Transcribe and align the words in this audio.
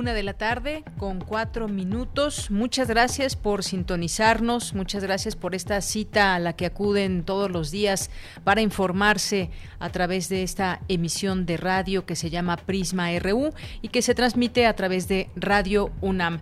Una 0.00 0.14
de 0.14 0.22
la 0.22 0.32
tarde 0.32 0.82
con 0.96 1.20
cuatro 1.20 1.68
minutos. 1.68 2.50
Muchas 2.50 2.88
gracias 2.88 3.36
por 3.36 3.62
sintonizarnos, 3.62 4.72
muchas 4.72 5.04
gracias 5.04 5.36
por 5.36 5.54
esta 5.54 5.78
cita 5.82 6.34
a 6.34 6.38
la 6.38 6.54
que 6.54 6.64
acuden 6.64 7.22
todos 7.22 7.50
los 7.50 7.70
días 7.70 8.10
para 8.42 8.62
informarse 8.62 9.50
a 9.78 9.90
través 9.90 10.30
de 10.30 10.42
esta 10.42 10.80
emisión 10.88 11.44
de 11.44 11.58
radio 11.58 12.06
que 12.06 12.16
se 12.16 12.30
llama 12.30 12.56
Prisma 12.56 13.10
RU 13.18 13.52
y 13.82 13.88
que 13.88 14.00
se 14.00 14.14
transmite 14.14 14.64
a 14.64 14.74
través 14.74 15.06
de 15.06 15.28
Radio 15.36 15.90
UNAM. 16.00 16.40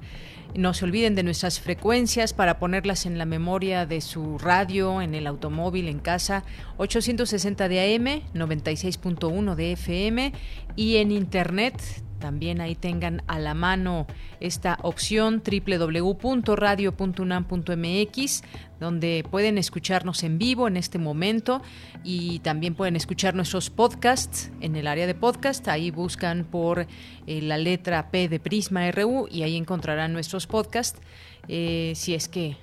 No 0.55 0.73
se 0.73 0.85
olviden 0.85 1.17
de 1.17 1.25
nuestras 1.25 1.59
frecuencias 1.59 2.35
para 2.35 2.61
ponerlas 2.61 3.07
en 3.07 3.19
la 3.19 3.25
memoria 3.25 3.87
de 3.87 4.01
su 4.01 4.39
radio, 4.39 5.03
en 5.03 5.17
el 5.17 5.27
automóvil, 5.27 5.89
en 5.89 5.99
casa, 5.99 6.45
860 6.77 7.69
de 7.69 7.97
AM, 7.97 8.23
96.1 8.35 9.57
de 9.57 9.73
FM 9.73 10.33
y 10.77 10.99
en 10.99 11.11
internet 11.11 11.75
también 12.19 12.61
ahí 12.61 12.75
tengan 12.75 13.23
a 13.27 13.39
la 13.39 13.55
mano 13.55 14.07
esta 14.41 14.79
opción 14.83 15.43
www.radio.unam.mx 15.45 18.43
donde 18.81 19.25
pueden 19.29 19.59
escucharnos 19.59 20.23
en 20.23 20.39
vivo 20.39 20.69
en 20.69 20.77
este 20.77 20.99
momento 20.99 21.63
y 22.05 22.39
también 22.41 22.75
pueden 22.75 22.97
escuchar 22.97 23.35
nuestros 23.35 23.71
podcasts 23.71 24.51
en 24.61 24.77
el 24.77 24.87
área 24.87 25.07
de 25.07 25.15
podcast. 25.15 25.67
Ahí 25.69 25.91
buscan 25.91 26.45
por 26.45 26.87
eh, 27.27 27.43
la 27.43 27.59
letra 27.59 28.11
P 28.11 28.29
de 28.29 28.41
Prisma 28.41 28.91
RU 28.91 29.29
y 29.31 29.43
ahí 29.43 29.57
encontrarán 29.57 30.13
nuestros 30.13 30.47
podcasts. 30.47 31.01
Eh, 31.49 31.93
si 31.97 32.15
es 32.15 32.29
que 32.29 32.57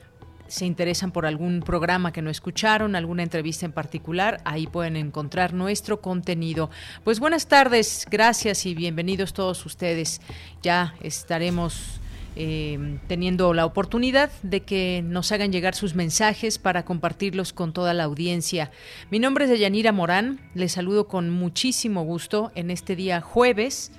se 0.48 0.66
interesan 0.66 1.12
por 1.12 1.26
algún 1.26 1.62
programa 1.62 2.12
que 2.12 2.22
no 2.22 2.30
escucharon, 2.30 2.96
alguna 2.96 3.24
entrevista 3.24 3.66
en 3.66 3.72
particular, 3.72 4.42
ahí 4.46 4.68
pueden 4.68 4.96
encontrar 4.96 5.54
nuestro 5.54 6.02
contenido. 6.02 6.70
Pues 7.04 7.20
buenas 7.20 7.48
tardes, 7.48 8.08
gracias 8.10 8.66
y 8.66 8.76
bienvenidos 8.76 9.34
todos 9.34 9.66
ustedes. 9.66 10.22
Ya 10.62 10.96
estaremos 11.02 12.00
eh, 12.36 13.00
teniendo 13.08 13.54
la 13.54 13.66
oportunidad 13.66 14.30
de 14.44 14.62
que 14.62 15.02
nos 15.06 15.32
hagan 15.32 15.52
llegar 15.52 15.74
sus 15.74 15.96
mensajes 15.96 16.60
para 16.60 16.84
compartirlos 16.84 17.54
con 17.54 17.72
toda 17.72 17.94
la 17.94 18.04
audiencia. 18.04 18.72
Mi 19.10 19.20
nombre 19.20 19.46
es 19.46 19.50
Deyanira 19.50 19.94
Morán, 19.94 20.42
les 20.54 20.74
saludo 20.74 21.08
con 21.08 21.30
muchísimo 21.30 22.04
gusto 22.04 22.52
en 22.56 22.72
este 22.72 22.96
día 22.96 23.22
jueves 23.22 23.92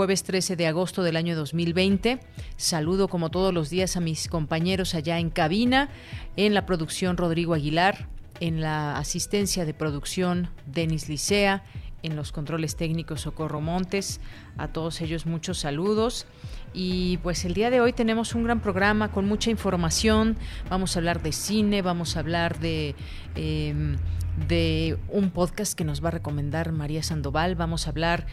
jueves 0.00 0.22
13 0.22 0.56
de 0.56 0.66
agosto 0.66 1.02
del 1.02 1.14
año 1.14 1.36
2020. 1.36 2.20
Saludo 2.56 3.08
como 3.08 3.30
todos 3.30 3.52
los 3.52 3.68
días 3.68 3.98
a 3.98 4.00
mis 4.00 4.28
compañeros 4.28 4.94
allá 4.94 5.18
en 5.18 5.28
cabina, 5.28 5.90
en 6.38 6.54
la 6.54 6.64
producción 6.64 7.18
Rodrigo 7.18 7.52
Aguilar, 7.52 8.08
en 8.40 8.62
la 8.62 8.96
asistencia 8.96 9.66
de 9.66 9.74
producción 9.74 10.48
Denis 10.64 11.10
Licea, 11.10 11.64
en 12.02 12.16
los 12.16 12.32
controles 12.32 12.76
técnicos 12.76 13.20
Socorro 13.20 13.60
Montes. 13.60 14.22
A 14.56 14.68
todos 14.68 15.02
ellos 15.02 15.26
muchos 15.26 15.58
saludos. 15.58 16.26
Y 16.72 17.18
pues 17.18 17.44
el 17.44 17.52
día 17.52 17.68
de 17.68 17.82
hoy 17.82 17.92
tenemos 17.92 18.34
un 18.34 18.44
gran 18.44 18.60
programa 18.60 19.12
con 19.12 19.26
mucha 19.26 19.50
información. 19.50 20.38
Vamos 20.70 20.96
a 20.96 21.00
hablar 21.00 21.20
de 21.20 21.32
cine, 21.32 21.82
vamos 21.82 22.16
a 22.16 22.20
hablar 22.20 22.58
de... 22.58 22.94
Em, 23.34 23.98
de 24.48 24.98
un 25.08 25.30
podcast 25.30 25.74
que 25.74 25.84
nos 25.84 26.02
va 26.02 26.08
a 26.08 26.12
recomendar 26.12 26.72
María 26.72 27.02
Sandoval. 27.02 27.54
Vamos 27.56 27.86
a 27.86 27.90
hablar, 27.90 28.26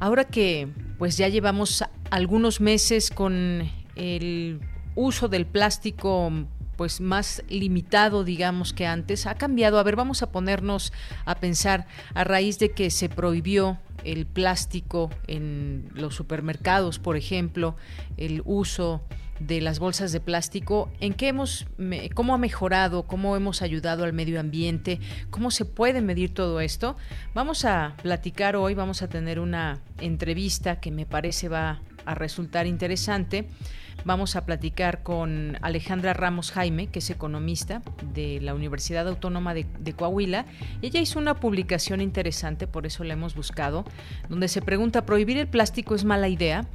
ahora 0.00 0.24
que 0.24 0.68
pues 0.98 1.16
ya 1.16 1.28
llevamos 1.28 1.84
algunos 2.10 2.60
meses 2.60 3.10
con 3.10 3.70
el 3.94 4.60
uso 4.94 5.28
del 5.28 5.46
plástico 5.46 6.32
pues 6.76 7.02
más 7.02 7.44
limitado, 7.50 8.24
digamos, 8.24 8.72
que 8.72 8.86
antes. 8.86 9.26
Ha 9.26 9.34
cambiado. 9.34 9.78
A 9.78 9.82
ver, 9.82 9.96
vamos 9.96 10.22
a 10.22 10.32
ponernos 10.32 10.94
a 11.26 11.34
pensar 11.34 11.86
a 12.14 12.24
raíz 12.24 12.58
de 12.58 12.72
que 12.72 12.88
se 12.88 13.10
prohibió 13.10 13.78
el 14.02 14.24
plástico 14.24 15.10
en 15.26 15.90
los 15.92 16.14
supermercados, 16.14 16.98
por 16.98 17.18
ejemplo, 17.18 17.76
el 18.16 18.40
uso 18.46 19.02
de 19.40 19.60
las 19.60 19.78
bolsas 19.78 20.12
de 20.12 20.20
plástico, 20.20 20.90
en 21.00 21.14
qué 21.14 21.28
hemos, 21.28 21.66
cómo 22.14 22.34
ha 22.34 22.38
mejorado, 22.38 23.04
cómo 23.04 23.36
hemos 23.36 23.62
ayudado 23.62 24.04
al 24.04 24.12
medio 24.12 24.38
ambiente, 24.38 25.00
cómo 25.30 25.50
se 25.50 25.64
puede 25.64 26.02
medir 26.02 26.32
todo 26.32 26.60
esto. 26.60 26.96
Vamos 27.34 27.64
a 27.64 27.94
platicar 28.02 28.54
hoy, 28.54 28.74
vamos 28.74 29.02
a 29.02 29.08
tener 29.08 29.40
una 29.40 29.80
entrevista 29.98 30.78
que 30.78 30.90
me 30.90 31.06
parece 31.06 31.48
va 31.48 31.80
a 32.04 32.14
resultar 32.14 32.66
interesante. 32.66 33.48
Vamos 34.04 34.34
a 34.34 34.46
platicar 34.46 35.02
con 35.02 35.58
Alejandra 35.60 36.14
Ramos 36.14 36.52
Jaime, 36.52 36.86
que 36.86 37.00
es 37.00 37.10
economista 37.10 37.82
de 38.14 38.40
la 38.40 38.54
Universidad 38.54 39.06
Autónoma 39.06 39.52
de, 39.52 39.66
de, 39.78 39.92
Coahuila. 39.92 40.46
Ella 40.80 41.00
hizo 41.00 41.18
una 41.18 41.34
publicación 41.34 42.00
interesante, 42.00 42.66
por 42.66 42.86
eso 42.86 43.04
la 43.04 43.12
hemos 43.12 43.34
buscado, 43.34 43.84
donde 44.30 44.48
se 44.48 44.62
pregunta, 44.62 45.04
¿prohibir 45.04 45.36
el 45.36 45.48
plástico 45.48 45.94
es 45.94 46.04
mala 46.04 46.28
idea? 46.28 46.66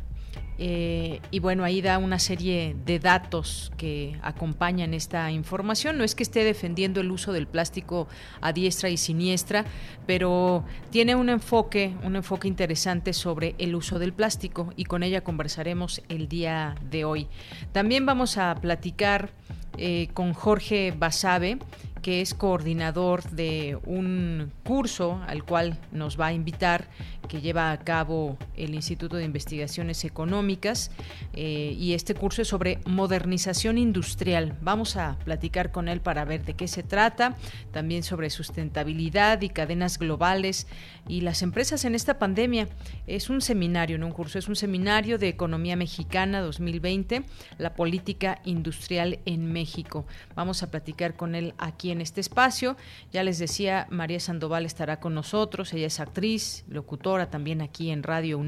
Eh, 0.58 1.20
y 1.32 1.40
bueno, 1.40 1.64
ahí 1.64 1.82
da 1.82 1.98
una 1.98 2.20
serie 2.20 2.76
de 2.86 3.00
datos 3.00 3.72
que 3.78 4.18
acompañan 4.22 4.94
esta 4.94 5.32
información. 5.32 5.98
No 5.98 6.04
es 6.04 6.16
que 6.16 6.24
esté 6.24 6.44
defendiendo 6.44 7.02
el 7.02 7.12
uso 7.12 7.34
del 7.34 7.48
plástico 7.48 8.08
a 8.42 8.54
diestra 8.54 8.90
y 8.90 8.98
siniestra, 8.98 9.66
pero 10.08 10.64
tiene 10.92 11.16
un 11.16 11.30
enfoque, 11.30 11.94
un 12.04 12.16
enfoque 12.16 12.48
interesante 12.48 13.14
sobre 13.14 13.56
el 13.58 13.76
uso 13.76 14.00
del 14.00 14.14
plástico 14.14 14.72
y 14.76 14.86
con 14.86 15.04
ella 15.04 15.22
conversaremos 15.22 16.02
el 16.10 16.28
día 16.28 16.76
de 16.90 17.06
hoy. 17.06 17.28
También 17.72 18.06
vamos 18.06 18.38
a 18.38 18.56
platicar 18.56 19.32
eh, 19.78 20.08
con 20.14 20.34
Jorge 20.34 20.94
Basabe 20.98 21.60
que 22.06 22.22
es 22.22 22.36
coordinador 22.36 23.24
de 23.32 23.80
un 23.84 24.52
curso 24.64 25.24
al 25.28 25.44
cual 25.44 25.80
nos 25.92 26.20
va 26.20 26.28
a 26.28 26.34
invitar, 26.34 26.88
que 27.28 27.42
lleva 27.42 27.72
a 27.72 27.80
cabo 27.80 28.38
el 28.58 28.76
Instituto 28.76 29.18
de 29.18 29.24
Investigaciones 29.24 30.04
Económicas, 30.06 30.92
eh, 31.34 31.76
y 31.78 31.94
este 31.94 32.16
curso 32.16 32.42
es 32.42 32.48
sobre 32.48 32.80
modernización 32.86 33.78
industrial. 33.78 34.58
Vamos 34.62 34.96
a 34.96 35.18
platicar 35.24 35.72
con 35.72 35.88
él 35.88 36.02
para 36.02 36.26
ver 36.26 36.46
de 36.46 36.54
qué 36.54 36.68
se 36.68 36.84
trata, 36.84 37.36
también 37.72 38.04
sobre 38.04 38.30
sustentabilidad 38.30 39.42
y 39.42 39.50
cadenas 39.50 40.00
globales 40.00 40.68
y 41.08 41.22
las 41.22 41.42
empresas 41.42 41.86
en 41.86 41.96
esta 41.96 42.20
pandemia. 42.20 42.68
Es 43.08 43.30
un 43.30 43.42
seminario, 43.42 43.98
no 43.98 44.08
un 44.08 44.12
curso, 44.12 44.40
es 44.40 44.48
un 44.48 44.56
seminario 44.56 45.18
de 45.18 45.28
Economía 45.28 45.76
Mexicana 45.76 46.42
2020, 46.42 47.24
la 47.58 47.74
política 47.74 48.42
industrial 48.46 49.20
en 49.26 49.52
México. 49.52 50.06
Vamos 50.36 50.64
a 50.64 50.72
platicar 50.72 51.16
con 51.16 51.36
él 51.36 51.54
aquí 51.58 51.92
en 51.92 52.02
este 52.02 52.22
espacio. 52.22 52.78
Ya 53.12 53.24
les 53.24 53.40
decía, 53.40 53.88
María 53.90 54.20
Sandoval 54.20 54.66
estará 54.66 55.00
con 55.00 55.14
nosotros, 55.14 55.74
ella 55.74 55.88
es 55.88 56.00
actriz, 56.00 56.66
locutora 56.68 57.30
también 57.30 57.62
aquí 57.62 57.92
en 57.92 58.04
Radio 58.04 58.40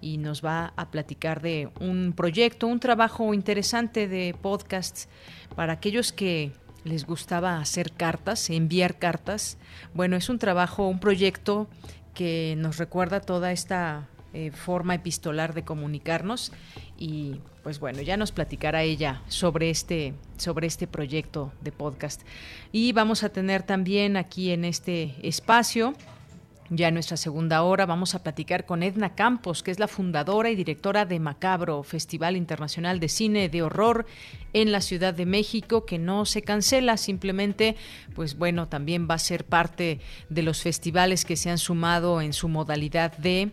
Y 0.00 0.18
nos 0.18 0.44
va 0.44 0.72
a 0.76 0.90
platicar 0.90 1.42
de 1.42 1.70
un 1.80 2.12
proyecto, 2.16 2.66
un 2.66 2.80
trabajo 2.80 3.34
interesante 3.34 4.08
de 4.08 4.34
podcasts 4.40 5.08
para 5.54 5.74
aquellos 5.74 6.12
que 6.12 6.52
les 6.84 7.06
gustaba 7.06 7.58
hacer 7.58 7.92
cartas, 7.92 8.50
enviar 8.50 8.98
cartas. 8.98 9.58
Bueno, 9.94 10.16
es 10.16 10.28
un 10.28 10.38
trabajo, 10.38 10.88
un 10.88 10.98
proyecto 10.98 11.68
que 12.14 12.54
nos 12.58 12.78
recuerda 12.78 13.20
toda 13.20 13.52
esta 13.52 14.08
eh, 14.34 14.50
forma 14.50 14.94
epistolar 14.94 15.52
de 15.54 15.62
comunicarnos 15.62 16.52
y 16.98 17.40
pues 17.62 17.78
bueno, 17.78 18.00
ya 18.00 18.16
nos 18.16 18.32
platicará 18.32 18.82
ella 18.82 19.22
sobre 19.28 19.68
este, 19.68 20.14
sobre 20.38 20.66
este 20.66 20.86
proyecto 20.86 21.52
de 21.60 21.70
podcast. 21.70 22.22
Y 22.72 22.92
vamos 22.92 23.24
a 23.24 23.28
tener 23.28 23.62
también 23.62 24.16
aquí 24.16 24.50
en 24.50 24.64
este 24.64 25.14
espacio 25.22 25.94
ya 26.74 26.88
en 26.88 26.94
nuestra 26.94 27.16
segunda 27.16 27.62
hora 27.62 27.84
vamos 27.86 28.14
a 28.14 28.22
platicar 28.22 28.64
con 28.64 28.82
Edna 28.82 29.14
Campos, 29.14 29.62
que 29.62 29.70
es 29.70 29.78
la 29.78 29.88
fundadora 29.88 30.50
y 30.50 30.56
directora 30.56 31.04
de 31.04 31.20
Macabro, 31.20 31.82
Festival 31.82 32.36
Internacional 32.36 32.98
de 32.98 33.08
Cine 33.08 33.48
de 33.48 33.62
Horror 33.62 34.06
en 34.54 34.72
la 34.72 34.80
Ciudad 34.80 35.12
de 35.12 35.26
México, 35.26 35.84
que 35.84 35.98
no 35.98 36.24
se 36.24 36.42
cancela, 36.42 36.96
simplemente, 36.96 37.76
pues 38.14 38.38
bueno, 38.38 38.68
también 38.68 39.06
va 39.08 39.14
a 39.14 39.18
ser 39.18 39.44
parte 39.44 40.00
de 40.30 40.42
los 40.42 40.62
festivales 40.62 41.24
que 41.24 41.36
se 41.36 41.50
han 41.50 41.58
sumado 41.58 42.20
en 42.22 42.32
su 42.32 42.48
modalidad 42.48 43.16
de 43.18 43.50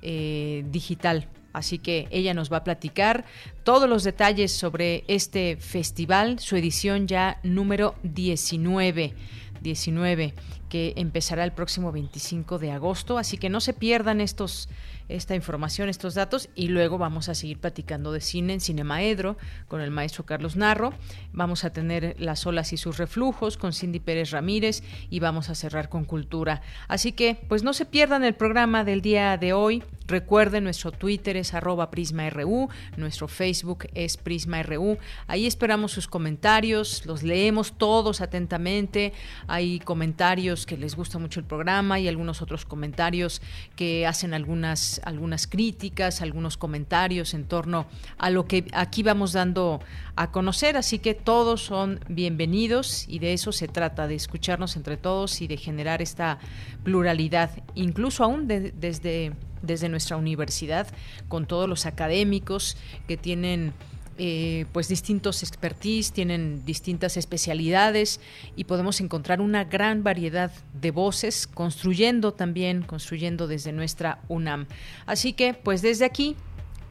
eh, 0.00 0.64
digital 0.70 1.28
Así 1.52 1.78
que 1.78 2.08
ella 2.10 2.34
nos 2.34 2.50
va 2.52 2.58
a 2.58 2.64
platicar 2.64 3.24
todos 3.62 3.88
los 3.88 4.04
detalles 4.04 4.52
sobre 4.52 5.04
este 5.06 5.56
festival, 5.56 6.38
su 6.38 6.56
edición 6.56 7.06
ya 7.06 7.38
número 7.42 7.94
19. 8.02 9.14
19 9.62 10.34
que 10.68 10.94
empezará 10.96 11.44
el 11.44 11.52
próximo 11.52 11.92
25 11.92 12.58
de 12.58 12.72
agosto, 12.72 13.18
así 13.18 13.36
que 13.36 13.50
no 13.50 13.60
se 13.60 13.72
pierdan 13.72 14.20
estos 14.20 14.68
esta 15.08 15.34
información, 15.34 15.88
estos 15.88 16.14
datos 16.14 16.48
y 16.54 16.68
luego 16.68 16.98
vamos 16.98 17.28
a 17.28 17.34
seguir 17.34 17.58
platicando 17.58 18.12
de 18.12 18.20
cine 18.20 18.54
en 18.54 18.60
Cinemaedro 18.60 19.36
con 19.68 19.80
el 19.80 19.90
maestro 19.90 20.24
Carlos 20.24 20.56
Narro. 20.56 20.94
Vamos 21.32 21.64
a 21.64 21.70
tener 21.70 22.16
Las 22.18 22.46
olas 22.46 22.72
y 22.72 22.76
sus 22.76 22.98
reflujos 22.98 23.56
con 23.56 23.72
Cindy 23.72 24.00
Pérez 24.00 24.30
Ramírez 24.30 24.82
y 25.10 25.20
vamos 25.20 25.50
a 25.50 25.54
cerrar 25.54 25.88
con 25.88 26.04
cultura. 26.04 26.62
Así 26.88 27.12
que 27.12 27.38
pues 27.48 27.62
no 27.62 27.72
se 27.72 27.86
pierdan 27.86 28.24
el 28.24 28.34
programa 28.34 28.84
del 28.84 29.02
día 29.02 29.36
de 29.36 29.52
hoy. 29.52 29.82
Recuerden, 30.06 30.64
nuestro 30.64 30.90
Twitter 30.92 31.36
es 31.36 31.54
arroba 31.54 31.90
PrismaRU, 31.90 32.68
nuestro 32.96 33.28
Facebook 33.28 33.86
es 33.94 34.16
PrismaRU. 34.16 34.98
Ahí 35.26 35.46
esperamos 35.46 35.92
sus 35.92 36.08
comentarios, 36.08 37.06
los 37.06 37.22
leemos 37.22 37.78
todos 37.78 38.20
atentamente. 38.20 39.12
Hay 39.46 39.78
comentarios 39.80 40.66
que 40.66 40.76
les 40.76 40.96
gusta 40.96 41.18
mucho 41.18 41.40
el 41.40 41.46
programa 41.46 42.00
y 42.00 42.08
algunos 42.08 42.42
otros 42.42 42.64
comentarios 42.64 43.40
que 43.76 44.06
hacen 44.06 44.34
algunas 44.34 45.00
algunas 45.02 45.46
críticas, 45.46 46.22
algunos 46.22 46.56
comentarios 46.56 47.34
en 47.34 47.44
torno 47.44 47.86
a 48.18 48.30
lo 48.30 48.46
que 48.46 48.66
aquí 48.72 49.02
vamos 49.02 49.32
dando 49.32 49.80
a 50.16 50.30
conocer, 50.30 50.76
así 50.76 50.98
que 50.98 51.14
todos 51.14 51.62
son 51.64 52.00
bienvenidos 52.08 53.06
y 53.08 53.18
de 53.18 53.32
eso 53.32 53.52
se 53.52 53.68
trata, 53.68 54.06
de 54.06 54.14
escucharnos 54.14 54.76
entre 54.76 54.96
todos 54.96 55.40
y 55.40 55.46
de 55.46 55.56
generar 55.56 56.02
esta 56.02 56.38
pluralidad, 56.84 57.50
incluso 57.74 58.24
aún 58.24 58.46
desde, 58.46 59.32
desde 59.62 59.88
nuestra 59.88 60.16
universidad, 60.16 60.86
con 61.28 61.46
todos 61.46 61.68
los 61.68 61.86
académicos 61.86 62.76
que 63.06 63.16
tienen 63.16 63.72
eh, 64.18 64.66
pues 64.72 64.88
distintos 64.88 65.42
expertise, 65.42 66.12
tienen 66.12 66.64
distintas 66.64 67.16
especialidades 67.16 68.20
y 68.56 68.64
podemos 68.64 69.00
encontrar 69.00 69.40
una 69.40 69.64
gran 69.64 70.02
variedad 70.02 70.52
de 70.80 70.90
voces 70.90 71.46
construyendo 71.46 72.32
también, 72.32 72.82
construyendo 72.82 73.46
desde 73.46 73.72
nuestra 73.72 74.20
UNAM. 74.28 74.66
Así 75.06 75.32
que, 75.32 75.54
pues 75.54 75.82
desde 75.82 76.04
aquí, 76.04 76.36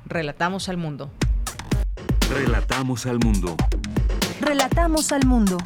relatamos 0.06 0.70
al 0.70 0.78
mundo. 0.78 1.12
Relatamos 2.30 3.06
al 3.06 3.20
mundo. 3.20 3.56
Relatamos 4.40 5.12
al 5.12 5.26
mundo. 5.26 5.58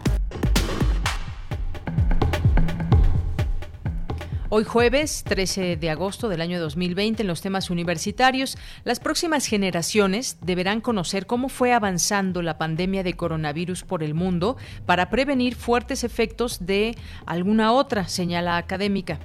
Hoy 4.49 4.63
jueves 4.63 5.23
13 5.23 5.75
de 5.75 5.89
agosto 5.89 6.29
del 6.29 6.39
año 6.39 6.59
2020 6.59 7.23
en 7.23 7.27
los 7.27 7.41
temas 7.41 7.71
universitarios, 7.71 8.59
las 8.83 8.99
próximas 8.99 9.47
generaciones 9.47 10.37
deberán 10.39 10.81
conocer 10.81 11.25
cómo 11.25 11.49
fue 11.49 11.73
avanzando 11.73 12.43
la 12.43 12.59
pandemia 12.59 13.01
de 13.01 13.15
coronavirus 13.15 13.83
por 13.83 14.03
el 14.03 14.13
mundo 14.13 14.55
para 14.85 15.09
prevenir 15.09 15.55
fuertes 15.55 16.03
efectos 16.03 16.67
de 16.67 16.95
alguna 17.25 17.71
otra, 17.71 18.07
señala 18.07 18.57
académica. 18.57 19.19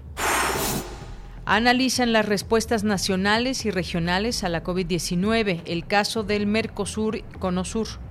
Analizan 1.44 2.14
las 2.14 2.24
respuestas 2.24 2.82
nacionales 2.82 3.66
y 3.66 3.70
regionales 3.70 4.42
a 4.42 4.48
la 4.48 4.64
COVID-19, 4.64 5.60
el 5.66 5.86
caso 5.86 6.22
del 6.22 6.46
Mercosur-Conosur. 6.46 8.09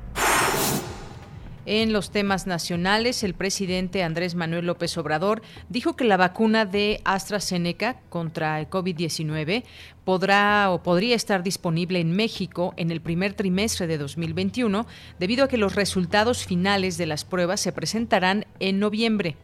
En 1.71 1.94
los 1.94 2.10
temas 2.10 2.48
nacionales, 2.48 3.21
el 3.21 3.36
presidente 3.36 4.01
Andrés 4.01 4.33
Manuel 4.33 4.66
López 4.66 4.98
Obrador 4.98 5.44
dijo 5.69 5.95
que 5.95 6.04
la 6.04 6.18
vacuna 6.18 6.66
de 6.66 7.00
AstraZeneca 7.06 8.00
contra 8.10 8.60
el 8.60 8.68
COVID-19 8.71 9.63
podrá 10.04 10.71
o 10.71 10.81
podría 10.81 11.16
estar 11.16 11.44
disponible 11.44 12.00
en 12.00 12.12
México 12.12 12.74
en 12.75 12.89
el 12.89 13.01
primer 13.01 13.36
trimestre 13.36 13.86
de 13.86 14.00
2021 14.00 14.88
debido 15.19 15.44
a 15.44 15.48
que 15.48 15.57
los 15.57 15.75
resultados 15.75 16.44
finales 16.44 16.98
de 16.98 17.06
las 17.06 17.24
pruebas 17.24 17.60
se 17.60 17.72
presentarán 17.72 18.48
en 18.60 18.80
noviembre. 18.80 19.38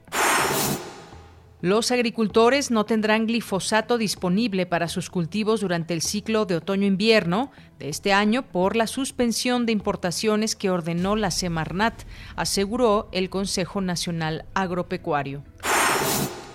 Los 1.65 1.89
agricultores 1.89 2.69
no 2.69 2.85
tendrán 2.85 3.25
glifosato 3.25 3.97
disponible 3.97 4.67
para 4.67 4.87
sus 4.87 5.09
cultivos 5.09 5.61
durante 5.61 5.95
el 5.95 6.03
ciclo 6.03 6.45
de 6.45 6.57
otoño-invierno 6.57 7.49
de 7.79 7.89
este 7.89 8.13
año 8.13 8.43
por 8.43 8.75
la 8.75 8.85
suspensión 8.85 9.65
de 9.65 9.71
importaciones 9.71 10.55
que 10.55 10.69
ordenó 10.69 11.15
la 11.15 11.31
Semarnat, 11.31 12.03
aseguró 12.35 13.09
el 13.11 13.31
Consejo 13.31 13.81
Nacional 13.81 14.45
Agropecuario. 14.53 15.41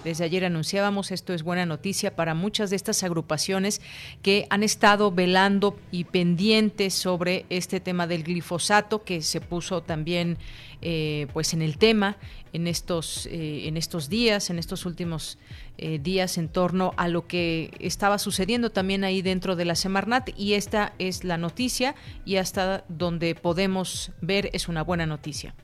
Desde 0.04 0.24
ayer 0.24 0.44
anunciábamos, 0.44 1.10
esto 1.10 1.34
es 1.34 1.42
buena 1.42 1.66
noticia 1.66 2.16
para 2.16 2.34
muchas 2.34 2.70
de 2.70 2.76
estas 2.76 3.02
agrupaciones 3.02 3.82
que 4.22 4.46
han 4.48 4.62
estado 4.62 5.12
velando 5.12 5.78
y 5.90 6.04
pendientes 6.04 6.94
sobre 6.94 7.44
este 7.50 7.80
tema 7.80 8.06
del 8.06 8.22
glifosato 8.22 9.04
que 9.04 9.20
se 9.20 9.40
puso 9.40 9.82
también 9.82 10.38
eh, 10.80 11.26
pues 11.34 11.52
en 11.52 11.60
el 11.60 11.76
tema 11.76 12.16
en 12.52 12.66
estos, 12.66 13.26
eh, 13.26 13.68
en 13.68 13.76
estos 13.76 14.08
días, 14.08 14.50
en 14.50 14.58
estos 14.58 14.86
últimos 14.86 15.38
eh, 15.78 15.98
días 15.98 16.38
en 16.38 16.48
torno 16.48 16.94
a 16.96 17.08
lo 17.08 17.26
que 17.26 17.70
estaba 17.78 18.18
sucediendo 18.18 18.70
también 18.70 19.04
ahí 19.04 19.22
dentro 19.22 19.56
de 19.56 19.64
la 19.66 19.74
Semarnat 19.74 20.30
y 20.36 20.54
esta 20.54 20.94
es 20.98 21.24
la 21.24 21.36
noticia 21.36 21.94
y 22.24 22.36
hasta 22.36 22.84
donde 22.88 23.34
podemos 23.34 24.12
ver 24.20 24.50
es 24.52 24.68
una 24.68 24.82
buena 24.82 25.06
noticia. 25.06 25.54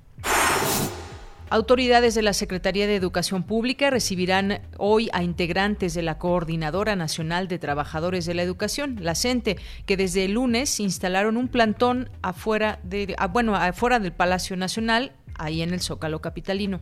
Autoridades 1.48 2.16
de 2.16 2.22
la 2.22 2.32
Secretaría 2.32 2.88
de 2.88 2.96
Educación 2.96 3.44
Pública 3.44 3.88
recibirán 3.88 4.62
hoy 4.78 5.08
a 5.12 5.22
integrantes 5.22 5.94
de 5.94 6.02
la 6.02 6.19
Coordinadora 6.19 6.96
Nacional 6.96 7.46
de 7.46 7.60
Trabajadores 7.60 8.26
de 8.26 8.34
la 8.34 8.43
Educación, 8.43 8.96
la 9.00 9.14
CENTE, 9.14 9.56
que 9.87 9.96
desde 9.96 10.25
el 10.25 10.32
lunes 10.32 10.81
instalaron 10.81 11.37
un 11.37 11.46
plantón 11.46 12.10
ah, 12.22 12.31
afuera 12.31 12.81
del 12.81 14.12
Palacio 14.12 14.56
Nacional, 14.56 15.12
ahí 15.37 15.62
en 15.62 15.72
el 15.72 15.81
Zócalo 15.81 16.20
Capitalino. 16.20 16.81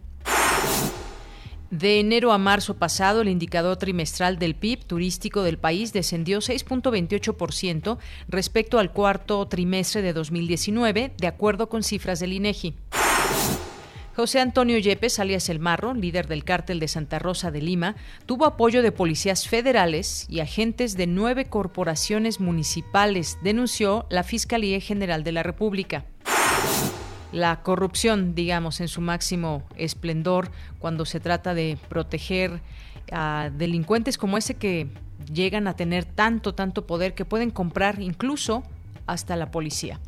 De 1.70 2.00
enero 2.00 2.32
a 2.32 2.38
marzo 2.38 2.78
pasado, 2.78 3.20
el 3.20 3.28
indicador 3.28 3.76
trimestral 3.76 4.38
del 4.38 4.54
PIB 4.54 4.84
turístico 4.86 5.42
del 5.42 5.58
país 5.58 5.92
descendió 5.92 6.38
6.28% 6.38 7.98
respecto 8.28 8.78
al 8.78 8.92
cuarto 8.92 9.46
trimestre 9.46 10.00
de 10.00 10.14
2019, 10.14 11.12
de 11.18 11.26
acuerdo 11.26 11.68
con 11.68 11.82
cifras 11.82 12.20
del 12.20 12.32
INEGI. 12.32 12.76
José 14.16 14.38
Antonio 14.38 14.78
Yepes, 14.78 15.18
alias 15.18 15.48
El 15.48 15.58
Marro, 15.58 15.92
líder 15.92 16.28
del 16.28 16.44
cártel 16.44 16.78
de 16.78 16.86
Santa 16.86 17.18
Rosa 17.18 17.50
de 17.50 17.60
Lima, 17.60 17.96
tuvo 18.26 18.46
apoyo 18.46 18.80
de 18.80 18.92
policías 18.92 19.48
federales 19.48 20.26
y 20.28 20.38
agentes 20.38 20.96
de 20.96 21.08
nueve 21.08 21.46
corporaciones 21.46 22.38
municipales, 22.38 23.38
denunció 23.42 24.06
la 24.10 24.22
Fiscalía 24.22 24.78
General 24.78 25.24
de 25.24 25.32
la 25.32 25.42
República. 25.42 26.04
La 27.32 27.62
corrupción, 27.62 28.36
digamos, 28.36 28.80
en 28.80 28.86
su 28.86 29.00
máximo 29.00 29.64
esplendor, 29.74 30.52
cuando 30.78 31.06
se 31.06 31.18
trata 31.18 31.52
de 31.52 31.76
proteger 31.88 32.60
a 33.10 33.50
delincuentes 33.52 34.16
como 34.16 34.38
ese 34.38 34.54
que 34.54 34.90
llegan 35.32 35.66
a 35.66 35.74
tener 35.74 36.04
tanto, 36.04 36.54
tanto 36.54 36.86
poder 36.86 37.14
que 37.14 37.24
pueden 37.24 37.50
comprar 37.50 38.00
incluso 38.00 38.62
hasta 39.06 39.34
la 39.34 39.50
policía. 39.50 39.98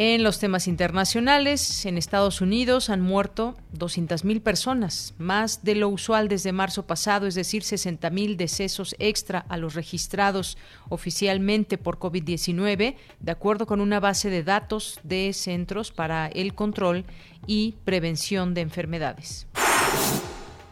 En 0.00 0.22
los 0.22 0.38
temas 0.38 0.68
internacionales, 0.68 1.84
en 1.84 1.98
Estados 1.98 2.40
Unidos 2.40 2.88
han 2.88 3.00
muerto 3.00 3.56
200.000 3.76 4.40
personas, 4.40 5.12
más 5.18 5.64
de 5.64 5.74
lo 5.74 5.88
usual 5.88 6.28
desde 6.28 6.52
marzo 6.52 6.86
pasado, 6.86 7.26
es 7.26 7.34
decir, 7.34 7.64
60.000 7.64 8.36
decesos 8.36 8.94
extra 9.00 9.40
a 9.48 9.56
los 9.56 9.74
registrados 9.74 10.56
oficialmente 10.88 11.78
por 11.78 11.98
COVID-19, 11.98 12.94
de 13.18 13.32
acuerdo 13.32 13.66
con 13.66 13.80
una 13.80 13.98
base 13.98 14.30
de 14.30 14.44
datos 14.44 15.00
de 15.02 15.32
Centros 15.32 15.90
para 15.90 16.28
el 16.28 16.54
Control 16.54 17.04
y 17.48 17.74
Prevención 17.84 18.54
de 18.54 18.60
Enfermedades. 18.60 19.48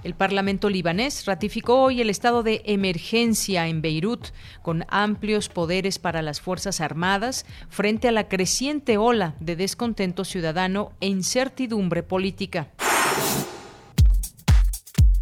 El 0.07 0.15
Parlamento 0.15 0.71
libanés 0.71 1.25
ratificó 1.25 1.83
hoy 1.83 2.01
el 2.01 2.11
estado 2.11 2.45
de 2.45 2.63
emergencia 2.67 3.67
en 3.67 3.83
Beirut, 3.83 4.29
con 4.63 4.85
amplios 4.89 5.49
poderes 5.49 5.99
para 5.99 6.23
las 6.23 6.41
Fuerzas 6.41 6.81
Armadas 6.81 7.45
frente 7.71 8.07
a 8.07 8.13
la 8.13 8.29
creciente 8.29 8.99
ola 8.99 9.35
de 9.41 9.57
descontento 9.57 10.25
ciudadano 10.25 10.93
e 11.01 11.09
incertidumbre 11.09 12.05
política. 12.05 12.69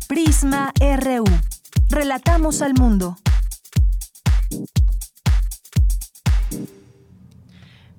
Prisma 0.07 0.71
RU. 0.79 1.25
Relatamos 1.89 2.61
al 2.61 2.75
mundo. 2.75 3.17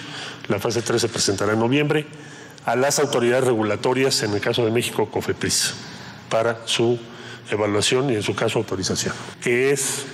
La 0.47 0.59
fase 0.59 0.81
3 0.81 1.01
se 1.01 1.09
presentará 1.09 1.53
en 1.53 1.59
noviembre 1.59 2.05
a 2.65 2.75
las 2.75 2.99
autoridades 2.99 3.45
regulatorias, 3.45 4.21
en 4.23 4.33
el 4.33 4.41
caso 4.41 4.65
de 4.65 4.71
México, 4.71 5.09
COFEPRIS, 5.09 5.75
para 6.29 6.67
su 6.67 6.99
evaluación 7.49 8.09
y 8.09 8.15
en 8.15 8.23
su 8.23 8.35
caso 8.35 8.59
autorización, 8.59 9.13
que 9.41 9.71
es 9.71 10.05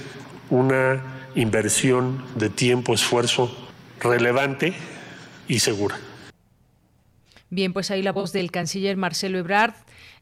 una 0.50 1.02
inversión 1.36 2.24
de 2.36 2.50
tiempo, 2.50 2.94
esfuerzo 2.94 3.56
relevante 4.00 4.74
y 5.48 5.60
segura. 5.60 5.98
Bien, 7.50 7.74
pues 7.74 7.92
ahí 7.92 8.02
la 8.02 8.12
voz 8.12 8.32
del 8.32 8.52
canciller 8.52 8.96
Marcelo 8.96 9.38
Ebrard. 9.38 9.74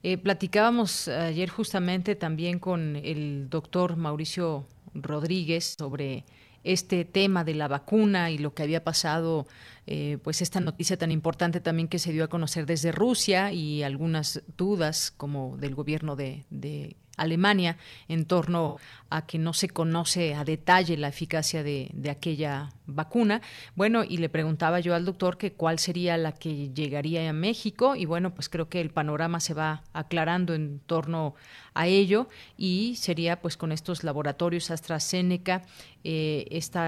Eh, 0.01 0.17
platicábamos 0.17 1.07
ayer 1.07 1.49
justamente 1.49 2.15
también 2.15 2.57
con 2.57 2.95
el 2.95 3.49
doctor 3.49 3.97
Mauricio 3.97 4.65
Rodríguez 4.93 5.75
sobre 5.77 6.25
este 6.63 7.05
tema 7.05 7.43
de 7.43 7.55
la 7.55 7.67
vacuna 7.67 8.31
y 8.31 8.37
lo 8.37 8.53
que 8.53 8.63
había 8.63 8.83
pasado, 8.83 9.47
eh, 9.87 10.17
pues 10.23 10.41
esta 10.41 10.59
noticia 10.59 10.97
tan 10.97 11.11
importante 11.11 11.61
también 11.61 11.87
que 11.87 11.99
se 11.99 12.11
dio 12.11 12.23
a 12.23 12.27
conocer 12.27 12.65
desde 12.65 12.91
Rusia 12.91 13.51
y 13.53 13.83
algunas 13.83 14.43
dudas 14.57 15.11
como 15.15 15.57
del 15.57 15.75
gobierno 15.75 16.15
de, 16.15 16.45
de 16.49 16.97
Alemania 17.21 17.77
en 18.07 18.25
torno 18.25 18.77
a 19.09 19.25
que 19.25 19.37
no 19.37 19.53
se 19.53 19.69
conoce 19.69 20.35
a 20.35 20.43
detalle 20.43 20.97
la 20.97 21.07
eficacia 21.07 21.63
de, 21.63 21.91
aquella 22.09 22.69
vacuna. 22.85 23.41
Bueno, 23.75 24.03
y 24.03 24.17
le 24.17 24.29
preguntaba 24.29 24.79
yo 24.79 24.95
al 24.95 25.05
doctor 25.05 25.37
que 25.37 25.53
cuál 25.53 25.79
sería 25.79 26.17
la 26.17 26.31
que 26.31 26.69
llegaría 26.69 27.29
a 27.29 27.33
México 27.33 27.95
y 27.95 28.05
bueno, 28.05 28.33
pues 28.33 28.49
creo 28.49 28.69
que 28.69 28.81
el 28.81 28.89
panorama 28.89 29.39
se 29.39 29.53
va 29.53 29.83
aclarando 29.93 30.53
en 30.53 30.79
torno 30.79 31.35
a 31.73 31.87
ello 31.87 32.27
y 32.57 32.95
sería 32.95 33.41
pues 33.41 33.57
con 33.57 33.71
estos 33.71 34.03
laboratorios 34.03 34.71
AstraZeneca, 34.71 35.63
eh, 36.03 36.47
este 36.51 36.79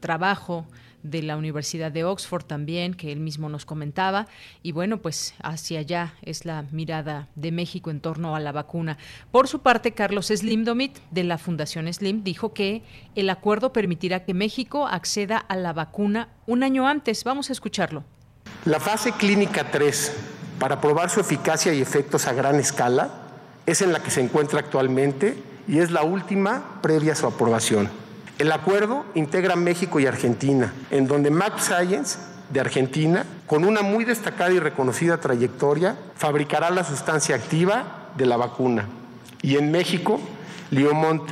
trabajo 0.00 0.66
de 1.02 1.22
la 1.22 1.36
Universidad 1.36 1.92
de 1.92 2.04
Oxford 2.04 2.44
también, 2.44 2.94
que 2.94 3.12
él 3.12 3.20
mismo 3.20 3.48
nos 3.48 3.64
comentaba. 3.64 4.26
Y 4.62 4.72
bueno, 4.72 4.98
pues 4.98 5.34
hacia 5.42 5.80
allá 5.80 6.14
es 6.22 6.44
la 6.44 6.64
mirada 6.70 7.28
de 7.34 7.52
México 7.52 7.90
en 7.90 8.00
torno 8.00 8.36
a 8.36 8.40
la 8.40 8.52
vacuna. 8.52 8.98
Por 9.30 9.48
su 9.48 9.60
parte, 9.60 9.92
Carlos 9.92 10.26
Slimdomit, 10.26 10.98
de 11.10 11.24
la 11.24 11.38
Fundación 11.38 11.92
Slim, 11.92 12.24
dijo 12.24 12.52
que 12.52 12.82
el 13.14 13.30
acuerdo 13.30 13.72
permitirá 13.72 14.24
que 14.24 14.34
México 14.34 14.86
acceda 14.86 15.38
a 15.38 15.56
la 15.56 15.72
vacuna 15.72 16.28
un 16.46 16.62
año 16.62 16.86
antes. 16.86 17.24
Vamos 17.24 17.50
a 17.50 17.52
escucharlo. 17.52 18.04
La 18.64 18.80
fase 18.80 19.12
clínica 19.12 19.70
3, 19.70 20.12
para 20.58 20.80
probar 20.80 21.10
su 21.10 21.20
eficacia 21.20 21.72
y 21.74 21.80
efectos 21.80 22.26
a 22.26 22.32
gran 22.32 22.56
escala, 22.56 23.10
es 23.66 23.82
en 23.82 23.92
la 23.92 24.02
que 24.02 24.10
se 24.10 24.20
encuentra 24.20 24.60
actualmente 24.60 25.36
y 25.68 25.78
es 25.78 25.90
la 25.90 26.02
última 26.02 26.80
previa 26.82 27.12
a 27.12 27.16
su 27.16 27.26
aprobación. 27.26 28.05
El 28.38 28.52
acuerdo 28.52 29.06
integra 29.14 29.56
México 29.56 29.98
y 29.98 30.06
Argentina, 30.06 30.74
en 30.90 31.06
donde 31.06 31.30
Max 31.30 31.64
Science 31.64 32.18
de 32.50 32.60
Argentina, 32.60 33.24
con 33.46 33.64
una 33.64 33.80
muy 33.80 34.04
destacada 34.04 34.52
y 34.52 34.58
reconocida 34.58 35.18
trayectoria, 35.18 35.96
fabricará 36.16 36.68
la 36.68 36.84
sustancia 36.84 37.34
activa 37.34 38.10
de 38.14 38.26
la 38.26 38.36
vacuna. 38.36 38.86
Y 39.40 39.56
en 39.56 39.70
México, 39.70 40.20
Liomont, 40.70 41.22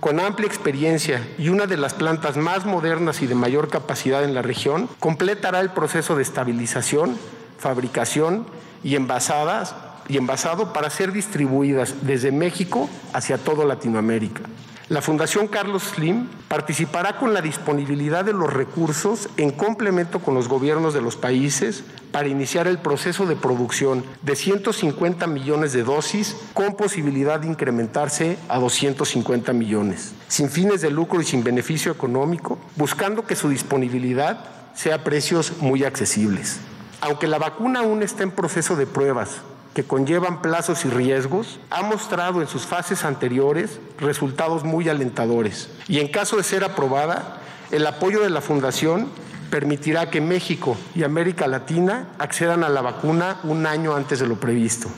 con 0.00 0.18
amplia 0.18 0.48
experiencia 0.48 1.24
y 1.38 1.48
una 1.48 1.66
de 1.66 1.76
las 1.76 1.94
plantas 1.94 2.36
más 2.36 2.66
modernas 2.66 3.22
y 3.22 3.28
de 3.28 3.36
mayor 3.36 3.68
capacidad 3.68 4.24
en 4.24 4.34
la 4.34 4.42
región, 4.42 4.88
completará 4.98 5.60
el 5.60 5.70
proceso 5.70 6.16
de 6.16 6.22
estabilización, 6.22 7.16
fabricación 7.58 8.46
y 8.82 8.94
y 8.94 10.16
envasado 10.16 10.72
para 10.72 10.90
ser 10.90 11.12
distribuidas 11.12 11.94
desde 12.02 12.32
México 12.32 12.88
hacia 13.12 13.38
toda 13.38 13.64
Latinoamérica. 13.64 14.42
La 14.88 15.02
Fundación 15.02 15.48
Carlos 15.48 15.82
Slim 15.82 16.28
participará 16.48 17.18
con 17.18 17.34
la 17.34 17.42
disponibilidad 17.42 18.24
de 18.24 18.32
los 18.32 18.50
recursos 18.50 19.28
en 19.36 19.50
complemento 19.50 20.20
con 20.20 20.34
los 20.34 20.48
gobiernos 20.48 20.94
de 20.94 21.02
los 21.02 21.14
países 21.14 21.84
para 22.10 22.28
iniciar 22.28 22.66
el 22.66 22.78
proceso 22.78 23.26
de 23.26 23.36
producción 23.36 24.02
de 24.22 24.34
150 24.34 25.26
millones 25.26 25.74
de 25.74 25.82
dosis 25.82 26.38
con 26.54 26.74
posibilidad 26.74 27.38
de 27.38 27.48
incrementarse 27.48 28.38
a 28.48 28.58
250 28.58 29.52
millones, 29.52 30.14
sin 30.26 30.48
fines 30.48 30.80
de 30.80 30.90
lucro 30.90 31.20
y 31.20 31.24
sin 31.26 31.44
beneficio 31.44 31.92
económico, 31.92 32.58
buscando 32.76 33.26
que 33.26 33.36
su 33.36 33.50
disponibilidad 33.50 34.42
sea 34.72 34.94
a 34.94 35.04
precios 35.04 35.58
muy 35.60 35.84
accesibles. 35.84 36.60
Aunque 37.02 37.26
la 37.26 37.36
vacuna 37.36 37.80
aún 37.80 38.02
está 38.02 38.22
en 38.22 38.30
proceso 38.30 38.74
de 38.74 38.86
pruebas 38.86 39.42
que 39.78 39.84
conllevan 39.84 40.42
plazos 40.42 40.84
y 40.84 40.90
riesgos, 40.90 41.60
ha 41.70 41.82
mostrado 41.82 42.40
en 42.40 42.48
sus 42.48 42.66
fases 42.66 43.04
anteriores 43.04 43.78
resultados 44.00 44.64
muy 44.64 44.88
alentadores. 44.88 45.68
Y 45.86 46.00
en 46.00 46.08
caso 46.08 46.36
de 46.36 46.42
ser 46.42 46.64
aprobada, 46.64 47.38
el 47.70 47.86
apoyo 47.86 48.20
de 48.20 48.28
la 48.28 48.40
Fundación 48.40 49.08
permitirá 49.52 50.10
que 50.10 50.20
México 50.20 50.76
y 50.96 51.04
América 51.04 51.46
Latina 51.46 52.08
accedan 52.18 52.64
a 52.64 52.68
la 52.68 52.82
vacuna 52.82 53.38
un 53.44 53.66
año 53.66 53.94
antes 53.94 54.18
de 54.18 54.26
lo 54.26 54.40
previsto. 54.40 54.88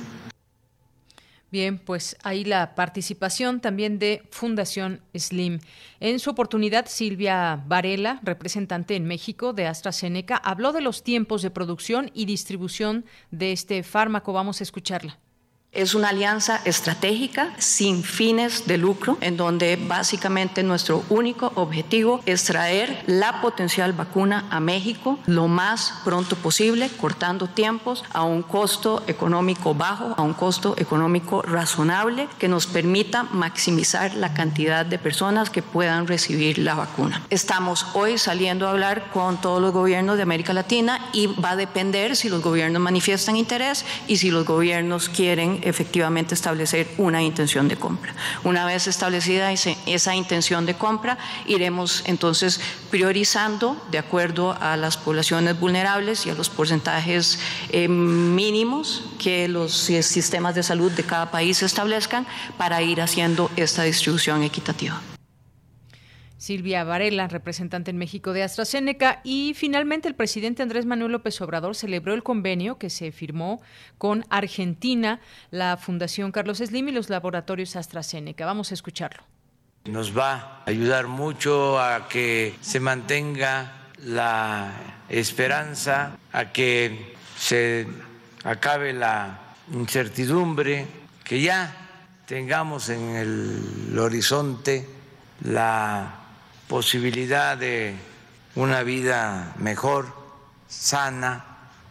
Bien, 1.50 1.78
pues 1.78 2.16
ahí 2.22 2.44
la 2.44 2.76
participación 2.76 3.60
también 3.60 3.98
de 3.98 4.22
Fundación 4.30 5.00
Slim. 5.16 5.58
En 5.98 6.20
su 6.20 6.30
oportunidad, 6.30 6.86
Silvia 6.86 7.64
Varela, 7.66 8.20
representante 8.22 8.94
en 8.94 9.04
México 9.04 9.52
de 9.52 9.66
AstraZeneca, 9.66 10.36
habló 10.36 10.72
de 10.72 10.80
los 10.80 11.02
tiempos 11.02 11.42
de 11.42 11.50
producción 11.50 12.10
y 12.14 12.26
distribución 12.26 13.04
de 13.32 13.50
este 13.50 13.82
fármaco. 13.82 14.32
Vamos 14.32 14.60
a 14.60 14.64
escucharla. 14.64 15.18
Es 15.72 15.94
una 15.94 16.08
alianza 16.08 16.60
estratégica 16.64 17.54
sin 17.58 18.02
fines 18.02 18.66
de 18.66 18.76
lucro, 18.76 19.16
en 19.20 19.36
donde 19.36 19.76
básicamente 19.76 20.64
nuestro 20.64 21.04
único 21.10 21.52
objetivo 21.54 22.20
es 22.26 22.42
traer 22.42 23.04
la 23.06 23.40
potencial 23.40 23.92
vacuna 23.92 24.48
a 24.50 24.58
México 24.58 25.20
lo 25.26 25.46
más 25.46 26.00
pronto 26.04 26.34
posible, 26.34 26.90
cortando 27.00 27.46
tiempos 27.46 28.04
a 28.12 28.24
un 28.24 28.42
costo 28.42 29.04
económico 29.06 29.72
bajo, 29.72 30.12
a 30.16 30.22
un 30.22 30.32
costo 30.32 30.74
económico 30.76 31.40
razonable, 31.42 32.28
que 32.40 32.48
nos 32.48 32.66
permita 32.66 33.22
maximizar 33.22 34.14
la 34.14 34.34
cantidad 34.34 34.84
de 34.84 34.98
personas 34.98 35.50
que 35.50 35.62
puedan 35.62 36.08
recibir 36.08 36.58
la 36.58 36.74
vacuna. 36.74 37.22
Estamos 37.30 37.86
hoy 37.94 38.18
saliendo 38.18 38.66
a 38.66 38.72
hablar 38.72 39.08
con 39.12 39.40
todos 39.40 39.62
los 39.62 39.72
gobiernos 39.72 40.16
de 40.16 40.24
América 40.24 40.52
Latina 40.52 41.10
y 41.12 41.28
va 41.28 41.52
a 41.52 41.56
depender 41.56 42.16
si 42.16 42.28
los 42.28 42.42
gobiernos 42.42 42.82
manifiestan 42.82 43.36
interés 43.36 43.84
y 44.08 44.16
si 44.16 44.32
los 44.32 44.44
gobiernos 44.44 45.08
quieren 45.08 45.59
efectivamente 45.62 46.34
establecer 46.34 46.88
una 46.98 47.22
intención 47.22 47.68
de 47.68 47.76
compra. 47.76 48.14
Una 48.44 48.64
vez 48.66 48.86
establecida 48.86 49.52
esa 49.52 50.14
intención 50.14 50.66
de 50.66 50.74
compra, 50.74 51.18
iremos 51.46 52.02
entonces 52.06 52.60
priorizando 52.90 53.76
de 53.90 53.98
acuerdo 53.98 54.56
a 54.60 54.76
las 54.76 54.96
poblaciones 54.96 55.58
vulnerables 55.58 56.26
y 56.26 56.30
a 56.30 56.34
los 56.34 56.48
porcentajes 56.48 57.38
eh, 57.70 57.88
mínimos 57.88 59.02
que 59.18 59.48
los 59.48 59.72
sistemas 59.72 60.54
de 60.54 60.62
salud 60.62 60.90
de 60.92 61.04
cada 61.04 61.30
país 61.30 61.62
establezcan 61.62 62.26
para 62.56 62.82
ir 62.82 63.00
haciendo 63.00 63.50
esta 63.56 63.82
distribución 63.82 64.42
equitativa. 64.42 65.00
Silvia 66.40 66.84
Varela, 66.84 67.28
representante 67.28 67.90
en 67.90 67.98
México 67.98 68.32
de 68.32 68.42
AstraZeneca. 68.42 69.20
Y 69.24 69.52
finalmente 69.54 70.08
el 70.08 70.14
presidente 70.14 70.62
Andrés 70.62 70.86
Manuel 70.86 71.12
López 71.12 71.38
Obrador 71.42 71.76
celebró 71.76 72.14
el 72.14 72.22
convenio 72.22 72.78
que 72.78 72.88
se 72.88 73.12
firmó 73.12 73.60
con 73.98 74.24
Argentina, 74.30 75.20
la 75.50 75.76
Fundación 75.76 76.32
Carlos 76.32 76.56
Slim 76.56 76.88
y 76.88 76.92
los 76.92 77.10
laboratorios 77.10 77.76
AstraZeneca. 77.76 78.46
Vamos 78.46 78.70
a 78.70 78.74
escucharlo. 78.74 79.22
Nos 79.84 80.16
va 80.16 80.62
a 80.64 80.70
ayudar 80.70 81.08
mucho 81.08 81.78
a 81.78 82.08
que 82.08 82.54
se 82.62 82.80
mantenga 82.80 83.90
la 83.98 84.72
esperanza, 85.10 86.16
a 86.32 86.52
que 86.52 87.16
se 87.36 87.86
acabe 88.44 88.94
la 88.94 89.56
incertidumbre, 89.74 90.86
que 91.22 91.42
ya 91.42 91.76
tengamos 92.24 92.88
en 92.88 93.10
el 93.10 93.98
horizonte 93.98 94.88
la 95.42 96.19
posibilidad 96.70 97.58
de 97.58 97.96
una 98.54 98.84
vida 98.84 99.56
mejor, 99.58 100.06
sana, 100.68 101.44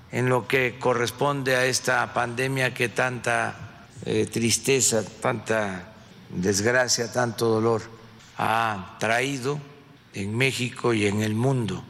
en 0.10 0.30
lo 0.30 0.48
que 0.48 0.80
corresponde 0.80 1.58
a 1.58 1.66
esta 1.66 2.14
pandemia 2.14 2.74
que 2.74 2.88
tanta 2.88 3.86
eh, 4.06 4.26
tristeza, 4.26 5.04
tanta 5.04 5.92
desgracia, 6.30 7.12
tanto 7.12 7.50
dolor 7.50 7.82
ha 8.38 8.96
traído 9.00 9.60
en 10.14 10.38
México 10.38 10.94
y 10.94 11.08
en 11.08 11.24
el 11.24 11.36
mundo. 11.36 11.84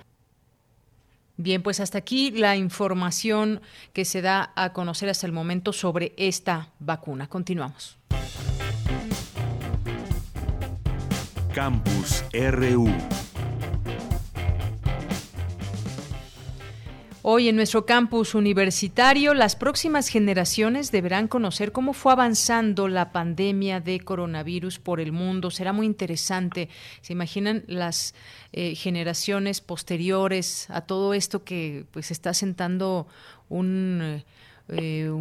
Bien, 1.37 1.61
pues 1.61 1.79
hasta 1.79 1.99
aquí 1.99 2.31
la 2.31 2.55
información 2.55 3.61
que 3.93 4.03
se 4.03 4.23
da 4.23 4.51
a 4.55 4.73
conocer 4.73 5.09
hasta 5.09 5.27
el 5.27 5.31
momento 5.31 5.73
sobre 5.73 6.13
esta 6.17 6.69
vacuna. 6.79 7.27
Continuamos. 7.29 7.99
Campus 11.53 12.23
RU. 12.31 12.87
Hoy 17.23 17.49
en 17.49 17.55
nuestro 17.55 17.85
campus 17.85 18.35
universitario, 18.35 19.33
las 19.33 19.55
próximas 19.55 20.07
generaciones 20.09 20.91
deberán 20.91 21.27
conocer 21.27 21.71
cómo 21.71 21.93
fue 21.93 22.11
avanzando 22.11 22.87
la 22.87 23.11
pandemia 23.11 23.79
de 23.79 23.99
coronavirus 23.99 24.79
por 24.79 24.99
el 24.99 25.11
mundo. 25.11 25.49
Será 25.49 25.73
muy 25.73 25.87
interesante. 25.87 26.69
¿Se 27.01 27.13
imaginan 27.13 27.63
las 27.67 28.13
eh, 28.51 28.75
generaciones 28.75 29.59
posteriores 29.59 30.69
a 30.69 30.81
todo 30.81 31.13
esto 31.15 31.43
que 31.43 31.85
pues 31.91 32.11
está 32.11 32.33
sentando 32.35 33.07
un, 33.49 34.23
eh, 34.67 35.11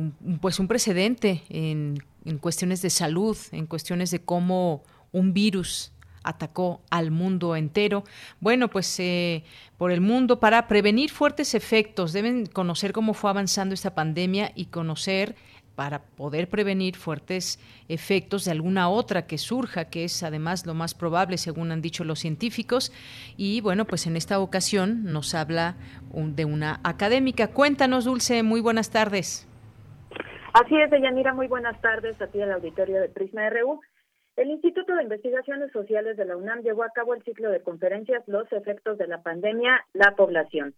pues 0.41 0.61
un 0.61 0.69
precedente 0.69 1.43
en, 1.49 2.03
en 2.27 2.39
cuestiones 2.39 2.83
de 2.83 2.91
salud, 2.91 3.37
en 3.51 3.67
cuestiones 3.67 4.11
de 4.11 4.21
cómo 4.21 4.85
un 5.11 5.33
virus 5.33 5.93
atacó 6.23 6.81
al 6.91 7.11
mundo 7.11 7.57
entero. 7.57 8.05
Bueno, 8.41 8.69
pues 8.69 8.99
eh, 9.01 9.45
por 9.77 9.93
el 9.93 10.01
mundo, 10.01 10.41
para 10.41 10.69
prevenir 10.69 11.11
fuertes 11.11 11.55
efectos, 11.55 12.13
deben 12.13 12.47
conocer 12.47 12.93
cómo 12.93 13.15
fue 13.15 13.31
avanzando 13.31 13.75
esta 13.75 13.95
pandemia 13.95 14.53
y 14.55 14.67
conocer 14.67 15.37
para 15.79 16.01
poder 16.01 16.49
prevenir 16.49 16.97
fuertes 16.97 17.61
efectos 17.89 18.45
de 18.45 18.51
alguna 18.51 18.89
otra 18.89 19.29
que 19.29 19.39
surja, 19.39 19.85
que 19.85 20.03
es 20.03 20.25
además 20.25 20.67
lo 20.67 20.75
más 20.75 20.93
probable, 20.93 21.39
según 21.39 21.71
han 21.71 21.83
dicho 21.83 22.03
los 22.03 22.19
científicos. 22.19 22.93
Y 23.37 23.61
bueno, 23.61 23.85
pues 23.85 24.09
en 24.09 24.17
esta 24.17 24.41
ocasión 24.41 25.05
nos 25.05 25.37
habla 25.37 25.77
de 26.13 26.45
una 26.45 26.81
académica. 26.83 27.53
Cuéntanos, 27.53 28.07
Dulce, 28.07 28.43
muy 28.43 28.61
buenas 28.61 28.91
tardes. 28.91 29.47
Así 30.53 30.75
es, 30.81 30.91
Deyanira, 30.91 31.33
muy 31.33 31.47
buenas 31.47 31.81
tardes 31.81 32.21
a 32.21 32.27
ti 32.27 32.43
al 32.43 32.51
auditorio 32.51 33.01
de 33.01 33.09
Prisma 33.09 33.49
RU. 33.49 33.81
El 34.39 34.53
Instituto 34.53 34.95
de 34.95 35.03
Investigaciones 35.03 35.73
Sociales 35.73 36.17
de 36.17 36.25
la 36.25 36.37
UNAM 36.37 36.63
llevó 36.63 36.85
a 36.85 36.91
cabo 36.91 37.13
el 37.13 37.25
ciclo 37.25 37.51
de 37.51 37.61
conferencias 37.61 38.23
Los 38.29 38.47
efectos 38.53 38.97
de 38.97 39.09
la 39.09 39.21
pandemia, 39.21 39.85
la 39.95 40.15
población. 40.15 40.75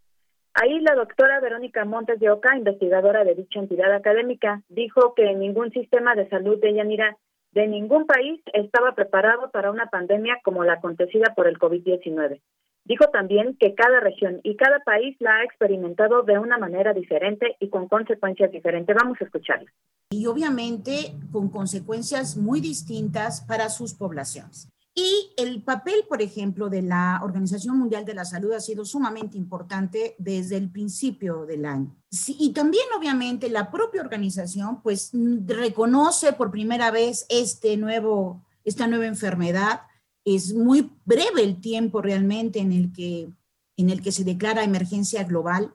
Ahí 0.55 0.81
la 0.81 0.95
doctora 0.95 1.41
Verónica 1.41 1.85
Montes 1.85 2.19
de 2.21 2.31
Oca, 2.31 2.57
investigadora 2.57 3.23
de 3.23 3.35
dicha 3.35 3.61
entidad 3.61 3.93
académica, 3.93 4.63
dijo 4.71 5.13
que 5.15 5.35
ningún 5.35 5.71
sistema 5.73 6.15
de 6.15 6.27
salud 6.31 6.59
de 6.59 6.73
Yanira 6.73 7.19
de 7.53 7.67
ningún 7.67 8.07
país 8.07 8.41
estaba 8.55 8.95
preparado 8.95 9.51
para 9.51 9.71
una 9.71 9.91
pandemia 9.91 10.39
como 10.43 10.65
la 10.65 10.75
acontecida 10.75 11.35
por 11.35 11.47
el 11.47 11.59
COVID-19. 11.59 12.41
Dijo 12.85 13.07
también 13.13 13.57
que 13.59 13.75
cada 13.75 14.01
región 14.01 14.41
y 14.43 14.57
cada 14.57 14.81
país 14.81 15.17
la 15.21 15.37
ha 15.37 15.45
experimentado 15.45 16.23
de 16.23 16.39
una 16.39 16.59
manera 16.59 16.93
diferente 16.93 17.57
y 17.61 17.69
con 17.69 17.89
consecuencias 17.89 18.51
diferentes. 18.51 18.97
Vamos 18.97 19.19
a 19.21 19.25
escucharla. 19.25 19.71
Y 20.11 20.27
obviamente 20.27 21.15
con 21.31 21.51
consecuencias 21.51 22.37
muy 22.37 22.61
distintas 22.61 23.43
para 23.43 23.69
sus 23.69 23.95
poblaciones. 23.95 24.69
Y 24.95 25.33
el 25.37 25.63
papel, 25.63 26.05
por 26.09 26.21
ejemplo, 26.21 26.69
de 26.69 26.83
la 26.83 27.21
Organización 27.23 27.79
Mundial 27.79 28.05
de 28.05 28.15
la 28.15 28.25
Salud 28.25 28.53
ha 28.53 28.61
sido 28.61 28.85
sumamente 28.85 29.39
importante 29.39 30.17
desde 30.19 30.57
el 30.57 30.71
principio 30.71 31.47
del 31.47 31.65
año. 31.65 31.97
y 32.27 32.53
también, 32.53 32.85
obviamente, 32.99 33.49
la 33.49 33.71
propia 33.71 34.01
organización, 34.01 34.83
pues, 34.83 35.13
reconoce 35.47 36.33
por 36.33 36.51
primera 36.51 36.91
vez 36.91 37.25
este 37.29 37.77
nuevo, 37.77 38.43
esta 38.65 38.89
nueva 38.89 39.07
enfermedad 39.07 39.83
es 40.25 40.55
muy 40.55 40.91
breve 41.05 41.43
el 41.43 41.61
tiempo 41.61 42.03
realmente 42.03 42.59
en 42.61 42.73
el 42.73 42.93
que, 42.93 43.31
en 43.77 43.91
el 43.91 44.03
que 44.03 44.13
se 44.13 44.25
declara 44.25 44.65
emergencia 44.65 45.25
global 45.25 45.75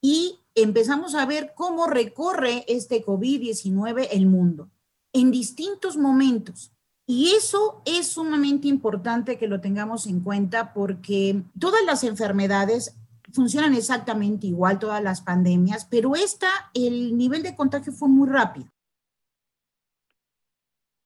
y 0.00 0.40
empezamos 0.54 1.14
a 1.14 1.26
ver 1.26 1.52
cómo 1.54 1.86
recorre 1.86 2.64
este 2.68 3.04
COVID-19 3.04 4.08
el 4.10 4.26
mundo 4.26 4.70
en 5.12 5.30
distintos 5.30 5.96
momentos. 5.96 6.72
Y 7.06 7.30
eso 7.30 7.82
es 7.84 8.08
sumamente 8.08 8.68
importante 8.68 9.36
que 9.36 9.48
lo 9.48 9.60
tengamos 9.60 10.06
en 10.06 10.20
cuenta 10.20 10.72
porque 10.72 11.42
todas 11.58 11.84
las 11.84 12.04
enfermedades 12.04 12.94
funcionan 13.32 13.74
exactamente 13.74 14.46
igual, 14.46 14.78
todas 14.78 15.02
las 15.02 15.20
pandemias, 15.20 15.86
pero 15.86 16.14
esta, 16.14 16.48
el 16.74 17.16
nivel 17.16 17.42
de 17.42 17.56
contagio 17.56 17.92
fue 17.92 18.08
muy 18.08 18.28
rápido. 18.28 18.66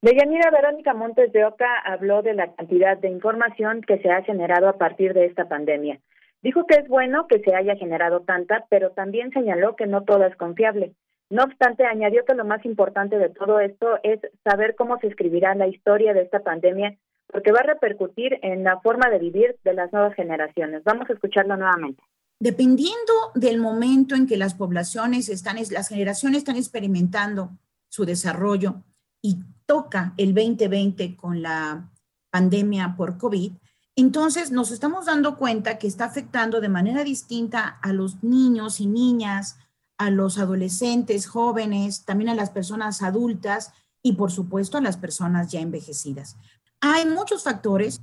Deyanira 0.06 0.52
Verónica 0.52 0.94
Montes 0.94 1.32
de 1.32 1.44
Oca 1.44 1.66
habló 1.84 2.22
de 2.22 2.32
la 2.32 2.54
cantidad 2.54 2.96
de 2.96 3.10
información 3.10 3.80
que 3.80 3.98
se 3.98 4.08
ha 4.08 4.22
generado 4.22 4.68
a 4.68 4.78
partir 4.78 5.14
de 5.14 5.24
esta 5.24 5.48
pandemia. 5.48 5.98
Dijo 6.42 6.64
que 6.64 6.76
es 6.76 6.86
bueno 6.86 7.26
que 7.26 7.40
se 7.40 7.56
haya 7.56 7.74
generado 7.74 8.20
tanta, 8.20 8.66
pero 8.70 8.92
también 8.92 9.32
señaló 9.32 9.74
que 9.74 9.88
no 9.88 10.04
toda 10.04 10.28
es 10.28 10.36
confiable. 10.36 10.94
No 11.28 11.42
obstante, 11.42 11.86
añadió 11.86 12.24
que 12.24 12.36
lo 12.36 12.44
más 12.44 12.64
importante 12.64 13.18
de 13.18 13.30
todo 13.30 13.58
esto 13.58 13.98
es 14.04 14.20
saber 14.44 14.76
cómo 14.76 14.96
se 15.00 15.08
escribirá 15.08 15.56
la 15.56 15.66
historia 15.66 16.14
de 16.14 16.22
esta 16.22 16.38
pandemia, 16.38 16.96
porque 17.26 17.50
va 17.50 17.58
a 17.64 17.74
repercutir 17.74 18.38
en 18.42 18.62
la 18.62 18.78
forma 18.82 19.10
de 19.10 19.18
vivir 19.18 19.56
de 19.64 19.74
las 19.74 19.92
nuevas 19.92 20.14
generaciones. 20.14 20.84
Vamos 20.84 21.10
a 21.10 21.14
escucharlo 21.14 21.56
nuevamente. 21.56 22.00
Dependiendo 22.38 23.12
del 23.34 23.58
momento 23.58 24.14
en 24.14 24.28
que 24.28 24.36
las 24.36 24.54
poblaciones 24.54 25.28
están, 25.28 25.56
las 25.56 25.88
generaciones 25.88 26.38
están 26.38 26.54
experimentando 26.54 27.50
su 27.88 28.04
desarrollo 28.04 28.84
y 29.20 29.38
toca 29.66 30.14
el 30.16 30.34
2020 30.34 31.16
con 31.16 31.42
la 31.42 31.92
pandemia 32.30 32.94
por 32.96 33.18
COVID, 33.18 33.52
entonces 33.96 34.50
nos 34.50 34.70
estamos 34.70 35.06
dando 35.06 35.36
cuenta 35.36 35.78
que 35.78 35.86
está 35.86 36.04
afectando 36.04 36.60
de 36.60 36.68
manera 36.68 37.02
distinta 37.02 37.78
a 37.82 37.92
los 37.92 38.22
niños 38.22 38.80
y 38.80 38.86
niñas, 38.86 39.56
a 39.96 40.10
los 40.10 40.38
adolescentes, 40.38 41.26
jóvenes, 41.26 42.04
también 42.04 42.28
a 42.28 42.34
las 42.34 42.50
personas 42.50 43.02
adultas 43.02 43.72
y 44.02 44.12
por 44.12 44.30
supuesto 44.30 44.76
a 44.76 44.82
las 44.82 44.98
personas 44.98 45.50
ya 45.50 45.60
envejecidas. 45.60 46.36
Hay 46.80 47.06
muchos 47.06 47.42
factores 47.42 48.02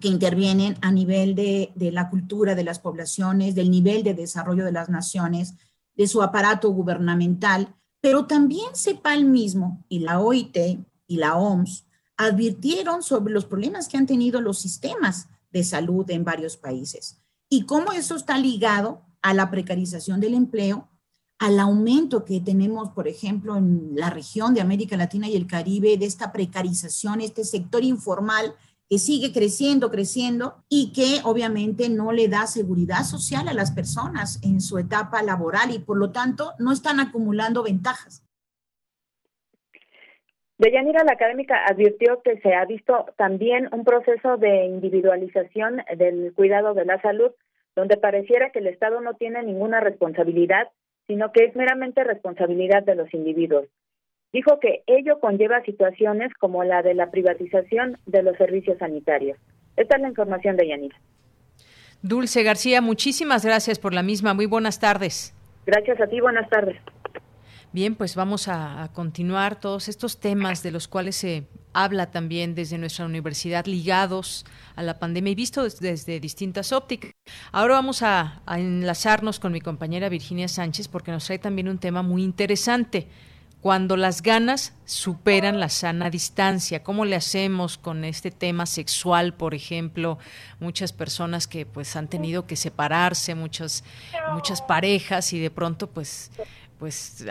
que 0.00 0.08
intervienen 0.08 0.76
a 0.80 0.90
nivel 0.90 1.36
de, 1.36 1.70
de, 1.76 1.92
la 1.92 2.10
cultura 2.10 2.56
de 2.56 2.64
las 2.64 2.80
poblaciones, 2.80 3.54
del 3.54 3.70
nivel 3.70 4.02
de 4.02 4.14
desarrollo 4.14 4.64
de 4.64 4.72
las 4.72 4.88
naciones, 4.88 5.54
de 5.94 6.08
su 6.08 6.22
aparato 6.22 6.70
gubernamental, 6.70 7.76
pero 8.02 8.26
también 8.26 8.72
el 9.14 9.24
mismo 9.24 9.82
y 9.88 10.00
la 10.00 10.20
OIT 10.20 10.58
y 11.06 11.16
la 11.16 11.36
OMS 11.36 11.86
advirtieron 12.18 13.02
sobre 13.02 13.32
los 13.32 13.46
problemas 13.46 13.88
que 13.88 13.96
han 13.96 14.06
tenido 14.06 14.42
los 14.42 14.58
sistemas 14.58 15.28
de 15.50 15.64
salud 15.64 16.10
en 16.10 16.24
varios 16.24 16.58
países 16.58 17.22
y 17.48 17.64
cómo 17.64 17.92
eso 17.92 18.16
está 18.16 18.36
ligado 18.36 19.02
a 19.22 19.34
la 19.34 19.50
precarización 19.50 20.20
del 20.20 20.34
empleo, 20.34 20.88
al 21.38 21.60
aumento 21.60 22.24
que 22.24 22.40
tenemos, 22.40 22.90
por 22.90 23.06
ejemplo, 23.06 23.56
en 23.56 23.92
la 23.94 24.10
región 24.10 24.52
de 24.54 24.60
América 24.60 24.96
Latina 24.96 25.28
y 25.28 25.36
el 25.36 25.46
Caribe, 25.46 25.96
de 25.96 26.06
esta 26.06 26.32
precarización, 26.32 27.20
este 27.20 27.44
sector 27.44 27.84
informal 27.84 28.54
que 28.92 28.98
sigue 28.98 29.32
creciendo, 29.32 29.90
creciendo 29.90 30.56
y 30.68 30.92
que 30.92 31.26
obviamente 31.26 31.88
no 31.88 32.12
le 32.12 32.28
da 32.28 32.46
seguridad 32.46 33.04
social 33.04 33.48
a 33.48 33.54
las 33.54 33.70
personas 33.70 34.38
en 34.44 34.60
su 34.60 34.76
etapa 34.76 35.22
laboral 35.22 35.70
y 35.74 35.78
por 35.78 35.96
lo 35.96 36.12
tanto 36.12 36.52
no 36.58 36.72
están 36.72 37.00
acumulando 37.00 37.62
ventajas. 37.62 38.22
Deyanira, 40.58 41.04
la 41.04 41.14
académica 41.14 41.64
advirtió 41.66 42.20
que 42.20 42.38
se 42.40 42.52
ha 42.52 42.66
visto 42.66 43.06
también 43.16 43.70
un 43.72 43.82
proceso 43.82 44.36
de 44.36 44.66
individualización 44.66 45.80
del 45.96 46.34
cuidado 46.34 46.74
de 46.74 46.84
la 46.84 47.00
salud, 47.00 47.30
donde 47.74 47.96
pareciera 47.96 48.50
que 48.50 48.58
el 48.58 48.66
Estado 48.66 49.00
no 49.00 49.14
tiene 49.14 49.42
ninguna 49.42 49.80
responsabilidad, 49.80 50.68
sino 51.06 51.32
que 51.32 51.44
es 51.46 51.56
meramente 51.56 52.04
responsabilidad 52.04 52.82
de 52.82 52.96
los 52.96 53.14
individuos. 53.14 53.68
Dijo 54.32 54.58
que 54.60 54.82
ello 54.86 55.20
conlleva 55.20 55.62
situaciones 55.62 56.32
como 56.40 56.64
la 56.64 56.82
de 56.82 56.94
la 56.94 57.10
privatización 57.10 57.98
de 58.06 58.22
los 58.22 58.36
servicios 58.38 58.78
sanitarios. 58.78 59.38
Esta 59.76 59.96
es 59.96 60.02
la 60.02 60.08
información 60.08 60.56
de 60.56 60.68
Yanira. 60.68 60.96
Dulce 62.00 62.42
García, 62.42 62.80
muchísimas 62.80 63.44
gracias 63.44 63.78
por 63.78 63.92
la 63.92 64.02
misma. 64.02 64.34
Muy 64.34 64.46
buenas 64.46 64.80
tardes. 64.80 65.34
Gracias 65.66 66.00
a 66.00 66.06
ti, 66.06 66.20
buenas 66.20 66.48
tardes. 66.48 66.76
Bien, 67.72 67.94
pues 67.94 68.16
vamos 68.16 68.48
a, 68.48 68.90
continuar 68.92 69.58
todos 69.58 69.88
estos 69.88 70.20
temas 70.20 70.62
de 70.62 70.72
los 70.72 70.88
cuales 70.88 71.16
se 71.16 71.44
habla 71.72 72.10
también 72.10 72.54
desde 72.54 72.76
nuestra 72.76 73.06
universidad 73.06 73.64
ligados 73.64 74.44
a 74.76 74.82
la 74.82 74.98
pandemia 74.98 75.32
y 75.32 75.34
vistos 75.34 75.80
desde, 75.80 76.20
distintas 76.20 76.72
ópticas. 76.72 77.12
Ahora 77.50 77.74
vamos 77.74 78.02
a, 78.02 78.42
a 78.44 78.58
enlazarnos 78.58 79.40
con 79.40 79.52
mi 79.52 79.60
compañera 79.60 80.10
Virginia 80.10 80.48
Sánchez 80.48 80.88
porque 80.88 81.12
nos 81.12 81.24
trae 81.24 81.38
también 81.38 81.68
un 81.68 81.78
tema 81.78 82.02
muy 82.02 82.24
interesante 82.24 83.06
cuando 83.62 83.96
las 83.96 84.22
ganas 84.22 84.74
superan 84.84 85.60
la 85.60 85.68
sana 85.68 86.10
distancia. 86.10 86.82
¿Cómo 86.82 87.04
le 87.04 87.14
hacemos 87.14 87.78
con 87.78 88.04
este 88.04 88.32
tema 88.32 88.66
sexual, 88.66 89.34
por 89.34 89.54
ejemplo? 89.54 90.18
Muchas 90.58 90.92
personas 90.92 91.46
que 91.46 91.64
pues 91.64 91.94
han 91.94 92.08
tenido 92.08 92.44
que 92.44 92.56
separarse, 92.56 93.36
muchas 93.36 93.84
muchas 94.34 94.60
parejas 94.60 95.32
y 95.32 95.38
de 95.38 95.50
pronto 95.50 95.88
pues 95.88 96.32
pues 96.80 97.24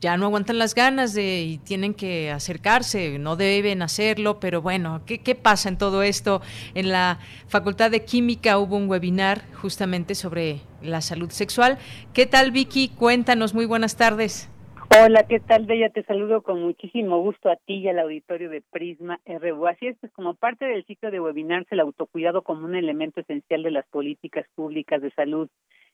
ya 0.00 0.16
no 0.16 0.24
aguantan 0.24 0.56
las 0.56 0.74
ganas 0.74 1.12
de 1.12 1.42
y 1.42 1.58
tienen 1.58 1.92
que 1.92 2.30
acercarse, 2.30 3.18
no 3.18 3.36
deben 3.36 3.82
hacerlo, 3.82 4.40
pero 4.40 4.62
bueno, 4.62 5.02
¿qué, 5.04 5.20
¿qué, 5.20 5.34
pasa 5.34 5.68
en 5.68 5.76
todo 5.76 6.02
esto? 6.02 6.40
En 6.72 6.88
la 6.88 7.18
Facultad 7.48 7.90
de 7.90 8.06
Química 8.06 8.56
hubo 8.56 8.76
un 8.76 8.88
webinar 8.88 9.44
justamente 9.60 10.14
sobre 10.14 10.62
la 10.80 11.02
salud 11.02 11.30
sexual. 11.30 11.76
¿Qué 12.14 12.24
tal 12.24 12.50
Vicky? 12.50 12.88
Cuéntanos, 12.88 13.52
muy 13.52 13.66
buenas 13.66 13.96
tardes. 13.96 14.48
Hola, 14.90 15.24
¿qué 15.28 15.38
tal, 15.38 15.66
Bella? 15.66 15.90
Te 15.90 16.02
saludo 16.04 16.40
con 16.40 16.62
muchísimo 16.62 17.20
gusto 17.20 17.50
a 17.50 17.56
ti 17.56 17.74
y 17.74 17.88
al 17.88 17.98
auditorio 17.98 18.48
de 18.48 18.62
Prisma 18.62 19.20
RU. 19.26 19.66
Así 19.66 19.86
es, 19.86 19.98
pues 20.00 20.10
como 20.12 20.32
parte 20.32 20.64
del 20.64 20.86
ciclo 20.86 21.10
de 21.10 21.20
webinars, 21.20 21.70
el 21.70 21.80
autocuidado 21.80 22.40
como 22.40 22.64
un 22.64 22.74
elemento 22.74 23.20
esencial 23.20 23.62
de 23.62 23.70
las 23.70 23.86
políticas 23.88 24.46
públicas 24.54 25.02
de 25.02 25.10
salud 25.10 25.50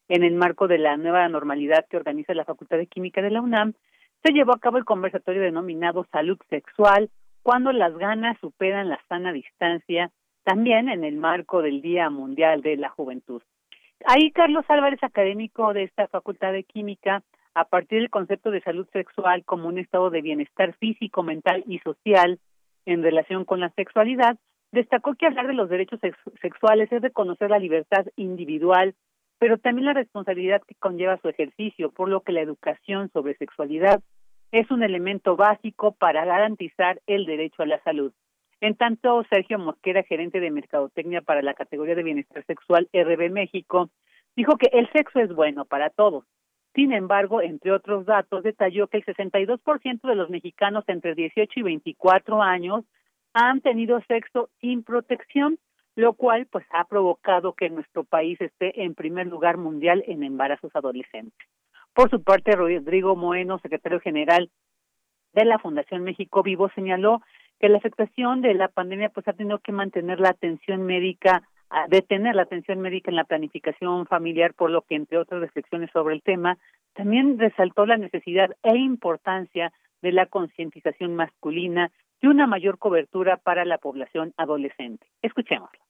en 0.07 0.23
el 0.23 0.35
marco 0.35 0.69
de 0.69 0.79
la 0.79 0.97
nueva 0.97 1.29
normalidad 1.29 1.85
que 1.91 1.97
organiza 1.97 2.35
la 2.35 2.45
Facultad 2.45 2.77
de 2.77 2.87
Química 2.87 3.21
de 3.21 3.31
la 3.31 3.43
UNAM, 3.43 3.73
se 4.23 4.33
llevó 4.33 4.55
a 4.55 4.61
cabo 4.61 4.79
el 4.79 4.85
conversatorio 4.85 5.43
denominado 5.43 6.07
Salud 6.13 6.39
Sexual, 6.49 7.11
cuando 7.43 7.73
las 7.73 7.99
ganas 7.99 8.39
superan 8.41 8.89
la 8.89 9.01
sana 9.09 9.33
distancia, 9.33 10.13
también 10.45 10.89
en 10.89 11.03
el 11.03 11.17
marco 11.17 11.63
del 11.63 11.83
Día 11.83 12.11
Mundial 12.11 12.63
de 12.63 12.77
la 12.77 12.91
Juventud. 12.91 13.43
Ahí 14.07 14.31
Carlos 14.31 14.65
Álvarez, 14.69 15.03
académico 15.03 15.73
de 15.73 15.83
esta 15.83 16.07
Facultad 16.07 16.53
de 16.53 16.63
Química, 16.63 17.25
a 17.55 17.65
partir 17.65 18.01
del 18.01 18.11
concepto 18.11 18.51
de 18.51 18.61
salud 18.61 18.87
sexual 18.93 19.45
como 19.45 19.69
un 19.69 19.79
estado 19.79 20.11
de 20.11 20.23
bienestar 20.23 20.75
físico, 20.75 21.23
mental 21.23 21.65
y 21.67 21.79
social 21.79 22.39
en 22.85 23.03
relación 23.03 23.45
con 23.45 23.61
la 23.61 23.71
sexualidad, 23.71 24.37
destacó 24.73 25.15
que 25.15 25.27
hablar 25.27 25.47
de 25.47 25.55
los 25.55 25.69
derechos 25.69 26.01
sexuales 26.43 26.91
es 26.91 27.01
reconocer 27.01 27.51
la 27.51 27.59
libertad 27.59 28.07
individual, 28.17 28.95
pero 29.39 29.59
también 29.59 29.87
la 29.87 29.95
responsabilidad 29.95 30.63
que 30.67 30.75
conlleva 30.75 31.19
su 31.19 31.29
ejercicio, 31.29 31.93
por 31.93 32.09
lo 32.09 32.21
que 32.23 32.33
la 32.33 32.41
educación 32.41 33.09
sobre 33.13 33.37
sexualidad 33.37 34.03
es 34.51 34.71
un 34.71 34.83
elemento 34.83 35.37
básico 35.37 35.93
para 35.93 36.25
garantizar 36.25 37.01
el 37.07 37.25
derecho 37.27 37.63
a 37.63 37.67
la 37.67 37.83
salud. 37.83 38.13
En 38.61 38.77
tanto, 38.77 39.25
Sergio 39.29 39.59
Mosquera, 39.59 40.03
gerente 40.05 40.41
de 40.41 40.51
Mercadotecnia 40.51 41.23
para 41.23 41.43
la 41.43 41.55
categoría 41.55 41.95
de 41.95 42.03
Bienestar 42.03 42.45
Sexual 42.47 42.89
RB 42.93 43.31
México, 43.31 43.91
dijo 44.37 44.57
que 44.57 44.71
el 44.73 44.91
sexo 44.93 45.21
es 45.21 45.35
bueno 45.35 45.65
para 45.65 45.91
todos, 45.91 46.25
sin 46.75 46.93
embargo, 46.93 47.41
entre 47.41 47.71
otros 47.71 48.05
datos, 48.05 48.43
detalló 48.43 48.89
que 48.89 48.97
el 48.99 49.05
62% 49.05 50.01
de 50.03 50.15
los 50.17 50.29
mexicanos 50.29 50.85
entre 50.89 51.15
18 51.15 51.61
y 51.61 51.63
24 51.63 52.43
años 52.43 52.85
han 53.33 53.61
tenido 53.61 54.01
sexo 54.09 54.51
sin 54.61 54.83
protección, 54.83 55.59
lo 55.95 56.15
cual 56.15 56.47
pues 56.51 56.67
ha 56.71 56.85
provocado 56.85 57.53
que 57.53 57.71
nuestro 57.71 58.03
país 58.03 58.41
esté 58.41 58.83
en 58.83 58.95
primer 58.95 59.29
lugar 59.29 59.57
mundial 59.57 60.03
en 60.09 60.25
embarazos 60.25 60.75
adolescentes. 60.75 61.47
Por 61.93 62.11
su 62.11 62.23
parte, 62.25 62.57
Rodrigo 62.57 63.15
Moeno, 63.15 63.61
secretario 63.61 64.01
general 64.01 64.51
de 65.33 65.45
la 65.45 65.61
Fundación 65.61 66.03
México 66.03 66.43
Vivo, 66.43 66.71
señaló 66.75 67.23
que 67.61 67.69
la 67.69 67.79
afectación 67.79 68.41
de 68.41 68.55
la 68.55 68.67
pandemia 68.67 69.11
pues 69.11 69.29
ha 69.29 69.33
tenido 69.33 69.61
que 69.61 69.71
mantener 69.71 70.19
la 70.19 70.31
atención 70.31 70.83
médica 70.83 71.45
detener 71.89 72.35
la 72.35 72.43
atención 72.43 72.81
médica 72.81 73.11
en 73.11 73.17
la 73.17 73.25
planificación 73.25 74.07
familiar, 74.07 74.55
por 74.55 74.71
lo 74.71 74.83
que, 74.83 74.95
entre 74.95 75.19
otras 75.19 75.41
reflexiones 75.41 75.91
sobre 75.93 76.15
el 76.15 76.23
tema, 76.23 76.59
también 76.95 77.39
resaltó 77.39 77.87
la 77.87 77.97
necesidad 77.97 78.51
e 78.63 78.77
importancia 78.77 79.73
de 80.03 80.13
la 80.13 80.27
concientización 80.27 81.15
masculina 81.15 81.91
y 82.21 82.27
una 82.27 82.47
mayor 82.47 82.79
cobertura 82.79 83.39
para 83.39 83.65
la 83.65 83.79
población 83.79 84.33
adolescente. 84.37 85.07
Escuchémoslo. 85.23 85.81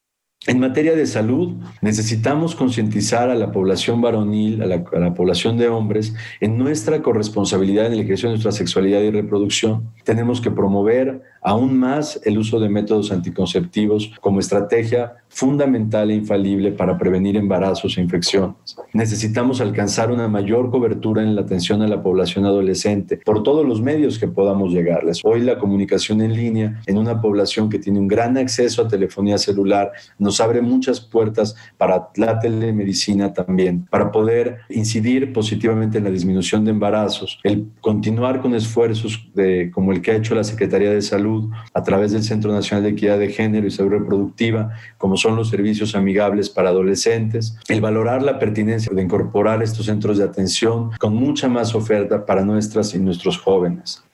En 0.47 0.61
materia 0.61 0.95
de 0.95 1.07
salud, 1.07 1.55
necesitamos 1.81 2.55
concientizar 2.55 3.31
a 3.31 3.35
la 3.35 3.51
población 3.51 4.03
varonil, 4.03 4.63
a 4.63 4.67
la, 4.67 4.85
a 4.93 4.99
la, 4.99 5.15
población 5.15 5.57
de 5.57 5.69
hombres, 5.69 6.15
en 6.41 6.59
nuestra 6.59 7.01
corresponsabilidad 7.01 7.87
en 7.87 7.95
el 7.95 8.01
ejercicio 8.01 8.29
de 8.29 8.35
nuestra 8.35 8.53
sexualidad 8.53 9.01
y 9.01 9.11
reproducción. 9.11 9.91
Tenemos 10.05 10.43
que 10.43 10.51
promover 10.51 11.23
aún 11.45 11.79
más 11.79 12.19
el 12.25 12.39
uso 12.39 12.59
de 12.59 12.71
métodos 12.71 13.13
anticonceptivos 13.13 14.11
como 14.21 14.41
estrategia 14.41 15.17
fundamental 15.29 16.11
e 16.11 16.15
infalible 16.15 16.73
para 16.73 16.97
prevenir 16.97 17.37
embarazos 17.37 17.99
e 17.99 18.01
infecciones. 18.01 18.55
Necesitamos 18.93 19.61
alcanzar 19.61 20.11
una 20.11 20.29
mayor 20.29 20.71
cobertura 20.71 21.23
en 21.23 21.35
la 21.35 21.43
atención 21.43 21.83
a 21.83 21.89
la 21.89 22.03
población 22.03 22.47
adolescente 22.47 23.19
por 23.19 23.43
todos 23.43 23.67
los 23.67 23.83
medios 23.83 24.19
que 24.19 24.29
podamos 24.29 24.73
llegarles. 24.73 25.21
Hoy 25.25 25.43
la 25.43 25.59
comunicación 25.59 26.23
en 26.23 26.35
línea 26.35 26.81
en 26.87 26.97
una 26.97 27.21
población 27.21 27.69
que 27.69 27.79
tiene 27.79 27.99
un 27.99 28.09
gran 28.09 28.39
acceso 28.39 28.83
a 28.83 28.89
telefonía 28.89 29.37
celular 29.37 29.93
nos 30.19 30.41
abre 30.41 30.63
muchas 30.63 31.01
puertas 31.01 31.57
para 31.77 32.09
la 32.17 32.39
telemedicina 32.39 33.35
también, 33.35 33.87
para 33.91 34.11
poder 34.11 34.61
incidir 34.71 35.33
positivamente 35.33 35.99
en 35.99 36.05
la 36.05 36.11
disminución 36.11 36.65
de 36.65 36.71
embarazos, 36.71 37.39
el 37.43 37.67
continuar 37.81 38.41
con 38.41 38.55
esfuerzos 38.55 39.29
de, 39.35 39.71
como 39.75 39.93
el 39.93 40.01
que 40.01 40.13
ha 40.13 40.17
hecho 40.17 40.35
la 40.35 40.45
Secretaría 40.45 40.91
de 40.91 41.03
Salud 41.03 41.34
a 41.73 41.83
través 41.83 42.13
del 42.13 42.23
Centro 42.23 42.53
Nacional 42.53 42.85
de 42.85 42.91
Equidad 42.91 43.19
de 43.19 43.31
Género 43.31 43.67
y 43.67 43.71
Salud 43.71 43.93
Reproductiva, 43.93 44.73
como 44.99 45.17
son 45.17 45.37
los 45.37 45.51
servicios 45.51 45.95
amigables 45.95 46.51
para 46.51 46.71
adolescentes, 46.71 47.59
el 47.69 47.81
valorar 47.81 48.23
la 48.23 48.39
pertinencia 48.39 48.93
de 48.95 49.03
incorporar 49.03 49.63
estos 49.63 49.87
centros 49.87 50.19
de 50.19 50.25
atención 50.25 50.91
con 50.99 51.15
mucha 51.15 51.49
más 51.49 51.75
oferta 51.75 52.25
para 52.27 52.45
nuestras 52.45 52.95
y 52.95 52.99
nuestros 52.99 53.39
jóvenes. 53.39 54.05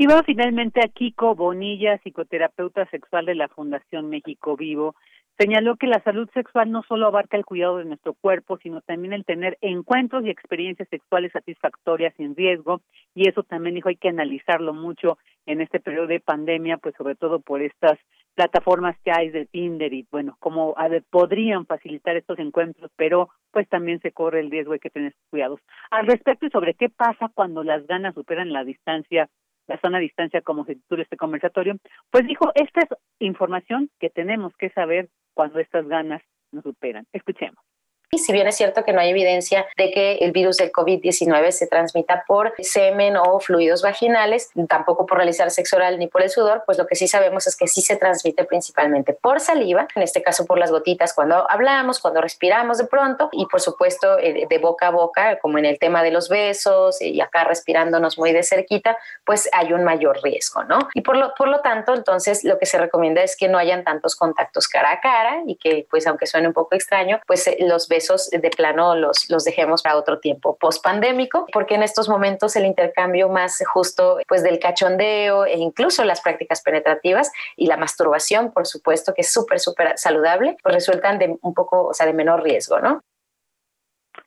Y 0.00 0.06
vamos 0.06 0.24
finalmente 0.24 0.80
a 0.80 0.88
Kiko 0.88 1.34
Bonilla, 1.34 1.98
psicoterapeuta 1.98 2.86
sexual 2.86 3.26
de 3.26 3.34
la 3.34 3.48
Fundación 3.48 4.08
México 4.08 4.56
Vivo, 4.56 4.94
Señaló 5.38 5.76
que 5.76 5.86
la 5.86 6.02
salud 6.02 6.28
sexual 6.34 6.70
no 6.70 6.82
solo 6.82 7.06
abarca 7.06 7.36
el 7.36 7.46
cuidado 7.46 7.78
de 7.78 7.86
nuestro 7.86 8.14
cuerpo, 8.14 8.58
sino 8.58 8.82
también 8.82 9.14
el 9.14 9.24
tener 9.24 9.56
encuentros 9.62 10.24
y 10.24 10.30
experiencias 10.30 10.88
sexuales 10.90 11.32
satisfactorias 11.32 12.14
sin 12.16 12.36
riesgo, 12.36 12.82
y 13.14 13.28
eso 13.28 13.42
también 13.42 13.74
dijo 13.74 13.88
hay 13.88 13.96
que 13.96 14.10
analizarlo 14.10 14.74
mucho 14.74 15.18
en 15.46 15.60
este 15.60 15.80
periodo 15.80 16.08
de 16.08 16.20
pandemia, 16.20 16.76
pues 16.76 16.94
sobre 16.96 17.14
todo 17.14 17.40
por 17.40 17.62
estas 17.62 17.98
plataformas 18.34 18.96
que 19.04 19.10
hay 19.12 19.30
de 19.30 19.46
Tinder 19.46 19.92
y 19.92 20.06
bueno, 20.10 20.36
cómo 20.40 20.74
podrían 21.10 21.66
facilitar 21.66 22.16
estos 22.16 22.38
encuentros, 22.38 22.90
pero 22.96 23.28
pues 23.50 23.68
también 23.68 24.00
se 24.00 24.12
corre 24.12 24.40
el 24.40 24.50
riesgo, 24.50 24.72
hay 24.72 24.78
que 24.78 24.90
tener 24.90 25.14
cuidados. 25.30 25.60
Al 25.90 26.06
respecto 26.06 26.46
y 26.46 26.50
sobre 26.50 26.74
qué 26.74 26.88
pasa 26.88 27.30
cuando 27.34 27.64
las 27.64 27.86
ganas 27.86 28.14
superan 28.14 28.52
la 28.52 28.64
distancia 28.64 29.28
la 29.70 29.80
sana 29.80 30.00
distancia 30.00 30.42
como 30.42 30.64
se 30.64 30.74
titula 30.74 31.04
este 31.04 31.16
conversatorio, 31.16 31.76
pues 32.10 32.26
dijo, 32.26 32.50
esta 32.56 32.80
es 32.80 32.88
información 33.20 33.88
que 34.00 34.10
tenemos 34.10 34.52
que 34.56 34.70
saber 34.70 35.08
cuando 35.32 35.60
estas 35.60 35.86
ganas 35.86 36.22
nos 36.50 36.64
superan. 36.64 37.06
Escuchemos. 37.12 37.69
Y 38.12 38.18
si 38.18 38.32
bien 38.32 38.48
es 38.48 38.56
cierto 38.56 38.82
que 38.84 38.92
no 38.92 39.00
hay 39.00 39.10
evidencia 39.10 39.66
de 39.76 39.92
que 39.92 40.14
el 40.16 40.32
virus 40.32 40.56
del 40.56 40.72
COVID-19 40.72 41.52
se 41.52 41.68
transmita 41.68 42.24
por 42.26 42.52
semen 42.58 43.16
o 43.16 43.38
fluidos 43.38 43.82
vaginales, 43.82 44.50
tampoco 44.68 45.06
por 45.06 45.18
realizar 45.18 45.48
sexo 45.52 45.76
oral 45.76 45.96
ni 45.98 46.08
por 46.08 46.22
el 46.22 46.28
sudor, 46.28 46.64
pues 46.66 46.76
lo 46.76 46.88
que 46.88 46.96
sí 46.96 47.06
sabemos 47.06 47.46
es 47.46 47.54
que 47.54 47.68
sí 47.68 47.82
se 47.82 47.94
transmite 47.94 48.44
principalmente 48.44 49.12
por 49.12 49.38
saliva, 49.38 49.86
en 49.94 50.02
este 50.02 50.22
caso 50.22 50.44
por 50.44 50.58
las 50.58 50.72
gotitas 50.72 51.14
cuando 51.14 51.48
hablamos, 51.48 52.00
cuando 52.00 52.20
respiramos 52.20 52.78
de 52.78 52.86
pronto 52.86 53.28
y 53.30 53.46
por 53.46 53.60
supuesto 53.60 54.18
eh, 54.18 54.46
de 54.48 54.58
boca 54.58 54.88
a 54.88 54.90
boca, 54.90 55.38
como 55.38 55.58
en 55.58 55.64
el 55.64 55.78
tema 55.78 56.02
de 56.02 56.10
los 56.10 56.28
besos 56.28 57.00
y 57.00 57.20
acá 57.20 57.44
respirándonos 57.44 58.18
muy 58.18 58.32
de 58.32 58.42
cerquita, 58.42 58.98
pues 59.24 59.48
hay 59.52 59.72
un 59.72 59.84
mayor 59.84 60.20
riesgo, 60.20 60.64
¿no? 60.64 60.80
Y 60.94 61.02
por 61.02 61.16
lo, 61.16 61.32
por 61.34 61.46
lo 61.46 61.60
tanto, 61.60 61.94
entonces 61.94 62.42
lo 62.42 62.58
que 62.58 62.66
se 62.66 62.76
recomienda 62.76 63.22
es 63.22 63.36
que 63.36 63.46
no 63.46 63.56
hayan 63.56 63.84
tantos 63.84 64.16
contactos 64.16 64.66
cara 64.66 64.90
a 64.90 65.00
cara 65.00 65.42
y 65.46 65.54
que 65.54 65.86
pues 65.88 66.08
aunque 66.08 66.26
suene 66.26 66.48
un 66.48 66.54
poco 66.54 66.74
extraño, 66.74 67.20
pues 67.24 67.46
eh, 67.46 67.56
los 67.60 67.86
besos 67.86 67.99
esos 68.00 68.30
de 68.30 68.50
plano 68.50 68.94
los, 68.96 69.30
los 69.30 69.44
dejemos 69.44 69.82
para 69.82 69.96
otro 69.96 70.18
tiempo 70.18 70.56
post 70.56 70.82
pandémico, 70.82 71.46
porque 71.52 71.74
en 71.74 71.82
estos 71.82 72.08
momentos 72.08 72.56
el 72.56 72.66
intercambio 72.66 73.28
más 73.28 73.62
justo 73.72 74.18
pues 74.26 74.42
del 74.42 74.58
cachondeo 74.58 75.46
e 75.46 75.58
incluso 75.58 76.04
las 76.04 76.20
prácticas 76.20 76.62
penetrativas 76.62 77.30
y 77.56 77.66
la 77.66 77.76
masturbación, 77.76 78.52
por 78.52 78.66
supuesto, 78.66 79.14
que 79.14 79.22
es 79.22 79.32
súper, 79.32 79.60
súper 79.60 79.96
saludable, 79.96 80.56
pues 80.62 80.74
resultan 80.74 81.18
de 81.18 81.36
un 81.40 81.54
poco, 81.54 81.86
o 81.86 81.94
sea, 81.94 82.06
de 82.06 82.12
menor 82.12 82.42
riesgo, 82.42 82.80
¿no? 82.80 83.00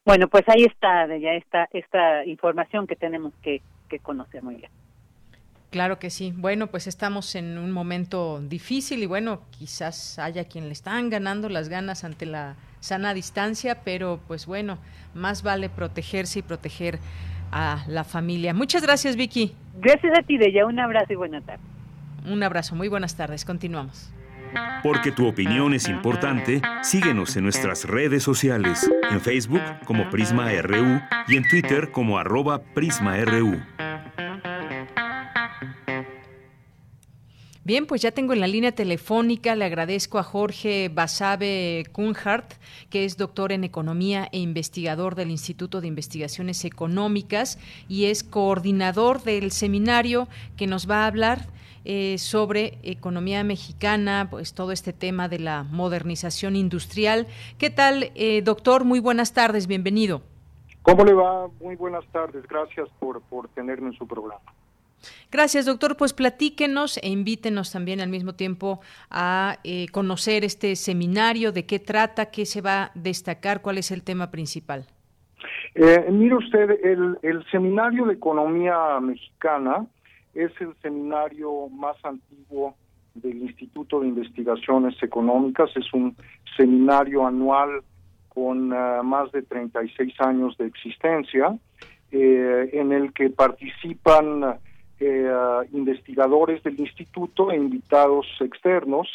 Bueno, 0.05 0.27
pues 0.27 0.47
ahí 0.47 0.63
está 0.63 1.07
ya 1.17 1.33
está 1.33 1.67
esta 1.71 2.25
información 2.25 2.87
que 2.87 2.95
tenemos 2.95 3.33
que, 3.41 3.61
que 3.89 3.99
conocer 3.99 4.43
muy 4.43 4.55
bien. 4.55 4.71
Claro 5.73 5.97
que 5.97 6.11
sí. 6.11 6.33
Bueno, 6.35 6.67
pues 6.67 6.85
estamos 6.85 7.33
en 7.33 7.57
un 7.57 7.71
momento 7.71 8.39
difícil 8.41 9.01
y 9.01 9.07
bueno, 9.07 9.41
quizás 9.57 10.19
haya 10.19 10.45
quien 10.45 10.67
le 10.67 10.73
están 10.73 11.09
ganando 11.09 11.49
las 11.49 11.67
ganas 11.67 12.03
ante 12.03 12.27
la 12.27 12.55
sana 12.83 13.13
distancia, 13.13 13.79
pero 13.85 14.19
pues 14.27 14.45
bueno, 14.45 14.77
más 15.15 15.41
vale 15.41 15.69
protegerse 15.69 16.39
y 16.39 16.41
proteger 16.41 16.99
a 17.49 17.85
la 17.87 18.03
familia. 18.03 18.53
Muchas 18.53 18.83
gracias, 18.83 19.15
Vicky. 19.15 19.55
Gracias 19.79 20.19
a 20.19 20.21
ti, 20.21 20.37
Deya. 20.37 20.65
Un 20.65 20.79
abrazo 20.79 21.13
y 21.13 21.15
buenas 21.15 21.45
tardes. 21.45 21.65
Un 22.25 22.43
abrazo, 22.43 22.75
muy 22.75 22.89
buenas 22.89 23.15
tardes. 23.15 23.45
Continuamos. 23.45 24.11
Porque 24.83 25.13
tu 25.13 25.27
opinión 25.27 25.73
es 25.73 25.87
importante, 25.87 26.61
síguenos 26.81 27.37
en 27.37 27.43
nuestras 27.43 27.85
redes 27.85 28.21
sociales, 28.21 28.91
en 29.09 29.21
Facebook 29.21 29.61
como 29.85 30.09
Prisma 30.09 30.51
RU 30.61 31.01
y 31.27 31.37
en 31.37 31.47
Twitter 31.47 31.89
como 31.91 32.19
arroba 32.19 32.61
PrismaRU. 32.61 33.61
Bien, 37.65 37.85
pues 37.85 38.01
ya 38.01 38.11
tengo 38.11 38.33
en 38.33 38.41
la 38.41 38.47
línea 38.47 38.73
telefónica, 38.73 39.55
le 39.55 39.63
agradezco 39.63 40.19
a 40.19 40.23
Jorge 40.23 40.89
Basabe 40.93 41.85
Kunhardt, 41.93 42.55
que 42.89 43.05
es 43.05 43.15
doctor 43.15 43.53
en 43.53 43.63
Economía 43.63 44.27
e 44.33 44.39
investigador 44.39 45.15
del 45.15 45.31
Instituto 45.31 45.79
de 45.79 45.87
Investigaciones 45.87 46.65
Económicas 46.65 47.57
y 47.87 48.07
es 48.07 48.25
coordinador 48.25 49.23
del 49.23 49.51
seminario 49.51 50.27
que 50.57 50.67
nos 50.67 50.91
va 50.91 51.05
a 51.05 51.07
hablar 51.07 51.47
eh, 51.85 52.17
sobre 52.17 52.79
economía 52.83 53.45
mexicana, 53.45 54.27
pues 54.29 54.53
todo 54.53 54.73
este 54.73 54.91
tema 54.91 55.29
de 55.29 55.39
la 55.39 55.63
modernización 55.63 56.57
industrial. 56.57 57.27
¿Qué 57.59 57.69
tal, 57.69 58.11
eh, 58.15 58.41
doctor? 58.41 58.83
Muy 58.83 58.99
buenas 58.99 59.31
tardes, 59.31 59.67
bienvenido. 59.67 60.21
¿Cómo 60.81 61.05
le 61.05 61.13
va? 61.13 61.47
Muy 61.61 61.77
buenas 61.77 62.05
tardes, 62.11 62.45
gracias 62.45 62.89
por, 62.99 63.21
por 63.21 63.47
tenerme 63.47 63.87
en 63.87 63.93
su 63.93 64.05
programa. 64.05 64.51
Gracias, 65.31 65.65
doctor. 65.65 65.97
Pues 65.97 66.13
platíquenos 66.13 66.97
e 66.97 67.09
invítenos 67.09 67.71
también 67.71 68.01
al 68.01 68.09
mismo 68.09 68.33
tiempo 68.33 68.81
a 69.09 69.57
eh, 69.63 69.87
conocer 69.91 70.43
este 70.43 70.75
seminario, 70.75 71.51
de 71.51 71.65
qué 71.65 71.79
trata, 71.79 72.31
qué 72.31 72.45
se 72.45 72.61
va 72.61 72.83
a 72.83 72.91
destacar, 72.95 73.61
cuál 73.61 73.77
es 73.77 73.91
el 73.91 74.03
tema 74.03 74.31
principal. 74.31 74.85
Eh, 75.75 76.05
mire 76.11 76.35
usted, 76.35 76.69
el, 76.83 77.17
el 77.21 77.43
Seminario 77.49 78.05
de 78.05 78.13
Economía 78.13 78.99
Mexicana 79.01 79.87
es 80.33 80.51
el 80.59 80.73
seminario 80.81 81.67
más 81.69 81.97
antiguo 82.03 82.75
del 83.15 83.37
Instituto 83.37 83.99
de 83.99 84.07
Investigaciones 84.07 85.01
Económicas, 85.01 85.69
es 85.75 85.91
un 85.93 86.15
seminario 86.57 87.25
anual 87.25 87.83
con 88.29 88.73
uh, 88.73 89.03
más 89.03 89.31
de 89.31 89.43
36 89.43 90.13
años 90.19 90.57
de 90.57 90.65
existencia, 90.65 91.55
eh, 92.11 92.69
en 92.73 92.91
el 92.91 93.13
que 93.13 93.29
participan 93.29 94.59
eh, 95.05 95.67
investigadores 95.73 96.63
del 96.63 96.79
instituto 96.79 97.51
e 97.51 97.55
invitados 97.57 98.25
externos. 98.39 99.07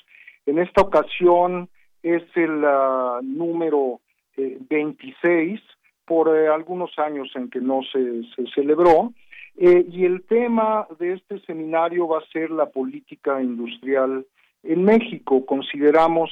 En 0.46 0.58
esta 0.58 0.82
ocasión 0.82 1.68
es 2.02 2.22
el 2.34 2.64
uh, 2.64 3.22
número 3.22 4.00
eh, 4.36 4.58
26 4.68 5.60
por 6.04 6.34
eh, 6.34 6.48
algunos 6.48 6.98
años 6.98 7.30
en 7.34 7.50
que 7.50 7.60
no 7.60 7.80
se, 7.92 8.22
se 8.34 8.46
celebró. 8.54 9.12
Eh, 9.56 9.84
y 9.90 10.04
el 10.04 10.22
tema 10.22 10.86
de 10.98 11.14
este 11.14 11.40
seminario 11.40 12.06
va 12.06 12.18
a 12.18 12.32
ser 12.32 12.50
la 12.50 12.66
política 12.66 13.42
industrial 13.42 14.24
en 14.62 14.84
México. 14.84 15.44
Consideramos 15.44 16.30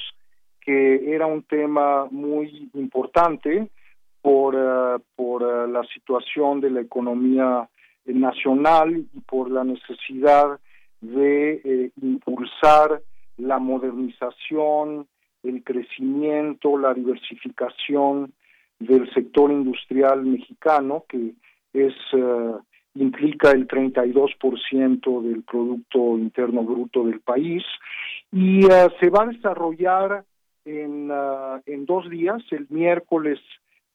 que 0.61 1.13
era 1.13 1.25
un 1.25 1.43
tema 1.43 2.07
muy 2.09 2.69
importante 2.73 3.67
por, 4.21 4.55
uh, 4.55 4.99
por 5.15 5.43
uh, 5.43 5.67
la 5.67 5.83
situación 5.93 6.59
de 6.59 6.69
la 6.71 6.81
economía 6.81 7.69
nacional 8.13 9.05
y 9.13 9.19
por 9.21 9.51
la 9.51 9.63
necesidad 9.63 10.59
de 11.01 11.61
eh, 11.63 11.91
impulsar 12.01 13.01
la 13.37 13.59
modernización, 13.59 15.07
el 15.43 15.63
crecimiento, 15.63 16.77
la 16.77 16.93
diversificación 16.93 18.33
del 18.79 19.11
sector 19.13 19.51
industrial 19.51 20.25
mexicano, 20.25 21.05
que 21.07 21.33
es 21.73 21.93
uh, 22.13 22.59
implica 22.95 23.51
el 23.51 23.67
32% 23.67 25.21
del 25.21 25.43
Producto 25.43 26.17
Interno 26.17 26.63
Bruto 26.63 27.03
del 27.05 27.19
país, 27.19 27.63
y 28.31 28.63
se 28.99 29.09
va 29.09 29.23
a 29.23 29.27
desarrollar 29.27 30.25
en, 30.65 31.11
uh, 31.11 31.61
en 31.65 31.85
dos 31.85 32.09
días, 32.09 32.41
el 32.51 32.67
miércoles 32.69 33.39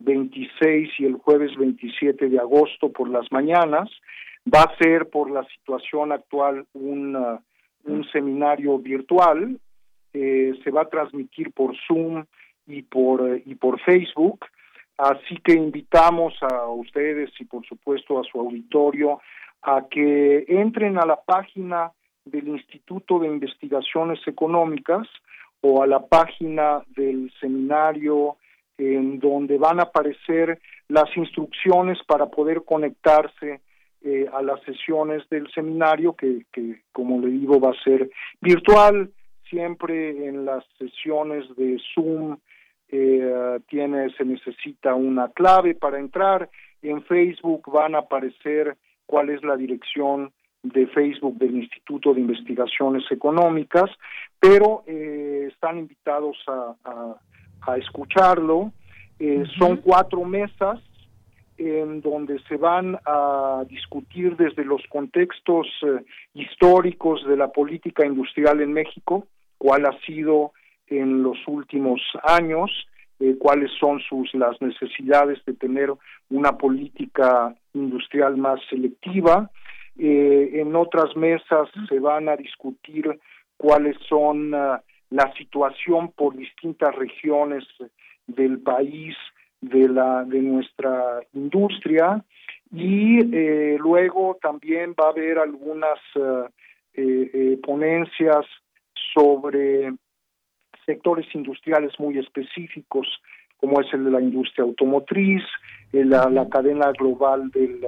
26 0.04 0.90
y 0.98 1.04
el 1.04 1.14
jueves 1.14 1.56
27 1.56 2.28
de 2.28 2.38
agosto 2.38 2.90
por 2.90 3.08
las 3.08 3.30
mañanas. 3.30 3.90
Va 4.52 4.62
a 4.62 4.76
ser 4.76 5.08
por 5.08 5.30
la 5.30 5.44
situación 5.44 6.12
actual 6.12 6.66
un, 6.72 7.16
uh, 7.16 7.38
un 7.84 8.04
seminario 8.10 8.78
virtual. 8.78 9.58
Eh, 10.12 10.52
se 10.62 10.70
va 10.70 10.82
a 10.82 10.88
transmitir 10.88 11.52
por 11.52 11.74
Zoom 11.86 12.24
y 12.66 12.82
por, 12.82 13.22
uh, 13.22 13.40
y 13.44 13.54
por 13.54 13.80
Facebook. 13.80 14.46
Así 14.98 15.36
que 15.42 15.54
invitamos 15.54 16.34
a 16.42 16.66
ustedes 16.68 17.30
y 17.40 17.44
por 17.44 17.64
supuesto 17.66 18.20
a 18.20 18.24
su 18.24 18.38
auditorio 18.38 19.20
a 19.62 19.86
que 19.88 20.44
entren 20.48 20.98
a 20.98 21.06
la 21.06 21.16
página 21.16 21.92
del 22.24 22.48
Instituto 22.48 23.18
de 23.18 23.28
Investigaciones 23.28 24.20
Económicas 24.26 25.08
o 25.60 25.82
a 25.82 25.86
la 25.86 26.06
página 26.06 26.82
del 26.96 27.32
seminario 27.40 28.36
en 28.82 29.18
donde 29.18 29.58
van 29.58 29.80
a 29.80 29.84
aparecer 29.84 30.60
las 30.88 31.16
instrucciones 31.16 31.98
para 32.06 32.26
poder 32.26 32.62
conectarse 32.64 33.60
eh, 34.02 34.26
a 34.32 34.42
las 34.42 34.60
sesiones 34.62 35.22
del 35.30 35.48
seminario 35.52 36.14
que, 36.14 36.46
que, 36.52 36.82
como 36.92 37.20
le 37.20 37.28
digo, 37.28 37.60
va 37.60 37.70
a 37.70 37.84
ser 37.84 38.10
virtual. 38.40 39.10
Siempre 39.48 40.26
en 40.26 40.44
las 40.44 40.64
sesiones 40.78 41.44
de 41.56 41.78
Zoom 41.94 42.38
eh, 42.88 43.60
tiene, 43.68 44.10
se 44.16 44.24
necesita 44.24 44.94
una 44.94 45.28
clave 45.28 45.74
para 45.74 45.98
entrar. 45.98 46.50
En 46.82 47.02
Facebook 47.04 47.70
van 47.70 47.94
a 47.94 47.98
aparecer 47.98 48.76
cuál 49.06 49.30
es 49.30 49.42
la 49.44 49.56
dirección 49.56 50.32
de 50.62 50.86
Facebook 50.88 51.38
del 51.38 51.56
Instituto 51.56 52.14
de 52.14 52.20
Investigaciones 52.20 53.04
Económicas, 53.10 53.90
pero 54.38 54.84
eh, 54.86 55.48
están 55.52 55.78
invitados 55.78 56.36
a, 56.46 56.74
a, 56.84 57.16
a 57.66 57.76
escucharlo. 57.76 58.72
Eh, 59.18 59.38
uh 59.38 59.42
-huh. 59.42 59.58
Son 59.58 59.76
cuatro 59.76 60.24
mesas 60.24 60.80
en 61.58 62.00
donde 62.00 62.40
se 62.48 62.56
van 62.56 62.98
a 63.04 63.64
discutir 63.68 64.36
desde 64.36 64.64
los 64.64 64.82
contextos 64.88 65.66
eh, 65.82 66.04
históricos 66.34 67.24
de 67.26 67.36
la 67.36 67.48
política 67.48 68.04
industrial 68.06 68.60
en 68.60 68.72
México, 68.72 69.26
cuál 69.58 69.86
ha 69.86 69.96
sido 70.00 70.52
en 70.88 71.22
los 71.22 71.38
últimos 71.46 72.00
años, 72.24 72.70
eh, 73.20 73.36
cuáles 73.38 73.70
son 73.78 74.00
sus 74.00 74.34
las 74.34 74.60
necesidades 74.60 75.38
de 75.44 75.54
tener 75.54 75.92
una 76.30 76.58
política 76.58 77.54
industrial 77.74 78.36
más 78.36 78.60
selectiva. 78.68 79.50
Eh, 79.98 80.50
en 80.54 80.74
otras 80.74 81.14
mesas 81.16 81.68
se 81.88 82.00
van 82.00 82.28
a 82.28 82.36
discutir 82.36 83.20
cuáles 83.56 83.96
son 84.08 84.52
uh, 84.54 84.78
la 85.12 85.32
situación 85.34 86.10
por 86.12 86.36
distintas 86.36 86.94
regiones 86.94 87.64
del 88.26 88.60
país 88.60 89.14
de 89.60 89.88
la 89.88 90.24
de 90.24 90.40
nuestra 90.40 91.20
industria 91.34 92.24
y 92.72 93.18
eh, 93.34 93.76
luego 93.78 94.38
también 94.40 94.94
va 94.98 95.06
a 95.06 95.10
haber 95.10 95.38
algunas 95.38 95.98
eh, 96.16 97.30
eh, 97.34 97.58
ponencias 97.62 98.46
sobre 99.14 99.92
sectores 100.86 101.26
industriales 101.34 101.92
muy 101.98 102.18
específicos 102.18 103.06
como 103.58 103.80
es 103.80 103.92
el 103.92 104.04
de 104.04 104.10
la 104.10 104.20
industria 104.20 104.64
automotriz, 104.64 105.42
la, 105.92 106.28
la 106.28 106.48
cadena 106.48 106.90
global 106.98 107.48
del, 107.52 107.80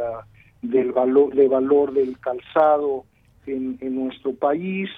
del 0.62 0.92
valor 0.92 1.34
de 1.34 1.48
valor 1.48 1.92
del 1.92 2.16
calzado 2.20 3.06
en, 3.46 3.76
en 3.80 3.96
nuestro 3.96 4.34
país, 4.34 4.88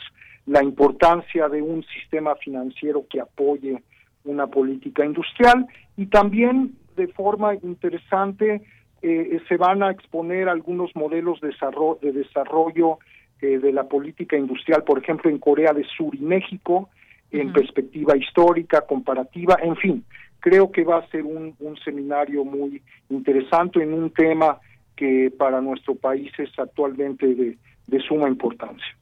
la 0.46 0.62
importancia 0.62 1.48
de 1.48 1.61
un 1.61 1.85
sistema 1.85 2.35
financiero 2.37 3.04
que 3.09 3.20
apoye 3.20 3.82
una 4.24 4.46
política 4.46 5.04
industrial 5.04 5.66
y 5.96 6.06
también 6.06 6.72
de 6.96 7.09
forma 7.09 7.54
interesante 7.54 8.62
eh, 9.02 9.40
se 9.48 9.56
van 9.56 9.82
a 9.82 9.90
exponer 9.90 10.48
algunos 10.48 10.94
modelos 10.96 11.40
de 11.40 11.48
desarrollo, 11.48 11.98
de, 12.00 12.12
desarrollo 12.12 12.98
eh, 13.42 13.59
de 13.59 13.72
la 13.72 13.85
política 13.85 14.37
industrial, 14.37 14.85
por 14.85 14.98
ejemplo, 14.98 15.30
en 15.30 15.38
Corea 15.38 15.72
del 15.72 15.87
Sur 15.87 16.14
y 16.14 16.20
México, 16.20 16.88
en 17.30 17.48
uh 17.48 17.50
-huh. 17.50 17.54
perspectiva 17.54 18.16
histórica, 18.16 18.80
comparativa, 18.82 19.59
en 19.62 19.76
fin, 19.76 20.04
creo 20.40 20.70
que 20.70 20.85
va 20.85 20.98
a 20.98 21.09
ser 21.09 21.24
un, 21.24 21.54
un 21.61 21.76
seminario 21.78 22.44
muy 22.44 22.80
interesante 23.11 23.82
en 23.82 23.92
un 23.92 24.11
tema 24.11 24.59
que 24.94 25.30
para 25.37 25.61
nuestro 25.61 25.94
país 25.94 26.32
es 26.38 26.59
actualmente 26.59 27.26
de, 27.35 27.59
de 27.87 28.00
suma 28.00 28.28
importancia. 28.28 28.96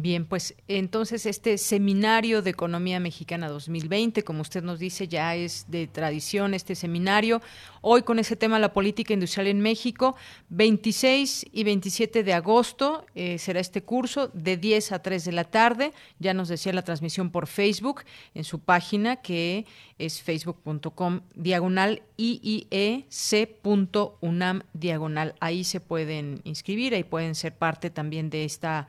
Bien, 0.00 0.26
pues 0.26 0.54
entonces 0.68 1.26
este 1.26 1.58
seminario 1.58 2.40
de 2.40 2.50
economía 2.50 3.00
mexicana 3.00 3.48
2020, 3.48 4.22
como 4.22 4.42
usted 4.42 4.62
nos 4.62 4.78
dice, 4.78 5.08
ya 5.08 5.34
es 5.34 5.66
de 5.68 5.88
tradición 5.88 6.54
este 6.54 6.76
seminario. 6.76 7.42
Hoy 7.80 8.02
con 8.02 8.20
ese 8.20 8.36
tema 8.36 8.60
la 8.60 8.72
política 8.72 9.12
industrial 9.12 9.48
en 9.48 9.60
México, 9.60 10.14
26 10.50 11.46
y 11.50 11.64
27 11.64 12.22
de 12.22 12.32
agosto 12.32 13.06
eh, 13.16 13.38
será 13.38 13.58
este 13.58 13.82
curso 13.82 14.28
de 14.28 14.56
10 14.56 14.92
a 14.92 15.02
3 15.02 15.24
de 15.24 15.32
la 15.32 15.42
tarde. 15.42 15.92
Ya 16.20 16.32
nos 16.32 16.46
decía 16.46 16.72
la 16.72 16.82
transmisión 16.82 17.30
por 17.30 17.48
Facebook 17.48 18.04
en 18.34 18.44
su 18.44 18.60
página 18.60 19.16
que 19.16 19.66
es 19.98 20.22
facebook.com 20.22 21.22
diagonal 21.34 22.02
iiec.unam 22.16 23.02
diagonal. 24.74 25.34
Ahí 25.40 25.64
se 25.64 25.80
pueden 25.80 26.40
inscribir, 26.44 26.94
ahí 26.94 27.02
pueden 27.02 27.34
ser 27.34 27.56
parte 27.56 27.90
también 27.90 28.30
de 28.30 28.44
esta 28.44 28.86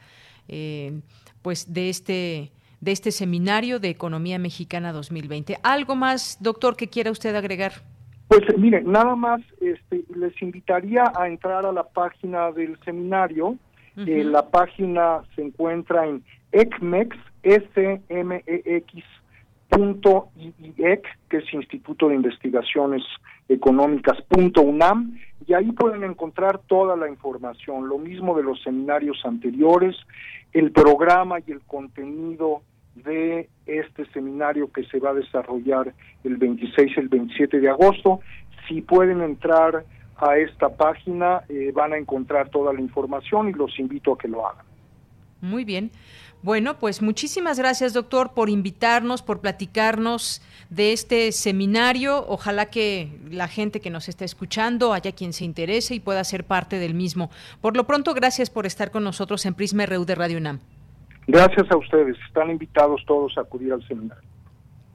eh, 0.49 1.01
pues 1.41 1.73
de 1.73 1.89
este 1.89 2.51
de 2.81 2.91
este 2.91 3.11
seminario 3.11 3.79
de 3.79 3.89
economía 3.89 4.39
mexicana 4.39 4.93
2020. 4.93 5.57
¿Algo 5.63 5.95
más, 5.95 6.37
doctor, 6.39 6.77
que 6.77 6.87
quiera 6.87 7.11
usted 7.11 7.35
agregar? 7.35 7.73
Pues 8.29 8.41
mire, 8.57 8.81
nada 8.83 9.15
más 9.15 9.41
este, 9.59 10.05
les 10.15 10.41
invitaría 10.41 11.11
a 11.13 11.27
entrar 11.27 11.65
a 11.65 11.71
la 11.71 11.83
página 11.83 12.51
del 12.51 12.79
seminario 12.85 13.57
Eh, 14.07 14.23
la 14.23 14.49
página 14.49 15.23
se 15.35 15.41
encuentra 15.41 16.07
en 16.07 16.23
ecmex, 16.53 17.17
S-M-E-X, 17.43 19.03
punto 19.67 20.29
IIEC, 20.37 21.05
que 21.29 21.37
es 21.37 21.53
Instituto 21.53 22.07
de 22.07 22.15
Investigaciones 22.15 23.03
Económicas, 23.49 24.21
punto 24.29 24.61
UNAM, 24.61 25.19
y 25.45 25.53
ahí 25.53 25.71
pueden 25.71 26.03
encontrar 26.03 26.59
toda 26.67 26.95
la 26.95 27.09
información, 27.09 27.89
lo 27.89 27.97
mismo 27.97 28.37
de 28.37 28.43
los 28.43 28.61
seminarios 28.61 29.19
anteriores, 29.25 29.95
el 30.53 30.71
programa 30.71 31.39
y 31.45 31.51
el 31.51 31.61
contenido 31.61 32.61
de 32.95 33.49
este 33.65 34.05
seminario 34.11 34.71
que 34.71 34.83
se 34.85 34.99
va 34.99 35.11
a 35.11 35.13
desarrollar 35.13 35.93
el 36.23 36.37
26 36.37 36.91
y 36.95 36.99
el 36.99 37.07
27 37.07 37.59
de 37.59 37.69
agosto. 37.69 38.19
Si 38.67 38.81
pueden 38.81 39.21
entrar 39.21 39.85
a 40.17 40.37
esta 40.37 40.69
página, 40.69 41.41
eh, 41.49 41.71
van 41.73 41.93
a 41.93 41.97
encontrar 41.97 42.49
toda 42.49 42.73
la 42.73 42.81
información 42.81 43.49
y 43.49 43.53
los 43.53 43.77
invito 43.79 44.13
a 44.13 44.17
que 44.17 44.27
lo 44.27 44.47
hagan. 44.47 44.65
Muy 45.41 45.63
bien. 45.63 45.91
Bueno, 46.41 46.79
pues 46.79 47.01
muchísimas 47.01 47.59
gracias, 47.59 47.93
doctor, 47.93 48.33
por 48.33 48.49
invitarnos, 48.49 49.21
por 49.21 49.41
platicarnos 49.41 50.41
de 50.69 50.93
este 50.93 51.33
seminario. 51.33 52.25
Ojalá 52.27 52.67
que 52.67 53.19
la 53.29 53.49
gente 53.49 53.81
que 53.81 53.89
nos 53.89 54.07
está 54.07 54.23
escuchando 54.23 54.93
haya 54.93 55.11
quien 55.11 55.33
se 55.33 55.43
interese 55.43 55.95
y 55.95 55.99
pueda 55.99 56.23
ser 56.23 56.45
parte 56.45 56.79
del 56.79 56.93
mismo. 56.93 57.29
Por 57.59 57.75
lo 57.75 57.85
pronto, 57.85 58.13
gracias 58.13 58.49
por 58.49 58.65
estar 58.65 58.89
con 58.89 59.03
nosotros 59.03 59.45
en 59.45 59.53
Prisma 59.53 59.85
RU 59.85 60.05
de 60.05 60.15
Radio 60.15 60.37
UNAM. 60.37 60.59
Gracias 61.27 61.69
a 61.69 61.77
ustedes. 61.77 62.15
Están 62.25 62.49
invitados 62.49 63.01
todos 63.05 63.37
a 63.37 63.41
acudir 63.41 63.73
al 63.73 63.85
seminario. 63.87 64.27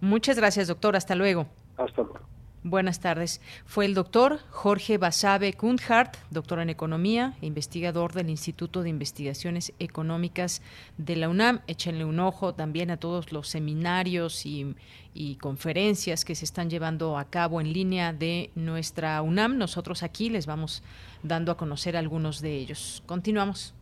Muchas 0.01 0.37
gracias, 0.37 0.69
doctor. 0.69 0.97
Hasta 0.97 1.15
luego. 1.15 1.47
Hasta 1.77 2.03
luego. 2.03 2.34
Buenas 2.67 2.99
tardes. 2.99 3.43
Fue 3.67 3.85
el 3.85 3.93
doctor 3.93 4.41
Jorge 4.49 4.97
Basabe 4.97 5.53
Kundhart, 5.53 6.17
doctor 6.31 6.61
en 6.61 6.71
Economía 6.71 7.35
e 7.43 7.47
investigador 7.47 8.15
del 8.15 8.31
Instituto 8.31 8.83
de 8.83 8.89
Investigaciones 8.89 9.75
Económicas 9.79 10.63
de 10.97 11.17
la 11.17 11.29
UNAM. 11.29 11.61
Échenle 11.67 12.07
un 12.07 12.21
ojo 12.21 12.55
también 12.55 12.91
a 12.91 12.97
todos 12.97 13.33
los 13.33 13.49
seminarios 13.49 14.47
y, 14.47 14.75
y 15.13 15.35
conferencias 15.37 16.25
que 16.25 16.35
se 16.35 16.47
están 16.47 16.71
llevando 16.71 17.19
a 17.19 17.27
cabo 17.27 17.61
en 17.61 17.71
línea 17.71 18.15
de 18.15 18.51
nuestra 18.55 19.21
UNAM. 19.21 19.59
Nosotros 19.59 20.03
aquí 20.03 20.31
les 20.31 20.47
vamos 20.47 20.83
dando 21.23 21.53
a 21.53 21.59
conocer 21.59 21.99
algunos 21.99 22.41
de 22.41 22.57
ellos. 22.57 23.03
Continuamos. 23.05 23.75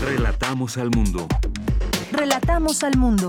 Relatamos 0.00 0.76
al 0.76 0.90
mundo. 0.90 1.26
Relatamos 2.12 2.84
al 2.84 2.96
mundo. 2.96 3.28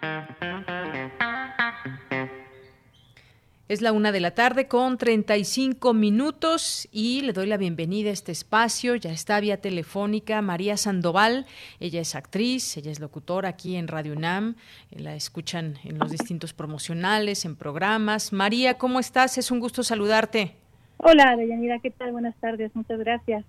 Es 3.71 3.81
la 3.81 3.93
una 3.93 4.11
de 4.11 4.19
la 4.19 4.31
tarde 4.31 4.67
con 4.67 4.97
35 4.97 5.93
minutos 5.93 6.89
y 6.91 7.21
le 7.21 7.31
doy 7.31 7.47
la 7.47 7.55
bienvenida 7.55 8.09
a 8.09 8.11
este 8.11 8.33
espacio. 8.33 8.97
Ya 8.97 9.13
está 9.13 9.39
vía 9.39 9.61
telefónica 9.61 10.41
María 10.41 10.75
Sandoval. 10.75 11.45
Ella 11.79 12.01
es 12.01 12.13
actriz, 12.13 12.75
ella 12.75 12.91
es 12.91 12.99
locutora 12.99 13.47
aquí 13.47 13.77
en 13.77 13.87
Radio 13.87 14.11
UNAM. 14.11 14.55
La 14.89 15.15
escuchan 15.15 15.75
en 15.85 15.99
los 15.99 16.11
distintos 16.11 16.51
promocionales, 16.51 17.45
en 17.45 17.55
programas. 17.55 18.33
María, 18.33 18.77
¿cómo 18.77 18.99
estás? 18.99 19.37
Es 19.37 19.51
un 19.51 19.61
gusto 19.61 19.83
saludarte. 19.83 20.53
Hola, 20.97 21.37
Deyanira, 21.37 21.79
¿qué 21.79 21.91
tal? 21.91 22.11
Buenas 22.11 22.35
tardes, 22.41 22.75
muchas 22.75 22.99
gracias. 22.99 23.45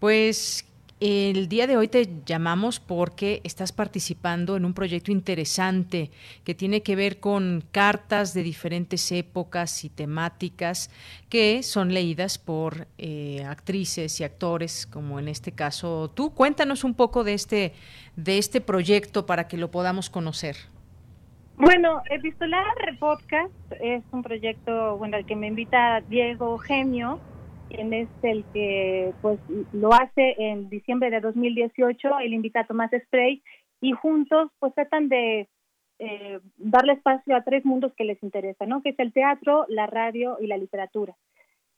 Pues 0.00 0.67
el 1.00 1.48
día 1.48 1.66
de 1.66 1.76
hoy 1.76 1.86
te 1.88 2.08
llamamos 2.26 2.80
porque 2.80 3.40
estás 3.44 3.72
participando 3.72 4.56
en 4.56 4.64
un 4.64 4.74
proyecto 4.74 5.12
interesante 5.12 6.10
que 6.44 6.54
tiene 6.54 6.82
que 6.82 6.96
ver 6.96 7.20
con 7.20 7.62
cartas 7.70 8.34
de 8.34 8.42
diferentes 8.42 9.12
épocas 9.12 9.84
y 9.84 9.90
temáticas 9.90 10.90
que 11.28 11.62
son 11.62 11.94
leídas 11.94 12.38
por 12.38 12.88
eh, 12.98 13.44
actrices 13.44 14.20
y 14.20 14.24
actores, 14.24 14.86
como 14.86 15.18
en 15.18 15.28
este 15.28 15.52
caso 15.52 16.10
tú. 16.14 16.34
Cuéntanos 16.34 16.82
un 16.82 16.94
poco 16.94 17.22
de 17.22 17.34
este, 17.34 17.74
de 18.16 18.38
este 18.38 18.60
proyecto 18.60 19.26
para 19.26 19.46
que 19.46 19.56
lo 19.56 19.70
podamos 19.70 20.10
conocer. 20.10 20.56
Bueno, 21.56 22.02
Epistolar 22.08 22.64
Podcast 23.00 23.52
es 23.80 24.04
un 24.12 24.22
proyecto 24.22 24.96
bueno 24.96 25.16
al 25.16 25.26
que 25.26 25.34
me 25.34 25.48
invita 25.48 26.00
Diego 26.08 26.56
Genio, 26.58 27.18
quien 27.68 27.92
es 27.92 28.08
el 28.22 28.44
que 28.52 29.12
pues 29.20 29.38
lo 29.72 29.92
hace 29.92 30.34
en 30.38 30.68
diciembre 30.68 31.10
de 31.10 31.20
2018, 31.20 32.18
él 32.20 32.34
invita 32.34 32.60
a 32.60 32.66
Tomás 32.66 32.90
Spray 33.06 33.42
y 33.80 33.92
juntos 33.92 34.50
pues 34.58 34.74
tratan 34.74 35.08
de 35.08 35.48
eh, 35.98 36.40
darle 36.56 36.94
espacio 36.94 37.36
a 37.36 37.42
tres 37.42 37.64
mundos 37.64 37.92
que 37.96 38.04
les 38.04 38.22
interesan, 38.22 38.68
¿no? 38.68 38.82
Que 38.82 38.90
es 38.90 38.98
el 38.98 39.12
teatro, 39.12 39.66
la 39.68 39.86
radio 39.86 40.38
y 40.40 40.46
la 40.46 40.56
literatura. 40.56 41.14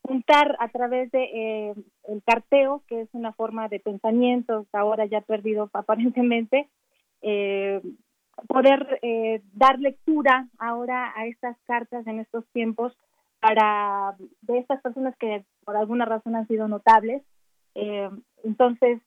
Juntar 0.03 0.57
a 0.61 0.69
través 0.69 1.11
de 1.11 1.23
eh, 1.23 1.75
el 2.09 2.23
carteo, 2.25 2.83
que 2.87 3.03
es 3.03 3.09
una 3.13 3.33
forma 3.33 3.69
de 3.69 3.81
pensamiento, 3.81 4.67
ahora 4.73 5.07
ya 5.07 5.21
perdido 5.21 5.71
aparentemente, 5.75 6.69
eh, 7.23 7.81
poder 8.49 8.99
eh, 9.03 9.43
dar 9.53 9.79
lectura 9.79 10.49
ahora 10.59 11.13
a 11.17 11.27
estas 11.27 11.57
cartas 11.67 12.07
en 12.07 12.21
estos 12.21 12.47
tiempos 12.53 12.97
para 13.41 14.15
de 14.43 14.59
estas 14.59 14.81
personas 14.83 15.17
que 15.19 15.45
por 15.65 15.77
alguna 15.77 16.05
razón 16.05 16.37
han 16.37 16.47
sido 16.47 16.69
notables. 16.69 17.23
Eh, 17.75 18.11
entonces, 18.45 19.01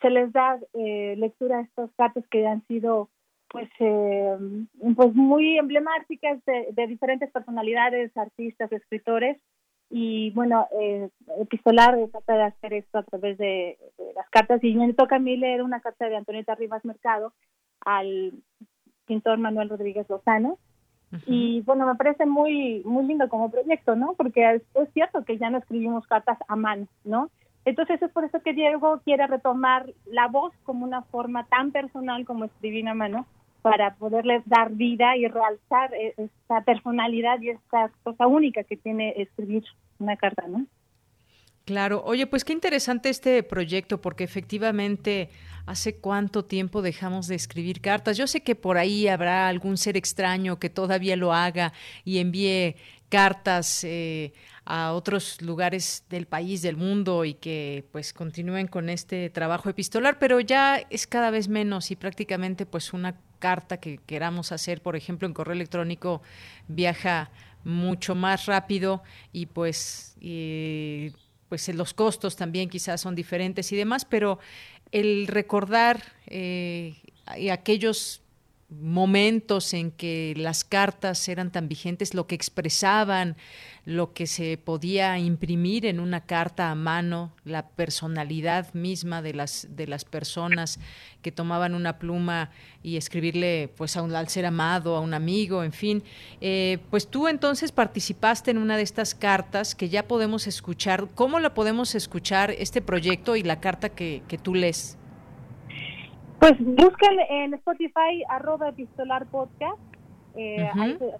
se 0.00 0.10
les 0.10 0.32
da 0.32 0.58
eh, 0.74 1.14
lectura 1.16 1.58
a 1.58 1.62
estas 1.62 1.90
cartas 1.96 2.24
que 2.30 2.46
han 2.46 2.66
sido 2.66 3.08
pues 3.48 3.68
pues 3.78 5.14
muy 5.14 5.58
emblemáticas 5.58 6.42
de, 6.46 6.86
diferentes 6.86 7.30
personalidades, 7.30 8.16
artistas, 8.16 8.72
escritores 8.72 9.38
y 9.90 10.30
bueno, 10.30 10.68
epistolar 11.38 11.98
trata 12.10 12.34
de 12.34 12.42
hacer 12.44 12.72
esto 12.72 12.96
a 12.96 13.02
través 13.02 13.36
de, 13.36 13.76
de, 13.98 14.14
las 14.14 14.26
cartas 14.30 14.64
y 14.64 14.74
me 14.74 14.94
toca 14.94 15.16
a 15.16 15.18
mí 15.18 15.36
leer 15.36 15.62
una 15.62 15.80
carta 15.80 16.08
de 16.08 16.16
Antonieta 16.16 16.54
Rivas 16.54 16.82
Mercado 16.86 17.34
al 17.84 18.32
pintor 19.06 19.38
Manuel 19.38 19.68
Rodríguez 19.68 20.08
Lozano. 20.08 20.58
Y 21.26 21.60
bueno, 21.62 21.86
me 21.86 21.94
parece 21.94 22.24
muy 22.24 22.82
muy 22.84 23.04
lindo 23.04 23.28
como 23.28 23.50
proyecto, 23.50 23.96
¿no? 23.96 24.14
Porque 24.14 24.54
es, 24.54 24.62
cierto 24.94 25.24
que 25.24 25.38
ya 25.38 25.50
no 25.50 25.58
escribimos 25.58 26.06
cartas 26.06 26.38
a 26.48 26.56
mano, 26.56 26.86
¿no? 27.04 27.30
Entonces 27.64 28.00
es 28.02 28.10
por 28.10 28.24
eso 28.24 28.40
que 28.40 28.54
Diego 28.54 29.00
quiere 29.04 29.26
retomar 29.26 29.86
la 30.06 30.26
voz 30.28 30.52
como 30.64 30.84
una 30.84 31.02
forma 31.02 31.44
tan 31.44 31.70
personal 31.70 32.24
como 32.24 32.46
escribir 32.46 32.88
a 32.88 32.94
mano 32.94 33.26
para 33.60 33.94
poderle 33.94 34.42
dar 34.46 34.72
vida 34.72 35.16
y 35.16 35.28
realzar 35.28 35.94
e, 35.94 36.14
esta 36.16 36.62
personalidad 36.62 37.40
y 37.40 37.50
esta 37.50 37.90
cosa 38.02 38.26
única 38.26 38.64
que 38.64 38.76
tiene 38.76 39.14
escribir 39.16 39.64
una 40.00 40.16
carta, 40.16 40.44
¿no? 40.48 40.66
Claro, 41.64 42.02
oye, 42.04 42.26
pues 42.26 42.44
qué 42.44 42.52
interesante 42.52 43.08
este 43.08 43.42
proyecto, 43.44 44.00
porque 44.00 44.24
efectivamente 44.24 45.30
hace 45.64 45.94
cuánto 45.96 46.44
tiempo 46.44 46.82
dejamos 46.82 47.28
de 47.28 47.36
escribir 47.36 47.80
cartas. 47.80 48.16
Yo 48.16 48.26
sé 48.26 48.42
que 48.42 48.56
por 48.56 48.78
ahí 48.78 49.06
habrá 49.06 49.46
algún 49.48 49.76
ser 49.76 49.96
extraño 49.96 50.58
que 50.58 50.70
todavía 50.70 51.14
lo 51.14 51.32
haga 51.32 51.72
y 52.04 52.18
envíe 52.18 52.74
cartas 53.08 53.84
eh, 53.84 54.32
a 54.64 54.92
otros 54.92 55.40
lugares 55.40 56.04
del 56.10 56.26
país, 56.26 56.62
del 56.62 56.76
mundo 56.76 57.24
y 57.24 57.34
que 57.34 57.84
pues 57.92 58.12
continúen 58.12 58.66
con 58.66 58.88
este 58.88 59.30
trabajo 59.30 59.68
epistolar, 59.68 60.18
pero 60.18 60.40
ya 60.40 60.78
es 60.90 61.06
cada 61.06 61.30
vez 61.30 61.48
menos 61.48 61.92
y 61.92 61.96
prácticamente 61.96 62.66
pues 62.66 62.92
una 62.92 63.20
carta 63.38 63.76
que 63.78 63.98
queramos 63.98 64.50
hacer, 64.50 64.82
por 64.82 64.96
ejemplo, 64.96 65.28
en 65.28 65.34
correo 65.34 65.54
electrónico 65.54 66.22
viaja 66.66 67.30
mucho 67.64 68.14
más 68.16 68.46
rápido 68.46 69.02
y 69.32 69.46
pues 69.46 70.16
pues 71.52 71.68
los 71.68 71.92
costos 71.92 72.34
también 72.34 72.70
quizás 72.70 73.02
son 73.02 73.14
diferentes 73.14 73.72
y 73.72 73.76
demás, 73.76 74.06
pero 74.06 74.38
el 74.90 75.26
recordar 75.26 76.02
eh, 76.26 76.96
aquellos 77.52 78.21
momentos 78.80 79.74
en 79.74 79.90
que 79.90 80.34
las 80.36 80.64
cartas 80.64 81.28
eran 81.28 81.50
tan 81.50 81.68
vigentes, 81.68 82.14
lo 82.14 82.26
que 82.26 82.34
expresaban, 82.34 83.36
lo 83.84 84.12
que 84.12 84.26
se 84.26 84.58
podía 84.58 85.18
imprimir 85.18 85.86
en 85.86 85.98
una 85.98 86.24
carta 86.24 86.70
a 86.70 86.74
mano, 86.74 87.34
la 87.44 87.68
personalidad 87.68 88.72
misma 88.74 89.22
de 89.22 89.34
las 89.34 89.66
de 89.70 89.86
las 89.86 90.04
personas 90.04 90.78
que 91.20 91.32
tomaban 91.32 91.74
una 91.74 91.98
pluma 91.98 92.50
y 92.82 92.96
escribirle 92.96 93.72
pues 93.76 93.96
a 93.96 94.02
un 94.02 94.14
al 94.14 94.28
ser 94.28 94.46
amado, 94.46 94.96
a 94.96 95.00
un 95.00 95.14
amigo, 95.14 95.64
en 95.64 95.72
fin. 95.72 96.04
Eh, 96.40 96.78
pues 96.90 97.08
tú 97.08 97.28
entonces 97.28 97.72
participaste 97.72 98.50
en 98.50 98.58
una 98.58 98.76
de 98.76 98.82
estas 98.82 99.14
cartas 99.14 99.74
que 99.74 99.88
ya 99.88 100.06
podemos 100.06 100.46
escuchar. 100.46 101.08
¿Cómo 101.14 101.40
la 101.40 101.54
podemos 101.54 101.94
escuchar 101.94 102.52
este 102.52 102.82
proyecto 102.82 103.36
y 103.36 103.42
la 103.42 103.60
carta 103.60 103.88
que, 103.88 104.22
que 104.28 104.38
tú 104.38 104.54
lees? 104.54 104.96
Pues 106.42 106.58
busquen 106.58 107.20
en 107.30 107.54
Spotify 107.54 108.24
arroba 108.28 108.70
epistolar 108.70 109.26
podcast. 109.26 109.78
Eh, 110.34 110.68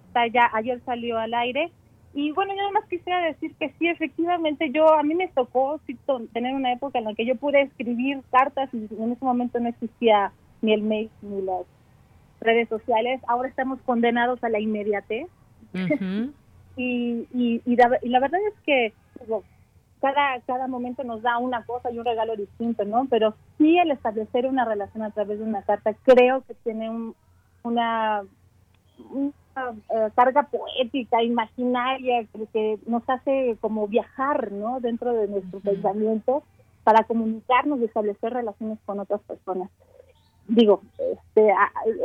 está 0.05 0.27
ya, 0.27 0.51
ayer 0.51 0.81
salió 0.83 1.17
al 1.17 1.33
aire. 1.33 1.71
Y 2.13 2.33
bueno, 2.33 2.53
yo 2.53 2.59
además 2.63 2.83
quisiera 2.89 3.21
decir 3.21 3.55
que 3.57 3.69
sí, 3.79 3.87
efectivamente, 3.87 4.69
yo 4.71 4.93
a 4.93 5.01
mí 5.01 5.15
me 5.15 5.29
tocó 5.29 5.79
tener 6.33 6.53
una 6.53 6.73
época 6.73 6.99
en 6.99 7.05
la 7.05 7.13
que 7.13 7.25
yo 7.25 7.37
pude 7.37 7.61
escribir 7.61 8.19
cartas 8.31 8.69
y 8.73 8.79
en 8.93 9.13
ese 9.13 9.23
momento 9.23 9.61
no 9.61 9.69
existía 9.69 10.33
ni 10.61 10.73
el 10.73 10.81
mail, 10.81 11.09
ni 11.21 11.41
las 11.41 11.65
redes 12.41 12.67
sociales. 12.67 13.21
Ahora 13.25 13.47
estamos 13.47 13.79
condenados 13.85 14.43
a 14.43 14.49
la 14.49 14.59
inmediatez. 14.59 15.27
y, 16.75 17.27
y, 17.33 17.61
y, 17.65 17.75
la, 17.77 18.19
verdad 18.19 18.41
es 18.45 18.59
que 18.65 18.93
cada, 20.03 20.37
cada 20.41 20.67
momento 20.67 21.05
nos 21.05 21.21
da 21.21 21.37
una 21.37 21.63
cosa 21.63 21.89
y 21.89 21.97
un 21.97 22.03
regalo 22.03 22.35
distinto, 22.35 22.83
¿no? 22.83 23.07
Pero 23.09 23.35
sí 23.57 23.77
el 23.77 23.89
establecer 23.89 24.45
una 24.45 24.65
relación 24.65 25.01
a 25.01 25.11
través 25.11 25.39
de 25.39 25.45
una 25.45 25.61
carta 25.61 25.93
creo 26.03 26.41
que 26.41 26.55
tiene 26.55 26.89
un, 26.89 27.15
una, 27.63 28.23
eh, 29.55 30.09
carga 30.13 30.43
poética, 30.43 31.23
imaginaria, 31.23 32.25
que, 32.51 32.79
nos 32.85 33.03
hace 33.07 33.57
como 33.61 33.87
viajar, 33.87 34.51
¿no? 34.51 34.81
Dentro 34.81 35.13
de 35.13 35.29
nuestro 35.29 35.61
pensamiento 35.61 36.43
para 36.83 37.05
comunicarnos 37.05 37.79
y 37.79 37.85
establecer 37.85 38.33
relaciones 38.33 38.79
con 38.85 38.99
otras 38.99 39.21
personas. 39.21 39.69
Digo, 40.49 40.81
este, 40.97 41.53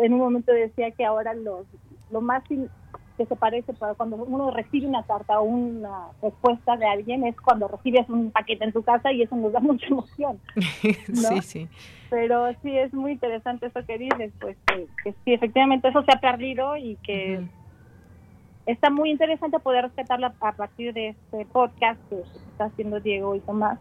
en 0.02 0.12
un 0.12 0.20
momento 0.20 0.52
decía 0.52 0.92
que 0.92 1.04
ahora 1.04 1.34
los, 1.34 1.66
lo 2.12 2.20
más 2.20 2.44
que 3.18 3.26
se 3.26 3.36
parece 3.36 3.74
para 3.74 3.94
cuando 3.94 4.16
uno 4.16 4.52
recibe 4.52 4.86
una 4.86 5.02
carta 5.02 5.40
o 5.40 5.42
una 5.42 6.06
respuesta 6.22 6.76
de 6.76 6.86
alguien 6.86 7.26
es 7.26 7.38
cuando 7.38 7.66
recibes 7.66 8.08
un 8.08 8.30
paquete 8.30 8.64
en 8.64 8.72
tu 8.72 8.82
casa 8.82 9.12
y 9.12 9.22
eso 9.22 9.36
nos 9.36 9.52
da 9.52 9.60
mucha 9.60 9.86
emoción. 9.88 10.38
Sí, 11.12 11.42
sí. 11.42 11.68
Pero 12.08 12.46
sí 12.62 12.78
es 12.78 12.94
muy 12.94 13.12
interesante 13.12 13.66
eso 13.66 13.84
que 13.84 13.98
dices, 13.98 14.32
pues 14.40 14.56
que, 14.66 15.12
sí, 15.24 15.34
efectivamente 15.34 15.88
eso 15.88 16.02
se 16.04 16.12
ha 16.12 16.20
perdido 16.20 16.76
y 16.76 16.96
que 17.02 17.44
está 18.64 18.88
muy 18.88 19.10
interesante 19.10 19.58
poder 19.58 19.84
rescatarla 19.84 20.32
a 20.40 20.52
partir 20.52 20.94
de 20.94 21.08
este 21.08 21.44
podcast 21.46 22.00
que 22.08 22.20
está 22.52 22.66
haciendo 22.66 23.00
Diego 23.00 23.34
y 23.34 23.40
Tomás. 23.40 23.78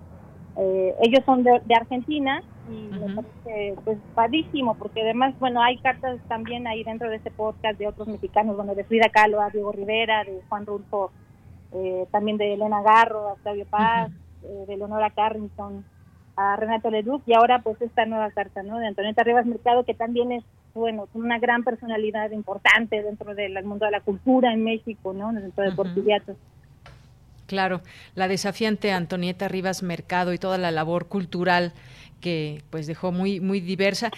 Eh, 0.57 0.95
ellos 1.03 1.23
son 1.25 1.43
de, 1.43 1.61
de 1.63 1.75
Argentina 1.75 2.41
y 2.69 2.89
me 2.99 3.15
parece 3.15 3.75
pues 3.83 3.97
padísimo 4.15 4.75
porque 4.75 5.01
además 5.01 5.33
bueno 5.39 5.61
hay 5.61 5.77
cartas 5.77 6.19
también 6.27 6.67
ahí 6.67 6.83
dentro 6.83 7.09
de 7.09 7.17
ese 7.17 7.31
podcast 7.31 7.77
de 7.79 7.87
otros 7.87 8.07
mexicanos 8.07 8.55
bueno 8.55 8.75
de 8.75 8.83
Frida 8.83 9.09
Kahlo 9.09 9.41
a 9.41 9.49
Diego 9.49 9.71
Rivera 9.71 10.23
de 10.23 10.41
Juan 10.49 10.65
Rulfo 10.65 11.11
eh, 11.73 12.05
también 12.11 12.37
de 12.37 12.53
Elena 12.53 12.81
Garro 12.81 13.29
a 13.29 13.33
Octavio 13.33 13.65
Paz 13.65 14.11
eh, 14.43 14.65
de 14.67 14.77
Leonora 14.77 15.09
Carrington 15.09 15.85
a 16.35 16.55
Renato 16.55 16.91
Leduc 16.91 17.23
y 17.25 17.33
ahora 17.33 17.59
pues 17.59 17.81
esta 17.81 18.05
nueva 18.05 18.31
carta 18.31 18.63
no 18.63 18.79
de 18.79 18.87
Antonieta 18.87 19.23
Rivas 19.23 19.45
Mercado 19.45 19.83
que 19.83 19.93
también 19.93 20.31
es 20.31 20.43
bueno 20.73 21.07
una 21.13 21.39
gran 21.39 21.63
personalidad 21.63 22.31
importante 22.31 23.01
dentro 23.01 23.33
del 23.33 23.63
mundo 23.63 23.85
de 23.85 23.91
la 23.91 24.01
cultura 24.01 24.53
en 24.53 24.63
México 24.63 25.13
no 25.13 25.31
dentro 25.33 25.63
de 25.63 25.69
uh 25.69 26.35
Claro, 27.47 27.81
la 28.13 28.27
desafiante 28.27 28.91
Antonieta 28.91 29.47
Rivas 29.47 29.81
Mercado 29.81 30.33
y 30.33 30.37
toda 30.37 30.57
la 30.57 30.69
labor 30.69 31.07
cultural 31.07 31.71
que 32.19 32.63
pues 32.69 32.87
dejó 32.87 33.11
muy, 33.11 33.39
muy 33.39 33.59
diversa. 33.59 34.11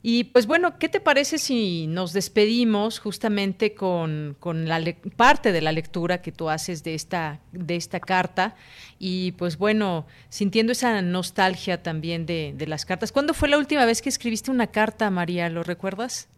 Y 0.00 0.24
pues 0.24 0.46
bueno, 0.46 0.78
¿qué 0.78 0.88
te 0.88 1.00
parece 1.00 1.38
si 1.38 1.88
nos 1.88 2.12
despedimos 2.12 3.00
justamente 3.00 3.74
con, 3.74 4.36
la 4.40 4.94
parte 5.16 5.50
de 5.50 5.60
la 5.60 5.72
lectura 5.72 6.22
que 6.22 6.30
tú 6.30 6.48
haces 6.48 6.84
de 6.84 6.94
esta, 6.94 7.40
de 7.50 7.74
esta 7.74 7.98
carta? 7.98 8.54
Y 9.00 9.32
pues 9.32 9.58
bueno, 9.58 10.06
sintiendo 10.28 10.70
esa 10.70 11.02
nostalgia 11.02 11.82
también 11.82 12.26
de, 12.26 12.54
de 12.56 12.66
las 12.68 12.84
cartas. 12.84 13.10
¿Cuándo 13.10 13.34
fue 13.34 13.48
la 13.48 13.58
última 13.58 13.84
vez 13.86 14.00
que 14.00 14.08
escribiste 14.08 14.52
una 14.52 14.68
carta, 14.68 15.10
María? 15.10 15.48
¿Lo 15.48 15.64
recuerdas? 15.64 16.28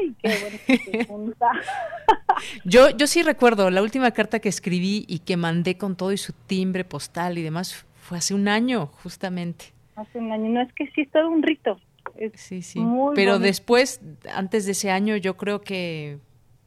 Ay, 0.00 0.14
qué 0.22 1.08
buena 1.08 1.28
yo, 2.64 2.90
yo 2.90 3.06
sí 3.06 3.22
recuerdo 3.22 3.70
la 3.70 3.82
última 3.82 4.10
carta 4.10 4.40
que 4.40 4.48
escribí 4.48 5.04
y 5.08 5.20
que 5.20 5.36
mandé 5.36 5.78
con 5.78 5.96
todo 5.96 6.12
y 6.12 6.18
su 6.18 6.32
timbre 6.32 6.84
postal 6.84 7.38
y 7.38 7.42
demás 7.42 7.86
fue 8.02 8.18
hace 8.18 8.34
un 8.34 8.48
año, 8.48 8.86
justamente 9.02 9.77
hace 9.98 10.18
un 10.18 10.32
año. 10.32 10.50
No 10.50 10.62
es 10.62 10.72
que 10.72 10.86
sí 10.94 11.02
es 11.02 11.10
todo 11.10 11.28
un 11.28 11.42
rito. 11.42 11.78
sí, 12.34 12.62
sí. 12.62 12.80
Pero 13.14 13.38
después, 13.38 14.00
antes 14.34 14.66
de 14.66 14.72
ese 14.72 14.90
año, 14.90 15.16
yo 15.16 15.36
creo 15.36 15.60
que 15.60 16.18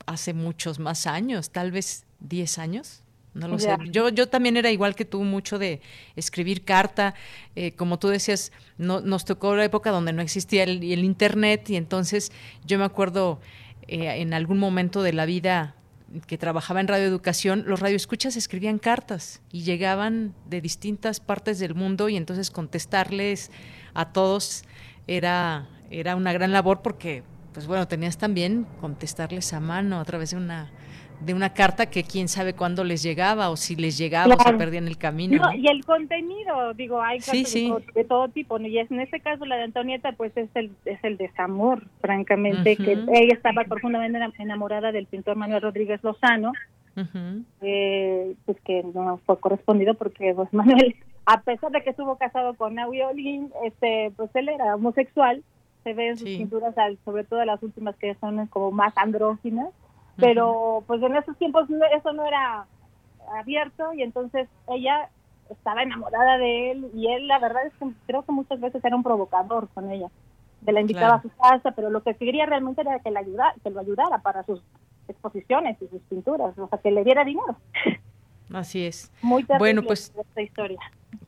hace 0.05 0.33
muchos 0.33 0.79
más 0.79 1.07
años, 1.07 1.51
tal 1.51 1.71
vez 1.71 2.05
10 2.19 2.59
años. 2.59 3.03
No 3.33 3.47
lo 3.47 3.57
sé. 3.59 3.73
Yo, 3.89 4.09
yo 4.09 4.27
también 4.27 4.57
era 4.57 4.71
igual 4.71 4.93
que 4.93 5.05
tú, 5.05 5.23
mucho 5.23 5.57
de 5.57 5.79
escribir 6.17 6.65
carta. 6.65 7.15
Eh, 7.55 7.71
como 7.71 7.97
tú 7.97 8.09
decías, 8.09 8.51
no, 8.77 8.99
nos 8.99 9.23
tocó 9.23 9.55
la 9.55 9.63
época 9.63 9.91
donde 9.91 10.11
no 10.11 10.21
existía 10.21 10.63
el, 10.63 10.83
el 10.83 11.05
Internet 11.05 11.69
y 11.69 11.77
entonces 11.77 12.33
yo 12.65 12.77
me 12.77 12.83
acuerdo 12.83 13.39
eh, 13.87 14.21
en 14.21 14.33
algún 14.33 14.59
momento 14.59 15.01
de 15.01 15.13
la 15.13 15.25
vida 15.25 15.75
que 16.27 16.37
trabajaba 16.37 16.81
en 16.81 16.87
radioeducación, 16.87 17.63
los 17.67 17.79
radioescuchas 17.79 18.35
escribían 18.35 18.79
cartas 18.79 19.41
y 19.51 19.63
llegaban 19.63 20.33
de 20.49 20.61
distintas 20.61 21.19
partes 21.19 21.59
del 21.59 21.75
mundo 21.75 22.09
y 22.09 22.17
entonces 22.17 22.51
contestarles 22.51 23.51
a 23.93 24.11
todos 24.11 24.63
era, 25.07 25.69
era 25.89 26.15
una 26.15 26.33
gran 26.33 26.51
labor 26.51 26.81
porque, 26.81 27.23
pues 27.53 27.67
bueno, 27.67 27.87
tenías 27.87 28.17
también 28.17 28.65
contestarles 28.79 29.53
a 29.53 29.59
mano 29.59 29.99
a 29.99 30.05
través 30.05 30.31
de 30.31 30.37
una 30.37 30.71
de 31.21 31.33
una 31.33 31.53
carta 31.53 31.89
que 31.89 32.03
quién 32.03 32.27
sabe 32.27 32.53
cuándo 32.53 32.83
les 32.83 33.03
llegaba 33.03 33.49
o 33.49 33.57
si 33.57 33.75
les 33.75 33.97
llegaba 33.97 34.35
o 34.35 34.39
se 34.39 34.53
perdían 34.53 34.87
el 34.87 34.97
camino. 34.97 35.41
Y 35.53 35.67
el 35.67 35.85
contenido, 35.85 36.73
digo, 36.73 37.01
hay 37.01 37.19
De, 37.19 38.03
todo, 38.03 38.27
tipo, 38.29 38.59
y 38.59 38.77
en 38.77 38.99
este 38.99 39.19
caso 39.19 39.45
la 39.45 39.57
de 39.57 39.63
Antonieta 39.63 40.13
pues 40.13 40.35
es 40.35 40.49
el, 40.55 40.71
es 40.85 41.03
el 41.03 41.17
desamor, 41.17 41.83
francamente, 42.01 42.75
que 42.75 42.93
ella 42.93 43.33
estaba 43.33 43.63
profundamente 43.65 44.19
enamorada 44.39 44.91
del 44.91 45.05
pintor 45.05 45.35
Manuel 45.35 45.61
Rodríguez 45.61 46.03
Lozano, 46.03 46.53
eh, 47.61 48.35
pues 48.45 48.57
que 48.61 48.83
no 48.83 49.19
fue 49.25 49.39
correspondido 49.39 49.93
porque 49.93 50.33
pues, 50.35 50.51
Manuel, 50.53 50.95
a 51.25 51.41
pesar 51.41 51.71
de 51.71 51.83
que 51.83 51.91
estuvo 51.91 52.17
casado 52.17 52.55
con 52.55 52.77
Olin, 52.79 53.51
este, 53.65 54.11
pues 54.15 54.29
él 54.33 54.49
era 54.49 54.75
homosexual, 54.75 55.43
se 55.83 55.93
ve 55.93 56.09
en 56.09 56.17
sus 56.17 56.27
pinturas, 56.29 56.75
sobre 57.05 57.23
todo 57.23 57.43
las 57.45 57.61
últimas 57.63 57.95
que 57.95 58.15
son 58.15 58.47
como 58.47 58.71
más 58.71 58.93
andróginas, 58.97 59.69
pero 60.21 60.83
pues 60.87 61.01
en 61.01 61.15
esos 61.15 61.35
tiempos 61.37 61.67
eso 61.97 62.13
no 62.13 62.25
era 62.25 62.65
abierto 63.33 63.93
y 63.93 64.03
entonces 64.03 64.47
ella 64.69 65.09
estaba 65.49 65.83
enamorada 65.83 66.37
de 66.37 66.71
él 66.71 66.91
y 66.93 67.07
él 67.07 67.27
la 67.27 67.39
verdad 67.39 67.65
es 67.65 67.73
que 67.73 67.87
creo 68.07 68.23
que 68.23 68.31
muchas 68.31 68.59
veces 68.59 68.83
era 68.83 68.95
un 68.95 69.03
provocador 69.03 69.67
con 69.73 69.91
ella 69.91 70.07
de 70.61 70.71
la 70.71 70.81
invitaba 70.81 71.15
a 71.15 71.21
su 71.21 71.29
casa 71.29 71.71
pero 71.71 71.89
lo 71.89 72.03
que 72.03 72.15
quería 72.15 72.45
realmente 72.45 72.81
era 72.81 72.99
que 72.99 73.11
la 73.11 73.19
ayudara 73.19 73.53
que 73.63 73.69
lo 73.69 73.79
ayudara 73.79 74.19
para 74.19 74.43
sus 74.43 74.61
exposiciones 75.07 75.77
y 75.81 75.87
sus 75.87 76.01
pinturas 76.03 76.57
o 76.57 76.67
sea 76.67 76.79
que 76.79 76.91
le 76.91 77.03
diera 77.03 77.25
dinero. 77.25 77.57
Así 78.53 78.85
es. 78.85 79.11
Muy 79.21 79.45
bueno 79.57 79.81
pues 79.83 80.13
esta 80.17 80.41
historia 80.41 80.79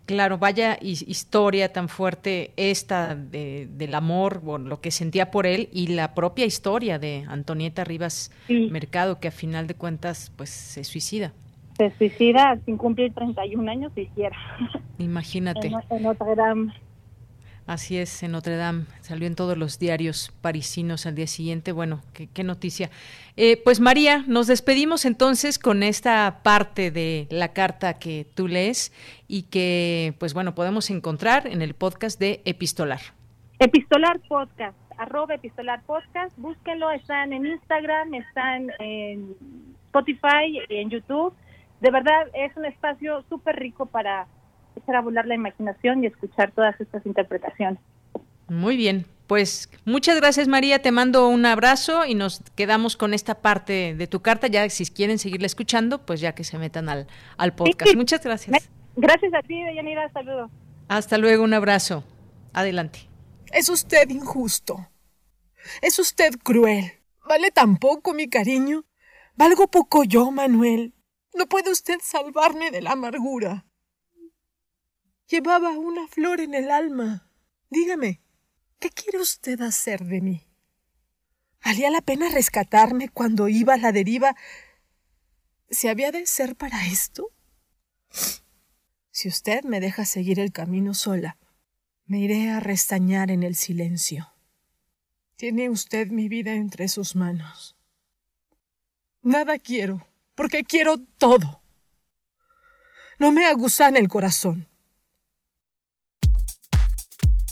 Claro, 0.05 0.37
vaya 0.37 0.77
historia 0.81 1.71
tan 1.71 1.87
fuerte 1.87 2.51
esta 2.57 3.15
de, 3.15 3.69
del 3.71 3.95
amor, 3.95 4.41
bueno, 4.41 4.67
lo 4.67 4.81
que 4.81 4.91
sentía 4.91 5.31
por 5.31 5.45
él 5.45 5.69
y 5.71 5.87
la 5.87 6.13
propia 6.13 6.45
historia 6.45 6.99
de 6.99 7.25
Antonieta 7.27 7.85
Rivas 7.85 8.31
Mercado, 8.49 9.19
que 9.19 9.29
a 9.29 9.31
final 9.31 9.65
de 9.65 9.75
cuentas 9.75 10.31
pues 10.35 10.49
se 10.49 10.83
suicida. 10.83 11.31
Se 11.77 11.89
suicida 11.91 12.59
sin 12.65 12.77
cumplir 12.77 13.13
31 13.13 13.71
años 13.71 13.93
siquiera. 13.95 14.37
Imagínate. 14.99 15.71
en, 15.89 16.03
Notre 16.03 16.35
Dame. 16.35 16.73
Así 17.65 17.97
es, 17.97 18.21
en 18.23 18.33
Notre 18.33 18.57
Dame. 18.57 18.85
Salió 18.99 19.25
en 19.25 19.35
todos 19.35 19.57
los 19.57 19.79
diarios 19.79 20.33
parisinos 20.41 21.05
al 21.05 21.15
día 21.15 21.27
siguiente. 21.27 21.71
Bueno, 21.71 22.01
qué, 22.13 22.43
noticia. 22.43 22.89
Eh, 23.37 23.61
pues 23.63 23.79
María, 23.79 24.25
nos 24.27 24.47
despedimos 24.47 25.05
entonces 25.05 25.59
con 25.59 25.81
esta 25.81 26.41
parte 26.43 26.91
de 26.91 27.25
la 27.29 27.53
carta 27.53 27.99
que 27.99 28.27
tú 28.35 28.49
lees 28.49 28.91
y 29.29 29.43
que, 29.43 30.13
pues 30.19 30.33
bueno, 30.33 30.55
podemos 30.55 30.89
encontrar 30.89 31.47
en 31.47 31.61
el 31.61 31.73
podcast 31.73 32.19
de 32.19 32.41
Epistolar. 32.43 32.99
Epistolar 33.59 34.19
Podcast, 34.27 34.77
arroba 34.97 35.35
Epistolar 35.35 35.83
Podcast. 35.83 36.37
Búsquenlo, 36.37 36.91
están 36.91 37.31
en 37.31 37.45
Instagram, 37.45 38.13
están 38.13 38.71
en 38.79 39.35
Spotify, 39.85 40.59
en 40.67 40.89
YouTube. 40.89 41.33
De 41.79 41.91
verdad, 41.91 42.27
es 42.33 42.55
un 42.57 42.65
espacio 42.65 43.23
súper 43.29 43.55
rico 43.55 43.85
para 43.85 44.27
echar 44.83 44.95
a 44.97 45.01
volar 45.01 45.25
la 45.25 45.35
imaginación 45.35 46.03
y 46.03 46.07
escuchar 46.07 46.51
todas 46.51 46.79
estas 46.79 47.05
interpretaciones. 47.05 47.79
Muy 48.47 48.77
bien, 48.77 49.05
pues 49.27 49.69
muchas 49.85 50.17
gracias 50.17 50.47
María, 50.47 50.81
te 50.81 50.91
mando 50.91 51.27
un 51.27 51.45
abrazo 51.45 52.05
y 52.05 52.13
nos 52.13 52.41
quedamos 52.55 52.97
con 52.97 53.13
esta 53.13 53.41
parte 53.41 53.95
de 53.95 54.07
tu 54.07 54.21
carta, 54.21 54.47
ya 54.47 54.69
si 54.69 54.85
quieren 54.85 55.17
seguirla 55.17 55.47
escuchando, 55.47 56.05
pues 56.05 56.19
ya 56.19 56.35
que 56.35 56.43
se 56.43 56.57
metan 56.57 56.89
al, 56.89 57.07
al 57.37 57.53
podcast. 57.53 57.95
Muchas 57.95 58.23
gracias. 58.23 58.69
Gracias 58.95 59.33
a 59.33 59.41
ti, 59.41 59.63
Deyanira, 59.63 60.11
saludos. 60.11 60.51
Hasta 60.87 61.17
luego, 61.17 61.43
un 61.43 61.53
abrazo. 61.53 62.03
Adelante. 62.53 63.09
Es 63.51 63.69
usted 63.69 64.09
injusto. 64.09 64.89
Es 65.81 65.97
usted 65.99 66.33
cruel. 66.43 66.91
Vale 67.27 67.51
tan 67.51 67.77
poco 67.77 68.13
mi 68.13 68.29
cariño. 68.29 68.85
Valgo 69.35 69.67
poco 69.67 70.03
yo, 70.03 70.29
Manuel. 70.29 70.93
No 71.33 71.47
puede 71.47 71.71
usted 71.71 71.99
salvarme 72.01 72.69
de 72.69 72.81
la 72.81 72.91
amargura. 72.91 73.65
Llevaba 75.27 75.71
una 75.77 76.07
flor 76.07 76.41
en 76.41 76.53
el 76.53 76.69
alma. 76.69 77.29
Dígame, 77.69 78.21
¿qué 78.79 78.89
quiere 78.89 79.19
usted 79.19 79.61
hacer 79.61 80.03
de 80.03 80.21
mí? 80.21 80.47
¿Valía 81.63 81.89
la 81.89 82.01
pena 82.01 82.29
rescatarme 82.29 83.09
cuando 83.09 83.47
iba 83.47 83.75
a 83.75 83.77
la 83.77 83.91
deriva? 83.91 84.35
¿Se 85.69 85.89
había 85.89 86.11
de 86.11 86.25
ser 86.25 86.55
para 86.55 86.85
esto? 86.87 87.31
Si 89.11 89.29
usted 89.29 89.63
me 89.63 89.79
deja 89.79 90.05
seguir 90.05 90.39
el 90.39 90.51
camino 90.51 90.93
sola, 90.93 91.37
me 92.05 92.19
iré 92.19 92.49
a 92.49 92.59
restañar 92.59 93.31
en 93.31 93.43
el 93.43 93.55
silencio. 93.55 94.33
Tiene 95.35 95.69
usted 95.69 96.09
mi 96.09 96.27
vida 96.27 96.53
entre 96.53 96.87
sus 96.89 97.15
manos. 97.15 97.77
Nada 99.21 99.57
quiero, 99.57 100.05
porque 100.35 100.63
quiero 100.63 100.97
todo. 100.97 101.63
No 103.19 103.31
me 103.31 103.45
aguzan 103.45 103.95
el 103.95 104.09
corazón. 104.09 104.67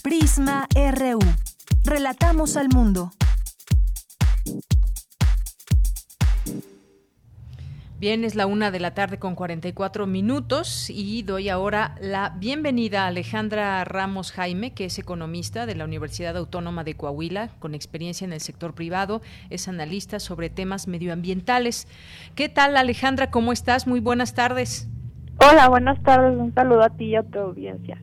Prisma 0.04 0.68
RU. 0.74 1.20
Relatamos 1.86 2.58
al 2.58 2.70
mundo. 2.70 3.12
Bien, 8.00 8.24
es 8.24 8.34
la 8.34 8.48
una 8.48 8.72
de 8.72 8.80
la 8.80 8.96
tarde 8.96 9.20
con 9.20 9.36
44 9.36 10.08
minutos 10.08 10.90
y 10.90 11.22
doy 11.22 11.50
ahora 11.50 11.94
la 12.02 12.34
bienvenida 12.36 13.04
a 13.04 13.08
Alejandra 13.08 13.84
Ramos 13.84 14.32
Jaime, 14.32 14.74
que 14.74 14.86
es 14.86 14.98
economista 14.98 15.68
de 15.68 15.76
la 15.76 15.86
Universidad 15.86 16.36
Autónoma 16.36 16.84
de 16.84 16.96
Coahuila, 16.96 17.50
con 17.60 17.76
experiencia 17.76 18.26
en 18.26 18.34
el 18.34 18.42
sector 18.42 18.74
privado, 18.74 19.22
es 19.52 19.68
analista 19.68 20.20
sobre 20.20 20.50
temas 20.50 20.88
medioambientales. 20.88 21.88
¿Qué 22.34 22.50
tal, 22.50 22.76
Alejandra? 22.76 23.30
¿Cómo 23.30 23.52
estás? 23.52 23.86
Muy 23.86 24.00
buenas 24.00 24.34
tardes. 24.34 24.90
Hola, 25.38 25.70
buenas 25.70 26.02
tardes. 26.02 26.36
Un 26.36 26.56
saludo 26.56 26.82
a 26.82 26.90
ti 26.90 27.06
y 27.06 27.16
a 27.16 27.22
tu 27.22 27.38
audiencia. 27.38 28.02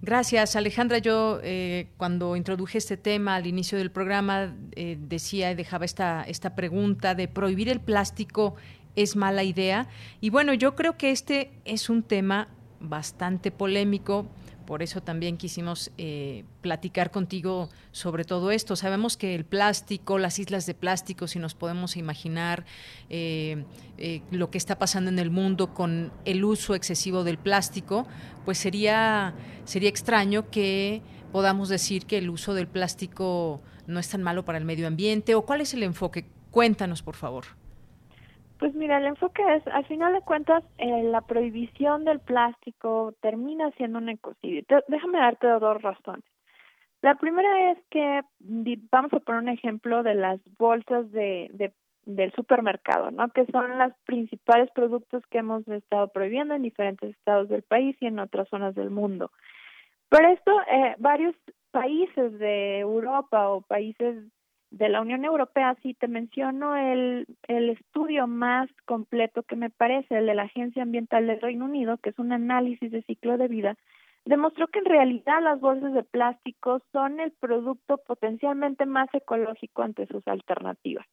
Gracias, 0.00 0.54
Alejandra. 0.54 0.98
Yo 0.98 1.40
eh, 1.42 1.88
cuando 1.96 2.36
introduje 2.36 2.78
este 2.78 2.96
tema 2.96 3.34
al 3.34 3.46
inicio 3.46 3.78
del 3.78 3.90
programa 3.90 4.54
eh, 4.76 4.96
decía 4.98 5.50
y 5.50 5.56
dejaba 5.56 5.84
esta, 5.84 6.22
esta 6.22 6.54
pregunta 6.54 7.16
de 7.16 7.26
prohibir 7.26 7.68
el 7.68 7.80
plástico 7.80 8.54
es 8.94 9.16
mala 9.16 9.42
idea. 9.42 9.88
Y 10.20 10.30
bueno, 10.30 10.54
yo 10.54 10.76
creo 10.76 10.96
que 10.96 11.10
este 11.10 11.50
es 11.64 11.90
un 11.90 12.02
tema 12.04 12.48
bastante 12.80 13.50
polémico. 13.50 14.26
Por 14.68 14.82
eso 14.82 15.00
también 15.00 15.38
quisimos 15.38 15.90
eh, 15.96 16.44
platicar 16.60 17.10
contigo 17.10 17.70
sobre 17.90 18.24
todo 18.24 18.50
esto. 18.50 18.76
Sabemos 18.76 19.16
que 19.16 19.34
el 19.34 19.46
plástico, 19.46 20.18
las 20.18 20.38
islas 20.38 20.66
de 20.66 20.74
plástico, 20.74 21.26
si 21.26 21.38
nos 21.38 21.54
podemos 21.54 21.96
imaginar 21.96 22.66
eh, 23.08 23.64
eh, 23.96 24.20
lo 24.30 24.50
que 24.50 24.58
está 24.58 24.78
pasando 24.78 25.08
en 25.08 25.18
el 25.18 25.30
mundo 25.30 25.72
con 25.72 26.12
el 26.26 26.44
uso 26.44 26.74
excesivo 26.74 27.24
del 27.24 27.38
plástico, 27.38 28.06
pues 28.44 28.58
sería, 28.58 29.32
sería 29.64 29.88
extraño 29.88 30.50
que 30.50 31.00
podamos 31.32 31.70
decir 31.70 32.04
que 32.04 32.18
el 32.18 32.28
uso 32.28 32.52
del 32.52 32.68
plástico 32.68 33.62
no 33.86 33.98
es 33.98 34.10
tan 34.10 34.22
malo 34.22 34.44
para 34.44 34.58
el 34.58 34.66
medio 34.66 34.86
ambiente. 34.86 35.34
¿O 35.34 35.46
cuál 35.46 35.62
es 35.62 35.72
el 35.72 35.82
enfoque? 35.82 36.26
Cuéntanos, 36.50 37.00
por 37.00 37.16
favor. 37.16 37.57
Pues 38.58 38.74
mira, 38.74 38.98
el 38.98 39.06
enfoque 39.06 39.42
es, 39.54 39.66
al 39.68 39.84
final 39.86 40.12
de 40.12 40.20
cuentas, 40.22 40.64
eh, 40.78 41.04
la 41.04 41.20
prohibición 41.20 42.04
del 42.04 42.20
plástico 42.20 43.14
termina 43.20 43.70
siendo 43.72 43.98
un 43.98 44.08
ecocidio. 44.08 44.64
déjame 44.88 45.18
darte 45.18 45.46
dos 45.46 45.80
razones. 45.80 46.24
La 47.00 47.14
primera 47.14 47.70
es 47.70 47.78
que 47.90 48.22
vamos 48.90 49.12
a 49.12 49.20
poner 49.20 49.42
un 49.42 49.48
ejemplo 49.48 50.02
de 50.02 50.14
las 50.14 50.40
bolsas 50.58 51.10
de, 51.12 51.48
de 51.52 51.72
del 52.08 52.32
supermercado, 52.32 53.10
¿no? 53.10 53.28
Que 53.28 53.44
son 53.52 53.76
los 53.76 53.92
principales 54.06 54.70
productos 54.70 55.22
que 55.30 55.38
hemos 55.38 55.68
estado 55.68 56.08
prohibiendo 56.08 56.54
en 56.54 56.62
diferentes 56.62 57.10
estados 57.10 57.50
del 57.50 57.62
país 57.62 57.96
y 58.00 58.06
en 58.06 58.18
otras 58.18 58.48
zonas 58.48 58.74
del 58.74 58.88
mundo. 58.88 59.30
Por 60.08 60.24
esto, 60.24 60.58
eh, 60.72 60.94
varios 60.98 61.36
países 61.70 62.38
de 62.38 62.78
Europa 62.78 63.50
o 63.50 63.60
países 63.60 64.24
de 64.70 64.88
la 64.88 65.00
Unión 65.00 65.24
Europea, 65.24 65.76
sí 65.82 65.94
te 65.94 66.08
menciono 66.08 66.76
el, 66.76 67.26
el 67.46 67.70
estudio 67.70 68.26
más 68.26 68.68
completo 68.84 69.42
que 69.42 69.56
me 69.56 69.70
parece, 69.70 70.18
el 70.18 70.26
de 70.26 70.34
la 70.34 70.42
Agencia 70.42 70.82
Ambiental 70.82 71.26
del 71.26 71.40
Reino 71.40 71.64
Unido, 71.64 71.98
que 71.98 72.10
es 72.10 72.18
un 72.18 72.32
análisis 72.32 72.90
de 72.90 73.02
ciclo 73.02 73.38
de 73.38 73.48
vida, 73.48 73.76
demostró 74.24 74.68
que 74.68 74.80
en 74.80 74.84
realidad 74.84 75.42
las 75.42 75.60
bolsas 75.60 75.94
de 75.94 76.02
plástico 76.02 76.82
son 76.92 77.18
el 77.18 77.32
producto 77.32 77.98
potencialmente 77.98 78.84
más 78.84 79.08
ecológico 79.14 79.82
ante 79.82 80.06
sus 80.06 80.26
alternativas. 80.28 81.06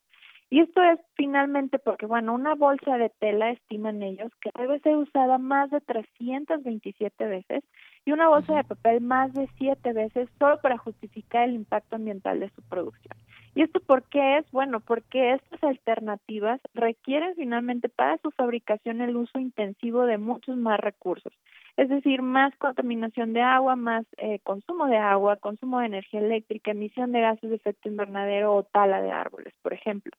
Y 0.50 0.60
esto 0.60 0.82
es 0.84 1.00
finalmente 1.16 1.80
porque, 1.80 2.06
bueno, 2.06 2.34
una 2.34 2.54
bolsa 2.56 2.98
de 2.98 3.10
tela, 3.20 3.52
estiman 3.52 4.04
ellos, 4.04 4.32
que 4.42 4.52
debe 4.58 4.80
ser 4.82 4.96
usada 4.96 5.38
más 5.38 5.72
de 5.72 5.82
327 5.82 7.26
veces 7.26 7.64
y 8.06 8.12
una 8.12 8.30
bolsa 8.30 8.56
de 8.56 8.64
papel 8.64 9.02
más 9.02 9.34
de 9.34 9.50
7 9.58 9.94
veces 9.94 10.30
solo 10.38 10.60
para 10.62 10.78
justificar 10.78 11.50
el 11.50 11.56
impacto 11.56 11.96
ambiental 11.96 12.40
de 12.40 12.50
su 12.52 12.62
producción. 12.62 13.18
¿Y 13.56 13.62
esto 13.62 13.80
por 13.80 14.04
qué 14.10 14.38
es? 14.38 14.52
Bueno, 14.52 14.82
porque 14.82 15.34
estas 15.34 15.64
alternativas 15.64 16.60
requieren 16.74 17.36
finalmente 17.36 17.88
para 17.88 18.18
su 18.18 18.32
fabricación 18.32 19.00
el 19.02 19.16
uso 19.16 19.40
intensivo 19.40 20.06
de 20.06 20.18
muchos 20.18 20.58
más 20.58 20.78
recursos, 20.78 21.32
es 21.78 21.88
decir, 21.88 22.22
más 22.22 22.54
contaminación 22.58 23.32
de 23.32 23.42
agua, 23.42 23.78
más 23.78 24.06
eh, 24.18 24.40
consumo 24.44 24.88
de 24.88 24.98
agua, 24.98 25.38
consumo 25.38 25.80
de 25.80 25.86
energía 25.86 26.20
eléctrica, 26.20 26.72
emisión 26.72 27.14
de 27.14 27.22
gases 27.22 27.50
de 27.50 27.56
efecto 27.56 27.88
invernadero 27.88 28.54
o 28.54 28.64
tala 28.64 29.02
de 29.02 29.12
árboles, 29.12 29.54
por 29.62 29.74
ejemplo. 29.74 30.12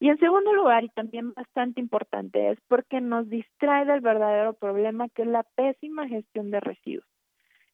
Y 0.00 0.08
en 0.08 0.18
segundo 0.18 0.52
lugar, 0.54 0.82
y 0.82 0.88
también 0.88 1.34
bastante 1.34 1.80
importante, 1.80 2.50
es 2.50 2.58
porque 2.68 3.00
nos 3.00 3.28
distrae 3.28 3.84
del 3.84 4.00
verdadero 4.00 4.54
problema 4.54 5.08
que 5.10 5.22
es 5.22 5.28
la 5.28 5.42
pésima 5.42 6.08
gestión 6.08 6.50
de 6.50 6.58
residuos. 6.58 7.11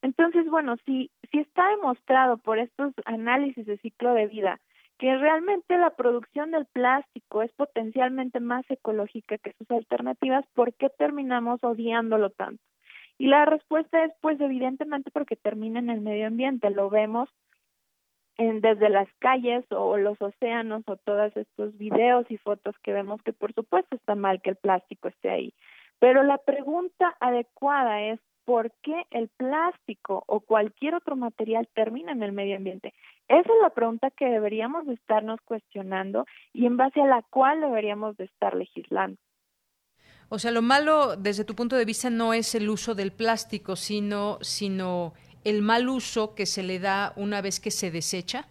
Entonces, 0.03 0.49
bueno, 0.49 0.77
si, 0.87 1.11
si 1.31 1.39
está 1.39 1.69
demostrado 1.71 2.39
por 2.39 2.59
estos 2.59 2.93
análisis 3.05 3.67
de 3.67 3.79
ciclo 3.79 4.15
de 4.15 4.27
vida 4.27 4.61
que 4.99 5.17
realmente 5.17 5.79
la 5.79 5.91
producción 5.91 6.51
del 6.51 6.67
plástico 6.67 7.43
es 7.43 7.53
potencialmente 7.53 8.41
más 8.41 8.69
ecológica 8.69 9.39
que 9.39 9.53
sus 9.53 9.71
alternativas, 9.71 10.45
¿por 10.55 10.75
qué 10.75 10.91
terminamos 10.91 11.63
odiándolo 11.63 12.31
tanto? 12.31 12.63
Y 13.17 13.27
la 13.27 13.45
respuesta 13.45 14.05
es, 14.05 14.13
pues, 14.21 14.41
evidentemente 14.41 15.11
porque 15.11 15.37
termina 15.37 15.81
en 15.81 15.91
el 15.91 16.01
medio 16.01 16.29
ambiente. 16.29 16.71
Lo 16.71 16.89
vemos 16.89 17.29
en, 18.39 18.61
desde 18.61 18.89
las 18.89 19.09
calles 19.19 19.65
o 19.71 19.97
los 19.97 20.21
océanos 20.23 20.83
o 20.87 20.97
todos 20.97 21.37
estos 21.37 21.77
videos 21.77 22.31
y 22.31 22.37
fotos 22.39 22.77
que 22.83 22.93
vemos 22.93 23.21
que, 23.23 23.33
por 23.33 23.53
supuesto, 23.53 23.97
está 23.97 24.15
mal 24.15 24.41
que 24.41 24.51
el 24.51 24.57
plástico 24.57 25.09
esté 25.09 25.31
ahí. 25.31 25.55
Pero 25.99 26.23
la 26.23 26.39
pregunta 26.39 27.17
adecuada 27.19 28.03
es, 28.03 28.21
¿por 28.49 28.73
qué 28.81 29.05
el 29.11 29.29
plástico 29.29 30.25
o 30.27 30.41
cualquier 30.41 30.95
otro 30.95 31.17
material 31.17 31.69
termina 31.75 32.13
en 32.13 32.23
el 32.23 32.33
medio 32.33 32.57
ambiente? 32.57 32.95
Esa 33.29 33.41
es 33.41 33.61
la 33.61 33.69
pregunta 33.69 34.11
que 34.11 34.25
deberíamos 34.25 34.87
de 34.87 34.95
estarnos 34.95 35.39
cuestionando 35.45 36.25
y 36.55 36.65
en 36.65 36.79
base 36.79 37.03
a 37.03 37.07
la 37.07 37.21
cual 37.29 37.61
deberíamos 37.61 38.17
de 38.17 38.25
estar 38.25 38.57
legislando. 38.57 39.21
O 40.31 40.39
sea, 40.39 40.51
lo 40.51 40.63
malo 40.63 41.17
desde 41.17 41.45
tu 41.45 41.55
punto 41.55 41.77
de 41.77 41.85
vista 41.85 42.09
no 42.09 42.33
es 42.33 42.55
el 42.55 42.71
uso 42.71 42.95
del 42.95 43.13
plástico, 43.13 43.77
sino, 43.77 44.39
sino 44.41 45.13
el 45.45 45.61
mal 45.61 45.87
uso 45.87 46.35
que 46.35 46.47
se 46.47 46.63
le 46.63 46.79
da 46.79 47.13
una 47.17 47.43
vez 47.43 47.61
que 47.61 47.71
se 47.71 47.91
desecha. 47.91 48.47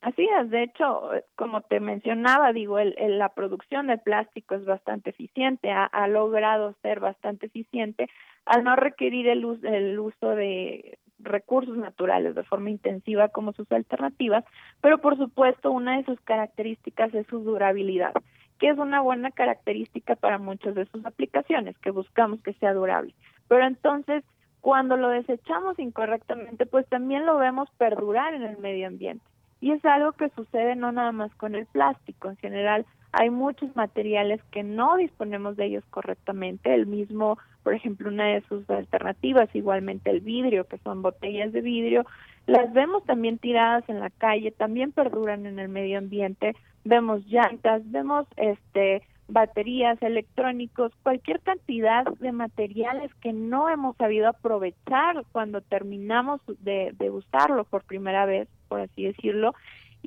Así 0.00 0.26
es, 0.40 0.50
de 0.50 0.62
hecho, 0.62 1.10
como 1.34 1.60
te 1.60 1.78
mencionaba, 1.80 2.54
digo, 2.54 2.78
el, 2.78 2.94
la 3.18 3.30
producción 3.30 3.86
del 3.86 4.00
plástico 4.00 4.54
es 4.54 4.64
bastante 4.64 5.10
eficiente, 5.10 5.70
ha, 5.70 5.84
ha, 5.84 6.08
logrado 6.08 6.74
ser 6.82 7.00
bastante 7.00 7.46
eficiente 7.46 8.08
al 8.46 8.64
no 8.64 8.76
requerir 8.76 9.28
el, 9.28 9.44
el 9.64 9.98
uso 9.98 10.30
de 10.30 10.98
recursos 11.18 11.76
naturales 11.76 12.34
de 12.34 12.42
forma 12.44 12.70
intensiva 12.70 13.28
como 13.28 13.52
sus 13.52 13.70
alternativas, 13.72 14.44
pero 14.80 14.98
por 14.98 15.16
supuesto 15.16 15.70
una 15.70 15.96
de 15.96 16.04
sus 16.04 16.20
características 16.20 17.14
es 17.14 17.26
su 17.26 17.40
durabilidad, 17.40 18.12
que 18.58 18.68
es 18.68 18.78
una 18.78 19.00
buena 19.00 19.30
característica 19.30 20.16
para 20.16 20.38
muchas 20.38 20.74
de 20.74 20.86
sus 20.86 21.04
aplicaciones, 21.04 21.76
que 21.78 21.90
buscamos 21.90 22.40
que 22.42 22.52
sea 22.54 22.74
durable. 22.74 23.14
Pero 23.48 23.66
entonces, 23.66 24.24
cuando 24.60 24.96
lo 24.96 25.08
desechamos 25.08 25.78
incorrectamente, 25.78 26.66
pues 26.66 26.86
también 26.88 27.26
lo 27.26 27.38
vemos 27.38 27.68
perdurar 27.78 28.34
en 28.34 28.42
el 28.42 28.58
medio 28.58 28.86
ambiente. 28.86 29.24
Y 29.60 29.72
es 29.72 29.84
algo 29.84 30.12
que 30.12 30.28
sucede 30.30 30.76
no 30.76 30.92
nada 30.92 31.12
más 31.12 31.34
con 31.36 31.54
el 31.54 31.66
plástico, 31.66 32.28
en 32.28 32.36
general 32.36 32.86
hay 33.14 33.30
muchos 33.30 33.74
materiales 33.76 34.40
que 34.50 34.62
no 34.62 34.96
disponemos 34.96 35.56
de 35.56 35.66
ellos 35.66 35.84
correctamente, 35.90 36.74
el 36.74 36.86
mismo 36.86 37.38
por 37.64 37.72
ejemplo, 37.72 38.10
una 38.10 38.26
de 38.26 38.42
sus 38.42 38.68
alternativas, 38.68 39.48
igualmente 39.54 40.10
el 40.10 40.20
vidrio, 40.20 40.68
que 40.68 40.78
son 40.78 41.00
botellas 41.00 41.50
de 41.52 41.62
vidrio, 41.62 42.04
las 42.46 42.72
vemos 42.74 43.02
también 43.04 43.38
tiradas 43.38 43.88
en 43.88 44.00
la 44.00 44.10
calle, 44.10 44.50
también 44.50 44.92
perduran 44.92 45.46
en 45.46 45.58
el 45.58 45.70
medio 45.70 45.96
ambiente, 45.98 46.54
vemos 46.84 47.26
llantas, 47.26 47.82
vemos 47.90 48.26
este 48.36 49.02
baterías, 49.26 50.00
electrónicos, 50.02 50.92
cualquier 51.02 51.40
cantidad 51.40 52.04
de 52.20 52.30
materiales 52.30 53.10
que 53.22 53.32
no 53.32 53.70
hemos 53.70 53.96
sabido 53.96 54.28
aprovechar 54.28 55.24
cuando 55.32 55.62
terminamos 55.62 56.42
de, 56.60 56.94
de 56.98 57.10
usarlo 57.10 57.64
por 57.64 57.84
primera 57.84 58.26
vez, 58.26 58.46
por 58.68 58.80
así 58.80 59.04
decirlo, 59.04 59.54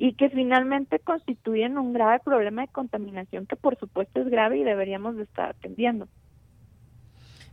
y 0.00 0.12
que 0.12 0.30
finalmente 0.30 1.00
constituyen 1.00 1.76
un 1.76 1.92
grave 1.92 2.20
problema 2.20 2.62
de 2.62 2.68
contaminación 2.68 3.46
que 3.46 3.56
por 3.56 3.76
supuesto 3.76 4.20
es 4.20 4.28
grave 4.28 4.58
y 4.58 4.62
deberíamos 4.62 5.16
de 5.16 5.24
estar 5.24 5.50
atendiendo. 5.50 6.06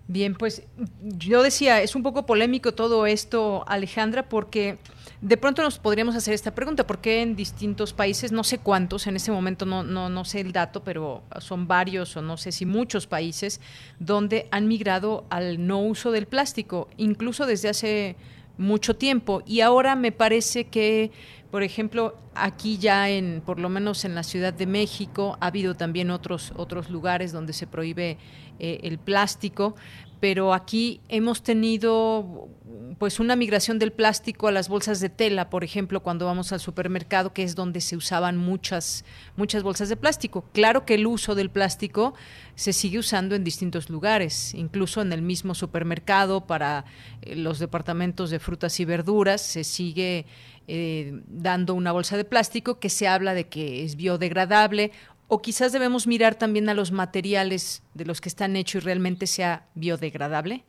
Bien, 0.08 0.36
pues 0.36 0.62
yo 1.02 1.41
decía, 1.41 1.82
es 1.82 1.96
un 1.96 2.04
poco 2.04 2.28
polémico 2.28 2.76
todo 2.76 3.08
esto, 3.08 3.66
Alejandra, 3.68 4.30
porque 4.30 4.78
de 5.22 5.38
pronto 5.38 5.64
nos 5.64 5.80
podríamos 5.80 6.16
hacer 6.16 6.36
esta 6.36 6.54
pregunta, 6.54 6.86
¿por 6.86 7.00
qué 7.00 7.24
en 7.24 7.36
distintos 7.36 7.93
países, 7.93 8.32
no 8.32 8.43
sé 8.43 8.60
cuántos, 8.60 9.08
en 9.08 9.16
ese 9.16 9.32
momento 9.32 9.66
no, 9.66 9.82
no, 9.82 10.10
no 10.10 10.24
sé 10.24 10.41
el 10.41 10.52
dato, 10.52 10.84
pero 10.84 11.24
son 11.39 11.68
varios 11.68 12.16
o 12.16 12.22
no 12.22 12.38
sé 12.38 12.52
si 12.52 12.68
muchos 12.68 13.08
países 13.08 13.60
donde 13.98 14.48
han 14.52 14.68
migrado 14.68 15.26
al 15.32 15.66
no 15.66 15.80
uso 15.80 16.12
del 16.12 16.28
plástico, 16.28 16.89
incluso 16.98 17.48
desde 17.48 17.70
hace 17.70 18.16
mucho 18.58 18.96
tiempo. 18.96 19.41
Y 19.46 19.62
ahora 19.62 19.96
me 19.96 20.12
parece 20.12 20.66
que, 20.66 21.12
por 21.56 21.64
ejemplo, 21.64 22.18
aquí 22.34 22.78
ya 22.80 23.08
en, 23.10 23.41
por 23.45 23.62
lo 23.62 23.70
menos 23.70 24.03
en 24.03 24.14
la 24.14 24.24
Ciudad 24.24 24.53
de 24.53 24.66
México, 24.66 25.38
ha 25.39 25.47
habido 25.47 25.74
también 25.74 26.12
otros, 26.12 26.51
otros 26.58 26.89
lugares 26.89 27.32
donde 27.32 27.53
se 27.53 27.66
prohíbe 27.66 28.18
eh, 28.60 28.82
el 28.84 28.97
plástico, 28.97 29.78
pero 30.20 30.53
aquí 30.53 31.01
hemos 31.09 31.43
tenido 31.43 32.49
pues 32.97 33.20
una 33.20 33.36
migración 33.36 33.80
del 33.80 33.91
plástico 33.91 34.47
a 34.47 34.51
las 34.51 34.70
bolsas 34.70 34.99
de 34.99 35.09
tela, 35.09 35.49
por 35.49 35.63
ejemplo, 35.63 36.01
cuando 36.01 36.26
vamos 36.26 36.51
al 36.51 36.59
supermercado, 36.59 37.34
que 37.34 37.43
es 37.43 37.55
donde 37.55 37.82
se 37.82 37.95
usaban 37.95 38.38
muchas 38.38 39.03
muchas 39.36 39.63
bolsas 39.63 39.89
de 39.89 39.97
plástico. 39.97 40.45
Claro 40.53 40.86
que 40.86 40.95
el 40.95 41.05
uso 41.05 41.36
del 41.36 41.49
plástico 41.49 42.13
se 42.55 42.74
sigue 42.74 42.99
usando 42.99 43.36
en 43.36 43.43
distintos 43.43 43.89
lugares, 43.89 44.53
incluso 44.53 45.01
en 45.01 45.11
el 45.11 45.22
mismo 45.22 45.55
supermercado 45.55 46.47
para 46.47 46.86
eh, 47.22 47.36
los 47.36 47.59
departamentos 47.59 48.30
de 48.30 48.39
frutas 48.39 48.80
y 48.80 48.86
verduras 48.86 49.41
se 49.41 49.63
sigue 49.63 50.26
eh, 50.68 51.22
dando 51.28 51.76
una 51.76 51.91
bolsa 51.91 52.18
de 52.18 52.26
plástico 52.26 52.80
que 52.80 52.89
se 52.89 53.07
habla 53.07 53.36
de 53.36 53.47
que 53.47 53.84
es 53.84 53.95
biodegradable 53.95 54.91
o 55.28 55.41
quizás 55.41 55.71
debemos 55.71 56.07
mirar 56.07 56.36
también 56.36 56.69
a 56.69 56.73
los 56.73 56.91
materiales 56.91 57.84
de 57.93 58.05
los 58.05 58.21
que 58.21 58.30
están 58.30 58.55
hechos 58.55 58.84
y 58.84 58.86
realmente 58.86 59.28
sea 59.28 59.65
biodegradable? 59.76 60.63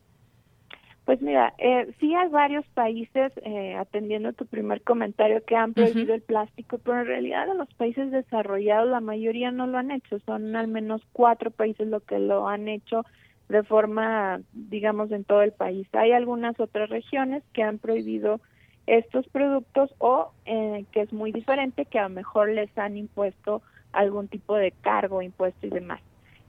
Pues 1.06 1.22
mira, 1.22 1.54
eh, 1.58 1.92
sí 2.00 2.12
hay 2.16 2.28
varios 2.30 2.66
países, 2.74 3.32
eh, 3.44 3.76
atendiendo 3.76 4.32
tu 4.32 4.44
primer 4.44 4.82
comentario, 4.82 5.44
que 5.44 5.54
han 5.54 5.72
prohibido 5.72 6.14
el 6.14 6.22
plástico, 6.22 6.78
pero 6.78 7.00
en 7.00 7.06
realidad 7.06 7.48
en 7.48 7.58
los 7.58 7.72
países 7.74 8.10
desarrollados 8.10 8.88
la 8.88 8.98
mayoría 8.98 9.52
no 9.52 9.68
lo 9.68 9.78
han 9.78 9.92
hecho. 9.92 10.18
Son 10.26 10.56
al 10.56 10.66
menos 10.66 11.02
cuatro 11.12 11.52
países 11.52 11.86
los 11.86 12.02
que 12.02 12.18
lo 12.18 12.48
han 12.48 12.66
hecho 12.66 13.04
de 13.48 13.62
forma, 13.62 14.40
digamos, 14.52 15.12
en 15.12 15.22
todo 15.22 15.42
el 15.42 15.52
país. 15.52 15.86
Hay 15.92 16.10
algunas 16.10 16.58
otras 16.58 16.90
regiones 16.90 17.44
que 17.52 17.62
han 17.62 17.78
prohibido 17.78 18.40
estos 18.88 19.28
productos 19.28 19.94
o 19.98 20.32
eh, 20.44 20.86
que 20.90 21.02
es 21.02 21.12
muy 21.12 21.30
diferente, 21.30 21.84
que 21.84 22.00
a 22.00 22.08
lo 22.08 22.14
mejor 22.16 22.48
les 22.48 22.76
han 22.76 22.96
impuesto 22.96 23.62
algún 23.96 24.28
tipo 24.28 24.54
de 24.54 24.72
cargo, 24.72 25.22
impuesto 25.22 25.66
y 25.66 25.70
demás. 25.70 26.00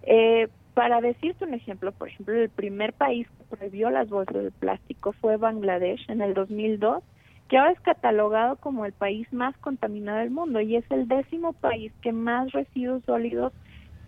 Eh, 0.03 0.47
para 0.73 1.01
decirte 1.01 1.43
un 1.43 1.53
ejemplo, 1.53 1.91
por 1.91 2.09
ejemplo, 2.09 2.35
el 2.35 2.49
primer 2.49 2.93
país 2.93 3.27
que 3.37 3.55
prohibió 3.55 3.89
las 3.89 4.09
bolsas 4.09 4.43
de 4.43 4.51
plástico 4.51 5.13
fue 5.13 5.37
Bangladesh 5.37 6.05
en 6.09 6.21
el 6.21 6.33
2002, 6.33 7.03
que 7.47 7.57
ahora 7.57 7.71
es 7.71 7.79
catalogado 7.79 8.57
como 8.57 8.85
el 8.85 8.93
país 8.93 9.31
más 9.33 9.57
contaminado 9.57 10.19
del 10.19 10.29
mundo 10.29 10.61
y 10.61 10.75
es 10.75 10.85
el 10.91 11.07
décimo 11.07 11.53
país 11.53 11.91
que 12.01 12.11
más 12.11 12.51
residuos 12.51 13.03
sólidos 13.05 13.53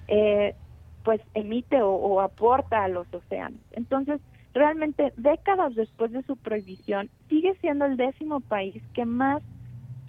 eh, 0.08 0.54
pues 1.04 1.22
emite 1.34 1.82
o, 1.82 1.92
o 1.92 2.22
aporta 2.22 2.84
a 2.84 2.88
los 2.88 3.12
océanos. 3.14 3.62
Entonces, 3.72 4.22
realmente 4.54 5.14
décadas 5.18 5.74
después 5.76 6.12
de 6.12 6.24
su 6.24 6.36
prohibición, 6.38 7.10
sigue 7.30 7.56
siendo 7.62 7.86
el 7.86 7.98
décimo 7.98 8.42
país 8.42 8.84
que 8.94 9.06
más 9.06 9.42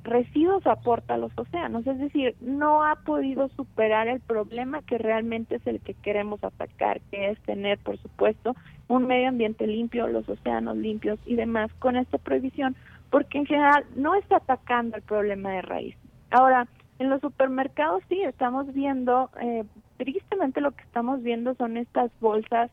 residuos 0.03 0.67
aporta 0.67 1.15
a 1.15 1.19
los 1.19 1.33
océanos, 1.37 1.87
es 1.87 1.99
decir, 1.99 2.35
no 2.41 2.85
ha 2.85 2.97
podido 2.97 3.49
superar 3.51 4.09
el 4.09 4.21
problema 4.21 4.83
que 4.83 4.99
realmente 4.99 5.57
es 5.57 5.67
el 5.67 5.81
que 5.81 5.95
queremos 5.95 6.43
atacar, 6.43 7.01
que 7.11 7.31
es 7.31 7.41
tener, 7.43 7.79
por 7.79 7.99
supuesto, 7.99 8.55
un 8.89 9.07
medio 9.07 9.29
ambiente 9.29 9.67
limpio, 9.67 10.09
los 10.09 10.29
océanos 10.29 10.77
limpios 10.77 11.19
y 11.27 11.37
demás 11.37 11.71
con 11.79 11.97
esta 11.97 12.19
prohibición, 12.19 12.77
porque 13.11 13.39
en 13.39 13.47
general 13.47 13.85
no 13.97 14.15
está 14.15 14.37
atacando 14.37 14.97
el 14.97 15.03
problema 15.03 15.51
de 15.51 15.63
raíz. 15.63 15.97
Ahora, 16.31 16.67
en 16.99 17.11
los 17.11 17.21
supermercados 17.21 18.03
sí 18.09 18.23
estamos 18.23 18.73
viendo, 18.73 19.31
eh, 19.41 19.65
tristemente 19.97 20.61
lo 20.61 20.73
que 20.73 20.83
estamos 20.83 21.23
viendo 21.23 21.55
son 21.55 21.77
estas 21.77 22.11
bolsas 22.21 22.71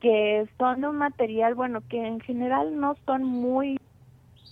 que 0.00 0.48
son 0.58 0.80
de 0.80 0.88
un 0.88 0.96
material, 0.96 1.54
bueno, 1.54 1.80
que 1.88 2.04
en 2.04 2.18
general 2.20 2.78
no 2.78 2.96
son 3.06 3.22
muy 3.22 3.78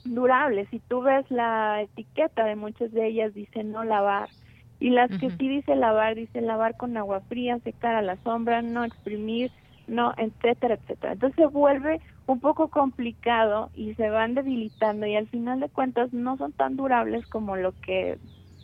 durables. 0.04 0.68
Si 0.70 0.80
tú 0.80 1.02
ves 1.02 1.28
la 1.30 1.82
etiqueta 1.82 2.44
de 2.44 2.56
muchas 2.56 2.92
de 2.92 3.06
ellas 3.06 3.34
dice 3.34 3.64
no 3.64 3.84
lavar 3.84 4.28
y 4.78 4.90
las 4.90 5.10
que 5.10 5.30
sí 5.30 5.48
dice 5.48 5.76
lavar 5.76 6.14
dice 6.14 6.40
lavar 6.40 6.76
con 6.76 6.96
agua 6.96 7.20
fría, 7.28 7.58
secar 7.60 7.94
a 7.94 8.02
la 8.02 8.16
sombra, 8.22 8.62
no 8.62 8.84
exprimir, 8.84 9.50
no, 9.86 10.14
etcétera, 10.16 10.74
etcétera. 10.74 11.12
Entonces 11.12 11.36
se 11.36 11.46
vuelve 11.46 12.00
un 12.26 12.40
poco 12.40 12.68
complicado 12.68 13.70
y 13.74 13.94
se 13.94 14.08
van 14.08 14.34
debilitando 14.34 15.06
y 15.06 15.16
al 15.16 15.28
final 15.28 15.60
de 15.60 15.68
cuentas 15.68 16.12
no 16.12 16.36
son 16.38 16.52
tan 16.52 16.76
durables 16.76 17.26
como 17.26 17.56
lo 17.56 17.72
que 17.82 18.18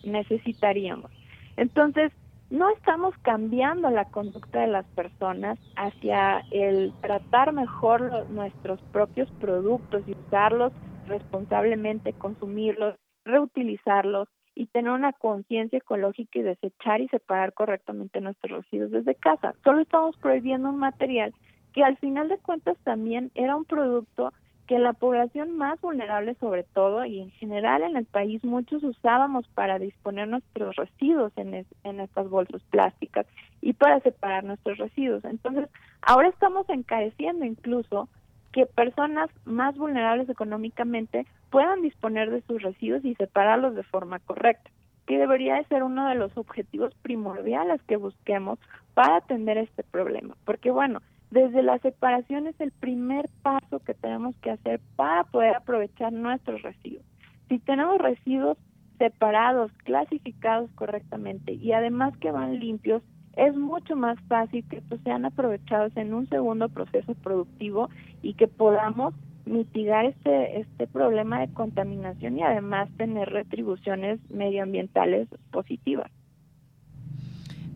necesitaríamos. 0.04 1.10
Entonces, 1.56 2.12
no 2.48 2.70
estamos 2.70 3.14
cambiando 3.22 3.90
la 3.90 4.04
conducta 4.04 4.60
de 4.60 4.68
las 4.68 4.86
personas 4.86 5.58
hacia 5.74 6.44
el 6.52 6.92
tratar 7.00 7.52
mejor 7.52 8.30
nuestros 8.30 8.80
propios 8.92 9.28
productos 9.40 10.02
y 10.06 10.12
usarlos 10.12 10.72
responsablemente, 11.06 12.12
consumirlos, 12.12 12.96
reutilizarlos 13.24 14.28
y 14.54 14.66
tener 14.66 14.90
una 14.90 15.12
conciencia 15.12 15.78
ecológica 15.78 16.38
y 16.38 16.42
desechar 16.42 17.00
y 17.00 17.08
separar 17.08 17.52
correctamente 17.52 18.20
nuestros 18.20 18.64
residuos 18.64 18.90
desde 18.90 19.14
casa. 19.14 19.54
Solo 19.62 19.80
estamos 19.80 20.16
prohibiendo 20.16 20.70
un 20.70 20.78
material 20.78 21.34
que 21.72 21.84
al 21.84 21.98
final 21.98 22.28
de 22.28 22.38
cuentas 22.38 22.78
también 22.84 23.30
era 23.34 23.54
un 23.54 23.66
producto 23.66 24.32
que 24.66 24.78
la 24.78 24.94
población 24.94 25.56
más 25.56 25.80
vulnerable 25.80 26.34
sobre 26.40 26.64
todo 26.64 27.04
y 27.04 27.20
en 27.20 27.30
general 27.32 27.82
en 27.82 27.96
el 27.96 28.06
país 28.06 28.42
muchos 28.44 28.82
usábamos 28.82 29.46
para 29.48 29.78
disponer 29.78 30.26
nuestros 30.26 30.74
residuos 30.74 31.32
en, 31.36 31.66
en 31.84 32.00
estas 32.00 32.28
bolsas 32.28 32.62
plásticas 32.70 33.26
y 33.60 33.74
para 33.74 34.00
separar 34.00 34.44
nuestros 34.44 34.78
residuos. 34.78 35.24
Entonces, 35.24 35.68
ahora 36.02 36.28
estamos 36.28 36.68
encareciendo 36.68 37.44
incluso 37.44 38.08
que 38.56 38.64
personas 38.64 39.28
más 39.44 39.76
vulnerables 39.76 40.30
económicamente 40.30 41.26
puedan 41.50 41.82
disponer 41.82 42.30
de 42.30 42.40
sus 42.40 42.62
residuos 42.62 43.04
y 43.04 43.14
separarlos 43.16 43.74
de 43.74 43.82
forma 43.82 44.18
correcta, 44.18 44.70
que 45.06 45.18
debería 45.18 45.56
de 45.56 45.64
ser 45.64 45.82
uno 45.82 46.08
de 46.08 46.14
los 46.14 46.34
objetivos 46.38 46.94
primordiales 47.02 47.82
que 47.82 47.96
busquemos 47.96 48.58
para 48.94 49.16
atender 49.16 49.58
este 49.58 49.82
problema, 49.82 50.38
porque 50.46 50.70
bueno, 50.70 51.02
desde 51.30 51.62
la 51.62 51.78
separación 51.80 52.46
es 52.46 52.58
el 52.58 52.72
primer 52.72 53.28
paso 53.42 53.80
que 53.80 53.92
tenemos 53.92 54.34
que 54.36 54.52
hacer 54.52 54.80
para 54.96 55.24
poder 55.24 55.54
aprovechar 55.54 56.14
nuestros 56.14 56.62
residuos. 56.62 57.04
Si 57.50 57.58
tenemos 57.58 57.98
residuos 57.98 58.56
separados, 58.96 59.70
clasificados 59.84 60.70
correctamente 60.76 61.52
y 61.52 61.72
además 61.72 62.16
que 62.16 62.30
van 62.30 62.58
limpios, 62.58 63.02
es 63.36 63.54
mucho 63.54 63.96
más 63.96 64.18
fácil 64.28 64.64
que 64.68 64.78
estos 64.78 65.00
sean 65.02 65.24
aprovechados 65.24 65.96
en 65.96 66.14
un 66.14 66.28
segundo 66.28 66.68
proceso 66.68 67.14
productivo 67.14 67.90
y 68.22 68.34
que 68.34 68.48
podamos 68.48 69.14
mitigar 69.44 70.06
este 70.06 70.60
este 70.60 70.86
problema 70.88 71.40
de 71.40 71.52
contaminación 71.52 72.38
y 72.38 72.42
además 72.42 72.88
tener 72.96 73.28
retribuciones 73.28 74.18
medioambientales 74.30 75.28
positivas. 75.52 76.10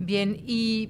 Bien, 0.00 0.36
y 0.46 0.88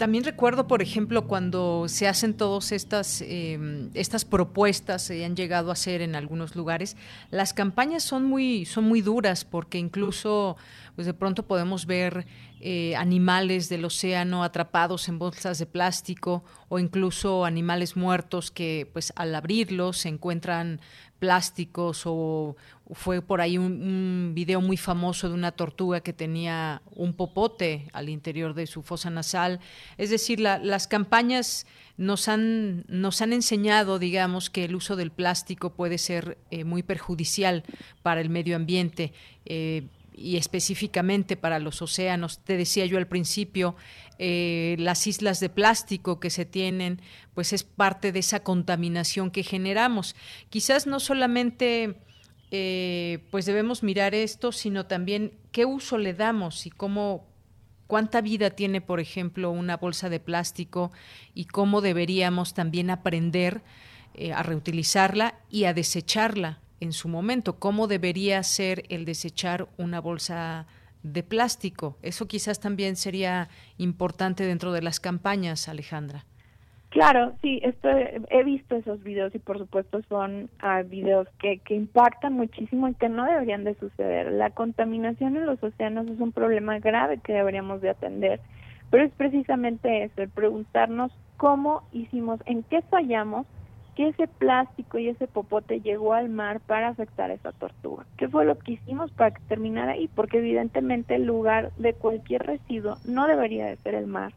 también 0.00 0.24
recuerdo, 0.24 0.66
por 0.66 0.80
ejemplo, 0.80 1.26
cuando 1.26 1.84
se 1.86 2.08
hacen 2.08 2.32
todas 2.32 2.72
estas, 2.72 3.20
em, 3.20 3.90
estas 3.92 4.24
propuestas, 4.24 5.02
se 5.02 5.22
han 5.26 5.36
llegado 5.36 5.68
a 5.68 5.74
hacer 5.74 6.00
en 6.00 6.14
algunos 6.14 6.56
lugares, 6.56 6.96
las 7.30 7.52
campañas 7.52 8.02
son 8.02 8.24
muy, 8.24 8.64
son 8.64 8.84
muy 8.84 9.02
duras 9.02 9.44
porque 9.44 9.76
incluso 9.76 10.56
pues 10.94 11.06
de 11.06 11.12
pronto 11.12 11.46
podemos 11.46 11.84
ver 11.84 12.26
eh, 12.60 12.96
animales 12.96 13.68
del 13.68 13.84
océano 13.84 14.42
atrapados 14.42 15.06
en 15.10 15.18
bolsas 15.18 15.58
de 15.58 15.66
plástico 15.66 16.44
o 16.70 16.78
incluso 16.78 17.44
animales 17.44 17.94
muertos 17.94 18.50
que 18.50 18.88
pues 18.94 19.12
al 19.16 19.34
abrirlos 19.34 19.98
se 19.98 20.08
encuentran 20.08 20.80
plásticos 21.20 22.02
o 22.06 22.56
fue 22.92 23.22
por 23.22 23.40
ahí 23.40 23.58
un, 23.58 24.32
video 24.34 24.60
muy 24.60 24.76
famoso 24.76 25.28
de 25.28 25.34
una 25.34 25.52
tortuga 25.52 26.00
que 26.00 26.12
tenía 26.12 26.82
un 26.96 27.12
popote 27.12 27.88
al 27.92 28.08
interior 28.08 28.54
de 28.54 28.66
su 28.66 28.82
fosa 28.82 29.10
nasal. 29.10 29.60
Es 29.98 30.10
decir, 30.10 30.40
las 30.40 30.88
campañas 30.88 31.66
nos 31.96 32.26
han, 32.26 32.84
nos 32.88 33.22
han 33.22 33.32
enseñado, 33.32 33.98
digamos, 33.98 34.50
que 34.50 34.64
el 34.64 34.74
uso 34.74 34.96
del 34.96 35.12
plástico 35.12 35.70
puede 35.70 35.98
ser 35.98 36.38
eh, 36.50 36.64
muy 36.64 36.82
perjudicial 36.82 37.62
para 38.02 38.20
el 38.20 38.30
medio 38.30 38.56
ambiente. 38.56 39.12
Eh, 39.44 39.84
y 40.20 40.36
específicamente 40.36 41.36
para 41.36 41.58
los 41.58 41.80
océanos. 41.80 42.40
Te 42.44 42.58
decía 42.58 42.84
yo 42.84 42.98
al 42.98 43.08
principio, 43.08 43.74
eh, 44.18 44.76
las 44.78 45.06
islas 45.06 45.40
de 45.40 45.48
plástico 45.48 46.20
que 46.20 46.28
se 46.28 46.44
tienen, 46.44 47.00
pues 47.34 47.54
es 47.54 47.64
parte 47.64 48.12
de 48.12 48.18
esa 48.18 48.40
contaminación 48.40 49.30
que 49.30 49.42
generamos. 49.42 50.14
Quizás 50.50 50.86
no 50.86 51.00
solamente 51.00 51.96
eh, 52.50 53.20
pues 53.30 53.46
debemos 53.46 53.82
mirar 53.82 54.14
esto, 54.14 54.52
sino 54.52 54.84
también 54.84 55.32
qué 55.52 55.64
uso 55.64 55.96
le 55.96 56.12
damos 56.12 56.66
y 56.66 56.70
cómo 56.70 57.26
cuánta 57.86 58.20
vida 58.20 58.50
tiene, 58.50 58.82
por 58.82 59.00
ejemplo, 59.00 59.50
una 59.50 59.78
bolsa 59.78 60.10
de 60.10 60.20
plástico 60.20 60.92
y 61.34 61.46
cómo 61.46 61.80
deberíamos 61.80 62.52
también 62.52 62.90
aprender 62.90 63.62
eh, 64.14 64.34
a 64.34 64.42
reutilizarla 64.42 65.40
y 65.48 65.64
a 65.64 65.72
desecharla 65.72 66.60
en 66.80 66.92
su 66.92 67.08
momento, 67.08 67.58
cómo 67.58 67.86
debería 67.86 68.42
ser 68.42 68.84
el 68.88 69.04
desechar 69.04 69.68
una 69.76 70.00
bolsa 70.00 70.66
de 71.02 71.22
plástico. 71.22 71.96
Eso 72.02 72.26
quizás 72.26 72.60
también 72.60 72.96
sería 72.96 73.48
importante 73.78 74.44
dentro 74.44 74.72
de 74.72 74.82
las 74.82 75.00
campañas, 75.00 75.68
Alejandra. 75.68 76.24
Claro, 76.90 77.34
sí, 77.40 77.62
he 78.30 78.42
visto 78.42 78.74
esos 78.74 79.00
videos 79.04 79.32
y 79.32 79.38
por 79.38 79.58
supuesto 79.58 80.02
son 80.08 80.50
uh, 80.60 80.84
videos 80.88 81.28
que, 81.38 81.58
que 81.58 81.76
impactan 81.76 82.32
muchísimo 82.32 82.88
y 82.88 82.94
que 82.94 83.08
no 83.08 83.24
deberían 83.26 83.62
de 83.62 83.76
suceder. 83.76 84.32
La 84.32 84.50
contaminación 84.50 85.36
en 85.36 85.46
los 85.46 85.62
océanos 85.62 86.08
es 86.08 86.18
un 86.18 86.32
problema 86.32 86.80
grave 86.80 87.18
que 87.18 87.32
deberíamos 87.32 87.80
de 87.80 87.90
atender, 87.90 88.40
pero 88.90 89.04
es 89.04 89.12
precisamente 89.12 90.02
eso, 90.02 90.20
el 90.20 90.30
preguntarnos 90.30 91.12
cómo 91.36 91.84
hicimos, 91.92 92.40
en 92.46 92.64
qué 92.64 92.82
fallamos, 92.82 93.46
que 93.94 94.08
ese 94.08 94.26
plástico 94.26 94.98
y 94.98 95.08
ese 95.08 95.26
popote 95.26 95.80
llegó 95.80 96.14
al 96.14 96.28
mar 96.28 96.60
para 96.60 96.88
afectar 96.88 97.30
a 97.30 97.34
esa 97.34 97.52
tortuga. 97.52 98.06
¿Qué 98.16 98.28
fue 98.28 98.44
lo 98.44 98.58
que 98.58 98.72
hicimos 98.72 99.10
para 99.12 99.32
que 99.32 99.42
terminara 99.48 99.92
ahí? 99.92 100.08
Porque 100.08 100.38
evidentemente 100.38 101.14
el 101.14 101.24
lugar 101.24 101.72
de 101.76 101.94
cualquier 101.94 102.42
residuo 102.42 102.98
no 103.04 103.26
debería 103.26 103.66
de 103.66 103.76
ser 103.76 103.94
el 103.94 104.06
mar 104.06 104.32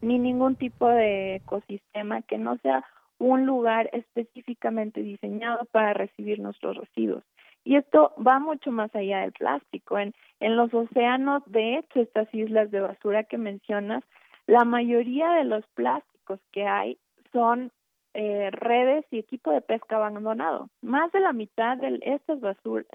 ni 0.00 0.18
ningún 0.18 0.56
tipo 0.56 0.88
de 0.88 1.36
ecosistema 1.36 2.22
que 2.22 2.38
no 2.38 2.58
sea 2.58 2.84
un 3.18 3.46
lugar 3.46 3.88
específicamente 3.92 5.02
diseñado 5.02 5.64
para 5.72 5.94
recibir 5.94 6.38
nuestros 6.38 6.76
residuos. 6.76 7.24
Y 7.64 7.76
esto 7.76 8.12
va 8.24 8.38
mucho 8.38 8.70
más 8.70 8.94
allá 8.94 9.20
del 9.20 9.32
plástico. 9.32 9.98
En, 9.98 10.14
en 10.38 10.56
los 10.56 10.72
océanos, 10.72 11.42
de 11.46 11.78
hecho, 11.78 12.00
estas 12.00 12.32
islas 12.32 12.70
de 12.70 12.80
basura 12.80 13.24
que 13.24 13.38
mencionas, 13.38 14.04
la 14.46 14.64
mayoría 14.64 15.30
de 15.30 15.44
los 15.44 15.66
plásticos 15.74 16.38
que 16.52 16.66
hay 16.66 16.98
son 17.32 17.72
eh, 18.18 18.50
redes 18.50 19.04
y 19.10 19.18
equipo 19.18 19.50
de 19.50 19.60
pesca 19.60 19.96
abandonado. 19.96 20.70
Más 20.80 21.12
de 21.12 21.20
la 21.20 21.34
mitad 21.34 21.76
de 21.76 21.98
estas, 22.00 22.40
basura, 22.40 22.86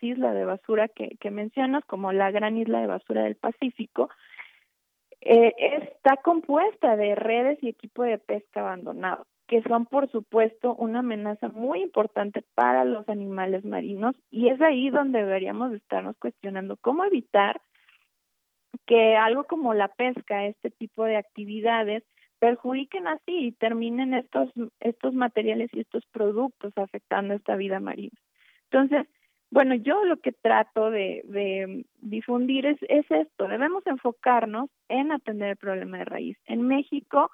islas 0.00 0.34
de 0.34 0.44
basura 0.46 0.88
que, 0.88 1.18
que 1.20 1.30
mencionas, 1.30 1.84
como 1.84 2.12
la 2.12 2.30
gran 2.30 2.56
isla 2.56 2.80
de 2.80 2.86
basura 2.86 3.24
del 3.24 3.36
Pacífico, 3.36 4.08
eh, 5.20 5.52
está 5.82 6.16
compuesta 6.16 6.96
de 6.96 7.14
redes 7.14 7.58
y 7.62 7.68
equipo 7.68 8.04
de 8.04 8.16
pesca 8.16 8.60
abandonado, 8.60 9.26
que 9.48 9.62
son 9.64 9.84
por 9.84 10.10
supuesto 10.10 10.74
una 10.76 11.00
amenaza 11.00 11.48
muy 11.48 11.82
importante 11.82 12.42
para 12.54 12.86
los 12.86 13.06
animales 13.10 13.66
marinos 13.66 14.16
y 14.30 14.48
es 14.48 14.62
ahí 14.62 14.88
donde 14.88 15.18
deberíamos 15.18 15.74
estarnos 15.74 16.16
cuestionando 16.16 16.78
cómo 16.78 17.04
evitar 17.04 17.60
que 18.86 19.14
algo 19.14 19.44
como 19.44 19.74
la 19.74 19.88
pesca, 19.88 20.46
este 20.46 20.70
tipo 20.70 21.04
de 21.04 21.18
actividades, 21.18 22.02
perjudiquen 22.40 23.06
así 23.06 23.46
y 23.46 23.52
terminen 23.52 24.14
estos 24.14 24.50
estos 24.80 25.14
materiales 25.14 25.70
y 25.72 25.80
estos 25.80 26.04
productos 26.06 26.72
afectando 26.76 27.34
esta 27.34 27.54
vida 27.54 27.78
marina. 27.78 28.16
Entonces, 28.70 29.06
bueno, 29.50 29.74
yo 29.74 30.04
lo 30.04 30.16
que 30.18 30.32
trato 30.32 30.90
de, 30.90 31.84
difundir 32.00 32.66
es, 32.66 32.78
es 32.88 33.04
esto, 33.10 33.48
debemos 33.48 33.84
enfocarnos 33.86 34.70
en 34.88 35.12
atender 35.12 35.50
el 35.50 35.56
problema 35.56 35.98
de 35.98 36.04
raíz. 36.04 36.38
En 36.46 36.62
México, 36.62 37.30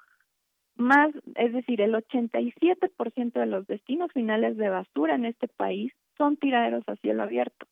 más, 0.75 1.11
es 1.35 1.53
decir, 1.53 1.79
el 1.81 1.93
87% 1.93 3.33
de 3.33 3.45
los 3.45 3.67
destinos 3.67 4.11
finales 4.13 4.57
de 4.57 4.69
basura 4.69 5.15
en 5.15 5.25
este 5.25 5.47
país 5.47 5.93
son 6.17 6.37
tiraderos 6.37 6.83
a 6.87 6.95
cielo 6.97 7.23
abierto. 7.23 7.67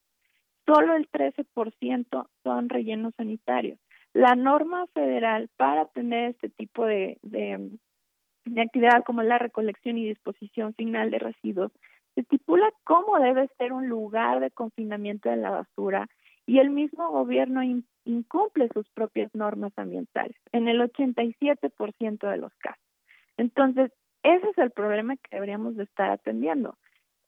Solo 0.68 0.96
el 0.96 1.10
13% 1.10 2.28
son 2.44 2.70
rellenos 2.70 3.14
sanitarios. 3.16 3.80
La 4.16 4.34
norma 4.34 4.88
federal 4.94 5.50
para 5.58 5.82
atender 5.82 6.30
este 6.30 6.48
tipo 6.48 6.86
de, 6.86 7.18
de, 7.22 7.70
de 8.46 8.62
actividad 8.62 9.04
como 9.04 9.24
la 9.24 9.38
recolección 9.38 9.98
y 9.98 10.08
disposición 10.08 10.74
final 10.74 11.12
de 11.12 11.20
residuos 11.20 11.74
estipula 12.16 12.72
cómo 12.86 13.20
debe 13.20 13.50
ser 13.58 13.74
un 13.74 13.90
lugar 13.90 14.40
de 14.40 14.52
confinamiento 14.52 15.30
de 15.30 15.36
la 15.36 15.50
basura 15.50 16.08
y 16.46 16.60
el 16.60 16.70
mismo 16.70 17.12
gobierno 17.12 17.60
incumple 18.06 18.70
sus 18.74 18.88
propias 18.92 19.36
normas 19.36 19.74
ambientales 19.76 20.38
en 20.54 20.70
el 20.70 20.80
87% 20.80 22.30
de 22.30 22.38
los 22.38 22.54
casos. 22.60 22.86
Entonces, 23.36 23.92
ese 24.24 24.50
es 24.50 24.58
el 24.58 24.72
problema 24.72 25.18
que 25.18 25.36
deberíamos 25.36 25.76
de 25.76 25.84
estar 25.84 26.10
atendiendo. 26.10 26.78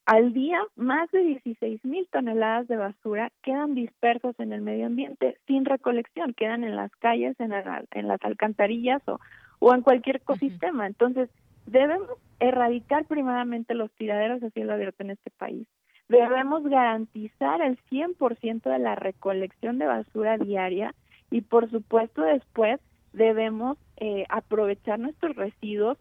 Al 0.07 0.33
día, 0.33 0.59
más 0.75 1.11
de 1.11 1.19
16 1.19 1.85
mil 1.85 2.07
toneladas 2.11 2.67
de 2.67 2.77
basura 2.77 3.31
quedan 3.43 3.75
dispersos 3.75 4.39
en 4.39 4.51
el 4.53 4.61
medio 4.61 4.87
ambiente 4.87 5.37
sin 5.45 5.65
recolección, 5.65 6.33
quedan 6.33 6.63
en 6.63 6.75
las 6.75 6.91
calles, 6.95 7.39
en, 7.39 7.51
en 7.91 8.07
las 8.07 8.23
alcantarillas 8.23 9.01
o, 9.07 9.19
o 9.59 9.75
en 9.75 9.81
cualquier 9.81 10.15
ecosistema. 10.17 10.87
Entonces, 10.87 11.29
Debemos 11.67 12.09
erradicar 12.39 13.05
primeramente 13.05 13.75
los 13.75 13.91
tiraderos 13.91 14.41
a 14.41 14.49
cielo 14.51 14.73
abierto 14.73 15.03
en 15.03 15.11
este 15.11 15.29
país. 15.31 15.67
Debemos 16.07 16.63
garantizar 16.63 17.61
el 17.61 17.77
100% 17.91 18.63
de 18.63 18.79
la 18.79 18.95
recolección 18.95 19.77
de 19.77 19.85
basura 19.85 20.37
diaria 20.37 20.95
y 21.29 21.41
por 21.41 21.69
supuesto 21.69 22.21
después 22.21 22.79
debemos 23.11 23.77
eh, 23.97 24.23
aprovechar 24.29 24.97
nuestros 24.97 25.35
residuos, 25.35 25.97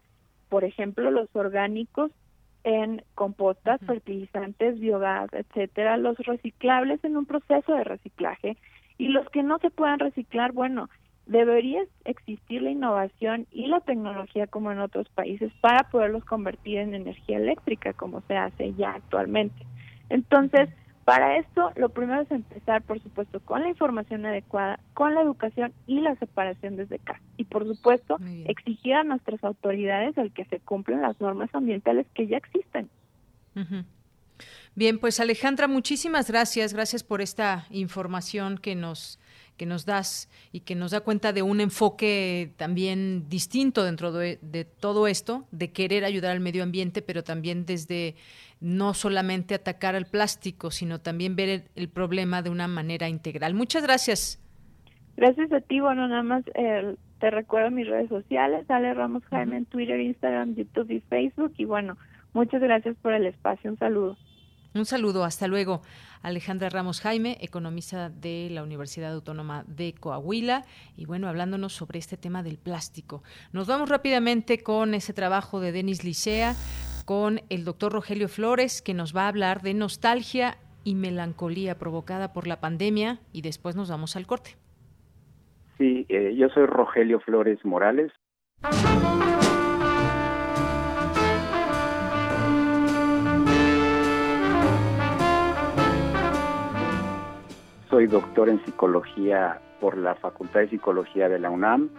por 0.47 0.63
ejemplo 0.63 1.11
los 1.11 1.27
orgánicos 1.35 2.11
en 2.63 3.03
compostas, 3.15 3.79
fertilizantes, 3.85 4.79
biogás, 4.79 5.31
etcétera, 5.33 5.97
los 5.97 6.17
reciclables 6.19 7.03
en 7.03 7.17
un 7.17 7.25
proceso 7.25 7.73
de 7.73 7.83
reciclaje. 7.83 8.57
Y 8.97 9.09
los 9.09 9.29
que 9.29 9.43
no 9.43 9.59
se 9.59 9.69
puedan 9.69 9.99
reciclar, 9.99 10.51
bueno, 10.51 10.89
debería 11.27 11.83
existir 12.05 12.61
la 12.61 12.71
innovación 12.71 13.47
y 13.51 13.67
la 13.67 13.81
tecnología 13.81 14.47
como 14.47 14.71
en 14.71 14.79
otros 14.79 15.07
países 15.09 15.51
para 15.61 15.89
poderlos 15.89 16.25
convertir 16.25 16.77
en 16.79 16.93
energía 16.93 17.37
eléctrica 17.37 17.93
como 17.93 18.21
se 18.21 18.37
hace 18.37 18.73
ya 18.73 18.91
actualmente. 18.91 19.65
Entonces, 20.09 20.69
para 21.07 21.37
esto, 21.37 21.71
lo 21.77 21.87
primero 21.87 22.23
es 22.23 22.31
empezar, 22.31 22.81
por 22.81 23.01
supuesto, 23.01 23.39
con 23.39 23.61
la 23.61 23.69
información 23.69 24.25
adecuada, 24.25 24.77
con 24.93 25.15
la 25.15 25.21
educación 25.21 25.71
y 25.85 26.01
la 26.01 26.13
separación 26.17 26.75
desde 26.75 26.99
casa. 26.99 27.21
Y, 27.37 27.45
por 27.45 27.65
supuesto, 27.65 28.17
exigir 28.43 28.93
a 28.93 29.05
nuestras 29.05 29.41
autoridades 29.41 30.17
el 30.17 30.33
que 30.33 30.43
se 30.43 30.59
cumplan 30.59 31.01
las 31.01 31.21
normas 31.21 31.49
ambientales 31.55 32.07
que 32.13 32.27
ya 32.27 32.35
existen. 32.35 32.89
Bien, 34.75 34.99
pues 34.99 35.21
Alejandra, 35.21 35.69
muchísimas 35.69 36.29
gracias. 36.29 36.73
Gracias 36.73 37.05
por 37.05 37.21
esta 37.21 37.67
información 37.69 38.57
que 38.57 38.75
nos 38.75 39.17
que 39.57 39.65
nos 39.65 39.85
das 39.85 40.29
y 40.51 40.61
que 40.61 40.75
nos 40.75 40.91
da 40.91 41.01
cuenta 41.01 41.33
de 41.33 41.41
un 41.41 41.59
enfoque 41.59 42.53
también 42.57 43.27
distinto 43.27 43.83
dentro 43.83 44.13
de, 44.13 44.37
todo 44.79 45.07
esto, 45.07 45.47
de 45.51 45.71
querer 45.71 46.05
ayudar 46.05 46.31
al 46.31 46.39
medio 46.39 46.63
ambiente, 46.63 47.01
pero 47.01 47.23
también 47.23 47.65
desde 47.65 48.15
no 48.59 48.93
solamente 48.93 49.55
atacar 49.55 49.95
al 49.95 50.05
plástico, 50.05 50.71
sino 50.71 50.99
también 50.99 51.35
ver 51.35 51.65
el, 51.75 51.89
problema 51.89 52.41
de 52.41 52.49
una 52.49 52.67
manera 52.67 53.07
integral. 53.07 53.53
Muchas 53.53 53.83
gracias. 53.83 54.41
Gracias 55.15 55.51
a 55.51 55.61
ti, 55.61 55.79
bueno, 55.79 56.07
nada 56.07 56.23
más 56.23 56.43
eh, 56.55 56.95
te 57.19 57.31
recuerdo 57.31 57.71
mis 57.71 57.87
redes 57.87 58.09
sociales, 58.09 58.69
Ale 58.69 58.93
Ramos 58.93 59.23
Jaime 59.25 59.57
en 59.57 59.65
Twitter, 59.65 59.99
Instagram, 59.99 60.55
YouTube 60.55 60.91
y 60.91 60.99
Facebook, 61.01 61.53
y 61.57 61.65
bueno, 61.65 61.97
muchas 62.33 62.61
gracias 62.61 62.95
por 63.01 63.13
el 63.13 63.25
espacio, 63.25 63.71
un 63.71 63.77
saludo. 63.77 64.17
Un 64.77 64.85
saludo, 64.85 65.23
hasta 65.23 65.47
luego. 65.47 65.81
Alejandra 66.21 66.69
Ramos 66.69 67.01
Jaime, 67.01 67.37
economista 67.41 68.09
de 68.09 68.49
la 68.51 68.63
Universidad 68.63 69.13
Autónoma 69.13 69.63
de 69.67 69.93
Coahuila, 69.93 70.65
y 70.95 71.05
bueno, 71.05 71.27
hablándonos 71.27 71.73
sobre 71.73 71.99
este 71.99 72.17
tema 72.17 72.43
del 72.43 72.57
plástico. 72.57 73.23
Nos 73.53 73.67
vamos 73.67 73.89
rápidamente 73.89 74.59
con 74.59 74.93
ese 74.93 75.13
trabajo 75.13 75.59
de 75.59 75.71
Denis 75.71 76.03
Licea, 76.03 76.55
con 77.05 77.41
el 77.49 77.65
doctor 77.65 77.93
Rogelio 77.93 78.27
Flores, 78.27 78.81
que 78.81 78.93
nos 78.93 79.15
va 79.15 79.23
a 79.23 79.29
hablar 79.29 79.61
de 79.61 79.73
nostalgia 79.73 80.57
y 80.83 80.95
melancolía 80.95 81.77
provocada 81.77 82.33
por 82.33 82.47
la 82.47 82.59
pandemia, 82.59 83.19
y 83.33 83.41
después 83.41 83.75
nos 83.75 83.89
vamos 83.89 84.15
al 84.15 84.27
corte. 84.27 84.57
Sí, 85.77 86.05
eh, 86.09 86.35
yo 86.37 86.49
soy 86.49 86.65
Rogelio 86.65 87.19
Flores 87.19 87.63
Morales. 87.63 88.11
Soy 97.97 98.05
doctor 98.05 98.47
en 98.47 98.63
psicología 98.63 99.59
por 99.81 99.97
la 99.97 100.13
Facultad 100.13 100.59
de 100.59 100.69
Psicología 100.69 101.29
de 101.29 101.39
la 101.39 101.49
UNAM, 101.49 101.89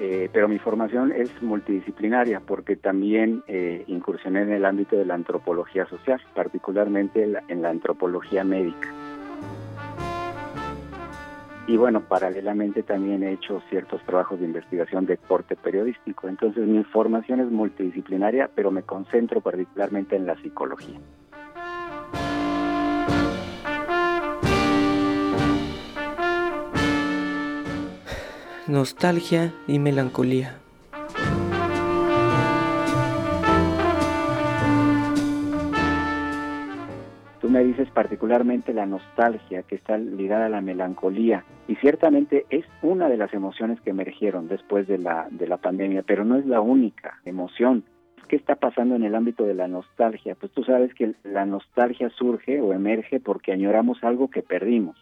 eh, 0.00 0.30
pero 0.32 0.46
mi 0.46 0.60
formación 0.60 1.10
es 1.10 1.42
multidisciplinaria 1.42 2.38
porque 2.38 2.76
también 2.76 3.42
eh, 3.48 3.82
incursioné 3.88 4.42
en 4.42 4.52
el 4.52 4.64
ámbito 4.64 4.94
de 4.94 5.06
la 5.06 5.14
antropología 5.14 5.86
social, 5.86 6.20
particularmente 6.36 7.28
en 7.48 7.62
la 7.62 7.70
antropología 7.70 8.44
médica. 8.44 8.88
Y 11.66 11.76
bueno, 11.76 12.02
paralelamente 12.02 12.84
también 12.84 13.24
he 13.24 13.32
hecho 13.32 13.60
ciertos 13.70 14.00
trabajos 14.04 14.38
de 14.38 14.46
investigación 14.46 15.04
de 15.04 15.16
corte 15.16 15.56
periodístico. 15.56 16.28
Entonces 16.28 16.64
mi 16.64 16.84
formación 16.84 17.40
es 17.40 17.50
multidisciplinaria, 17.50 18.48
pero 18.54 18.70
me 18.70 18.84
concentro 18.84 19.40
particularmente 19.40 20.14
en 20.14 20.26
la 20.26 20.36
psicología. 20.36 21.00
Nostalgia 28.68 29.52
y 29.66 29.80
melancolía. 29.80 30.58
Tú 37.40 37.50
me 37.50 37.64
dices 37.64 37.90
particularmente 37.90 38.72
la 38.72 38.86
nostalgia 38.86 39.64
que 39.64 39.74
está 39.74 39.98
ligada 39.98 40.46
a 40.46 40.48
la 40.48 40.60
melancolía 40.60 41.44
y 41.66 41.74
ciertamente 41.76 42.46
es 42.50 42.64
una 42.82 43.08
de 43.08 43.16
las 43.16 43.34
emociones 43.34 43.80
que 43.80 43.90
emergieron 43.90 44.46
después 44.46 44.86
de 44.86 44.98
la, 44.98 45.26
de 45.30 45.48
la 45.48 45.56
pandemia, 45.56 46.04
pero 46.04 46.24
no 46.24 46.36
es 46.36 46.46
la 46.46 46.60
única 46.60 47.20
emoción. 47.24 47.82
¿Qué 48.28 48.36
está 48.36 48.54
pasando 48.54 48.94
en 48.94 49.02
el 49.02 49.16
ámbito 49.16 49.44
de 49.44 49.54
la 49.54 49.66
nostalgia? 49.66 50.36
Pues 50.36 50.52
tú 50.52 50.62
sabes 50.62 50.94
que 50.94 51.14
la 51.24 51.44
nostalgia 51.46 52.10
surge 52.10 52.60
o 52.60 52.72
emerge 52.72 53.18
porque 53.18 53.52
añoramos 53.52 54.04
algo 54.04 54.30
que 54.30 54.42
perdimos. 54.42 54.96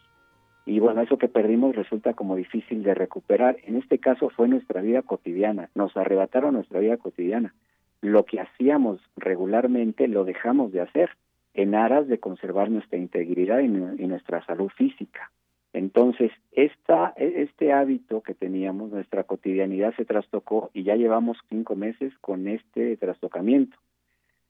Y 0.65 0.79
bueno, 0.79 1.01
eso 1.01 1.17
que 1.17 1.27
perdimos 1.27 1.75
resulta 1.75 2.13
como 2.13 2.35
difícil 2.35 2.83
de 2.83 2.93
recuperar. 2.93 3.57
En 3.65 3.77
este 3.77 3.97
caso 3.97 4.29
fue 4.29 4.47
nuestra 4.47 4.81
vida 4.81 5.01
cotidiana, 5.01 5.69
nos 5.75 5.95
arrebataron 5.97 6.53
nuestra 6.53 6.79
vida 6.79 6.97
cotidiana. 6.97 7.53
Lo 8.01 8.25
que 8.25 8.39
hacíamos 8.39 8.99
regularmente 9.15 10.07
lo 10.07 10.23
dejamos 10.23 10.71
de 10.71 10.81
hacer 10.81 11.11
en 11.53 11.75
aras 11.75 12.07
de 12.07 12.19
conservar 12.19 12.69
nuestra 12.69 12.97
integridad 12.97 13.59
y, 13.59 13.67
nuestra 13.67 14.45
salud 14.45 14.69
física. 14.69 15.31
Entonces, 15.73 16.31
esta, 16.51 17.13
este 17.17 17.71
hábito 17.71 18.21
que 18.21 18.33
teníamos, 18.33 18.91
nuestra 18.91 19.23
cotidianidad 19.23 19.93
se 19.95 20.05
trastocó 20.05 20.69
y 20.73 20.83
ya 20.83 20.95
llevamos 20.95 21.37
cinco 21.49 21.75
meses 21.75 22.13
con 22.19 22.47
este 22.47 22.97
trastocamiento. 22.97 23.77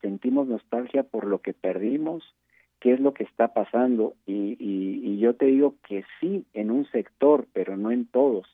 Sentimos 0.01 0.47
nostalgia 0.47 1.03
por 1.03 1.26
lo 1.26 1.39
que 1.39 1.53
perdimos, 1.53 2.24
qué 2.82 2.91
es 2.93 2.99
lo 2.99 3.13
que 3.13 3.23
está 3.23 3.53
pasando 3.53 4.15
y, 4.25 5.17
yo 5.19 5.36
te 5.36 5.45
digo 5.45 5.75
que 5.88 6.03
sí 6.19 6.45
en 6.51 6.71
un 6.71 6.88
sector, 6.88 7.45
pero 7.53 7.77
no 7.77 7.91
en 7.91 8.07
todos. 8.07 8.47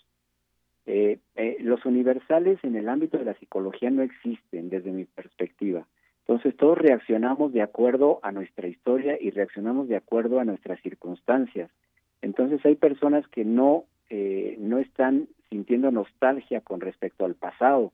Eh, 0.85 1.19
eh, 1.37 1.55
los 1.61 1.85
universales 1.85 2.59
en 2.61 2.75
el 2.75 2.89
ámbito 2.89 3.17
de 3.17 3.23
la 3.23 3.35
psicología 3.35 3.89
no 3.89 4.03
existen 4.03 4.69
desde 4.69 4.91
mi 4.91 5.05
perspectiva. 5.05 5.87
Entonces 6.27 6.57
todos 6.57 6.77
reaccionamos 6.77 7.53
de 7.53 7.61
acuerdo 7.61 8.19
a 8.21 8.33
nuestra 8.33 8.67
historia 8.67 9.17
y 9.19 9.31
reaccionamos 9.31 9.87
de 9.87 9.95
acuerdo 9.95 10.41
a 10.41 10.45
nuestras 10.45 10.81
circunstancias. 10.81 11.71
Entonces 12.21 12.59
hay 12.65 12.75
personas 12.75 13.25
que 13.29 13.45
no, 13.45 13.85
eh, 14.09 14.57
no 14.59 14.79
están 14.79 15.29
sintiendo 15.49 15.89
nostalgia 15.89 16.59
con 16.59 16.81
respecto 16.81 17.23
al 17.23 17.35
pasado. 17.35 17.93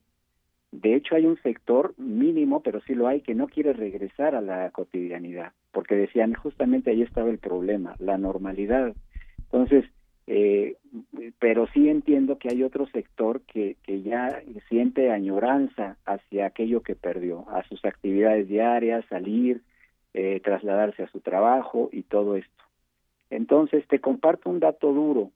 De 0.74 0.96
hecho 0.96 1.16
hay 1.16 1.28
un 1.28 1.40
sector 1.44 1.94
mínimo, 1.98 2.62
pero 2.62 2.82
sí 2.82 2.96
lo 2.96 3.08
hay, 3.08 3.22
que 3.22 3.36
no 3.36 3.48
quiere 3.48 3.74
regresar 3.74 4.34
a 4.34 4.42
la 4.42 4.72
cotidianidad, 4.72 5.54
porque 5.72 5.96
decían 5.96 6.34
justamente 6.34 6.90
ahí 6.90 7.04
estaba 7.04 7.30
el 7.30 7.38
problema, 7.38 7.96
la 8.00 8.18
normalidad. 8.18 8.96
Entonces, 9.52 9.86
eh, 10.26 10.78
pero 11.38 11.68
sí 11.68 11.90
entiendo 11.90 12.40
que 12.40 12.50
hay 12.50 12.64
otro 12.64 12.88
sector 12.88 13.42
que, 13.42 13.78
que 13.84 14.02
ya 14.02 14.42
siente 14.68 15.12
añoranza 15.12 15.98
hacia 16.06 16.48
aquello 16.48 16.82
que 16.82 16.96
perdió, 16.96 17.48
a 17.50 17.64
sus 17.68 17.86
actividades 17.86 18.48
diarias, 18.48 19.06
salir, 19.10 19.62
eh, 20.16 20.40
trasladarse 20.44 21.04
a 21.04 21.12
su 21.12 21.20
trabajo 21.20 21.90
y 21.92 22.02
todo 22.02 22.36
esto. 22.36 22.64
Entonces, 23.30 23.88
te 23.88 24.00
comparto 24.00 24.50
un 24.50 24.60
dato 24.60 24.92
duro. 24.92 25.30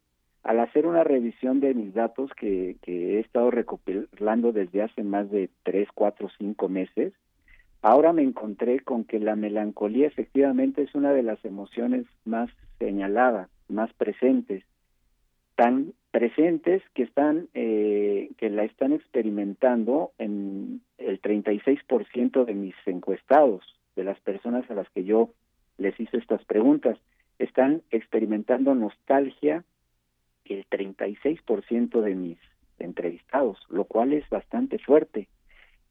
Al 0.47 0.61
hacer 0.61 0.87
una 0.87 1.03
revisión 1.03 1.59
de 1.59 1.73
mis 1.73 1.93
datos 1.93 2.31
que, 2.31 2.77
he 2.85 3.19
estado 3.19 3.51
recopilando 3.51 4.53
desde 4.53 4.81
hace 4.81 5.03
más 5.03 5.29
de 5.29 5.49
tres, 5.63 5.89
cuatro, 5.93 6.29
cinco 6.37 6.69
meses, 6.69 7.11
ahora 7.81 8.13
me 8.13 8.21
encontré 8.21 8.79
con 8.79 9.03
que 9.03 9.19
la 9.19 9.35
melancolía 9.35 10.07
efectivamente 10.07 10.83
es 10.83 10.95
una 10.95 11.11
de 11.11 11.21
las 11.21 11.43
emociones 11.43 12.05
más 12.23 12.49
señaladas, 12.79 13.49
más 13.67 13.91
presentes 13.95 14.63
tan 15.55 15.91
presentes 16.11 16.81
que 16.93 17.03
están 17.03 17.49
eh, 17.53 18.29
que 18.37 18.49
la 18.49 18.63
están 18.63 18.93
experimentando 18.93 20.13
en 20.17 20.79
el 20.97 21.21
36% 21.21 22.45
de 22.45 22.53
mis 22.53 22.75
encuestados 22.85 23.65
de 23.97 24.05
las 24.05 24.17
personas 24.21 24.63
a 24.71 24.75
las 24.75 24.89
que 24.91 25.03
yo 25.03 25.31
les 25.77 25.99
hice 25.99 26.15
estas 26.15 26.45
preguntas. 26.45 26.97
Están 27.37 27.81
experimentando 27.91 28.75
nostalgia 28.75 29.65
el 30.53 30.67
36% 30.69 32.01
de 32.01 32.15
mis 32.15 32.37
entrevistados 32.79 33.57
lo 33.69 33.85
cual 33.85 34.13
es 34.13 34.27
bastante 34.29 34.79
fuerte 34.79 35.27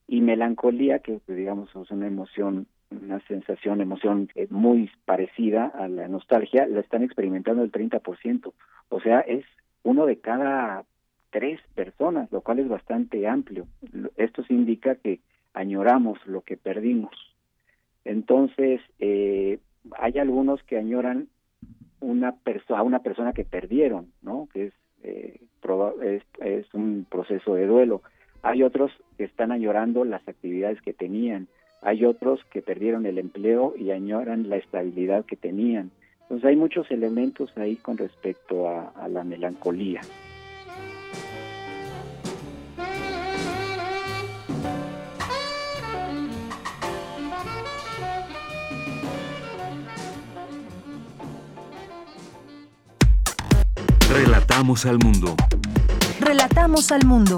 y 0.07 0.21
melancolía 0.21 1.01
que 1.01 1.21
digamos 1.27 1.69
es 1.75 1.91
una 1.91 2.07
emoción 2.07 2.67
una 2.91 3.21
sensación, 3.27 3.81
emoción 3.81 4.29
eh, 4.35 4.47
muy 4.51 4.91
parecida 5.05 5.67
a 5.67 5.89
la 5.89 6.09
nostalgia, 6.09 6.67
la 6.67 6.81
están 6.81 7.03
experimentando 7.03 7.63
el 7.63 7.73
30%. 7.73 8.53
O 8.89 9.01
sea, 9.01 9.21
es 9.21 9.45
uno 9.83 10.07
de 10.07 10.19
cada 10.21 10.85
tres 11.31 11.61
personas, 11.75 12.31
lo 12.31 12.41
cual 12.41 12.61
es 12.61 12.69
bastante 12.69 13.27
amplio. 13.27 13.67
Esto 14.17 14.45
indica 14.49 14.95
que 14.97 15.21
añoramos 15.53 16.19
lo 16.27 16.43
que 16.43 16.57
perdimos. 16.57 17.13
Entonces, 18.05 18.81
eh, 19.01 19.59
hay 19.99 20.19
algunos 20.19 20.63
que 20.63 20.79
añoran 20.79 21.29
una 22.01 22.35
a 22.69 22.83
una 22.83 22.99
persona 23.01 23.33
que 23.33 23.45
perdieron, 23.45 24.13
¿no? 24.23 24.49
Que 24.53 24.67
es, 24.67 24.73
eh, 25.03 25.41
es, 26.41 26.75
un 26.75 27.07
proceso 27.09 27.55
de 27.55 27.67
duelo. 27.67 28.03
Hay 28.43 28.63
otros 28.63 28.93
que 29.17 29.25
están 29.25 29.53
añorando 29.53 30.05
las 30.05 30.27
actividades 30.29 30.81
que 30.83 30.93
tenían 30.93 31.49
hay 31.83 32.05
otros 32.05 32.41
que 32.51 32.63
perdieron 32.63 33.07
el 33.07 33.17
empleo 33.17 33.75
y 33.77 33.93
añoran 33.93 34.49
la 34.49 34.57
estabilidad 34.57 35.25
que 35.25 35.37
tenían. 35.37 35.91
Entonces 36.23 36.49
hay 36.49 36.57
muchos 36.57 36.91
elementos 36.91 37.57
ahí 37.57 37.77
con 37.77 37.97
respecto 37.97 38.69
a 38.69 39.09
la 39.09 39.23
melancolía. 39.23 40.01
Relatamos 54.57 54.87
al 54.87 54.99
mundo. 55.05 55.37
Relatamos 56.19 56.91
al 56.91 57.05
mundo. 57.05 57.37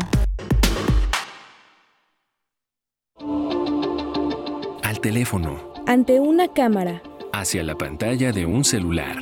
teléfono. 5.01 5.73
Ante 5.89 6.21
una 6.21 6.47
cámara. 6.47 7.03
Hacia 7.33 7.65
la 7.65 7.75
pantalla 7.77 8.31
de 8.31 8.47
un 8.47 8.63
celular. 8.63 9.17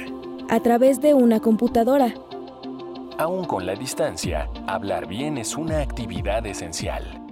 A 0.50 0.60
través 0.60 1.00
de 1.00 1.14
una 1.14 1.40
computadora. 1.40 2.12
Aún 3.16 3.46
con 3.46 3.64
la 3.64 3.74
distancia, 3.74 4.50
hablar 4.66 5.08
bien 5.08 5.38
es 5.38 5.56
una 5.56 5.80
actividad 5.80 6.46
esencial. 6.46 7.25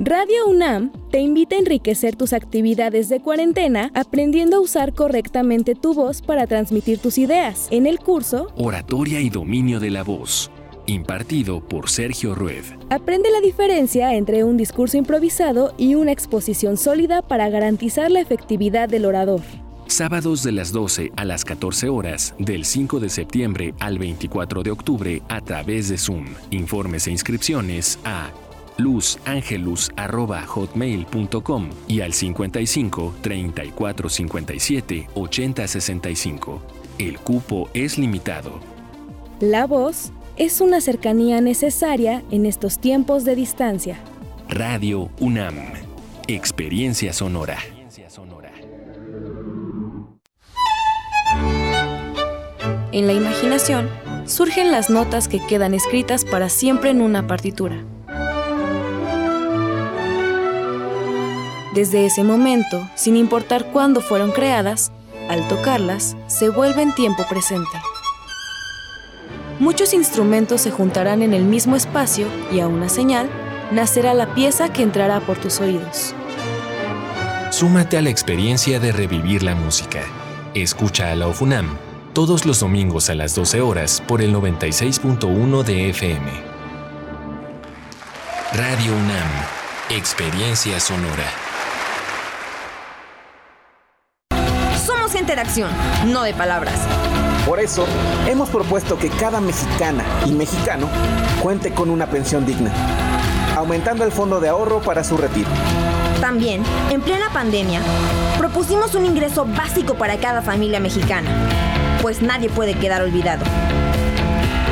Radio 0.00 0.46
UNAM 0.46 0.92
te 1.10 1.18
invita 1.18 1.56
a 1.56 1.58
enriquecer 1.58 2.14
tus 2.14 2.32
actividades 2.32 3.08
de 3.08 3.18
cuarentena 3.18 3.90
aprendiendo 3.94 4.58
a 4.58 4.60
usar 4.60 4.94
correctamente 4.94 5.74
tu 5.74 5.92
voz 5.92 6.22
para 6.22 6.46
transmitir 6.46 7.00
tus 7.00 7.18
ideas. 7.18 7.66
En 7.72 7.84
el 7.84 7.98
curso 7.98 8.46
Oratoria 8.54 9.20
y 9.20 9.28
dominio 9.28 9.80
de 9.80 9.90
la 9.90 10.04
voz 10.04 10.52
impartido 10.86 11.60
por 11.60 11.90
Sergio 11.90 12.36
Rued. 12.36 12.62
Aprende 12.90 13.28
la 13.32 13.40
diferencia 13.40 14.14
entre 14.14 14.44
un 14.44 14.56
discurso 14.56 14.96
improvisado 14.96 15.74
y 15.76 15.96
una 15.96 16.12
exposición 16.12 16.76
sólida 16.76 17.20
para 17.20 17.50
garantizar 17.50 18.08
la 18.08 18.20
efectividad 18.20 18.88
del 18.88 19.04
orador. 19.04 19.42
Sábados 19.88 20.44
de 20.44 20.52
las 20.52 20.70
12 20.70 21.10
a 21.16 21.24
las 21.24 21.44
14 21.44 21.88
horas, 21.88 22.34
del 22.38 22.64
5 22.64 23.00
de 23.00 23.08
septiembre 23.08 23.74
al 23.80 23.98
24 23.98 24.62
de 24.62 24.70
octubre 24.70 25.22
a 25.28 25.40
través 25.40 25.88
de 25.88 25.98
Zoom. 25.98 26.26
Informes 26.52 27.08
e 27.08 27.10
inscripciones 27.10 27.98
a 28.04 28.30
luzangelus.hotmail.com 28.78 31.70
y 31.86 32.00
al 32.00 32.14
55 32.14 33.14
34 33.20 34.08
57 34.08 35.08
80 35.14 35.68
65. 35.68 36.62
El 36.98 37.18
cupo 37.18 37.68
es 37.74 37.98
limitado. 37.98 38.60
La 39.40 39.66
voz 39.66 40.12
es 40.36 40.60
una 40.60 40.80
cercanía 40.80 41.40
necesaria 41.40 42.22
en 42.30 42.46
estos 42.46 42.78
tiempos 42.78 43.24
de 43.24 43.34
distancia. 43.36 43.98
Radio 44.48 45.10
UNAM, 45.20 45.56
Experiencia 46.26 47.12
Sonora. 47.12 47.58
En 52.90 53.06
la 53.06 53.12
imaginación 53.12 53.88
surgen 54.24 54.72
las 54.72 54.90
notas 54.90 55.28
que 55.28 55.40
quedan 55.46 55.74
escritas 55.74 56.24
para 56.24 56.48
siempre 56.48 56.90
en 56.90 57.00
una 57.00 57.26
partitura. 57.26 57.84
Desde 61.78 62.06
ese 62.06 62.24
momento, 62.24 62.90
sin 62.96 63.16
importar 63.16 63.66
cuándo 63.66 64.00
fueron 64.00 64.32
creadas, 64.32 64.90
al 65.28 65.46
tocarlas, 65.46 66.16
se 66.26 66.48
vuelven 66.48 66.92
tiempo 66.92 67.24
presente 67.30 67.78
muchos 69.60 69.92
instrumentos 69.94 70.62
se 70.62 70.72
juntarán 70.72 71.22
en 71.22 71.34
el 71.34 71.44
mismo 71.44 71.76
espacio 71.76 72.26
y 72.50 72.58
a 72.58 72.66
una 72.66 72.88
señal 72.88 73.28
nacerá 73.70 74.12
la 74.12 74.34
pieza 74.34 74.72
que 74.72 74.82
entrará 74.82 75.20
por 75.20 75.38
tus 75.38 75.60
oídos. 75.60 76.14
Súmate 77.52 77.96
a 77.96 78.02
la 78.02 78.10
experiencia 78.10 78.80
de 78.80 78.90
revivir 78.90 79.44
la 79.44 79.54
música. 79.54 80.00
Escucha 80.54 81.12
a 81.12 81.14
la 81.14 81.28
OFUNAM 81.28 81.76
todos 82.12 82.44
los 82.44 82.58
domingos 82.58 83.08
a 83.08 83.14
las 83.14 83.36
12 83.36 83.60
horas 83.60 84.02
por 84.08 84.20
el 84.20 84.34
96.1 84.34 85.62
de 85.62 85.90
FM. 85.90 86.30
Radio 88.54 88.92
UNAM, 88.92 89.28
Experiencia 89.90 90.80
Sonora. 90.80 91.47
Acción, 95.40 95.70
no 96.06 96.22
de 96.22 96.34
palabras. 96.34 96.74
Por 97.46 97.60
eso, 97.60 97.86
hemos 98.26 98.48
propuesto 98.50 98.98
que 98.98 99.08
cada 99.08 99.40
mexicana 99.40 100.04
y 100.26 100.32
mexicano 100.32 100.88
cuente 101.42 101.72
con 101.72 101.90
una 101.90 102.06
pensión 102.06 102.44
digna, 102.44 102.70
aumentando 103.56 104.04
el 104.04 104.12
fondo 104.12 104.40
de 104.40 104.48
ahorro 104.48 104.80
para 104.80 105.02
su 105.02 105.16
retiro. 105.16 105.48
También, 106.20 106.62
en 106.90 107.00
plena 107.00 107.30
pandemia, 107.32 107.80
propusimos 108.36 108.94
un 108.94 109.06
ingreso 109.06 109.46
básico 109.46 109.94
para 109.94 110.18
cada 110.18 110.42
familia 110.42 110.80
mexicana, 110.80 111.30
pues 112.02 112.20
nadie 112.20 112.50
puede 112.50 112.74
quedar 112.74 113.02
olvidado. 113.02 113.44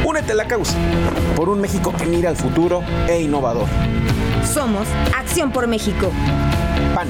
Únete 0.04 0.32
a 0.32 0.36
la 0.36 0.46
causa, 0.46 0.76
por 1.34 1.48
un 1.48 1.60
México 1.60 1.92
que 1.96 2.06
mira 2.06 2.28
al 2.28 2.36
futuro 2.36 2.82
e 3.08 3.22
innovador. 3.22 3.66
Somos 4.44 4.86
Acción 5.16 5.50
por 5.50 5.66
México. 5.66 6.12
PAN, 6.94 7.08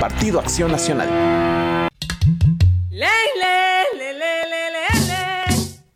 Partido 0.00 0.38
Acción 0.38 0.70
Nacional. 0.70 1.57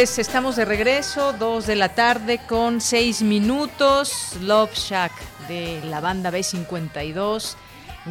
Estamos 0.00 0.56
de 0.56 0.64
regreso, 0.64 1.34
dos 1.34 1.66
de 1.66 1.76
la 1.76 1.90
tarde 1.90 2.40
con 2.48 2.80
seis 2.80 3.20
minutos. 3.20 4.34
Love 4.40 4.72
Shack 4.72 5.12
de 5.46 5.82
la 5.84 6.00
banda 6.00 6.30
B52. 6.30 7.54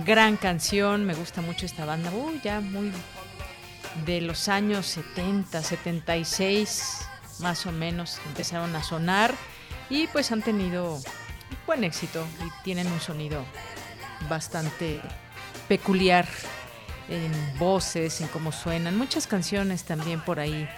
Gran 0.06 0.38
canción, 0.38 1.04
me 1.06 1.16
gusta 1.16 1.42
mucho 1.42 1.66
esta 1.66 1.86
banda. 1.86 2.12
Uy, 2.12 2.40
ya 2.44 2.62
muy 2.62 2.92
de 4.06 4.22
los 4.22 4.50
años 4.50 4.86
70, 4.86 5.64
76, 5.64 7.08
más 7.40 7.66
o 7.66 7.72
menos, 7.72 8.20
empezaron 8.28 8.76
a 8.76 8.84
sonar 8.84 9.34
y 9.90 10.06
pues 10.08 10.32
han 10.32 10.44
tenido 10.44 11.02
buen 11.66 11.84
éxito 11.84 12.24
y 12.46 12.64
tienen 12.64 12.86
un 12.86 13.00
sonido 13.00 13.44
bastante 14.30 15.02
peculiar 15.68 16.28
en 17.10 17.32
voces, 17.58 18.22
en 18.22 18.28
cómo 18.28 18.52
suenan. 18.52 18.96
Muchas 18.96 19.26
canciones 19.26 19.86
también 19.86 20.22
por 20.22 20.40
ahí 20.40 20.70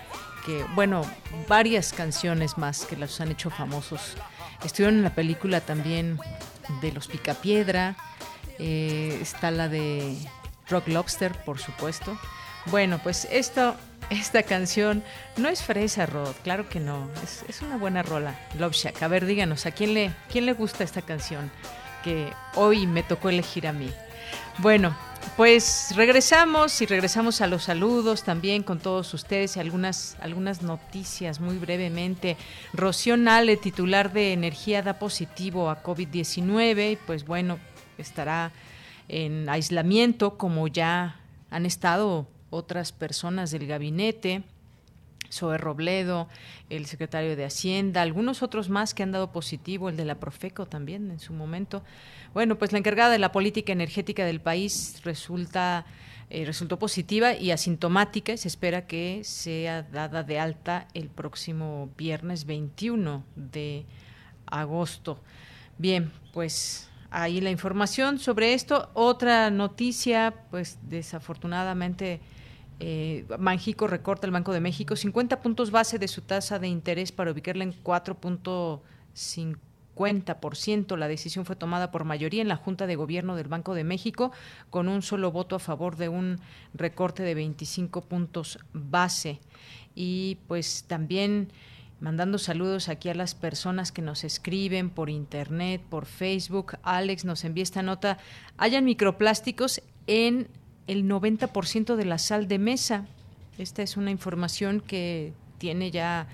que, 0.45 0.65
bueno, 0.75 1.01
varias 1.47 1.93
canciones 1.93 2.57
más 2.57 2.85
que 2.85 2.97
las 2.97 3.19
han 3.21 3.31
hecho 3.31 3.49
famosos. 3.49 4.15
Estuvieron 4.63 4.97
en 4.97 5.03
la 5.03 5.15
película 5.15 5.61
también 5.61 6.19
de 6.81 6.91
Los 6.91 7.07
Picapiedra, 7.07 7.95
eh, 8.59 9.17
está 9.21 9.51
la 9.51 9.67
de 9.67 10.17
Rock 10.69 10.87
Lobster, 10.87 11.31
por 11.43 11.59
supuesto. 11.59 12.17
Bueno, 12.67 12.99
pues 13.01 13.27
esto, 13.31 13.75
esta 14.09 14.43
canción 14.43 15.03
no 15.37 15.49
es 15.49 15.63
fresa, 15.63 16.05
Rod, 16.05 16.35
claro 16.43 16.69
que 16.69 16.79
no, 16.79 17.09
es, 17.23 17.43
es, 17.47 17.61
una 17.61 17.77
buena 17.77 18.03
rola, 18.03 18.39
Love 18.59 18.73
Shack. 18.73 19.01
A 19.01 19.07
ver, 19.07 19.25
díganos, 19.25 19.65
¿a 19.65 19.71
quién 19.71 19.93
le, 19.93 20.11
quién 20.31 20.45
le 20.45 20.53
gusta 20.53 20.83
esta 20.83 21.01
canción 21.01 21.51
que 22.03 22.31
hoy 22.55 22.85
me 22.85 23.03
tocó 23.03 23.29
elegir 23.29 23.67
a 23.67 23.73
mí? 23.73 23.91
Bueno, 24.59 24.95
pues 25.37 25.93
regresamos 25.95 26.81
y 26.81 26.85
regresamos 26.85 27.41
a 27.41 27.47
los 27.47 27.63
saludos 27.63 28.23
también 28.23 28.63
con 28.63 28.79
todos 28.79 29.13
ustedes 29.13 29.55
y 29.55 29.59
algunas, 29.59 30.17
algunas 30.19 30.61
noticias 30.61 31.39
muy 31.39 31.57
brevemente. 31.57 32.37
Rocío 32.73 33.17
Nale, 33.17 33.57
titular 33.57 34.13
de 34.13 34.33
Energía, 34.33 34.81
da 34.81 34.99
positivo 34.99 35.69
a 35.69 35.83
COVID-19 35.83 36.97
pues 37.05 37.25
bueno, 37.25 37.59
estará 37.97 38.51
en 39.07 39.49
aislamiento 39.49 40.37
como 40.37 40.67
ya 40.67 41.19
han 41.49 41.65
estado 41.65 42.27
otras 42.49 42.91
personas 42.91 43.51
del 43.51 43.67
gabinete. 43.67 44.43
Zoe 45.31 45.57
Robledo, 45.57 46.27
el 46.69 46.85
secretario 46.85 47.35
de 47.35 47.45
Hacienda, 47.45 48.01
algunos 48.01 48.43
otros 48.43 48.69
más 48.69 48.93
que 48.93 49.03
han 49.03 49.11
dado 49.11 49.31
positivo, 49.31 49.89
el 49.89 49.97
de 49.97 50.05
la 50.05 50.19
Profeco 50.19 50.65
también 50.65 51.11
en 51.11 51.19
su 51.19 51.33
momento. 51.33 51.83
Bueno, 52.33 52.57
pues 52.57 52.71
la 52.71 52.77
encargada 52.77 53.09
de 53.11 53.19
la 53.19 53.31
política 53.31 53.71
energética 53.71 54.25
del 54.25 54.41
país 54.41 55.01
resulta 55.03 55.85
eh, 56.33 56.45
resultó 56.45 56.79
positiva 56.79 57.33
y 57.33 57.51
asintomática. 57.51 58.37
Se 58.37 58.47
espera 58.47 58.87
que 58.87 59.21
sea 59.25 59.83
dada 59.83 60.23
de 60.23 60.39
alta 60.39 60.87
el 60.93 61.09
próximo 61.09 61.89
viernes 61.97 62.45
21 62.45 63.25
de 63.35 63.85
agosto. 64.45 65.19
Bien, 65.77 66.09
pues 66.31 66.89
ahí 67.09 67.41
la 67.41 67.49
información 67.51 68.17
sobre 68.17 68.53
esto. 68.53 68.89
Otra 68.93 69.49
noticia, 69.49 70.33
pues 70.49 70.79
desafortunadamente. 70.83 72.21
Eh, 72.83 73.25
recorta 73.87 74.25
el 74.25 74.31
Banco 74.33 74.53
de 74.53 74.59
México 74.59 74.95
50 74.95 75.41
puntos 75.41 75.69
base 75.69 75.99
de 75.99 76.07
su 76.07 76.21
tasa 76.21 76.57
de 76.57 76.67
interés 76.67 77.11
para 77.11 77.31
ubicarla 77.31 77.63
en 77.63 77.73
4.5 77.83 79.59
50%. 79.95 80.97
La 80.97 81.07
decisión 81.07 81.45
fue 81.45 81.55
tomada 81.55 81.91
por 81.91 82.05
mayoría 82.05 82.41
en 82.41 82.47
la 82.47 82.55
Junta 82.55 82.87
de 82.87 82.95
Gobierno 82.95 83.35
del 83.35 83.47
Banco 83.47 83.73
de 83.73 83.83
México, 83.83 84.31
con 84.69 84.87
un 84.87 85.01
solo 85.01 85.31
voto 85.31 85.55
a 85.55 85.59
favor 85.59 85.95
de 85.95 86.09
un 86.09 86.39
recorte 86.73 87.23
de 87.23 87.35
25 87.35 88.01
puntos 88.01 88.59
base. 88.73 89.39
Y 89.95 90.37
pues 90.47 90.85
también 90.87 91.51
mandando 91.99 92.39
saludos 92.39 92.89
aquí 92.89 93.09
a 93.09 93.13
las 93.13 93.35
personas 93.35 93.91
que 93.91 94.01
nos 94.01 94.23
escriben 94.23 94.89
por 94.89 95.09
internet, 95.09 95.81
por 95.89 96.05
Facebook. 96.05 96.77
Alex 96.83 97.25
nos 97.25 97.43
envía 97.43 97.63
esta 97.63 97.83
nota. 97.83 98.17
Hayan 98.57 98.85
microplásticos 98.85 99.81
en 100.07 100.47
el 100.91 101.07
90% 101.07 101.95
de 101.95 102.03
la 102.05 102.17
sal 102.17 102.49
de 102.49 102.59
mesa. 102.59 103.05
Esta 103.57 103.81
es 103.81 103.95
una 103.95 104.11
información 104.11 104.81
que 104.81 105.31
tiene 105.57 105.89
ya 105.89 106.27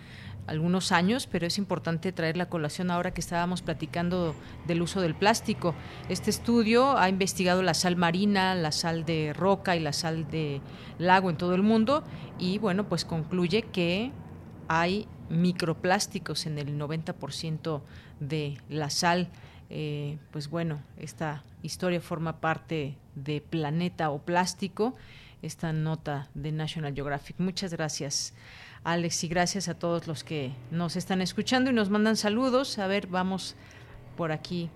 algunos 0.48 0.92
años, 0.92 1.28
pero 1.28 1.46
es 1.46 1.60
importante 1.60 2.12
traer 2.12 2.38
la 2.38 2.48
colación 2.48 2.90
ahora 2.90 3.14
que 3.14 3.22
estábamos 3.22 3.62
platicando 3.62 4.34
del 4.66 4.82
uso 4.82 5.00
del 5.02 5.14
plástico. 5.14 5.76
Este 6.10 6.32
estudio 6.32 6.98
ha 6.98 7.08
investigado 7.08 7.62
la 7.62 7.76
sal 7.76 7.98
marina, 7.98 8.56
la 8.56 8.72
sal 8.72 9.06
de 9.06 9.34
roca 9.34 9.76
y 9.76 9.80
la 9.80 9.94
sal 9.94 10.28
de 10.32 10.60
lago 10.98 11.30
en 11.30 11.38
todo 11.38 11.54
el 11.54 11.62
mundo 11.62 12.04
y 12.40 12.58
bueno, 12.58 12.90
pues 12.90 13.06
concluye 13.06 13.62
que 13.62 14.12
hay 14.70 15.08
microplásticos 15.30 16.48
en 16.48 16.58
el 16.58 16.80
90% 16.80 17.82
de 18.20 18.58
la 18.70 18.90
sal. 18.90 19.30
Eh, 19.70 20.18
pues 20.32 20.50
bueno, 20.50 20.82
esta 20.98 21.44
historia 21.62 22.02
forma 22.02 22.40
parte 22.40 22.98
de 23.16 23.42
Planeta 23.42 24.10
o 24.10 24.20
Plástico, 24.20 24.96
esta 25.42 25.74
nota 25.74 26.30
de 26.34 26.52
National 26.52 26.94
Geographic. 26.94 27.36
Muchas 27.40 27.74
gracias. 27.74 28.34
Alex, 28.84 29.24
y 29.24 29.28
gracias 29.28 29.68
a 29.68 29.78
todos 29.78 30.08
los 30.08 30.24
que 30.24 30.54
nos 30.72 30.96
están 30.96 31.22
escuchando 31.22 31.70
y 31.70 31.74
nos 31.74 31.90
mandan 31.90 32.16
saludos. 32.16 32.80
A 32.80 32.88
ver, 32.88 33.08
vamos 33.08 33.56
por 34.16 34.32
aquí 34.32 34.70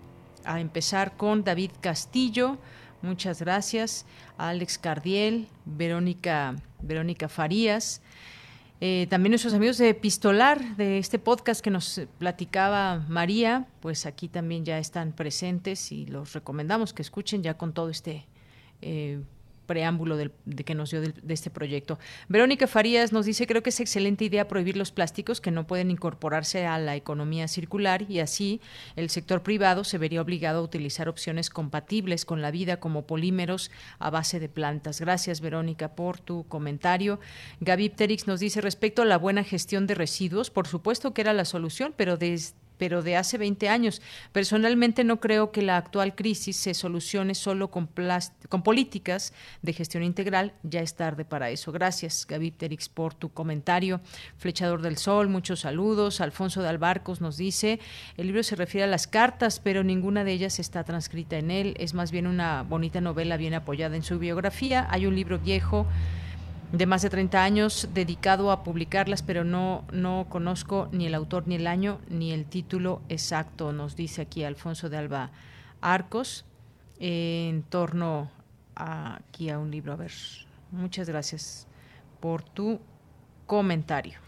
a 0.43 0.59
empezar 0.59 1.15
con 1.15 1.43
David 1.43 1.71
Castillo. 1.79 2.57
Muchas 3.01 3.41
gracias. 3.41 4.05
Alex 4.37 4.77
Cardiel, 4.77 5.47
Verónica, 5.65 6.55
Verónica 6.81 7.29
Farías. 7.29 8.01
Eh, 8.83 9.05
también 9.11 9.29
nuestros 9.29 9.53
amigos 9.53 9.77
de 9.77 9.93
Pistolar, 9.93 10.75
de 10.75 10.97
este 10.97 11.19
podcast 11.19 11.63
que 11.63 11.69
nos 11.69 12.01
platicaba 12.17 13.05
María, 13.07 13.67
pues 13.79 14.07
aquí 14.07 14.27
también 14.27 14.65
ya 14.65 14.79
están 14.79 15.13
presentes 15.13 15.91
y 15.91 16.07
los 16.07 16.33
recomendamos 16.33 16.91
que 16.91 17.03
escuchen 17.03 17.43
ya 17.43 17.59
con 17.59 17.73
todo 17.73 17.89
este 17.89 18.25
eh, 18.81 19.21
preámbulo 19.71 20.17
de 20.17 20.63
que 20.65 20.75
nos 20.75 20.91
dio 20.91 20.99
de, 20.99 21.13
este 21.33 21.49
proyecto. 21.49 21.97
Verónica 22.27 22.67
Farías 22.67 23.13
nos 23.13 23.25
dice, 23.25 23.47
creo 23.47 23.63
que 23.63 23.69
es 23.69 23.79
excelente 23.79 24.25
idea 24.25 24.49
prohibir 24.49 24.75
los 24.75 24.91
plásticos 24.91 25.39
que 25.39 25.49
no 25.49 25.65
pueden 25.65 25.91
incorporarse 25.91 26.65
a 26.65 26.77
la 26.77 26.97
economía 26.97 27.47
circular 27.47 28.03
y 28.09 28.19
así 28.19 28.59
el 28.97 29.09
sector 29.09 29.43
privado 29.43 29.85
se 29.85 29.97
vería 29.97 30.21
obligado 30.21 30.59
a 30.59 30.63
utilizar 30.63 31.07
opciones 31.07 31.49
compatibles 31.49 32.25
con 32.25 32.41
la 32.41 32.51
vida 32.51 32.81
como 32.81 33.07
polímeros 33.07 33.71
a 33.97 34.09
base 34.09 34.41
de 34.41 34.49
plantas. 34.49 34.99
Gracias, 34.99 35.39
Verónica, 35.39 35.95
por 35.95 36.19
tu 36.19 36.45
comentario. 36.49 37.21
Gaby 37.61 37.91
Pterix 37.91 38.27
nos 38.27 38.41
dice, 38.41 38.59
respecto 38.59 39.03
a 39.03 39.05
la 39.05 39.17
buena 39.17 39.45
gestión 39.45 39.87
de 39.87 39.95
residuos, 39.95 40.49
por 40.49 40.67
supuesto 40.67 41.13
que 41.13 41.21
era 41.21 41.31
la 41.31 41.45
solución, 41.45 41.93
pero 41.95 42.17
desde 42.17 42.60
pero 42.81 43.03
de 43.03 43.15
hace 43.15 43.37
20 43.37 43.69
años. 43.69 44.01
Personalmente 44.31 45.03
no 45.03 45.19
creo 45.19 45.51
que 45.51 45.61
la 45.61 45.77
actual 45.77 46.15
crisis 46.15 46.57
se 46.57 46.73
solucione 46.73 47.35
solo 47.35 47.69
con, 47.69 47.85
políticas 47.85 49.33
de 49.61 49.73
gestión 49.73 50.01
integral. 50.01 50.53
Ya 50.63 50.79
es 50.79 50.95
tarde 50.95 51.23
para 51.23 51.51
eso. 51.51 51.71
Gracias, 51.71 52.25
Gaby 52.27 52.49
Terix, 52.49 52.89
por 52.89 53.13
tu 53.13 53.29
comentario. 53.29 54.01
Flechador 54.37 54.81
del 54.81 54.97
Sol, 54.97 55.29
muchos 55.29 55.59
saludos. 55.59 56.21
Alfonso 56.21 56.63
de 56.63 56.69
Albarcos 56.69 57.21
nos 57.21 57.37
dice, 57.37 57.79
el 58.17 58.25
libro 58.25 58.41
se 58.41 58.55
refiere 58.55 58.85
a 58.85 58.87
las 58.87 59.05
cartas, 59.05 59.59
pero 59.59 59.83
ninguna 59.83 60.23
de 60.23 60.31
ellas 60.31 60.57
está 60.57 60.83
transcrita 60.83 61.37
en 61.37 61.51
él. 61.51 61.75
Es 61.77 61.93
más 61.93 62.09
bien 62.09 62.25
una 62.25 62.63
bonita 62.63 62.99
novela 62.99 63.37
bien 63.37 63.53
apoyada 63.53 63.95
en 63.95 64.01
su 64.01 64.17
biografía. 64.17 64.87
Hay 64.89 65.05
un 65.05 65.15
libro 65.15 65.37
viejo 65.37 65.85
de 66.71 66.85
más 66.85 67.01
de 67.01 67.09
30 67.09 67.43
años 67.43 67.89
dedicado 67.93 68.51
a 68.51 68.63
publicarlas, 68.63 69.23
pero 69.23 69.43
no, 69.43 69.83
no 69.91 70.27
conozco 70.29 70.87
ni 70.91 71.05
el 71.05 71.15
autor, 71.15 71.47
ni 71.47 71.55
el 71.55 71.67
año, 71.67 71.99
ni 72.09 72.31
el 72.31 72.45
título 72.45 73.01
exacto, 73.09 73.73
nos 73.73 73.95
dice 73.95 74.21
aquí 74.21 74.43
Alfonso 74.43 74.89
de 74.89 74.97
Alba 74.97 75.31
Arcos, 75.81 76.45
en 76.99 77.63
torno 77.63 78.31
a, 78.75 79.15
aquí 79.15 79.49
a 79.49 79.59
un 79.59 79.71
libro. 79.71 79.93
A 79.93 79.97
ver, 79.97 80.13
muchas 80.71 81.09
gracias 81.09 81.67
por 82.19 82.43
tu 82.43 82.79
comentario. 83.45 84.19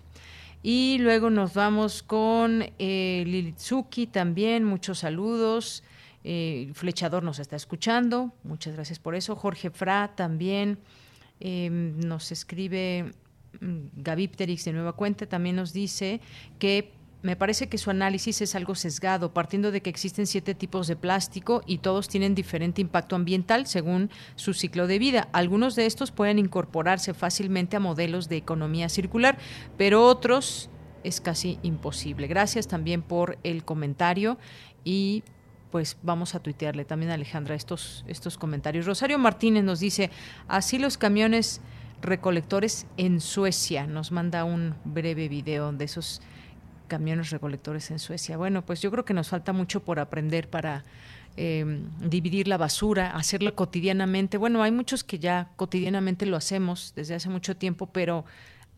Y 0.62 0.98
luego 1.00 1.30
nos 1.30 1.54
vamos 1.54 2.04
con 2.04 2.66
eh, 2.80 3.24
Lilitsuki 3.26 4.08
también, 4.08 4.64
muchos 4.64 5.00
saludos. 5.00 5.84
Eh, 6.26 6.72
Flechador 6.74 7.22
nos 7.24 7.40
está 7.40 7.58
escuchando, 7.58 8.34
muchas 8.44 8.74
gracias 8.74 8.98
por 9.00 9.16
eso. 9.16 9.36
Jorge 9.36 9.70
Fra 9.70 10.14
también. 10.16 10.80
Em, 11.46 12.00
nos 12.00 12.32
escribe 12.32 13.12
mm, 13.60 14.02
Gaby 14.02 14.30
Pterix 14.30 14.64
de 14.64 14.72
Nueva 14.72 14.94
Cuenta, 14.94 15.26
también 15.26 15.58
nos 15.58 15.74
dice 15.74 16.22
que 16.58 16.94
me 17.22 17.36
parece 17.36 17.68
que 17.68 17.78
su 17.78 17.90
análisis 17.90 18.42
es 18.42 18.56
algo 18.56 18.76
sesgado, 18.76 19.34
partiendo 19.34 19.72
de 19.72 19.82
que 19.82 19.90
existen 19.90 20.26
siete 20.26 20.56
tipos 20.56 20.88
de 20.88 20.96
plástico 20.96 21.62
y 21.66 21.80
todos 21.80 22.08
tienen 22.08 22.34
diferente 22.34 22.80
impacto 22.80 23.18
ambiental 23.18 23.68
según 23.68 24.10
su 24.36 24.54
ciclo 24.54 24.88
de 24.88 25.00
vida. 25.00 25.28
Algunos 25.34 25.76
de 25.76 25.86
estos 25.86 26.12
pueden 26.12 26.40
incorporarse 26.40 27.14
fácilmente 27.14 27.76
a 27.76 27.82
modelos 27.82 28.30
de 28.30 28.38
economía 28.38 28.88
circular, 28.88 29.38
pero 29.78 30.06
otros 30.06 30.70
es 31.04 31.20
casi 31.20 31.60
imposible. 31.62 32.28
Gracias 32.28 32.70
también 32.70 33.02
por 33.02 33.38
el 33.44 33.66
comentario 33.66 34.38
y 34.86 35.24
pues 35.74 35.98
vamos 36.04 36.36
a 36.36 36.40
tuitearle 36.40 36.86
también 36.86 37.10
a 37.10 37.16
Alejandra 37.16 37.56
estos, 37.56 38.06
estos 38.08 38.38
comentarios. 38.38 38.86
Rosario 38.86 39.18
Martínez 39.18 39.64
nos 39.64 39.80
dice, 39.80 40.12
así 40.48 40.78
los 40.78 41.00
camiones 41.00 41.62
recolectores 42.00 42.86
en 42.96 43.20
Suecia. 43.20 43.88
Nos 43.88 44.12
manda 44.12 44.44
un 44.44 44.76
breve 44.86 45.28
video 45.30 45.72
de 45.72 45.86
esos 45.86 46.22
camiones 46.88 47.32
recolectores 47.32 47.90
en 47.90 47.98
Suecia. 47.98 48.38
Bueno, 48.38 48.64
pues 48.64 48.84
yo 48.84 48.92
creo 48.92 49.04
que 49.04 49.16
nos 49.16 49.30
falta 49.30 49.52
mucho 49.52 49.84
por 49.84 50.00
aprender 50.00 50.48
para 50.48 50.84
em, 51.38 51.90
dividir 52.08 52.48
la 52.48 52.58
basura, 52.58 53.10
hacerlo 53.16 53.56
cotidianamente. 53.56 54.38
Bueno, 54.38 54.62
hay 54.62 54.72
muchos 54.72 55.04
que 55.04 55.18
ya 55.18 55.50
cotidianamente 55.56 56.28
lo 56.28 56.38
hacemos 56.38 56.94
desde 56.96 57.16
hace 57.16 57.30
mucho 57.30 57.58
tiempo, 57.58 57.88
pero 57.88 58.26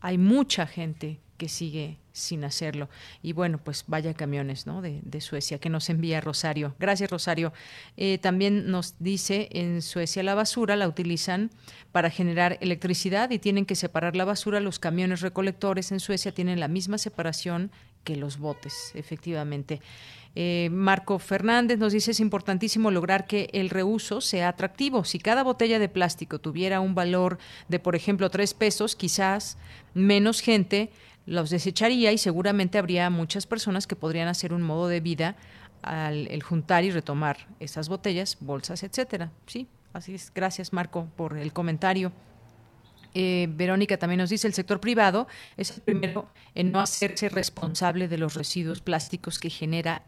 hay 0.00 0.16
mucha 0.16 0.66
gente 0.66 1.20
que 1.36 1.48
sigue 1.48 1.98
sin 2.12 2.44
hacerlo. 2.44 2.88
Y 3.22 3.32
bueno, 3.32 3.58
pues 3.58 3.84
vaya 3.86 4.14
camiones 4.14 4.66
¿no? 4.66 4.80
de, 4.82 5.20
Suecia 5.20 5.58
que 5.58 5.68
nos 5.68 5.90
envía 5.90 6.20
Rosario. 6.20 6.74
Gracias, 6.78 7.10
Rosario. 7.10 7.52
Eh, 7.96 8.18
también 8.18 8.70
nos 8.70 8.94
dice, 8.98 9.48
en 9.52 9.82
Suecia 9.82 10.22
la 10.22 10.34
basura 10.34 10.76
la 10.76 10.88
utilizan 10.88 11.50
para 11.92 12.10
generar 12.10 12.58
electricidad 12.60 13.30
y 13.30 13.38
tienen 13.38 13.66
que 13.66 13.74
separar 13.74 14.16
la 14.16 14.24
basura. 14.24 14.60
Los 14.60 14.78
camiones 14.78 15.20
recolectores 15.20 15.92
en 15.92 16.00
Suecia 16.00 16.32
tienen 16.32 16.60
la 16.60 16.68
misma 16.68 16.98
separación 16.98 17.70
que 18.04 18.16
los 18.16 18.38
botes, 18.38 18.92
efectivamente. 18.94 19.80
Eh, 20.38 20.68
Marco 20.70 21.18
Fernández 21.18 21.78
nos 21.78 21.94
dice 21.94 22.10
es 22.10 22.20
importantísimo 22.20 22.90
lograr 22.90 23.26
que 23.26 23.48
el 23.54 23.70
reuso 23.70 24.20
sea 24.20 24.48
atractivo. 24.48 25.02
Si 25.04 25.18
cada 25.18 25.42
botella 25.42 25.78
de 25.78 25.88
plástico 25.88 26.38
tuviera 26.38 26.80
un 26.80 26.94
valor 26.94 27.38
de, 27.68 27.78
por 27.78 27.96
ejemplo, 27.96 28.28
tres 28.28 28.52
pesos, 28.52 28.96
quizás 28.96 29.56
menos 29.94 30.40
gente 30.40 30.90
los 31.26 31.50
desecharía 31.50 32.12
y 32.12 32.18
seguramente 32.18 32.78
habría 32.78 33.10
muchas 33.10 33.46
personas 33.46 33.86
que 33.86 33.96
podrían 33.96 34.28
hacer 34.28 34.52
un 34.52 34.62
modo 34.62 34.88
de 34.88 35.00
vida 35.00 35.36
al 35.82 36.42
juntar 36.42 36.84
y 36.84 36.90
retomar 36.90 37.46
esas 37.60 37.88
botellas, 37.88 38.38
bolsas, 38.40 38.82
etcétera. 38.82 39.30
Sí, 39.46 39.68
así 39.92 40.14
es. 40.14 40.32
Gracias, 40.34 40.72
Marco, 40.72 41.08
por 41.16 41.36
el 41.36 41.52
comentario. 41.52 42.12
Eh, 43.14 43.48
Verónica 43.50 43.96
también 43.96 44.18
nos 44.18 44.30
dice, 44.30 44.46
el 44.46 44.52
sector 44.52 44.78
privado 44.78 45.26
es 45.56 45.70
el 45.70 45.80
primero 45.80 46.28
en 46.54 46.70
no 46.70 46.80
hacerse 46.80 47.28
responsable 47.30 48.08
de 48.08 48.18
los 48.18 48.34
residuos 48.34 48.80
plásticos 48.80 49.38
que 49.38 49.48
genera 49.48 50.02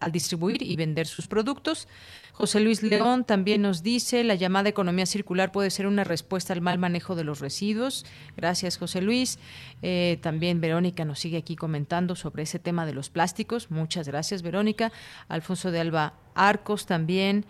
al 0.00 0.12
distribuir 0.12 0.62
y 0.62 0.76
vender 0.76 1.06
sus 1.06 1.26
productos. 1.26 1.88
José 2.32 2.60
Luis 2.60 2.82
León 2.82 3.24
también 3.24 3.60
nos 3.60 3.82
dice, 3.82 4.24
la 4.24 4.34
llamada 4.34 4.70
economía 4.70 5.04
circular 5.04 5.52
puede 5.52 5.70
ser 5.70 5.86
una 5.86 6.04
respuesta 6.04 6.54
al 6.54 6.62
mal 6.62 6.78
manejo 6.78 7.14
de 7.14 7.22
los 7.22 7.40
residuos. 7.40 8.06
Gracias, 8.36 8.78
José 8.78 9.02
Luis. 9.02 9.38
Eh, 9.82 10.18
también 10.22 10.60
Verónica 10.60 11.04
nos 11.04 11.18
sigue 11.18 11.36
aquí 11.36 11.54
comentando 11.54 12.16
sobre 12.16 12.44
ese 12.44 12.58
tema 12.58 12.86
de 12.86 12.94
los 12.94 13.10
plásticos. 13.10 13.70
Muchas 13.70 14.08
gracias, 14.08 14.40
Verónica. 14.40 14.90
Alfonso 15.28 15.70
de 15.70 15.80
Alba 15.80 16.14
Arcos 16.34 16.86
también 16.86 17.44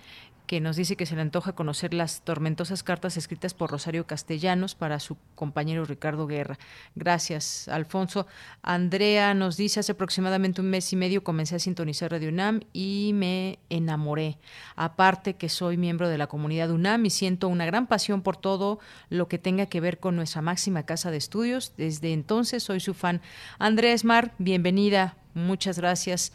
que 0.51 0.61
nos 0.61 0.75
dice 0.75 0.97
que 0.97 1.07
se 1.07 1.15
le 1.15 1.23
antoja 1.23 1.53
conocer 1.53 1.95
las 1.95 2.23
tormentosas 2.23 2.83
cartas 2.83 3.17
escritas 3.17 3.55
por 3.55 3.71
Rosario 3.71 4.09
Castellanos 4.09 4.75
para 4.75 4.99
su 4.99 5.17
compañero 5.37 5.85
Ricardo 5.85 6.27
Guerra. 6.27 6.59
Gracias, 6.97 7.69
Alfonso. 7.69 8.27
Andrea 8.61 9.33
nos 9.33 9.57
dice, 9.57 9.79
hace 9.79 9.93
aproximadamente 9.93 10.61
un 10.61 10.69
mes 10.69 10.93
y 10.93 10.97
medio 10.97 11.23
comencé 11.23 11.55
a 11.55 11.61
sintonizar 11.61 12.11
Radio 12.11 12.31
UNAM 12.31 12.63
y 12.73 13.13
me 13.15 13.61
enamoré. 13.69 14.39
Aparte 14.75 15.35
que 15.35 15.49
soy 15.49 15.77
miembro 15.77 16.09
de 16.09 16.19
la 16.19 16.27
comunidad 16.27 16.73
UNAM 16.73 17.07
y 17.07 17.11
siento 17.11 17.47
una 17.47 17.65
gran 17.65 17.87
pasión 17.87 18.21
por 18.21 18.37
todo 18.37 18.81
lo 19.09 19.29
que 19.29 19.39
tenga 19.39 19.67
que 19.67 19.81
ver 19.81 20.01
con 20.01 20.17
nuestra 20.17 20.43
máxima 20.43 20.83
casa 20.83 21.13
de 21.13 21.19
estudios. 21.19 21.75
Desde 21.77 22.13
entonces 22.13 22.65
soy 22.65 22.81
su 22.81 22.93
fan. 22.93 23.21
Andrea 23.61 23.93
Esmar, 23.93 24.35
bienvenida. 24.39 25.15
Muchas 25.33 25.79
gracias. 25.79 26.33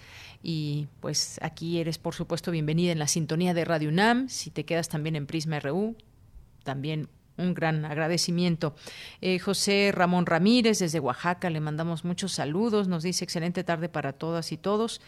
Y 0.48 0.90
pues 1.00 1.40
aquí 1.42 1.80
eres, 1.80 1.98
por 1.98 2.14
supuesto, 2.14 2.52
bienvenida 2.52 2.92
en 2.92 3.00
la 3.00 3.08
sintonía 3.08 3.56
de 3.56 3.66
Radio 3.66 3.90
UNAM. 3.90 4.30
Si 4.30 4.52
te 4.52 4.64
quedas 4.64 4.90
también 4.90 5.16
en 5.16 5.26
Prisma 5.26 5.60
RU, 5.60 5.96
también 6.64 7.10
un 7.36 7.56
gran 7.56 7.84
agradecimiento. 7.84 8.76
Eh, 9.22 9.40
José 9.40 9.92
Ramón 9.92 10.28
Ramírez 10.28 10.78
desde 10.78 11.00
Oaxaca, 11.00 11.50
le 11.50 11.62
mandamos 11.62 12.06
muchos 12.06 12.32
saludos, 12.32 12.88
nos 12.88 13.02
dice 13.02 13.24
excelente 13.24 13.64
tarde 13.64 13.90
para 13.90 14.14
todas 14.14 14.52
y 14.52 14.58
todos. 14.58 15.02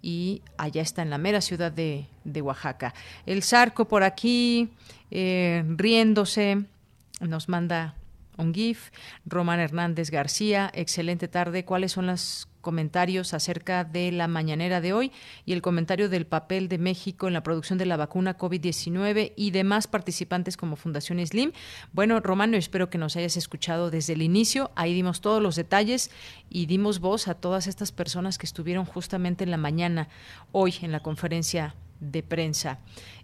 Y 0.00 0.40
allá 0.56 0.80
está 0.80 1.02
en 1.02 1.10
la 1.10 1.18
mera 1.18 1.42
ciudad 1.42 1.70
de, 1.70 2.06
Oaxaca. 2.40 2.94
El 3.26 3.42
Zarco 3.42 3.88
por 3.88 4.02
aquí, 4.02 4.70
eh, 5.10 5.64
riéndose, 5.68 6.64
nos 7.20 7.50
manda 7.50 7.94
un 8.38 8.54
GIF. 8.54 8.90
Román 9.26 9.60
Hernández 9.60 10.10
García, 10.10 10.70
excelente 10.72 11.28
tarde. 11.28 11.66
¿Cuáles 11.66 11.92
son 11.92 12.06
las 12.06 12.47
comentarios 12.60 13.34
acerca 13.34 13.84
de 13.84 14.12
la 14.12 14.28
mañanera 14.28 14.80
de 14.80 14.92
hoy 14.92 15.12
y 15.46 15.52
el 15.52 15.62
comentario 15.62 16.08
del 16.08 16.26
papel 16.26 16.68
de 16.68 16.78
México 16.78 17.28
en 17.28 17.34
la 17.34 17.42
producción 17.42 17.78
de 17.78 17.86
la 17.86 17.96
vacuna 17.96 18.36
COVID-19 18.36 19.32
y 19.36 19.50
demás 19.50 19.86
participantes 19.86 20.56
como 20.56 20.76
Fundación 20.76 21.24
Slim. 21.24 21.52
Bueno, 21.92 22.20
Romano, 22.20 22.56
espero 22.56 22.90
que 22.90 22.98
nos 22.98 23.16
hayas 23.16 23.36
escuchado 23.36 23.90
desde 23.90 24.14
el 24.14 24.22
inicio. 24.22 24.70
Ahí 24.74 24.94
dimos 24.94 25.20
todos 25.20 25.42
los 25.42 25.56
detalles 25.56 26.10
y 26.50 26.66
dimos 26.66 27.00
voz 27.00 27.28
a 27.28 27.34
todas 27.34 27.66
estas 27.66 27.92
personas 27.92 28.38
que 28.38 28.46
estuvieron 28.46 28.84
justamente 28.84 29.44
en 29.44 29.50
la 29.50 29.56
mañana 29.56 30.08
hoy 30.52 30.74
en 30.82 30.92
la 30.92 31.00
conferencia 31.00 31.74
de 32.00 32.22
prensa. 32.22 32.78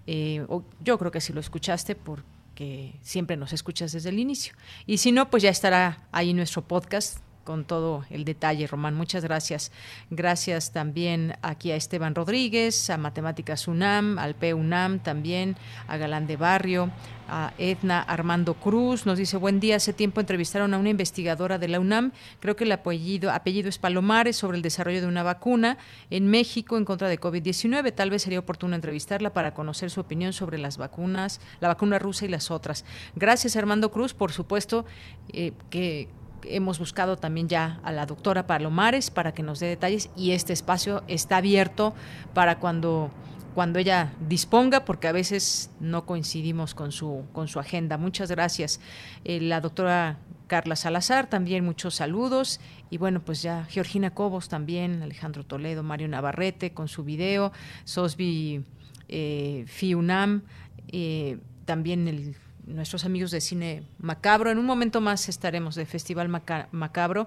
Eh, 0.06 0.47
yo 0.82 0.98
creo 0.98 1.11
que 1.11 1.20
si 1.20 1.32
lo 1.32 1.40
escuchaste 1.40 1.94
porque 1.94 2.94
siempre 3.02 3.36
nos 3.36 3.52
escuchas 3.52 3.93
desde 3.93 4.11
el 4.11 4.19
inicio. 4.19 4.55
Y 4.86 4.98
si 4.98 5.12
no, 5.12 5.31
pues 5.31 5.43
ya 5.43 5.51
estará 5.51 6.06
ahí 6.12 6.35
nuestro 6.35 6.62
podcast 6.62 7.23
con 7.45 7.65
todo 7.65 8.05
el 8.11 8.25
detalle, 8.25 8.66
Román. 8.66 8.95
Muchas 8.95 9.23
gracias. 9.23 9.71
Gracias 10.11 10.73
también 10.73 11.37
aquí 11.43 11.71
a 11.71 11.77
Esteban 11.77 12.15
Rodríguez, 12.15 12.91
a 12.91 12.99
Matemáticas 12.99 13.69
UNAM, 13.69 14.19
al 14.19 14.35
PUNAM 14.35 14.99
también, 14.99 15.57
a 15.87 15.97
Galán 15.97 16.27
de 16.27 16.37
Barrio, 16.37 16.91
a 17.29 17.53
Edna 17.59 18.01
Armando 18.01 18.55
Cruz. 18.55 19.07
Nos 19.07 19.19
dice, 19.19 19.37
buen 19.37 19.61
día, 19.61 19.77
hace 19.77 19.93
tiempo 19.93 20.21
entrevistaron 20.21 20.75
a 20.75 20.79
una 20.79 20.91
investigadora 20.91 21.59
de 21.59 21.69
la 21.69 21.81
UNAM, 21.81 22.12
creo 22.41 22.57
que 22.57 22.65
el 22.65 22.73
apellido, 22.73 23.31
apellido 23.31 23.69
es 23.69 23.79
Palomares, 23.79 24.37
sobre 24.37 24.57
el 24.57 24.62
desarrollo 24.62 25.01
de 25.01 25.07
una 25.07 25.23
vacuna 25.23 25.79
en 26.11 26.29
México 26.29 26.77
en 26.77 26.85
contra 26.85 27.09
de 27.09 27.21
COVID-19. 27.21 27.95
Tal 27.95 28.11
vez 28.11 28.23
sería 28.23 28.39
oportuno 28.39 28.75
entrevistarla 28.75 29.33
para 29.33 29.55
conocer 29.55 29.91
su 29.91 30.01
opinión 30.01 30.33
sobre 30.33 30.59
las 30.59 30.79
vacunas, 30.79 31.41
la 31.61 31.69
vacuna 31.69 31.99
rusa 31.99 32.25
y 32.25 32.29
las 32.29 32.51
otras. 32.51 32.85
Gracias, 33.15 33.57
Armando 33.57 33.91
Cruz, 33.91 34.15
por 34.15 34.33
supuesto, 34.33 34.85
eh, 35.33 35.53
que 35.71 36.09
hemos 36.49 36.79
buscado 36.79 37.16
también 37.16 37.49
ya 37.49 37.81
a 37.83 37.93
la 37.93 38.07
doctora 38.07 38.47
Palomares 38.47 39.11
para 39.11 39.33
que 39.33 39.43
nos 39.43 39.61
dé 39.61 39.66
detalles 39.66 40.11
y 40.16 40.33
este 40.33 40.53
espacio 40.53 41.03
está 41.09 41.39
abierto 41.39 41.95
para 42.33 42.59
cuando 42.59 43.11
cuando 43.55 43.79
ella 43.79 44.12
disponga, 44.29 44.85
porque 44.85 45.07
a 45.07 45.12
veces 45.12 45.71
no 45.79 46.05
coincidimos 46.07 46.75
con 46.75 46.91
su, 46.91 47.25
con 47.33 47.47
su 47.47 47.61
agenda. 47.61 47.97
Muchas 47.99 48.29
gracias. 48.29 48.81
Eh, 49.25 49.41
la 49.41 49.61
doctora 49.61 50.19
Carla 50.49 50.77
Salazar, 50.77 51.29
también 51.31 51.65
muchos 51.65 51.95
saludos. 51.95 52.61
Y 52.91 52.99
bueno, 52.99 53.25
pues 53.25 53.43
ya 53.43 53.65
Georgina 53.66 54.11
Cobos 54.12 54.49
también, 54.49 55.03
Alejandro 55.03 55.45
Toledo, 55.45 55.83
Mario 55.83 56.09
Navarrete 56.09 56.73
con 56.73 56.89
su 56.89 57.05
video, 57.05 57.53
Sosbi 57.85 58.65
eh, 59.09 59.65
Fiunam, 59.69 60.43
eh, 60.89 61.39
también 61.65 62.09
el 62.09 62.37
nuestros 62.66 63.05
amigos 63.05 63.31
de 63.31 63.41
Cine 63.41 63.82
Macabro. 63.99 64.51
En 64.51 64.59
un 64.59 64.66
momento 64.66 65.01
más 65.01 65.28
estaremos 65.28 65.74
de 65.74 65.86
Festival 65.86 66.28
Macabro. 66.28 67.27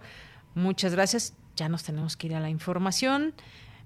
Muchas 0.55 0.93
gracias. 0.93 1.38
Ya 1.55 1.69
nos 1.69 1.84
tenemos 1.84 2.18
que 2.18 2.27
ir 2.27 2.35
a 2.35 2.39
la 2.39 2.49
información, 2.49 3.34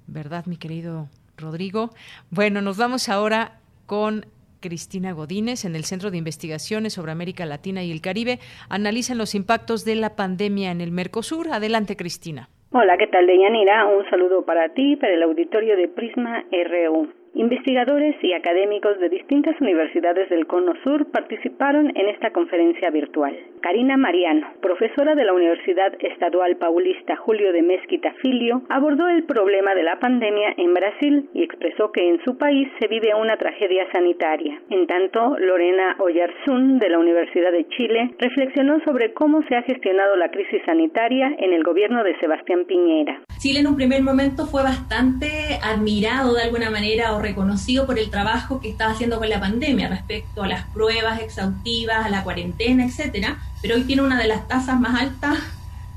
¿verdad, 0.08 0.46
mi 0.46 0.58
querido 0.58 1.08
Rodrigo? 1.38 1.92
Bueno, 2.30 2.62
nos 2.62 2.78
vamos 2.78 3.08
ahora 3.10 3.60
con 3.86 4.26
Cristina 4.62 5.12
Godínez 5.12 5.66
en 5.66 5.76
el 5.76 5.84
Centro 5.86 6.12
de 6.12 6.18
Investigaciones 6.18 6.94
sobre 6.94 7.12
América 7.12 7.46
Latina 7.46 7.84
y 7.84 7.92
el 7.92 8.02
Caribe. 8.02 8.40
Analizan 8.70 9.18
los 9.18 9.36
impactos 9.36 9.86
de 9.86 9.96
la 9.96 10.16
pandemia 10.16 10.72
en 10.72 10.82
el 10.82 10.92
Mercosur. 10.92 11.50
Adelante, 11.52 11.96
Cristina. 11.98 12.50
Hola, 12.72 12.98
¿qué 12.98 13.08
tal, 13.08 13.28
Deyanira? 13.28 13.86
Un 13.88 14.10
saludo 14.10 14.46
para 14.46 14.70
ti, 14.74 14.96
para 14.96 15.14
el 15.14 15.24
auditorio 15.24 15.76
de 15.76 15.90
Prisma 15.90 16.46
RU. 16.52 17.21
Investigadores 17.34 18.16
y 18.22 18.34
académicos 18.34 19.00
de 19.00 19.08
distintas 19.08 19.56
universidades 19.62 20.30
del 20.30 20.48
Cono 20.48 20.74
Sur 20.84 21.10
participaron 21.12 21.88
en 21.96 22.10
esta 22.10 22.32
conferencia 22.32 22.90
virtual. 22.90 23.34
Karina 23.62 23.96
Mariano, 23.96 24.48
profesora 24.62 25.16
de 25.16 25.24
la 25.24 25.32
Universidad 25.32 25.94
Estadual 26.00 26.58
Paulista 26.58 27.16
Julio 27.16 27.54
de 27.54 27.62
Mezquita 27.62 28.14
Filio, 28.22 28.64
abordó 28.68 29.08
el 29.08 29.24
problema 29.24 29.74
de 29.76 29.84
la 29.84 29.98
pandemia 30.00 30.54
en 30.58 30.74
Brasil 30.74 31.30
y 31.34 31.44
expresó 31.44 31.94
que 31.94 32.10
en 32.10 32.22
su 32.26 32.38
país 32.38 32.68
se 32.82 32.88
vive 32.90 33.16
una 33.16 33.38
tragedia 33.38 33.90
sanitaria. 33.94 34.60
En 34.70 34.86
tanto, 34.88 35.38
Lorena 35.40 35.96
Oyarzún, 36.00 36.80
de 36.80 36.90
la 36.90 37.00
Universidad 37.00 37.54
de 37.54 37.66
Chile, 37.70 38.12
reflexionó 38.20 38.84
sobre 38.84 39.14
cómo 39.14 39.42
se 39.48 39.56
ha 39.56 39.62
gestionado 39.62 40.18
la 40.18 40.32
crisis 40.32 40.62
sanitaria 40.66 41.34
en 41.38 41.54
el 41.54 41.64
gobierno 41.64 42.04
de 42.04 42.20
Sebastián 42.20 42.66
Piñera. 42.68 43.22
Chile 43.38 43.62
en 43.62 43.68
un 43.68 43.76
primer 43.76 44.04
momento 44.04 44.46
fue 44.46 44.62
bastante 44.64 45.28
admirado 45.64 46.36
de 46.36 46.44
alguna 46.44 46.70
manera 46.70 47.16
reconocido 47.22 47.86
por 47.86 48.00
el 48.00 48.10
trabajo 48.10 48.60
que 48.60 48.70
estaba 48.70 48.92
haciendo 48.92 49.20
con 49.20 49.30
la 49.30 49.40
pandemia 49.40 49.88
respecto 49.88 50.44
a 50.44 50.48
las 50.48 50.66
pruebas 50.68 51.22
exhaustivas, 51.22 52.06
a 52.06 52.10
la 52.10 52.24
cuarentena, 52.24 52.86
etcétera, 52.86 53.40
pero 53.62 53.76
hoy 53.76 53.84
tiene 53.84 54.02
una 54.02 54.20
de 54.20 54.28
las 54.28 54.48
tasas 54.48 54.80
más 54.80 55.00
altas 55.00 55.38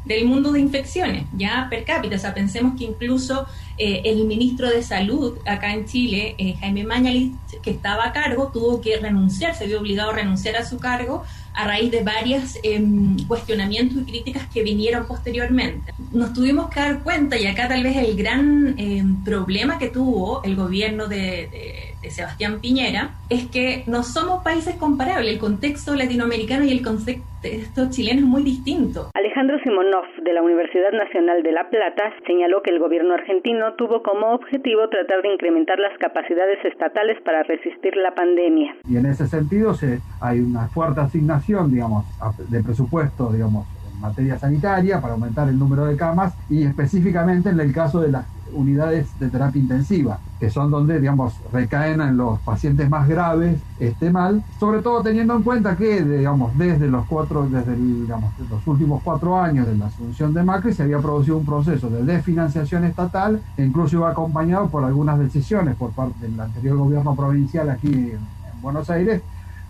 del 0.05 0.27
mundo 0.27 0.53
de 0.53 0.61
infecciones, 0.61 1.25
ya 1.37 1.67
per 1.71 1.85
cápita. 1.85 2.17
O 2.17 2.19
sea, 2.19 2.35
pensemos 2.35 2.79
que 2.79 2.85
incluso 2.85 3.47
eh, 3.79 4.03
el 4.05 4.25
ministro 4.25 4.69
de 4.69 4.83
Salud 4.83 5.39
acá 5.47 5.73
en 5.73 5.87
Chile, 5.87 6.35
eh, 6.39 6.57
Jaime 6.61 6.85
Mañalich, 6.85 7.33
que 7.63 7.71
estaba 7.71 8.07
a 8.07 8.13
cargo, 8.13 8.51
tuvo 8.53 8.81
que 8.81 8.99
renunciar, 8.99 9.55
se 9.55 9.67
vio 9.67 9.81
obligado 9.81 10.11
a 10.11 10.15
renunciar 10.15 10.57
a 10.57 10.65
su 10.65 10.79
cargo 10.79 11.25
a 11.55 11.67
raíz 11.67 11.91
de 11.91 12.03
varios 12.03 12.59
em, 12.63 13.17
cuestionamientos 13.27 14.03
y 14.03 14.05
críticas 14.05 14.47
que 14.53 14.63
vinieron 14.63 15.07
posteriormente. 15.07 15.95
Nos 16.13 16.33
tuvimos 16.33 16.69
que 16.69 16.81
dar 16.81 17.03
cuenta, 17.03 17.39
y 17.39 17.47
acá 17.47 17.69
tal 17.69 17.83
vez 17.83 17.97
el 17.97 18.17
gran 18.17 18.75
em, 18.77 19.23
problema 19.23 19.79
que 19.79 19.89
tuvo 19.89 20.43
el 20.43 20.57
gobierno 20.57 21.07
de, 21.07 21.94
Sebastián 22.11 22.61
Piñera, 22.61 23.15
es 23.29 23.47
que 23.49 23.85
no 23.87 24.03
somos 24.03 24.43
países 24.43 24.77
comparables, 24.77 25.33
el 25.33 25.39
contexto 25.39 25.95
latinoamericano 25.95 26.65
y 26.65 26.73
el 26.73 26.83
contexto 26.83 27.91
chileno 27.91 28.21
es 28.21 28.27
muy 28.27 28.43
distinto. 28.43 29.11
Alejandro 29.15 29.59
Simonov, 29.63 30.05
de 30.23 30.33
la 30.33 30.43
Universidad 30.43 30.93
Nacional 30.93 31.43
de 31.43 31.53
La 31.53 31.69
Plata, 31.69 32.03
señaló 32.27 32.63
que 32.63 32.71
el 32.71 32.79
gobierno 32.79 33.15
argentino 33.15 33.75
tuvo 33.75 34.03
como 34.03 34.33
objetivo 34.33 34.89
tratar 34.89 35.23
de 35.23 35.35
incrementar 35.35 35.79
las 35.79 35.97
capacidades 35.99 36.65
estatales 36.65 37.21
para 37.23 37.43
resistir 37.43 37.97
la 37.97 38.15
pandemia. 38.15 38.75
Y 38.89 38.97
en 38.97 39.07
ese 39.07 39.27
sentido 39.27 39.75
se, 39.75 40.01
hay 40.21 40.41
una 40.41 40.69
fuerte 40.69 41.01
asignación 41.01 41.71
digamos, 41.71 42.05
de 42.49 42.63
presupuesto, 42.63 43.31
digamos, 43.33 43.67
en 43.93 44.01
materia 44.01 44.39
sanitaria 44.39 45.01
para 45.01 45.15
aumentar 45.15 45.49
el 45.49 45.59
número 45.59 45.87
de 45.87 45.97
camas 45.97 46.35
y 46.49 46.65
específicamente 46.65 47.51
en 47.51 47.61
el 47.61 47.73
caso 47.73 48.01
de 48.01 48.11
las 48.11 48.27
unidades 48.55 49.09
de 49.19 49.29
terapia 49.29 49.61
intensiva, 49.61 50.19
que 50.39 50.51
son 50.51 50.71
donde, 50.71 51.01
digamos, 51.01 51.35
recaen 51.53 52.01
en 52.01 52.17
los 52.17 52.39
pacientes 52.41 52.89
más 52.89 53.09
graves 53.09 53.61
este 53.79 54.11
mal, 54.11 54.43
sobre 54.59 54.83
todo 54.83 55.03
teniendo 55.03 55.35
en 55.37 55.43
cuenta 55.43 55.77
que, 55.77 56.03
digamos, 56.03 56.57
desde 56.57 56.89
los 56.89 57.07
cuatro, 57.07 57.47
desde 57.49 57.77
digamos, 57.77 58.33
los 58.51 58.67
últimos 58.67 59.03
cuatro 59.03 59.41
años 59.41 59.67
de 59.67 59.77
la 59.77 59.87
asunción 59.87 60.33
de 60.33 60.43
Macri 60.43 60.73
se 60.73 60.83
había 60.83 60.99
producido 60.99 61.39
un 61.39 61.45
proceso 61.45 61.89
de 61.91 62.03
desfinanciación 62.05 62.85
estatal, 62.85 63.41
e 63.57 63.65
incluso 63.65 63.97
iba 63.97 64.11
acompañado 64.11 64.69
por 64.69 64.85
algunas 64.85 65.19
decisiones 65.19 65.77
por 65.77 65.91
parte 65.91 66.27
del 66.27 66.39
anterior 66.39 66.77
gobierno 66.77 67.15
provincial 67.15 67.71
aquí 67.71 67.93
en 67.93 68.21
Buenos 68.63 68.89
Aires, 68.91 69.23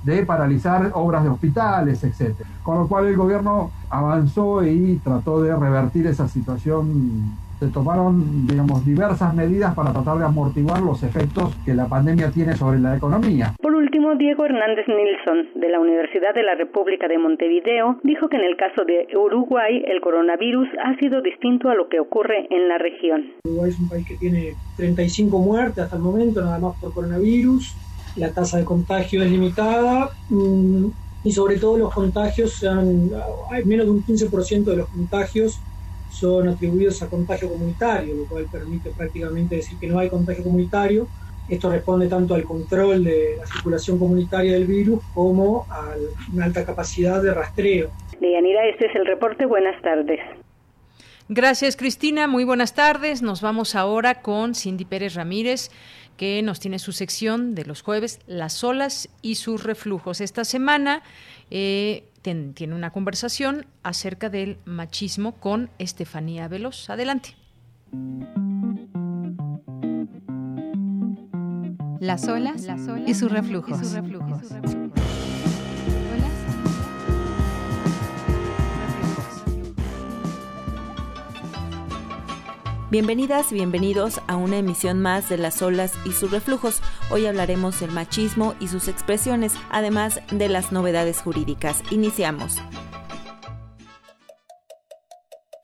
de 0.03 0.27
paralizar 0.27 0.91
obras 0.95 1.25
de 1.25 1.31
hospitales, 1.31 2.05
etcétera. 2.05 2.49
Con 2.63 2.79
lo 2.79 2.87
cual 2.87 3.07
el 3.07 3.17
gobierno 3.17 3.71
avanzó 3.89 4.63
y 4.63 5.01
trató 5.03 5.41
de 5.41 5.57
revertir 5.57 6.07
esa 6.07 6.29
situación. 6.29 7.33
Se 7.65 7.71
tomaron, 7.71 8.47
digamos, 8.47 8.85
diversas 8.85 9.35
medidas 9.35 9.75
para 9.75 9.91
tratar 9.91 10.19
de 10.19 10.27
amortiguar 10.27 10.83
los 10.83 11.03
efectos 11.03 11.57
que 11.65 11.73
la 11.73 11.87
pandemia 11.87 12.31
tiene 12.31 12.55
sobre 12.57 12.79
la 12.79 12.95
economía. 12.95 13.55
Por 13.63 13.75
último, 13.75 14.17
Diego 14.17 14.45
Hernández 14.45 14.87
Nilsson, 14.87 15.49
de 15.59 15.71
la 15.71 15.81
Universidad 15.81 16.35
de 16.35 16.43
la 16.43 16.57
República 16.57 17.09
de 17.09 17.17
Montevideo, 17.17 18.01
dijo 18.03 18.29
que 18.29 18.37
en 18.37 18.45
el 18.45 18.59
caso 18.59 18.85
de 18.85 19.09
Uruguay 19.17 19.83
el 19.87 20.03
coronavirus 20.03 20.69
ha 20.85 20.95
sido 20.99 21.23
distinto 21.23 21.71
a 21.71 21.75
lo 21.75 21.89
que 21.89 22.01
ocurre 22.01 22.47
en 22.51 22.69
la 22.69 22.77
región. 22.77 23.33
Uruguay 23.47 23.71
es 23.71 23.79
un 23.79 23.89
país 23.89 24.07
que 24.07 24.19
tiene 24.19 24.53
35 24.77 25.39
muertes 25.39 25.85
hasta 25.85 25.97
el 25.97 26.03
momento, 26.03 26.43
nada 26.43 26.59
más 26.59 26.79
por 26.79 26.93
coronavirus 26.93 27.75
la 28.17 28.31
tasa 28.31 28.59
de 28.59 28.65
contagio 28.65 29.23
es 29.23 29.31
limitada 29.31 30.11
mm, 30.29 30.87
y 31.25 31.33
sobre 31.33 31.57
todo 31.57 31.79
los 31.79 31.95
contagios, 31.95 32.53
son, 32.53 33.11
hay 33.51 33.65
menos 33.65 33.87
de 33.87 33.93
un 33.93 34.05
15% 34.05 34.65
de 34.65 34.77
los 34.77 34.89
contagios 34.91 35.59
son 36.15 36.49
atribuidos 36.49 37.03
a 37.03 37.09
contagio 37.09 37.51
comunitario, 37.51 38.15
lo 38.15 38.25
cual 38.27 38.47
permite 38.51 38.91
prácticamente 38.91 39.57
decir 39.57 39.79
que 39.79 39.87
no 39.87 39.99
hay 39.99 40.09
contagio 40.09 40.45
comunitario. 40.45 41.09
Esto 41.49 41.71
responde 41.71 42.09
tanto 42.09 42.35
al 42.35 42.45
control 42.45 43.05
de 43.05 43.37
la 43.39 43.47
circulación 43.47 43.99
comunitaria 43.99 44.55
del 44.55 44.67
virus 44.67 45.03
como 45.13 45.67
a 45.69 45.95
una 46.33 46.47
alta 46.47 46.65
capacidad 46.65 47.23
de 47.23 47.35
rastreo. 47.35 47.91
Deyanira, 48.21 48.67
este 48.67 48.87
es 48.87 48.95
el 48.95 49.05
reporte. 49.05 49.45
Buenas 49.45 49.81
tardes. 49.83 50.21
Gracias, 51.29 51.77
Cristina. 51.77 52.29
Muy 52.29 52.45
buenas 52.45 52.75
tardes. 52.75 53.23
Nos 53.23 53.43
vamos 53.43 53.75
ahora 53.75 54.23
con 54.23 54.55
Cindy 54.55 54.85
Pérez 54.85 55.15
Ramírez 55.15 55.71
que 56.17 56.43
nos 56.43 56.61
tiene 56.61 56.79
su 56.79 56.93
sección 56.93 57.55
de 57.55 57.65
los 57.65 57.83
jueves, 57.83 58.21
las 58.27 58.63
olas 58.63 59.09
y 59.21 59.35
sus 59.35 59.65
reflujos. 59.65 60.21
Esta 60.21 60.45
semana 60.45 61.03
eh, 61.51 62.05
tiene 62.25 62.75
una 62.75 62.91
conversación 62.91 63.67
acerca 63.83 64.31
del 64.31 64.59
machismo 64.65 65.33
con 65.35 65.69
Estefanía 65.79 66.49
Veloz. 66.49 66.89
Adelante. 66.89 67.37
Las 72.01 72.27
olas, 72.27 72.67
Y 73.07 73.15
sus 73.15 73.31
reflujos. 73.31 73.79
Bienvenidas 82.95 83.51
y 83.51 83.57
bienvenidos 83.57 84.21
a 84.29 84.37
una 84.37 84.59
emisión 84.59 85.03
más 85.03 85.29
de 85.29 85.37
Las 85.37 85.63
olas 85.63 85.95
y 86.05 86.13
sus 86.13 86.31
reflujos. 86.31 86.81
Hoy 87.11 87.27
hablaremos 87.27 87.81
del 87.81 87.91
machismo 87.91 88.55
y 88.61 88.69
sus 88.69 88.87
expresiones, 88.87 89.53
además 89.69 90.21
de 90.31 90.49
las 90.49 90.71
novedades 90.71 91.21
jurídicas. 91.21 91.83
Iniciamos. 91.91 92.59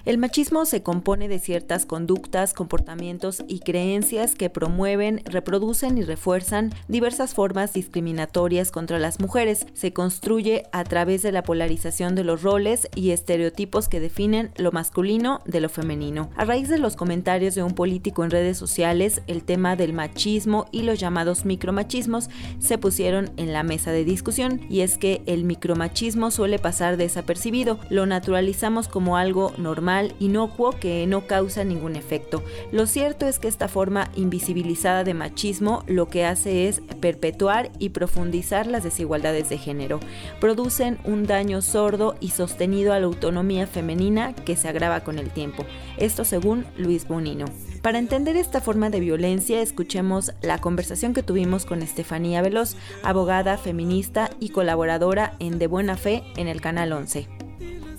El 0.06 0.16
machismo 0.16 0.64
se 0.64 0.82
compone 0.82 1.28
de 1.28 1.38
ciertas 1.38 1.84
conductas, 1.84 2.54
comportamientos 2.54 3.44
y 3.48 3.60
creencias 3.60 4.34
que 4.34 4.48
promueven, 4.48 5.22
reproducen 5.26 5.98
y 5.98 6.02
refuerzan 6.02 6.72
diversas 6.88 7.34
formas 7.34 7.74
discriminatorias 7.74 8.70
contra 8.70 8.98
las 8.98 9.20
mujeres. 9.20 9.66
Se 9.74 9.92
construye 9.92 10.62
a 10.72 10.84
través 10.84 11.20
de 11.20 11.32
la 11.32 11.42
polarización 11.42 12.14
de 12.14 12.24
los 12.24 12.42
roles 12.42 12.88
y 12.94 13.10
estereotipos 13.10 13.88
que 13.88 14.00
definen 14.00 14.52
lo 14.56 14.72
masculino 14.72 15.40
de 15.44 15.60
lo 15.60 15.68
femenino. 15.68 16.30
A 16.34 16.46
raíz 16.46 16.70
de 16.70 16.78
los 16.78 16.96
comentarios 16.96 17.54
de 17.54 17.62
un 17.62 17.74
político 17.74 18.24
en 18.24 18.30
redes 18.30 18.56
sociales, 18.56 19.20
el 19.26 19.42
tema 19.44 19.76
del 19.76 19.92
machismo 19.92 20.66
y 20.72 20.82
los 20.82 20.98
llamados 20.98 21.44
micromachismos 21.44 22.30
se 22.58 22.78
pusieron 22.78 23.32
en 23.36 23.52
la 23.52 23.64
mesa 23.64 23.92
de 23.92 24.04
discusión 24.04 24.62
y 24.70 24.80
es 24.80 24.96
que 24.96 25.22
el 25.26 25.44
micromachismo 25.44 26.30
suele 26.30 26.58
pasar 26.58 26.96
desapercibido, 26.96 27.78
lo 27.90 28.06
naturalizamos 28.06 28.88
como 28.88 29.18
algo 29.18 29.52
normal 29.58 29.89
inocuo 30.18 30.72
que 30.72 31.06
no 31.06 31.26
causa 31.26 31.64
ningún 31.64 31.96
efecto. 31.96 32.42
Lo 32.72 32.86
cierto 32.86 33.26
es 33.26 33.38
que 33.38 33.48
esta 33.48 33.68
forma 33.68 34.10
invisibilizada 34.14 35.04
de 35.04 35.14
machismo 35.14 35.84
lo 35.86 36.08
que 36.08 36.24
hace 36.24 36.68
es 36.68 36.80
perpetuar 37.00 37.70
y 37.78 37.90
profundizar 37.90 38.66
las 38.66 38.84
desigualdades 38.84 39.48
de 39.48 39.58
género. 39.58 40.00
Producen 40.40 40.98
un 41.04 41.26
daño 41.26 41.62
sordo 41.62 42.14
y 42.20 42.30
sostenido 42.30 42.92
a 42.92 43.00
la 43.00 43.06
autonomía 43.06 43.66
femenina 43.66 44.34
que 44.34 44.56
se 44.56 44.68
agrava 44.68 45.00
con 45.00 45.18
el 45.18 45.30
tiempo. 45.30 45.64
Esto 45.96 46.24
según 46.24 46.66
Luis 46.76 47.06
Bonino. 47.06 47.46
Para 47.82 47.98
entender 47.98 48.36
esta 48.36 48.60
forma 48.60 48.90
de 48.90 49.00
violencia, 49.00 49.62
escuchemos 49.62 50.32
la 50.42 50.58
conversación 50.58 51.14
que 51.14 51.22
tuvimos 51.22 51.64
con 51.64 51.82
Estefanía 51.82 52.42
Veloz, 52.42 52.76
abogada, 53.02 53.56
feminista 53.56 54.30
y 54.38 54.50
colaboradora 54.50 55.32
en 55.38 55.58
De 55.58 55.66
Buena 55.66 55.96
Fe 55.96 56.22
en 56.36 56.46
el 56.46 56.60
Canal 56.60 56.92
11. 56.92 57.39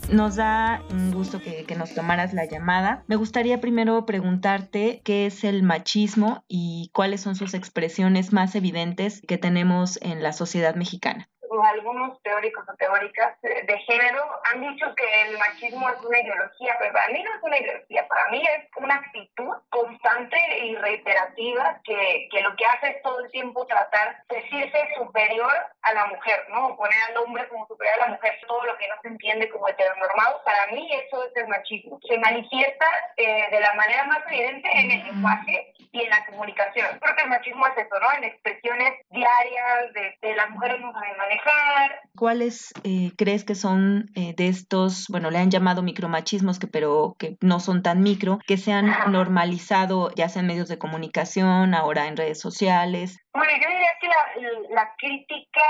Nos 0.10 0.36
da 0.36 0.84
un 0.90 1.12
gusto 1.12 1.40
que, 1.40 1.66
nos 1.78 1.94
tomaras 1.94 2.34
la 2.34 2.46
llamada. 2.46 3.04
Me 3.08 3.16
gustaría 3.16 3.62
primero 3.62 4.06
preguntarte 4.06 5.02
qué 5.04 5.26
es 5.26 5.44
el 5.44 5.64
machismo 5.64 6.44
y 6.48 6.90
cuáles 6.94 7.22
son 7.22 7.36
sus 7.36 7.54
expresiones 7.54 8.34
más 8.34 8.56
evidentes 8.56 9.22
que 9.28 9.38
tenemos 9.38 10.00
en 10.02 10.24
la 10.24 10.34
sociedad 10.34 10.76
mexicana 10.76 11.30
algunos 11.60 12.22
teóricos 12.24 12.64
o 12.70 12.76
teóricas 12.76 13.40
de 13.42 13.78
género 13.80 14.24
han 14.46 14.62
dicho 14.62 14.94
que 14.96 15.22
el 15.24 15.38
machismo 15.38 15.90
es 15.90 16.02
una 16.04 16.20
ideología, 16.20 16.76
pero 16.80 16.94
para 16.94 17.10
mí 17.10 17.24
no 17.24 17.36
es 17.36 17.44
una 17.44 17.58
ideología, 17.58 18.08
para 18.08 18.30
mí 18.30 18.42
es 18.42 18.70
una 18.78 18.96
actitud 18.96 19.54
constante 19.70 20.38
y 20.66 20.76
reiterativa 20.76 21.80
que, 21.84 22.30
que 22.32 22.42
lo 22.42 22.56
que 22.56 22.66
hace 22.66 22.90
es 22.92 23.02
todo 23.04 23.20
el 23.20 23.32
tiempo 23.32 23.66
tratar 23.66 24.24
de 24.30 24.36
decirse 24.38 24.88
superior 24.96 25.54
a 25.82 25.94
la 25.94 26.06
mujer, 26.08 26.46
¿no? 26.50 26.76
Poner 26.78 26.98
al 27.10 27.18
hombre 27.18 27.48
como 27.50 27.68
superior 27.68 27.96
a 27.96 28.08
la 28.08 28.14
mujer, 28.14 28.40
todo 28.48 28.66
lo 28.66 28.78
que 28.78 28.88
no 28.88 28.96
se 29.02 29.08
entiende 29.10 29.50
como 29.50 29.68
heteronormado, 29.68 30.42
para 30.44 30.68
mí 30.68 30.90
eso 30.94 31.24
es 31.26 31.36
el 31.36 31.48
machismo. 31.48 32.00
Se 32.08 32.18
manifiesta 32.18 32.86
eh, 33.18 33.48
de 33.52 33.60
la 33.60 33.74
manera 33.74 34.06
más 34.06 34.20
evidente 34.28 34.70
en 34.72 34.92
el 34.92 35.04
lenguaje 35.06 35.74
y 35.92 36.02
en 36.02 36.10
la 36.10 36.26
comunicación. 36.26 36.88
Creo 37.00 37.16
que 37.16 37.24
el 37.24 37.30
machismo 37.30 37.68
es 37.68 37.78
eso, 37.78 38.00
¿no? 38.00 38.18
En 38.18 38.24
expresiones 38.24 38.94
diarias 39.10 39.94
de, 39.94 40.18
de 40.22 40.36
las 40.36 40.50
mujeres 40.50 40.80
no 40.80 40.94
saben 40.94 41.18
manejar 41.18 42.02
¿Cuáles 42.18 42.74
eh, 42.84 43.12
crees 43.18 43.44
que 43.44 43.56
son 43.56 44.10
eh, 44.16 44.34
de 44.36 44.48
estos, 44.48 45.08
bueno, 45.10 45.32
le 45.32 45.40
han 45.40 45.50
llamado 45.50 45.82
micromachismos, 45.82 46.60
que, 46.60 46.68
pero 46.68 47.16
que 47.18 47.38
no 47.42 47.60
son 47.60 47.84
tan 47.84 48.02
micro, 48.02 48.40
que 48.46 48.58
se 48.58 48.74
han 48.74 48.94
normalizado 49.12 50.12
ya 50.16 50.30
sea 50.30 50.42
en 50.42 50.48
medios 50.48 50.68
de 50.68 50.78
comunicación, 50.78 51.74
ahora 51.74 52.08
en 52.08 52.18
redes 52.18 52.40
sociales? 52.40 53.18
Bueno, 53.34 53.52
yo 53.54 53.70
diría 53.70 53.92
que 54.00 54.08
la, 54.08 54.60
la 54.70 54.96
crítica 54.98 55.62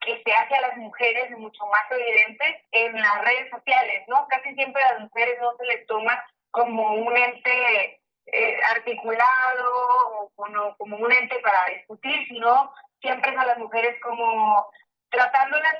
que 0.00 0.22
se 0.24 0.32
hace 0.32 0.54
a 0.54 0.60
las 0.60 0.76
mujeres 0.76 1.30
es 1.30 1.38
mucho 1.38 1.64
más 1.66 1.82
evidente 1.90 2.64
en 2.72 2.92
las 2.94 3.20
redes 3.22 3.50
sociales, 3.50 4.04
¿no? 4.08 4.26
Casi 4.28 4.54
siempre 4.54 4.82
a 4.82 4.92
las 4.94 5.02
mujeres 5.02 5.34
no 5.40 5.56
se 5.56 5.66
les 5.66 5.86
toma 5.86 6.24
como 6.50 6.94
un 6.94 7.16
ente 7.16 8.00
eh, 8.26 8.58
articulado 8.70 9.72
o 10.10 10.32
como, 10.78 10.96
un 10.96 11.12
ente 11.12 11.38
para 11.40 11.64
discutir, 11.74 12.26
sino 12.28 12.72
siempre 13.00 13.36
a 13.36 13.46
las 13.46 13.58
mujeres 13.58 14.00
como 14.02 14.68
tratándolas 15.10 15.74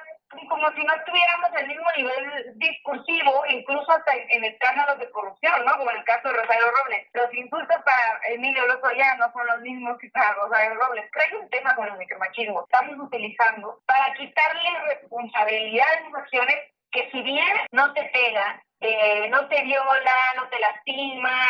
como 0.48 0.70
si 0.72 0.82
no 0.84 0.92
tuviéramos 1.04 1.50
el 1.56 1.68
mismo 1.68 1.86
nivel 1.96 2.58
discursivo, 2.58 3.44
incluso 3.48 3.90
hasta 3.92 4.12
en 4.14 4.44
escándalos 4.44 4.98
de 4.98 5.10
corrupción, 5.10 5.64
¿no? 5.64 5.76
Como 5.78 5.90
en 5.90 5.98
el 5.98 6.04
caso 6.04 6.28
de 6.28 6.34
Rosario 6.34 6.70
Robles. 6.70 7.06
Los 7.14 7.32
insultos 7.32 7.76
para 7.84 8.20
Emilio 8.28 8.66
Lozoya 8.66 9.16
no 9.16 9.32
son 9.32 9.46
los 9.46 9.60
mismos 9.60 9.98
que 9.98 10.10
para 10.10 10.32
Rosario 10.34 10.74
Robles. 10.74 11.08
Creo 11.12 11.28
que 11.30 11.36
un 11.36 11.50
tema 11.50 11.74
con 11.76 11.86
el 11.86 11.96
micromachismo. 11.96 12.64
Estamos 12.64 12.98
utilizando 12.98 13.80
para 13.86 14.12
quitarle 14.14 14.80
responsabilidad 14.88 15.86
a 15.86 16.04
sus 16.04 16.14
acciones 16.14 16.56
que 16.90 17.08
si 17.10 17.22
bien 17.22 17.56
no 17.72 17.92
te 17.92 18.04
pega, 18.04 18.62
eh, 18.80 19.28
no 19.28 19.48
te 19.48 19.62
viola, 19.62 20.16
no 20.36 20.48
te 20.48 20.58
lastima, 20.58 21.46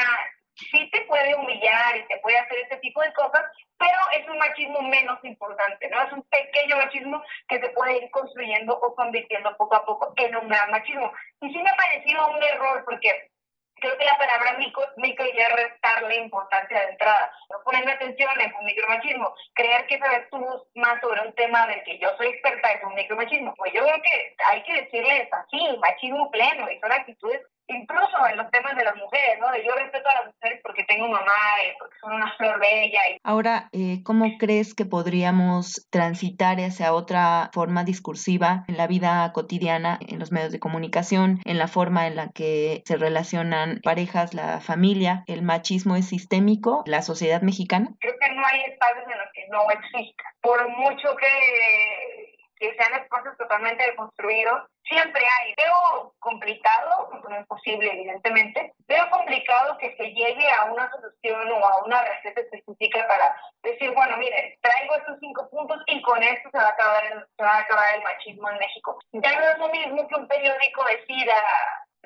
sí 0.57 0.91
te 0.91 1.03
puede 1.03 1.35
humillar 1.35 1.97
y 1.97 2.07
te 2.07 2.19
puede 2.19 2.39
hacer 2.39 2.59
este 2.59 2.79
tipo 2.79 3.01
de 3.03 3.13
cosas, 3.13 3.43
pero 3.79 3.99
es 4.19 4.29
un 4.29 4.39
machismo 4.39 4.81
menos 4.83 5.19
importante, 5.25 5.89
¿no? 5.91 6.03
Es 6.03 6.13
un 6.13 6.23
pequeño 6.25 6.77
machismo 6.77 7.23
que 7.49 7.61
se 7.61 7.69
puede 7.71 7.99
ir 7.99 8.11
construyendo 8.11 8.79
o 8.79 8.95
convirtiendo 8.95 9.57
poco 9.57 9.77
a 9.77 9.85
poco 9.85 10.13
en 10.17 10.37
un 10.37 10.49
gran 10.49 10.71
machismo. 10.71 11.13
Y 11.41 11.53
sí 11.53 11.59
me 11.59 11.71
ha 11.71 11.77
parecido 11.77 12.29
un 12.29 12.43
error 12.43 12.85
porque 12.85 13.31
creo 13.77 13.97
que 13.99 14.05
la 14.05 14.17
palabra 14.17 14.57
micro, 14.59 14.83
micro 14.97 15.27
ya 15.37 15.49
restarle 15.51 16.17
importancia 16.17 16.81
de 16.81 16.93
entrada. 16.93 17.31
No 17.51 17.63
ponerme 17.63 17.93
atención 17.93 18.41
en 18.41 18.55
un 18.55 18.65
micromachismo. 18.65 19.35
Creer 19.55 19.87
que 19.87 19.99
sabes 19.99 20.29
tú 20.31 20.39
más 20.75 21.01
sobre 21.01 21.21
un 21.27 21.35
tema 21.35 21.67
del 21.67 21.83
que 21.85 21.99
yo 21.99 22.09
soy 22.17 22.29
experta 22.29 22.73
es 22.73 22.83
un 22.83 22.95
micromachismo. 22.95 23.55
Pues 23.57 23.73
yo 23.75 23.83
creo 23.85 24.03
que 24.03 24.37
hay 24.47 24.63
que 24.63 24.83
decirles 24.83 25.29
así, 25.33 25.79
machismo 25.79 26.31
pleno, 26.31 26.71
y 26.71 26.81
son 26.81 26.93
actitudes 26.93 27.43
incluso 27.69 28.27
en 28.31 28.37
los 28.37 28.51
temas 28.51 28.77
de 28.77 28.85
las 28.85 28.97
mujeres, 28.97 29.39
¿no? 29.41 29.47
yo 29.57 29.75
respeto 29.75 30.09
a 30.09 30.25
las 30.25 30.35
mujeres 30.35 30.61
porque 30.63 30.85
tengo 30.85 31.09
mamá, 31.09 31.33
y 31.65 31.79
porque 31.79 31.97
son 32.01 32.15
una 32.15 32.33
flor 32.37 32.61
bella. 32.61 33.01
Ahora, 33.23 33.69
eh, 33.73 34.03
¿cómo 34.05 34.27
crees 34.39 34.75
que 34.75 34.85
podríamos 34.85 35.87
transitar 35.91 36.59
hacia 36.61 36.93
otra 36.93 37.51
forma 37.53 37.85
discursiva 37.85 38.65
en 38.69 38.77
la 38.77 38.87
vida 38.87 39.31
cotidiana, 39.33 39.99
en 40.07 40.19
los 40.19 40.33
medios 40.33 40.53
de 40.53 40.61
comunicación, 40.61 41.41
en 41.45 41.59
la 41.59 41.69
forma 41.69 42.07
en 42.07 42.17
la 42.17 42.29
que 42.29 42.83
se 42.85 42.97
relacionan 42.97 43.81
parejas, 43.83 44.35
la 44.35 44.61
familia? 44.61 45.25
¿El 45.27 45.43
machismo 45.43 45.97
es 45.97 46.09
sistémico, 46.09 46.83
la 46.87 47.03
sociedad 47.03 47.43
mexicana? 47.43 47.91
Creo 48.01 48.15
que 48.21 48.33
no 48.33 48.43
hay 48.47 48.61
espacios 48.71 49.05
en 49.11 49.19
los 49.19 49.29
que 49.33 49.47
no 49.51 49.71
exista. 49.71 50.25
Por 50.41 50.69
mucho 50.69 51.17
que 51.17 52.26
que 52.59 52.75
sean 52.75 52.95
espacios 53.01 53.37
totalmente 53.37 53.85
deconstruidos, 53.85 54.63
siempre 54.85 55.23
hay. 55.23 55.55
Veo 55.57 56.15
complicado, 56.19 57.11
no 57.29 57.37
es 57.37 57.47
posible 57.47 57.93
evidentemente, 57.93 58.73
veo 58.87 59.09
complicado 59.11 59.77
que 59.79 59.95
se 59.97 60.05
llegue 60.13 60.51
a 60.51 60.65
una 60.73 60.91
solución 60.91 61.51
o 61.53 61.67
a 61.67 61.85
una 61.85 62.03
receta 62.03 62.41
específica 62.41 63.07
para 63.07 63.37
decir, 63.63 63.93
bueno, 63.93 64.17
mire, 64.17 64.59
traigo 64.61 64.95
estos 64.97 65.19
cinco 65.21 65.49
puntos 65.51 65.83
y 65.87 66.01
con 66.03 66.23
esto 66.23 66.49
se 66.51 66.59
va 66.59 66.69
a 66.69 66.71
acabar 66.71 67.05
el, 67.07 67.25
se 67.37 67.43
va 67.43 67.53
a 67.53 67.61
acabar 67.61 67.95
el 67.95 68.03
machismo 68.03 68.51
en 68.51 68.59
México. 68.59 68.99
Ya 69.13 69.39
no 69.39 69.49
es 69.49 69.59
lo 69.59 69.69
mismo 69.69 70.09
que 70.09 70.15
un 70.15 70.29
periódico 70.29 70.85
decida 70.85 71.35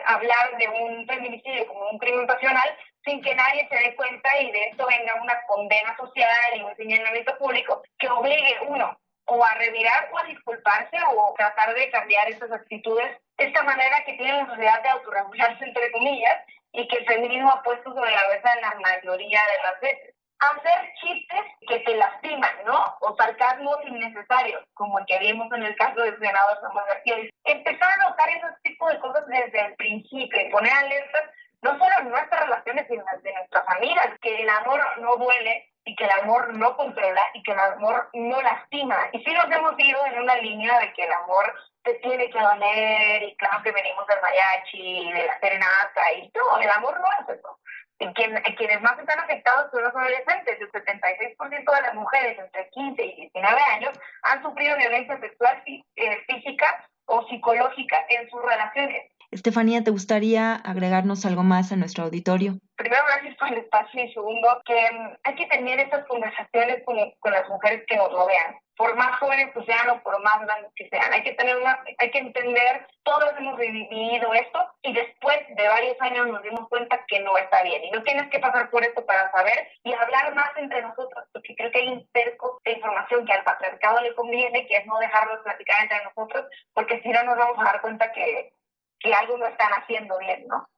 hablar 0.06 0.56
de 0.56 0.68
un 0.68 1.06
feminicidio 1.06 1.66
como 1.66 1.90
un 1.90 1.98
crimen 1.98 2.26
pasional 2.26 2.68
sin 3.04 3.22
que 3.22 3.34
nadie 3.34 3.66
se 3.68 3.76
dé 3.76 3.94
cuenta 3.96 4.28
y 4.40 4.50
de 4.50 4.64
esto 4.68 4.86
venga 4.86 5.22
una 5.22 5.40
condena 5.46 5.96
social 5.96 6.56
y 6.56 6.62
un 6.62 6.76
señalamiento 6.76 7.36
público 7.38 7.82
que 7.98 8.08
obligue, 8.08 8.58
uno, 8.66 8.98
o 9.30 9.44
a 9.44 9.54
revirar 9.54 10.10
o 10.12 10.18
a 10.18 10.24
disculparse 10.24 10.96
o 11.14 11.34
tratar 11.36 11.72
de 11.74 11.88
cambiar 11.90 12.28
esas 12.28 12.50
actitudes, 12.50 13.16
esta 13.38 13.62
manera 13.62 14.02
que 14.04 14.14
tiene 14.14 14.42
la 14.42 14.46
sociedad 14.46 14.82
de 14.82 14.88
autorregularse, 14.88 15.64
entre 15.64 15.92
comillas, 15.92 16.36
y 16.72 16.86
que 16.88 16.96
el 16.98 17.06
feminismo 17.06 17.50
ha 17.50 17.62
puesto 17.62 17.94
sobre 17.94 18.10
la 18.10 18.28
mesa 18.28 18.54
en 18.54 18.60
la 18.60 18.74
mayoría 18.80 19.40
de 19.40 19.62
las 19.62 19.80
veces. 19.80 20.14
Hacer 20.40 20.92
chistes 21.00 21.44
que 21.68 21.80
te 21.80 21.96
lastiman, 21.96 22.64
¿no? 22.64 22.96
O 23.00 23.14
sarcasmos 23.14 23.76
innecesarios, 23.86 24.64
como 24.74 24.98
el 24.98 25.06
que 25.06 25.18
vimos 25.18 25.52
en 25.52 25.64
el 25.64 25.76
caso 25.76 26.00
del 26.00 26.18
senador 26.18 26.58
Samuel 26.62 26.86
García. 26.88 27.16
Empezar 27.44 27.92
a 27.92 28.08
notar 28.08 28.28
esos 28.30 28.50
tipos 28.62 28.90
de 28.90 28.98
cosas 29.00 29.26
desde 29.26 29.60
el 29.60 29.74
principio, 29.74 30.50
poner 30.50 30.72
alertas 30.72 31.24
no 31.62 31.72
solo 31.78 31.90
en 32.00 32.08
nuestras 32.08 32.40
relaciones, 32.44 32.86
sino 32.88 33.00
en 33.00 33.06
las 33.06 33.22
de 33.22 33.34
nuestras 33.34 33.64
familias, 33.66 34.08
que 34.22 34.42
el 34.42 34.48
amor 34.48 34.80
no 35.00 35.16
duele, 35.16 35.68
y 35.84 35.96
que 35.96 36.04
el 36.04 36.10
amor 36.22 36.54
no 36.54 36.76
controla 36.76 37.22
y 37.34 37.42
que 37.42 37.52
el 37.52 37.58
amor 37.58 38.08
no 38.12 38.40
lastima. 38.42 38.96
Y 39.12 39.24
sí 39.24 39.32
nos 39.32 39.50
hemos 39.50 39.74
ido 39.78 40.06
en 40.06 40.22
una 40.22 40.36
línea 40.36 40.78
de 40.80 40.92
que 40.92 41.04
el 41.04 41.12
amor 41.12 41.54
te 41.82 41.94
tiene 41.94 42.30
que 42.30 42.38
doler 42.38 43.22
y 43.22 43.36
claro 43.36 43.62
que 43.62 43.72
venimos 43.72 44.06
del 44.06 44.20
mariachi, 44.20 45.12
de 45.12 45.26
la 45.26 45.40
serenata 45.40 46.12
y 46.18 46.30
todo, 46.30 46.58
el 46.60 46.70
amor 46.70 47.00
no 47.00 47.06
es 47.20 47.38
eso. 47.38 47.58
Y 47.98 48.06
quienes 48.14 48.80
más 48.80 48.98
están 48.98 49.18
afectados 49.18 49.70
son 49.70 49.82
los 49.82 49.94
adolescentes. 49.94 50.58
El 50.58 50.72
76% 50.72 51.74
de 51.74 51.82
las 51.82 51.94
mujeres 51.94 52.38
entre 52.38 52.70
15 52.70 53.04
y 53.04 53.14
19 53.14 53.60
años 53.74 54.00
han 54.22 54.42
sufrido 54.42 54.76
violencia 54.78 55.20
sexual, 55.20 55.62
eh, 55.66 56.24
física 56.26 56.88
o 57.04 57.26
psicológica 57.28 58.06
en 58.08 58.30
sus 58.30 58.42
relaciones. 58.42 59.09
Estefanía, 59.30 59.84
¿te 59.84 59.92
gustaría 59.92 60.54
agregarnos 60.54 61.24
algo 61.24 61.44
más 61.44 61.70
a 61.70 61.76
nuestro 61.76 62.04
auditorio? 62.04 62.54
Primero, 62.76 63.02
gracias 63.06 63.36
por 63.36 63.48
el 63.48 63.58
espacio 63.58 64.04
y 64.04 64.12
segundo, 64.12 64.60
que 64.64 64.74
mm, 64.74 65.18
hay 65.22 65.34
que 65.36 65.46
tener 65.46 65.78
estas 65.78 66.04
conversaciones 66.06 66.82
con, 66.84 66.96
con 67.20 67.32
las 67.32 67.48
mujeres 67.48 67.84
que 67.86 67.96
nos 67.96 68.10
rodean 68.10 68.56
por 68.80 68.96
más 68.96 69.18
jóvenes 69.18 69.52
que 69.52 69.62
sean 69.66 69.90
o 69.90 70.02
por 70.02 70.18
más 70.22 70.40
grandes 70.40 70.72
que 70.74 70.88
sean. 70.88 71.12
Hay 71.12 71.22
que 71.22 71.34
tener 71.34 71.54
una, 71.54 71.78
hay 71.98 72.10
que 72.10 72.18
entender, 72.18 72.86
todos 73.02 73.28
hemos 73.36 73.58
vivido 73.58 74.32
esto 74.32 74.58
y 74.80 74.94
después 74.94 75.38
de 75.54 75.68
varios 75.68 76.00
años 76.00 76.28
nos 76.28 76.42
dimos 76.42 76.66
cuenta 76.70 77.04
que 77.06 77.20
no 77.20 77.36
está 77.36 77.62
bien. 77.62 77.84
Y 77.84 77.90
no 77.90 78.02
tienes 78.04 78.30
que 78.30 78.38
pasar 78.38 78.70
por 78.70 78.82
esto 78.82 79.04
para 79.04 79.30
saber 79.32 79.68
y 79.84 79.92
hablar 79.92 80.34
más 80.34 80.48
entre 80.56 80.80
nosotros, 80.80 81.28
porque 81.30 81.54
creo 81.56 81.70
que 81.70 81.80
hay 81.80 81.88
un 81.88 82.08
cerco 82.14 82.58
de 82.64 82.72
información 82.72 83.26
que 83.26 83.34
al 83.34 83.44
patriarcado 83.44 84.00
le 84.00 84.14
conviene, 84.14 84.66
que 84.66 84.78
es 84.78 84.86
no 84.86 84.98
dejarlo 84.98 85.42
platicar 85.42 85.82
entre 85.82 86.02
nosotros, 86.02 86.46
porque 86.72 87.02
si 87.02 87.10
no 87.10 87.22
nos 87.24 87.36
vamos 87.36 87.58
a 87.58 87.64
dar 87.64 87.82
cuenta 87.82 88.10
que, 88.12 88.54
que 89.00 89.12
algo 89.14 89.38
no 89.38 89.46
están 89.46 89.70
haciendo 89.72 90.16
bien, 90.18 90.46
¿no? 90.46 90.68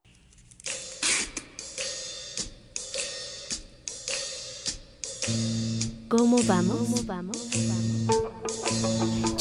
¿Cómo 6.09 6.37
vamos? 6.47 6.79
¿Cómo 6.79 7.03
vamos? 7.05 7.82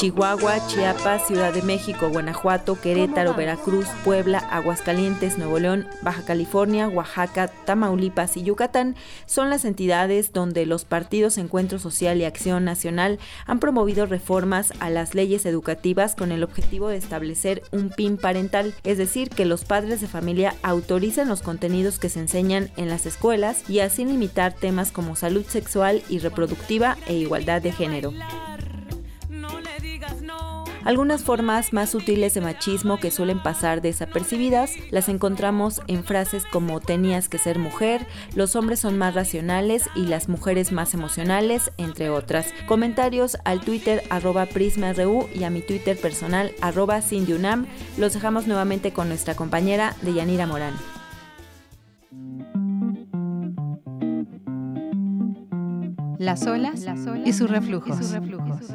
Chihuahua, 0.01 0.65
Chiapas, 0.67 1.27
Ciudad 1.27 1.53
de 1.53 1.61
México, 1.61 2.09
Guanajuato, 2.09 2.79
Querétaro, 2.81 3.35
Veracruz, 3.35 3.85
Puebla, 4.03 4.39
Aguascalientes, 4.39 5.37
Nuevo 5.37 5.59
León, 5.59 5.87
Baja 6.01 6.23
California, 6.25 6.87
Oaxaca, 6.87 7.49
Tamaulipas 7.65 8.35
y 8.35 8.41
Yucatán 8.41 8.95
son 9.27 9.51
las 9.51 9.63
entidades 9.63 10.33
donde 10.33 10.65
los 10.65 10.85
partidos 10.85 11.37
Encuentro 11.37 11.77
Social 11.77 12.19
y 12.19 12.23
Acción 12.23 12.65
Nacional 12.65 13.19
han 13.45 13.59
promovido 13.59 14.07
reformas 14.07 14.73
a 14.79 14.89
las 14.89 15.13
leyes 15.13 15.45
educativas 15.45 16.15
con 16.15 16.31
el 16.31 16.43
objetivo 16.43 16.87
de 16.87 16.97
establecer 16.97 17.61
un 17.71 17.91
PIN 17.91 18.17
parental, 18.17 18.73
es 18.83 18.97
decir, 18.97 19.29
que 19.29 19.45
los 19.45 19.65
padres 19.65 20.01
de 20.01 20.07
familia 20.07 20.55
autoricen 20.63 21.27
los 21.27 21.43
contenidos 21.43 21.99
que 21.99 22.09
se 22.09 22.21
enseñan 22.21 22.71
en 22.75 22.89
las 22.89 23.05
escuelas 23.05 23.69
y 23.69 23.81
así 23.81 24.03
limitar 24.03 24.53
temas 24.53 24.91
como 24.91 25.15
salud 25.15 25.45
sexual 25.45 26.01
y 26.09 26.17
reproductiva 26.17 26.97
e 27.05 27.13
igualdad 27.13 27.61
de 27.61 27.71
género. 27.71 28.13
Algunas 30.83 31.23
formas 31.23 31.73
más 31.73 31.91
sutiles 31.91 32.33
de 32.33 32.41
machismo 32.41 32.99
que 32.99 33.11
suelen 33.11 33.41
pasar 33.41 33.81
desapercibidas 33.81 34.73
las 34.89 35.09
encontramos 35.09 35.81
en 35.87 36.03
frases 36.03 36.43
como 36.45 36.79
tenías 36.79 37.29
que 37.29 37.37
ser 37.37 37.59
mujer, 37.59 38.07
los 38.35 38.55
hombres 38.55 38.79
son 38.79 38.97
más 38.97 39.13
racionales 39.13 39.89
y 39.95 40.07
las 40.07 40.27
mujeres 40.27 40.71
más 40.71 40.93
emocionales, 40.93 41.71
entre 41.77 42.09
otras. 42.09 42.47
Comentarios 42.67 43.37
al 43.45 43.61
Twitter 43.61 44.03
arroba 44.09 44.47
PrismaRU 44.47 45.27
y 45.33 45.43
a 45.43 45.49
mi 45.49 45.61
Twitter 45.61 45.97
personal 45.97 46.51
arroba 46.61 47.01
Cindyunam. 47.01 47.67
Los 47.97 48.13
dejamos 48.13 48.47
nuevamente 48.47 48.91
con 48.91 49.07
nuestra 49.07 49.35
compañera 49.35 49.95
Deyanira 50.01 50.47
Morán. 50.47 50.73
Las 56.17 56.45
olas, 56.45 56.85
y 57.25 57.33
sus 57.33 57.49
reflujos. 57.49 57.99
Y 57.99 58.03
sus 58.03 58.11
reflujos. 58.11 58.67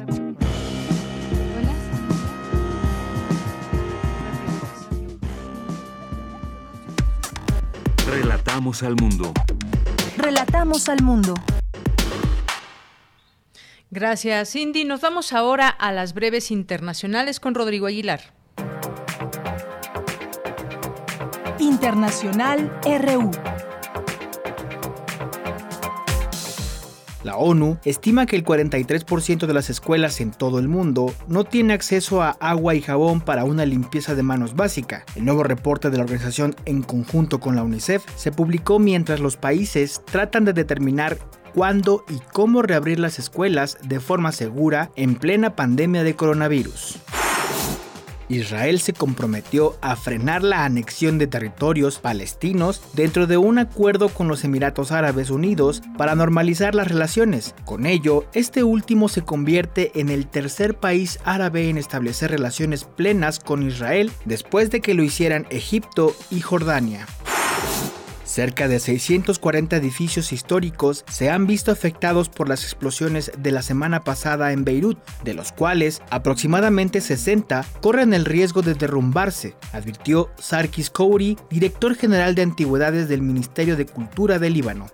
Relatamos 8.19 8.81
al 8.81 8.95
mundo. 8.95 9.31
Relatamos 10.17 10.89
al 10.89 11.03
mundo. 11.03 11.35
Gracias, 13.91 14.53
Cindy. 14.53 14.85
Nos 14.85 15.01
vamos 15.01 15.33
ahora 15.33 15.69
a 15.69 15.91
las 15.91 16.15
breves 16.15 16.49
internacionales 16.49 17.39
con 17.39 17.53
Rodrigo 17.53 17.85
Aguilar. 17.85 18.33
Internacional 21.59 22.75
RU. 22.83 23.29
La 27.27 27.35
ONU 27.35 27.77
estima 27.83 28.25
que 28.25 28.37
el 28.37 28.45
43% 28.45 29.47
de 29.47 29.53
las 29.53 29.69
escuelas 29.69 30.21
en 30.21 30.31
todo 30.31 30.59
el 30.59 30.69
mundo 30.69 31.13
no 31.27 31.43
tiene 31.43 31.73
acceso 31.73 32.21
a 32.21 32.37
agua 32.39 32.73
y 32.73 32.81
jabón 32.81 33.19
para 33.19 33.43
una 33.43 33.65
limpieza 33.65 34.15
de 34.15 34.23
manos 34.23 34.55
básica. 34.55 35.03
El 35.13 35.25
nuevo 35.25 35.43
reporte 35.43 35.89
de 35.89 35.97
la 35.97 36.03
organización 36.03 36.55
en 36.63 36.83
conjunto 36.83 37.41
con 37.41 37.57
la 37.57 37.63
UNICEF 37.63 38.01
se 38.15 38.31
publicó 38.31 38.79
mientras 38.79 39.19
los 39.19 39.35
países 39.35 40.01
tratan 40.05 40.45
de 40.45 40.53
determinar 40.53 41.17
cuándo 41.53 42.05
y 42.07 42.17
cómo 42.31 42.61
reabrir 42.61 42.97
las 42.97 43.19
escuelas 43.19 43.77
de 43.83 43.99
forma 43.99 44.31
segura 44.31 44.89
en 44.95 45.15
plena 45.15 45.53
pandemia 45.53 46.03
de 46.03 46.15
coronavirus. 46.15 46.97
Israel 48.29 48.79
se 48.79 48.93
comprometió 48.93 49.77
a 49.81 49.95
frenar 49.95 50.43
la 50.43 50.65
anexión 50.65 51.17
de 51.17 51.27
territorios 51.27 51.99
palestinos 51.99 52.81
dentro 52.93 53.27
de 53.27 53.37
un 53.37 53.59
acuerdo 53.59 54.09
con 54.09 54.27
los 54.27 54.43
Emiratos 54.43 54.91
Árabes 54.91 55.29
Unidos 55.29 55.81
para 55.97 56.15
normalizar 56.15 56.75
las 56.75 56.87
relaciones. 56.87 57.55
Con 57.65 57.85
ello, 57.85 58.25
este 58.33 58.63
último 58.63 59.09
se 59.09 59.21
convierte 59.21 59.91
en 59.99 60.09
el 60.09 60.27
tercer 60.27 60.75
país 60.75 61.19
árabe 61.23 61.69
en 61.69 61.77
establecer 61.77 62.31
relaciones 62.31 62.83
plenas 62.83 63.39
con 63.39 63.63
Israel 63.63 64.11
después 64.25 64.69
de 64.71 64.81
que 64.81 64.93
lo 64.93 65.03
hicieran 65.03 65.47
Egipto 65.49 66.15
y 66.29 66.41
Jordania. 66.41 67.05
Cerca 68.37 68.67
de 68.67 68.79
640 68.79 69.77
edificios 69.77 70.31
históricos 70.31 71.05
se 71.09 71.31
han 71.31 71.47
visto 71.47 71.71
afectados 71.71 72.29
por 72.29 72.47
las 72.47 72.61
explosiones 72.65 73.31
de 73.35 73.49
la 73.49 73.63
semana 73.63 74.03
pasada 74.03 74.51
en 74.51 74.63
Beirut, 74.63 74.99
de 75.23 75.33
los 75.33 75.51
cuales 75.51 76.03
aproximadamente 76.11 77.01
60 77.01 77.65
corren 77.81 78.13
el 78.13 78.25
riesgo 78.25 78.61
de 78.61 78.75
derrumbarse, 78.75 79.55
advirtió 79.73 80.29
Sarkis 80.37 80.91
Kouri, 80.91 81.35
director 81.49 81.95
general 81.95 82.35
de 82.35 82.43
antigüedades 82.43 83.09
del 83.09 83.23
Ministerio 83.23 83.75
de 83.75 83.87
Cultura 83.87 84.37
del 84.37 84.53
Líbano. 84.53 84.85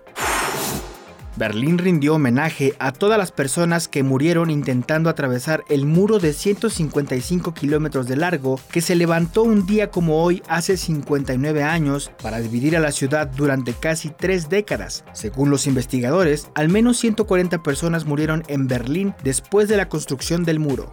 Berlín 1.36 1.78
rindió 1.78 2.14
homenaje 2.14 2.74
a 2.78 2.92
todas 2.92 3.18
las 3.18 3.32
personas 3.32 3.88
que 3.88 4.04
murieron 4.04 4.50
intentando 4.50 5.10
atravesar 5.10 5.64
el 5.68 5.84
muro 5.84 6.20
de 6.20 6.32
155 6.32 7.54
kilómetros 7.54 8.06
de 8.06 8.16
largo 8.16 8.60
que 8.70 8.80
se 8.80 8.94
levantó 8.94 9.42
un 9.42 9.66
día 9.66 9.90
como 9.90 10.22
hoy 10.22 10.42
hace 10.48 10.76
59 10.76 11.64
años 11.64 12.12
para 12.22 12.40
dividir 12.40 12.76
a 12.76 12.80
la 12.80 12.92
ciudad 12.92 13.26
durante 13.26 13.72
casi 13.72 14.10
tres 14.10 14.48
décadas. 14.48 15.04
Según 15.12 15.50
los 15.50 15.66
investigadores, 15.66 16.48
al 16.54 16.68
menos 16.68 16.98
140 16.98 17.62
personas 17.62 18.04
murieron 18.04 18.44
en 18.46 18.68
Berlín 18.68 19.14
después 19.24 19.68
de 19.68 19.76
la 19.76 19.88
construcción 19.88 20.44
del 20.44 20.60
muro. 20.60 20.92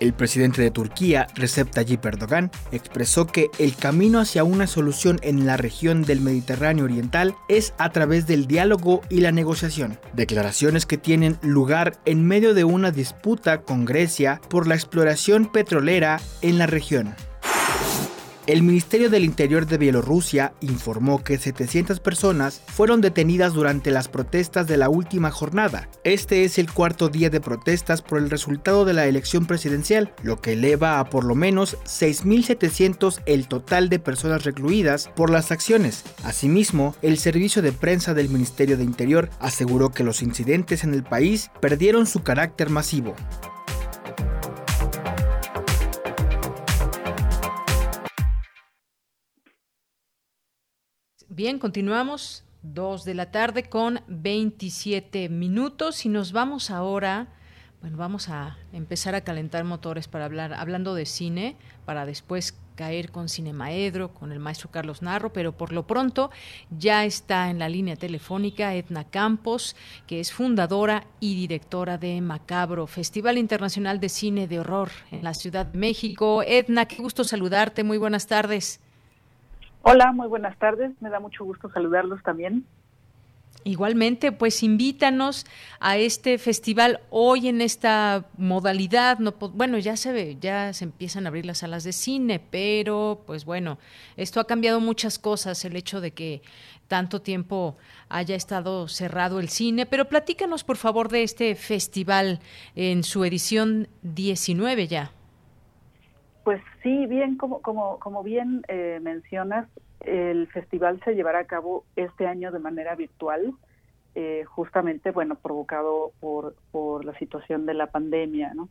El 0.00 0.12
presidente 0.12 0.62
de 0.62 0.70
Turquía, 0.70 1.26
Recep 1.34 1.70
Tayyip 1.70 2.04
Erdogan, 2.04 2.50
expresó 2.72 3.26
que 3.26 3.48
el 3.58 3.74
camino 3.74 4.20
hacia 4.20 4.44
una 4.44 4.66
solución 4.66 5.18
en 5.22 5.46
la 5.46 5.56
región 5.56 6.02
del 6.02 6.20
Mediterráneo 6.20 6.84
Oriental 6.84 7.34
es 7.48 7.74
a 7.78 7.90
través 7.90 8.26
del 8.26 8.46
diálogo 8.46 9.00
y 9.10 9.20
la 9.20 9.32
negociación. 9.32 9.98
Declaraciones 10.14 10.86
que 10.86 10.98
tienen 10.98 11.38
lugar 11.42 11.98
en 12.04 12.26
medio 12.26 12.54
de 12.54 12.64
una 12.64 12.90
disputa 12.90 13.62
con 13.62 13.84
Grecia 13.84 14.40
por 14.48 14.66
la 14.66 14.74
exploración 14.74 15.50
petrolera 15.50 16.20
en 16.42 16.58
la 16.58 16.66
región. 16.66 17.14
El 18.48 18.62
Ministerio 18.62 19.10
del 19.10 19.24
Interior 19.24 19.66
de 19.66 19.76
Bielorrusia 19.76 20.54
informó 20.62 21.22
que 21.22 21.36
700 21.36 22.00
personas 22.00 22.62
fueron 22.66 23.02
detenidas 23.02 23.52
durante 23.52 23.90
las 23.90 24.08
protestas 24.08 24.66
de 24.66 24.78
la 24.78 24.88
última 24.88 25.30
jornada. 25.30 25.90
Este 26.02 26.44
es 26.44 26.56
el 26.56 26.72
cuarto 26.72 27.10
día 27.10 27.28
de 27.28 27.42
protestas 27.42 28.00
por 28.00 28.16
el 28.16 28.30
resultado 28.30 28.86
de 28.86 28.94
la 28.94 29.04
elección 29.04 29.44
presidencial, 29.44 30.14
lo 30.22 30.40
que 30.40 30.54
eleva 30.54 30.98
a 30.98 31.10
por 31.10 31.24
lo 31.24 31.34
menos 31.34 31.76
6.700 31.84 33.20
el 33.26 33.48
total 33.48 33.90
de 33.90 33.98
personas 33.98 34.44
recluidas 34.44 35.10
por 35.14 35.28
las 35.28 35.52
acciones. 35.52 36.04
Asimismo, 36.24 36.96
el 37.02 37.18
servicio 37.18 37.60
de 37.60 37.72
prensa 37.72 38.14
del 38.14 38.30
Ministerio 38.30 38.78
de 38.78 38.84
Interior 38.84 39.28
aseguró 39.40 39.90
que 39.90 40.04
los 40.04 40.22
incidentes 40.22 40.84
en 40.84 40.94
el 40.94 41.02
país 41.02 41.50
perdieron 41.60 42.06
su 42.06 42.22
carácter 42.22 42.70
masivo. 42.70 43.14
Bien, 51.38 51.60
continuamos. 51.60 52.42
Dos 52.64 53.04
de 53.04 53.14
la 53.14 53.30
tarde 53.30 53.62
con 53.62 54.00
27 54.08 55.28
minutos 55.28 56.04
y 56.04 56.08
nos 56.08 56.32
vamos 56.32 56.68
ahora, 56.68 57.28
bueno, 57.80 57.96
vamos 57.96 58.28
a 58.28 58.58
empezar 58.72 59.14
a 59.14 59.20
calentar 59.20 59.62
motores 59.62 60.08
para 60.08 60.24
hablar, 60.24 60.52
hablando 60.52 60.96
de 60.96 61.06
cine, 61.06 61.54
para 61.84 62.06
después 62.06 62.58
caer 62.74 63.12
con 63.12 63.28
Cinemaedro, 63.28 64.12
con 64.12 64.32
el 64.32 64.40
maestro 64.40 64.72
Carlos 64.72 65.00
Narro, 65.00 65.32
pero 65.32 65.56
por 65.56 65.72
lo 65.72 65.86
pronto 65.86 66.32
ya 66.76 67.04
está 67.04 67.50
en 67.50 67.60
la 67.60 67.68
línea 67.68 67.94
telefónica 67.94 68.74
Edna 68.74 69.04
Campos, 69.04 69.76
que 70.08 70.18
es 70.18 70.32
fundadora 70.32 71.06
y 71.20 71.36
directora 71.36 71.98
de 71.98 72.20
Macabro, 72.20 72.88
Festival 72.88 73.38
Internacional 73.38 74.00
de 74.00 74.08
Cine 74.08 74.48
de 74.48 74.58
Horror 74.58 74.90
en 75.12 75.22
la 75.22 75.34
Ciudad 75.34 75.66
de 75.66 75.78
México. 75.78 76.42
Edna, 76.42 76.86
qué 76.86 76.96
gusto 76.96 77.22
saludarte, 77.22 77.84
muy 77.84 77.96
buenas 77.96 78.26
tardes. 78.26 78.80
Hola, 79.82 80.12
muy 80.12 80.28
buenas 80.28 80.58
tardes. 80.58 80.92
Me 81.00 81.10
da 81.10 81.20
mucho 81.20 81.44
gusto 81.44 81.70
saludarlos 81.70 82.22
también. 82.22 82.64
Igualmente, 83.64 84.32
pues 84.32 84.62
invítanos 84.62 85.44
a 85.80 85.96
este 85.96 86.38
festival 86.38 87.00
hoy 87.10 87.48
en 87.48 87.60
esta 87.60 88.24
modalidad. 88.36 89.18
No, 89.18 89.32
bueno, 89.32 89.78
ya 89.78 89.96
se 89.96 90.12
ve, 90.12 90.36
ya 90.40 90.72
se 90.72 90.84
empiezan 90.84 91.26
a 91.26 91.28
abrir 91.28 91.44
las 91.44 91.58
salas 91.58 91.84
de 91.84 91.92
cine, 91.92 92.40
pero 92.50 93.22
pues 93.26 93.44
bueno, 93.44 93.78
esto 94.16 94.40
ha 94.40 94.46
cambiado 94.46 94.80
muchas 94.80 95.18
cosas, 95.18 95.64
el 95.64 95.76
hecho 95.76 96.00
de 96.00 96.12
que 96.12 96.40
tanto 96.86 97.20
tiempo 97.20 97.76
haya 98.08 98.36
estado 98.36 98.88
cerrado 98.88 99.40
el 99.40 99.48
cine. 99.48 99.86
Pero 99.86 100.08
platícanos, 100.08 100.64
por 100.64 100.76
favor, 100.76 101.08
de 101.08 101.22
este 101.22 101.54
festival 101.54 102.40
en 102.74 103.02
su 103.02 103.24
edición 103.24 103.88
19 104.02 104.86
ya. 104.86 105.12
Pues 106.48 106.62
sí, 106.82 107.04
bien, 107.04 107.36
como, 107.36 107.60
como, 107.60 107.98
como 107.98 108.22
bien 108.22 108.62
eh, 108.68 109.00
mencionas, 109.02 109.68
el 110.00 110.46
festival 110.46 110.98
se 111.04 111.14
llevará 111.14 111.40
a 111.40 111.44
cabo 111.44 111.84
este 111.94 112.26
año 112.26 112.50
de 112.50 112.58
manera 112.58 112.94
virtual, 112.94 113.52
eh, 114.14 114.44
justamente, 114.46 115.10
bueno, 115.10 115.34
provocado 115.34 116.12
por, 116.20 116.56
por 116.70 117.04
la 117.04 117.12
situación 117.18 117.66
de 117.66 117.74
la 117.74 117.88
pandemia, 117.88 118.54
¿no? 118.54 118.70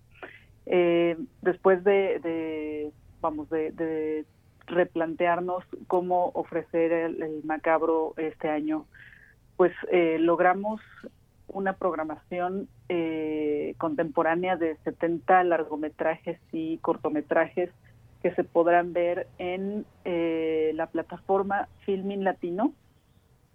Eh, 0.66 1.18
después 1.44 1.84
de, 1.84 2.92
vamos, 3.22 3.48
de, 3.52 4.26
replantearnos 4.66 5.64
cómo 5.86 6.32
ofrecer 6.34 6.92
el, 6.92 7.44
macabro 7.44 8.16
este 8.18 8.50
año, 8.50 8.88
pues 9.56 9.74
eh, 9.92 10.18
logramos 10.20 10.82
una 11.48 11.74
programación 11.74 12.68
contemporánea 13.78 14.56
de 14.56 14.78
70 14.84 15.44
largometrajes 15.44 16.40
y 16.52 16.78
cortometrajes 16.80 17.70
que 18.22 18.34
se 18.34 18.44
podrán 18.44 18.94
ver 18.94 19.28
en 19.38 19.86
eh, 20.06 20.72
la 20.76 20.88
plataforma 20.88 21.68
Filmin 21.86 22.24
Latino. 22.24 22.74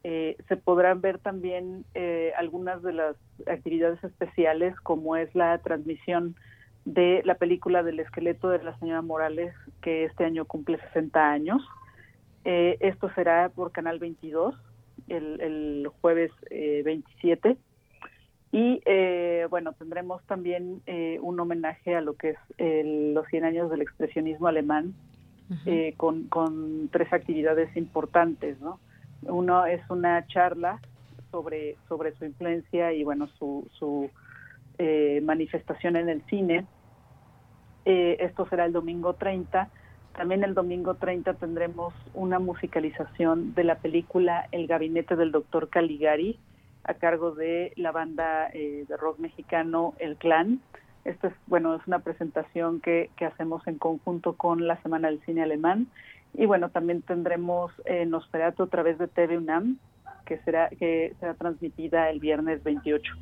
Eh, 0.04 0.36
se 0.48 0.56
podrán 0.56 1.00
ver 1.00 1.18
también 1.18 1.84
eh, 1.94 2.32
algunas 2.36 2.82
de 2.82 2.92
las 2.92 3.16
actividades 3.46 4.02
especiales, 4.02 4.74
como 4.80 5.16
es 5.16 5.34
la 5.34 5.58
transmisión 5.58 6.36
de 6.84 7.22
la 7.24 7.36
película 7.36 7.82
del 7.82 8.00
esqueleto 8.00 8.48
de 8.48 8.62
la 8.62 8.76
señora 8.78 9.02
Morales, 9.02 9.54
que 9.80 10.04
este 10.04 10.24
año 10.24 10.44
cumple 10.44 10.78
60 10.78 11.30
años. 11.30 11.62
esto 12.44 13.08
será 13.14 13.50
por 13.50 13.70
Canal 13.70 14.00
22, 14.00 14.56
el, 15.08 15.40
el 15.40 15.88
jueves 16.00 16.32
27 16.50 17.56
y 18.52 18.82
eh, 18.84 19.46
bueno, 19.48 19.72
tendremos 19.72 20.22
también 20.24 20.82
eh, 20.86 21.18
un 21.22 21.40
homenaje 21.40 21.96
a 21.96 22.02
lo 22.02 22.16
que 22.16 22.30
es 22.30 22.84
los 23.14 23.26
100 23.28 23.44
años 23.44 23.70
del 23.70 23.80
expresionismo 23.80 24.46
alemán, 24.46 24.94
eh, 25.64 25.94
con, 25.96 26.24
con, 26.24 26.88
tres 26.90 27.10
actividades 27.12 27.74
importantes, 27.76 28.60
¿no? 28.60 28.78
Uno 29.22 29.64
es 29.66 29.80
una 29.90 30.26
charla 30.26 30.80
sobre, 31.30 31.76
sobre 31.88 32.14
su 32.16 32.26
influencia 32.26 32.92
y 32.92 33.04
bueno, 33.04 33.26
su, 33.38 33.66
su 33.72 34.10
manifestación 35.22 35.96
en 35.96 36.08
el 36.08 36.22
cine. 36.26 36.66
esto 37.84 38.46
será 38.48 38.66
el 38.66 38.72
domingo 38.72 39.14
30. 39.14 39.70
También 40.16 40.44
el 40.44 40.54
domingo 40.54 40.94
30 40.94 41.34
tendremos 41.34 41.94
una 42.14 42.38
musicalización 42.38 43.54
de 43.54 43.64
la 43.64 43.76
película 43.76 44.48
El 44.50 44.66
gabinete 44.66 45.16
del 45.16 45.32
doctor 45.32 45.68
Caligari, 45.68 46.38
a 46.84 46.94
cargo 46.94 47.32
de 47.32 47.72
la 47.76 47.92
banda 47.92 48.48
eh, 48.52 48.84
de 48.88 48.96
rock 48.96 49.18
mexicano 49.18 49.94
El 49.98 50.16
Clan. 50.16 50.60
Esto 51.04 51.28
es, 51.28 51.34
bueno, 51.46 51.74
es 51.74 51.86
una 51.86 52.00
presentación 52.00 52.80
que, 52.80 53.10
que, 53.16 53.24
hacemos 53.24 53.66
en 53.66 53.78
conjunto 53.78 54.34
con 54.34 54.66
la 54.66 54.80
Semana 54.82 55.08
del 55.08 55.20
Cine 55.24 55.42
Alemán. 55.42 55.88
Y 56.34 56.46
bueno, 56.46 56.70
también 56.70 57.02
tendremos 57.02 57.72
eh, 57.84 58.06
Nosferatu 58.06 58.64
a 58.64 58.68
través 58.68 58.98
de 58.98 59.08
TV 59.08 59.36
UNAM, 59.36 59.78
que 60.24 60.38
será, 60.38 60.68
que 60.70 61.14
será 61.20 61.34
transmitida 61.34 62.08
el 62.08 62.20
viernes 62.20 62.62
28. 62.62 63.12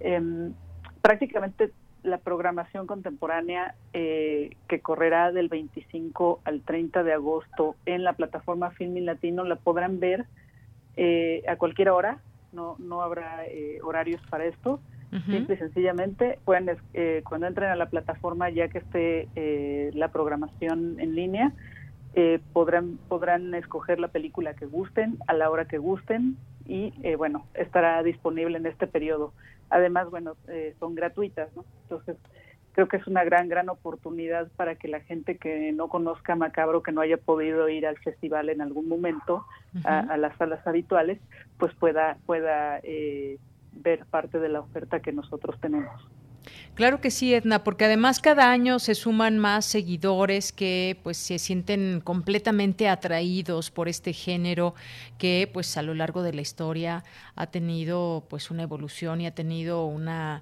Em, 0.00 0.54
prácticamente 1.02 1.72
la 2.02 2.18
programación 2.18 2.86
contemporánea 2.86 3.74
eh, 3.92 4.56
que 4.68 4.80
correrá 4.80 5.32
del 5.32 5.48
25 5.48 6.40
al 6.44 6.62
30 6.62 7.02
de 7.02 7.12
agosto 7.12 7.76
en 7.84 8.04
la 8.04 8.14
plataforma 8.14 8.70
Filmin 8.70 9.04
Latino 9.04 9.44
la 9.44 9.56
podrán 9.56 10.00
ver 10.00 10.24
eh, 10.96 11.42
a 11.46 11.56
cualquier 11.56 11.90
hora 11.90 12.18
no, 12.52 12.76
no 12.78 13.02
habrá 13.02 13.46
eh, 13.46 13.78
horarios 13.82 14.20
para 14.30 14.44
esto. 14.44 14.80
Simple 15.26 15.56
y 15.56 15.58
sencillamente, 15.58 16.38
pueden, 16.44 16.70
eh, 16.94 17.22
cuando 17.28 17.48
entren 17.48 17.70
a 17.70 17.74
la 17.74 17.86
plataforma, 17.86 18.48
ya 18.48 18.68
que 18.68 18.78
esté 18.78 19.28
eh, 19.34 19.90
la 19.92 20.12
programación 20.12 21.00
en 21.00 21.16
línea, 21.16 21.52
podrán, 22.52 22.96
podrán 23.08 23.52
escoger 23.54 23.98
la 23.98 24.06
película 24.06 24.54
que 24.54 24.66
gusten, 24.66 25.18
a 25.26 25.34
la 25.34 25.50
hora 25.50 25.64
que 25.64 25.78
gusten, 25.78 26.36
y 26.64 26.92
bueno, 27.16 27.44
estará 27.54 28.00
disponible 28.04 28.58
en 28.58 28.66
este 28.66 28.86
periodo. 28.86 29.32
Además, 29.68 30.08
bueno, 30.10 30.36
son 30.78 30.94
gratuitas, 30.94 31.48
¿no? 31.56 31.64
Entonces, 31.82 32.16
creo 32.72 32.88
que 32.88 32.96
es 32.96 33.06
una 33.06 33.24
gran, 33.24 33.48
gran 33.48 33.68
oportunidad 33.68 34.48
para 34.56 34.76
que 34.76 34.88
la 34.88 35.00
gente 35.00 35.36
que 35.36 35.72
no 35.72 35.88
conozca 35.88 36.36
Macabro, 36.36 36.82
que 36.82 36.92
no 36.92 37.00
haya 37.00 37.16
podido 37.16 37.68
ir 37.68 37.86
al 37.86 37.98
festival 37.98 38.48
en 38.48 38.60
algún 38.60 38.88
momento, 38.88 39.44
a, 39.84 40.16
las 40.16 40.36
salas 40.36 40.66
habituales, 40.66 41.20
pues 41.58 41.74
pueda, 41.74 42.16
pueda 42.26 42.80
eh, 42.82 43.38
ver 43.72 44.04
parte 44.06 44.38
de 44.38 44.48
la 44.48 44.60
oferta 44.60 45.00
que 45.00 45.12
nosotros 45.12 45.60
tenemos. 45.60 45.90
Claro 46.74 47.00
que 47.00 47.10
sí, 47.10 47.34
Edna, 47.34 47.62
porque 47.62 47.84
además 47.84 48.20
cada 48.20 48.50
año 48.50 48.78
se 48.78 48.94
suman 48.94 49.38
más 49.38 49.66
seguidores 49.66 50.52
que 50.52 50.98
pues 51.02 51.18
se 51.18 51.38
sienten 51.38 52.00
completamente 52.00 52.88
atraídos 52.88 53.70
por 53.70 53.88
este 53.88 54.12
género 54.12 54.74
que 55.18 55.50
pues 55.52 55.76
a 55.76 55.82
lo 55.82 55.94
largo 55.94 56.22
de 56.22 56.32
la 56.32 56.40
historia 56.40 57.04
ha 57.34 57.46
tenido 57.48 58.24
pues 58.30 58.50
una 58.50 58.62
evolución 58.62 59.20
y 59.20 59.26
ha 59.26 59.34
tenido 59.34 59.84
una 59.84 60.40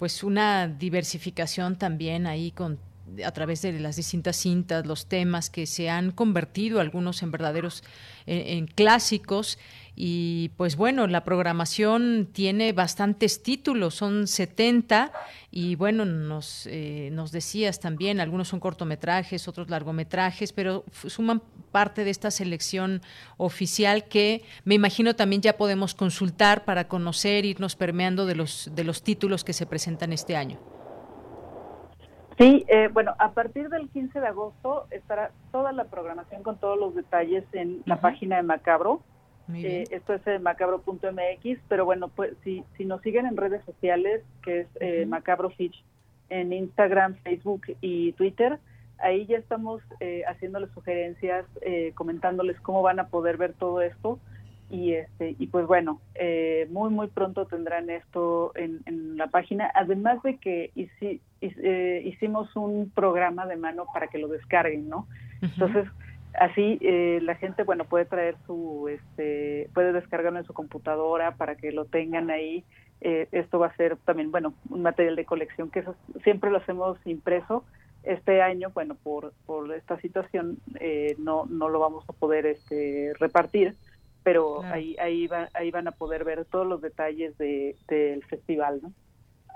pues 0.00 0.24
una 0.24 0.66
diversificación 0.66 1.76
también 1.76 2.26
ahí 2.26 2.52
con 2.52 2.78
a 3.22 3.32
través 3.32 3.60
de 3.60 3.78
las 3.78 3.96
distintas 3.96 4.36
cintas, 4.36 4.86
los 4.86 5.04
temas 5.04 5.50
que 5.50 5.66
se 5.66 5.90
han 5.90 6.10
convertido 6.10 6.80
algunos 6.80 7.22
en 7.22 7.30
verdaderos 7.30 7.84
en, 8.24 8.66
clásicos 8.66 9.58
y 10.02 10.48
pues 10.56 10.76
bueno, 10.76 11.06
la 11.08 11.24
programación 11.24 12.30
tiene 12.32 12.72
bastantes 12.72 13.42
títulos, 13.42 13.96
son 13.96 14.26
70 14.26 15.12
y 15.50 15.74
bueno, 15.76 16.06
nos, 16.06 16.66
eh, 16.68 17.10
nos 17.12 17.32
decías 17.32 17.80
también, 17.80 18.18
algunos 18.18 18.48
son 18.48 18.60
cortometrajes, 18.60 19.46
otros 19.46 19.68
largometrajes, 19.68 20.54
pero 20.54 20.84
suman 20.90 21.42
parte 21.70 22.04
de 22.04 22.10
esta 22.10 22.30
selección 22.30 23.02
oficial 23.36 24.04
que 24.04 24.42
me 24.64 24.74
imagino 24.74 25.16
también 25.16 25.42
ya 25.42 25.58
podemos 25.58 25.94
consultar 25.94 26.64
para 26.64 26.88
conocer, 26.88 27.44
irnos 27.44 27.76
permeando 27.76 28.24
de 28.24 28.36
los, 28.36 28.70
de 28.74 28.84
los 28.84 29.02
títulos 29.02 29.44
que 29.44 29.52
se 29.52 29.66
presentan 29.66 30.14
este 30.14 30.34
año. 30.34 30.58
Sí, 32.38 32.64
eh, 32.68 32.88
bueno, 32.90 33.14
a 33.18 33.32
partir 33.32 33.68
del 33.68 33.90
15 33.90 34.18
de 34.18 34.28
agosto 34.28 34.86
estará 34.90 35.30
toda 35.52 35.72
la 35.72 35.84
programación 35.84 36.42
con 36.42 36.56
todos 36.56 36.78
los 36.78 36.94
detalles 36.94 37.44
en 37.52 37.82
la 37.84 38.00
página 38.00 38.36
de 38.36 38.44
Macabro. 38.44 39.02
Eh, 39.54 39.84
esto 39.90 40.14
es 40.14 40.26
en 40.26 40.42
macabro.mx, 40.42 41.58
pero 41.68 41.84
bueno, 41.84 42.08
pues 42.08 42.34
si, 42.44 42.64
si 42.76 42.84
nos 42.84 43.00
siguen 43.02 43.26
en 43.26 43.36
redes 43.36 43.64
sociales, 43.64 44.22
que 44.42 44.60
es 44.60 44.68
eh, 44.80 45.06
Macabro 45.06 45.50
Fitch, 45.50 45.84
en 46.28 46.52
Instagram, 46.52 47.16
Facebook 47.22 47.62
y 47.80 48.12
Twitter, 48.12 48.58
ahí 49.02 49.26
ya 49.26 49.38
estamos 49.38 49.82
eh, 50.00 50.22
haciéndoles 50.28 50.70
sugerencias, 50.72 51.44
eh, 51.62 51.92
comentándoles 51.94 52.58
cómo 52.60 52.82
van 52.82 53.00
a 53.00 53.08
poder 53.08 53.36
ver 53.36 53.52
todo 53.54 53.80
esto. 53.82 54.18
Y 54.72 54.92
este 54.92 55.34
y 55.36 55.48
pues 55.48 55.66
bueno 55.66 56.00
eh, 56.14 56.68
muy 56.70 56.90
muy 56.90 57.08
pronto 57.08 57.44
tendrán 57.46 57.90
esto 57.90 58.52
en, 58.54 58.80
en 58.86 59.16
la 59.16 59.26
página. 59.26 59.68
Además 59.74 60.22
de 60.22 60.36
que 60.36 60.70
eh, 60.76 62.02
hicimos 62.04 62.54
un 62.54 62.88
programa 62.94 63.46
de 63.46 63.56
mano 63.56 63.86
para 63.92 64.06
que 64.06 64.18
lo 64.18 64.28
descarguen 64.28 64.88
no 64.88 65.08
entonces 65.42 65.88
así 66.34 66.78
eh, 66.80 67.20
la 67.22 67.34
gente 67.34 67.64
bueno 67.64 67.84
puede 67.84 68.04
traer 68.04 68.36
su 68.46 68.88
este 68.88 69.68
puede 69.74 69.92
descargarlo 69.92 70.38
en 70.38 70.44
su 70.44 70.54
computadora 70.54 71.32
para 71.32 71.56
que 71.56 71.72
lo 71.72 71.84
tengan 71.84 72.30
ahí. 72.30 72.64
Esto 73.02 73.58
va 73.58 73.68
a 73.68 73.76
ser 73.76 73.96
también 73.96 74.30
bueno 74.30 74.52
un 74.68 74.82
material 74.82 75.16
de 75.16 75.24
colección 75.24 75.70
que 75.70 75.78
eso 75.78 75.96
siempre 76.22 76.50
lo 76.50 76.58
hacemos 76.58 76.98
impreso. 77.06 77.64
Este 78.02 78.42
año 78.42 78.70
bueno 78.74 78.94
por 78.94 79.32
por 79.46 79.72
esta 79.72 79.98
situación 80.00 80.58
no 81.18 81.46
no 81.46 81.68
lo 81.70 81.78
vamos 81.80 82.04
a 82.08 82.12
poder 82.12 82.44
este 82.44 83.12
repartir 83.18 83.74
pero 84.22 84.62
ahí 84.64 84.96
ahí, 84.98 85.28
ahí 85.54 85.70
van 85.70 85.88
a 85.88 85.92
poder 85.92 86.24
ver 86.24 86.44
todos 86.44 86.66
los 86.66 86.82
detalles 86.82 87.36
de, 87.38 87.76
del 87.88 88.22
festival, 88.24 88.80
¿no? 88.82 88.92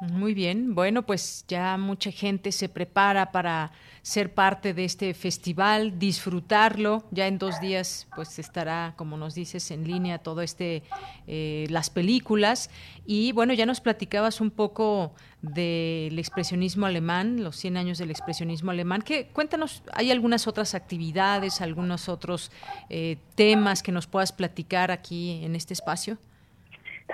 Muy 0.01 0.35
bien, 0.35 0.75
bueno, 0.75 1.07
pues 1.07 1.45
ya 1.47 1.77
mucha 1.79 2.11
gente 2.11 2.51
se 2.53 2.69
prepara 2.69 3.31
para 3.31 3.71
ser 4.03 4.35
parte 4.35 4.75
de 4.75 4.85
este 4.85 5.15
festival, 5.15 5.99
disfrutarlo. 5.99 7.05
Ya 7.11 7.27
en 7.27 7.39
dos 7.39 7.61
días, 7.61 8.09
pues 8.15 8.39
estará, 8.39 8.95
como 8.97 9.17
nos 9.17 9.35
dices, 9.35 9.71
en 9.71 9.87
línea 9.87 10.19
todo 10.19 10.43
este, 10.43 10.83
eh, 11.27 11.67
las 11.71 11.91
películas. 11.91 12.71
Y 13.07 13.33
bueno, 13.33 13.55
ya 13.55 13.67
nos 13.67 13.81
platicabas 13.81 14.41
un 14.41 14.51
poco 14.51 15.15
del 15.43 16.19
expresionismo 16.19 16.87
alemán, 16.87 17.45
los 17.45 17.57
100 17.57 17.77
años 17.77 17.99
del 17.99 18.11
expresionismo 18.11 18.73
alemán. 18.73 19.01
Que, 19.01 19.29
cuéntanos, 19.29 19.83
¿hay 19.93 20.11
algunas 20.11 20.47
otras 20.49 20.75
actividades, 20.75 21.61
algunos 21.61 22.09
otros 22.09 22.51
eh, 22.91 23.19
temas 23.37 23.83
que 23.83 23.93
nos 23.93 24.07
puedas 24.07 24.33
platicar 24.33 24.91
aquí 24.91 25.45
en 25.45 25.55
este 25.55 25.73
espacio? 25.73 26.19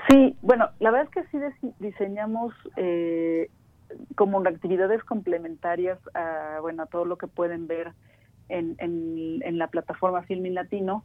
Sí, 0.08 0.36
bueno, 0.40 0.70
la 0.78 0.90
verdad 0.90 1.08
es 1.14 1.30
que 1.30 1.38
sí 1.60 1.72
diseñamos 1.80 2.54
eh, 2.76 3.50
como 4.14 4.38
actividades 4.40 5.02
complementarias 5.04 5.98
a, 6.14 6.58
bueno, 6.60 6.84
a 6.84 6.86
todo 6.86 7.04
lo 7.04 7.18
que 7.18 7.26
pueden 7.26 7.66
ver 7.66 7.92
en, 8.48 8.76
en, 8.78 9.58
la 9.58 9.68
plataforma 9.68 10.22
Filmin 10.22 10.54
Latino. 10.54 11.04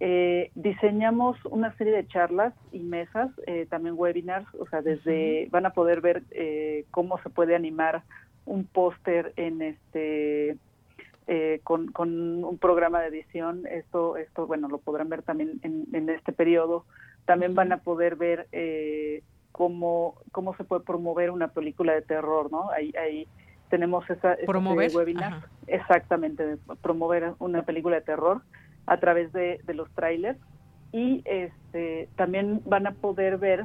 Eh, 0.00 0.50
diseñamos 0.54 1.36
una 1.44 1.76
serie 1.76 1.92
de 1.92 2.06
charlas 2.08 2.54
y 2.72 2.80
mesas, 2.80 3.30
eh, 3.46 3.66
también 3.70 3.94
webinars, 3.96 4.46
o 4.58 4.66
sea, 4.66 4.82
desde 4.82 5.48
van 5.50 5.64
a 5.64 5.70
poder 5.70 6.00
ver 6.00 6.22
eh, 6.32 6.86
cómo 6.90 7.18
se 7.22 7.30
puede 7.30 7.54
animar 7.54 8.02
un 8.44 8.64
póster 8.64 9.32
en 9.36 9.62
este 9.62 10.56
con, 11.62 11.92
con, 11.92 12.44
un 12.44 12.58
programa 12.58 13.00
de 13.00 13.08
edición. 13.08 13.66
Esto, 13.66 14.16
esto, 14.16 14.46
bueno, 14.46 14.68
lo 14.68 14.78
podrán 14.78 15.08
ver 15.08 15.22
también 15.22 15.60
en, 15.62 15.86
en 15.92 16.10
este 16.10 16.32
periodo. 16.32 16.84
También 17.24 17.54
van 17.54 17.72
a 17.72 17.78
poder 17.78 18.16
ver 18.16 18.48
cómo, 19.52 20.16
cómo 20.32 20.56
se 20.56 20.64
puede 20.64 20.82
promover 20.82 21.30
una 21.30 21.48
película 21.48 21.92
de 21.92 22.02
terror, 22.02 22.50
¿no? 22.50 22.70
Ahí, 22.70 22.92
ahí 23.00 23.28
tenemos 23.72 24.08
esa, 24.10 24.36
¿Promover? 24.46 24.90
webinar. 24.94 25.46
Exactamente, 25.66 26.58
promover 26.82 27.32
una 27.38 27.62
película 27.62 27.96
de 27.96 28.02
terror 28.02 28.42
a 28.86 28.98
través 28.98 29.32
de, 29.32 29.60
los 29.72 29.90
trailers. 29.92 30.38
Y 30.92 31.22
este, 31.24 32.10
también 32.16 32.60
van 32.66 32.86
a 32.86 32.92
poder 32.92 33.38
ver 33.38 33.64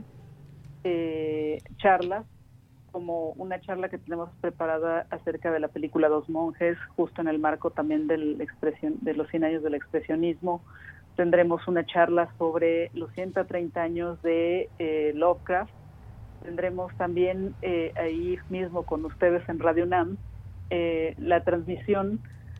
eh, 0.86 1.62
charlas, 1.76 2.26
como 2.94 3.32
una 3.32 3.60
charla 3.60 3.90
que 3.90 3.98
tenemos 3.98 4.30
preparada 4.40 5.06
acerca 5.10 5.52
de 5.52 5.60
la 5.60 5.68
película 5.68 6.08
Dos 6.08 6.30
Monjes, 6.30 6.78
justo 6.96 7.20
en 7.20 7.28
el 7.28 7.38
marco 7.38 7.72
también 7.72 8.08
del 8.08 8.40
expresión, 8.40 8.96
de 9.02 9.14
los 9.14 9.28
100 9.28 9.44
años 9.44 9.64
del 9.64 9.76
expresionismo. 9.76 10.64
Tendremos 11.18 11.68
una 11.68 11.84
charla 11.84 12.30
sobre 12.38 12.91
los 12.94 13.11
130 13.14 13.81
años 13.81 14.22
de 14.22 14.69
eh, 14.77 15.14
Lovecraft. 15.15 15.73
Tendremos 16.44 16.95
también 16.95 17.56
eh, 17.64 17.91
ahí 17.95 18.38
mismo 18.52 18.84
con 18.84 19.03
ustedes 19.03 19.41
en 19.49 19.57
Radio 19.57 19.88
NAM 19.88 20.18
eh, 20.69 21.15
la 21.18 21.44
transmisión 21.44 22.19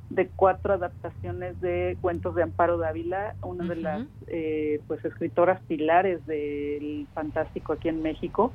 de 0.10 0.28
cuatro 0.36 0.74
adaptaciones 0.74 1.62
de 1.62 1.98
cuentos 2.02 2.34
de 2.34 2.42
Amparo 2.42 2.80
Dávila, 2.80 3.36
una 3.44 3.66
de 3.66 3.76
las 3.76 4.08
eh, 4.26 4.82
pues 4.88 5.06
escritoras 5.06 5.62
pilares 5.68 6.26
del 6.26 7.06
fantástico 7.14 7.74
aquí 7.74 7.90
en 7.90 8.02
México. 8.02 8.52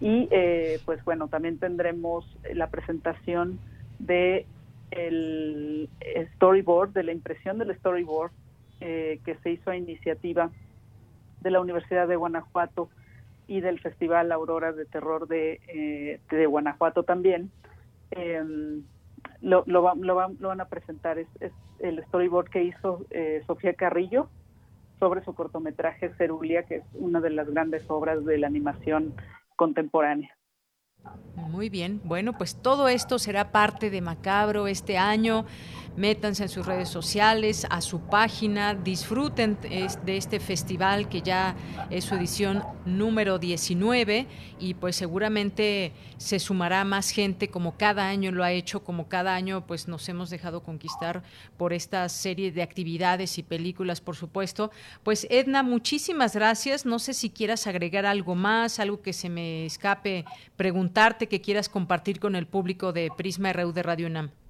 Y 0.00 0.30
pues 0.86 1.04
bueno, 1.04 1.28
también 1.28 1.58
tendremos 1.58 2.24
la 2.54 2.70
presentación 2.70 3.58
de 3.98 4.46
el 4.92 5.90
storyboard, 6.36 6.94
de 6.94 7.02
la 7.02 7.12
impresión 7.12 7.58
del 7.58 7.76
storyboard 7.76 8.32
que 8.78 9.36
se 9.42 9.50
hizo 9.50 9.70
a 9.70 9.76
iniciativa 9.76 10.50
de 11.40 11.50
la 11.50 11.60
Universidad 11.60 12.08
de 12.08 12.16
Guanajuato 12.16 12.90
y 13.46 13.60
del 13.60 13.80
Festival 13.80 14.32
Aurora 14.32 14.72
de 14.72 14.84
Terror 14.86 15.28
de, 15.28 15.60
eh, 15.68 16.20
de 16.30 16.46
Guanajuato 16.46 17.04
también. 17.04 17.50
Em, 18.10 18.82
lo, 19.40 19.64
lo, 19.66 19.82
van 19.82 20.60
a 20.60 20.64
presentar, 20.66 21.18
es, 21.18 21.28
el 21.78 22.02
storyboard 22.06 22.48
que 22.48 22.64
hizo 22.64 23.06
eh, 23.10 23.42
Sofía 23.46 23.74
Carrillo 23.74 24.28
sobre 24.98 25.22
su 25.24 25.34
cortometraje 25.34 26.12
Cerulia, 26.16 26.64
que 26.64 26.76
es 26.76 26.84
una 26.94 27.20
de 27.20 27.30
las 27.30 27.48
grandes 27.48 27.84
obras 27.88 28.24
de 28.24 28.38
la 28.38 28.46
animación 28.46 29.14
contemporánea. 29.56 30.30
Muy 31.36 31.68
bien, 31.68 32.00
bueno, 32.02 32.32
pues 32.32 32.60
todo 32.60 32.88
esto 32.88 33.18
será 33.18 33.52
parte 33.52 33.90
de 33.90 34.00
Macabro 34.00 34.66
este 34.66 34.98
año 34.98 35.44
métanse 35.96 36.44
en 36.44 36.48
sus 36.48 36.66
redes 36.66 36.88
sociales, 36.88 37.66
a 37.70 37.80
su 37.80 38.00
página, 38.00 38.74
disfruten 38.74 39.58
de 39.60 40.16
este 40.16 40.40
festival 40.40 41.08
que 41.08 41.22
ya 41.22 41.56
es 41.90 42.04
su 42.04 42.14
edición 42.14 42.62
número 42.84 43.38
19 43.38 44.26
y 44.58 44.74
pues 44.74 44.96
seguramente 44.96 45.92
se 46.18 46.38
sumará 46.38 46.84
más 46.84 47.10
gente 47.10 47.48
como 47.48 47.76
cada 47.76 48.08
año 48.08 48.32
lo 48.32 48.44
ha 48.44 48.52
hecho, 48.52 48.84
como 48.84 49.08
cada 49.08 49.34
año 49.34 49.66
pues 49.66 49.88
nos 49.88 50.08
hemos 50.08 50.30
dejado 50.30 50.62
conquistar 50.62 51.22
por 51.56 51.72
esta 51.72 52.08
serie 52.08 52.52
de 52.52 52.62
actividades 52.62 53.38
y 53.38 53.42
películas, 53.42 54.00
por 54.00 54.16
supuesto. 54.16 54.70
Pues 55.02 55.26
Edna, 55.30 55.62
muchísimas 55.62 56.34
gracias. 56.34 56.86
No 56.86 56.98
sé 56.98 57.14
si 57.14 57.30
quieras 57.30 57.66
agregar 57.66 58.06
algo 58.06 58.34
más, 58.34 58.78
algo 58.80 59.02
que 59.02 59.12
se 59.12 59.28
me 59.28 59.66
escape 59.66 60.24
preguntarte 60.56 61.28
que 61.28 61.40
quieras 61.40 61.68
compartir 61.68 62.20
con 62.20 62.36
el 62.36 62.46
público 62.46 62.92
de 62.92 63.10
Prisma 63.16 63.52
RU 63.52 63.72
de 63.72 63.82
Radio 63.82 64.06
UNAM. 64.06 64.45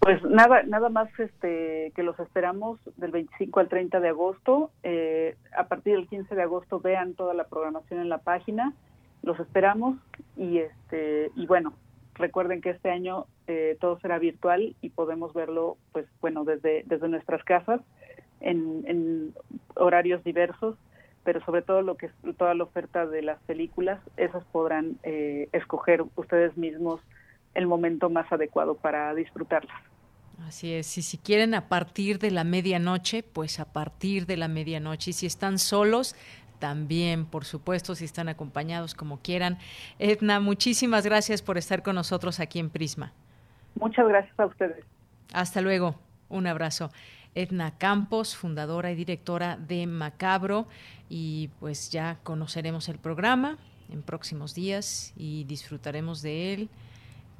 Pues 0.00 0.22
nada, 0.22 0.62
nada 0.62 0.88
más 0.88 1.08
este, 1.18 1.92
que 1.94 2.02
los 2.02 2.18
esperamos 2.20 2.78
del 2.96 3.10
25 3.10 3.60
al 3.60 3.68
30 3.68 4.00
de 4.00 4.08
agosto. 4.08 4.70
Eh, 4.82 5.36
a 5.56 5.64
partir 5.64 5.96
del 5.96 6.06
15 6.06 6.34
de 6.34 6.42
agosto 6.42 6.80
vean 6.80 7.14
toda 7.14 7.34
la 7.34 7.44
programación 7.44 8.00
en 8.00 8.08
la 8.08 8.18
página. 8.18 8.72
Los 9.22 9.40
esperamos 9.40 9.98
y 10.36 10.58
este 10.58 11.32
y 11.34 11.46
bueno, 11.46 11.72
recuerden 12.14 12.60
que 12.60 12.70
este 12.70 12.90
año 12.90 13.26
eh, 13.48 13.76
todo 13.80 13.98
será 13.98 14.18
virtual 14.18 14.76
y 14.80 14.90
podemos 14.90 15.34
verlo, 15.34 15.76
pues 15.92 16.06
bueno, 16.20 16.44
desde 16.44 16.84
desde 16.86 17.08
nuestras 17.08 17.42
casas 17.42 17.80
en, 18.40 19.34
horarios 19.74 20.22
diversos, 20.24 20.76
pero 21.24 21.40
sobre 21.44 21.62
todo 21.62 21.82
lo 21.82 21.96
que 21.96 22.06
es 22.06 22.12
toda 22.36 22.54
la 22.54 22.64
oferta 22.64 23.06
de 23.06 23.22
las 23.22 23.40
películas, 23.42 24.00
esas 24.16 24.44
podrán 24.46 24.96
eh, 25.02 25.48
escoger 25.52 26.04
ustedes 26.16 26.56
mismos 26.56 27.00
el 27.54 27.66
momento 27.66 28.10
más 28.10 28.30
adecuado 28.32 28.76
para 28.76 29.14
disfrutarlas. 29.14 29.87
Así 30.46 30.72
es, 30.72 30.96
y 30.96 31.02
si 31.02 31.18
quieren 31.18 31.54
a 31.54 31.68
partir 31.68 32.18
de 32.18 32.30
la 32.30 32.44
medianoche, 32.44 33.22
pues 33.22 33.60
a 33.60 33.66
partir 33.72 34.24
de 34.24 34.36
la 34.36 34.48
medianoche. 34.48 35.10
Y 35.10 35.12
si 35.12 35.26
están 35.26 35.58
solos, 35.58 36.14
también, 36.58 37.26
por 37.26 37.44
supuesto, 37.44 37.94
si 37.94 38.04
están 38.04 38.28
acompañados 38.28 38.94
como 38.94 39.20
quieran. 39.20 39.58
Edna, 39.98 40.40
muchísimas 40.40 41.04
gracias 41.04 41.42
por 41.42 41.58
estar 41.58 41.82
con 41.82 41.94
nosotros 41.94 42.40
aquí 42.40 42.58
en 42.58 42.70
Prisma. 42.70 43.12
Muchas 43.74 44.08
gracias 44.08 44.38
a 44.38 44.46
ustedes. 44.46 44.84
Hasta 45.32 45.60
luego, 45.60 45.96
un 46.28 46.46
abrazo. 46.46 46.90
Edna 47.34 47.76
Campos, 47.78 48.36
fundadora 48.36 48.90
y 48.90 48.94
directora 48.94 49.56
de 49.56 49.86
Macabro, 49.86 50.66
y 51.08 51.50
pues 51.60 51.90
ya 51.90 52.18
conoceremos 52.22 52.88
el 52.88 52.98
programa 52.98 53.58
en 53.90 54.02
próximos 54.02 54.54
días 54.54 55.12
y 55.16 55.44
disfrutaremos 55.44 56.22
de 56.22 56.54
él 56.54 56.68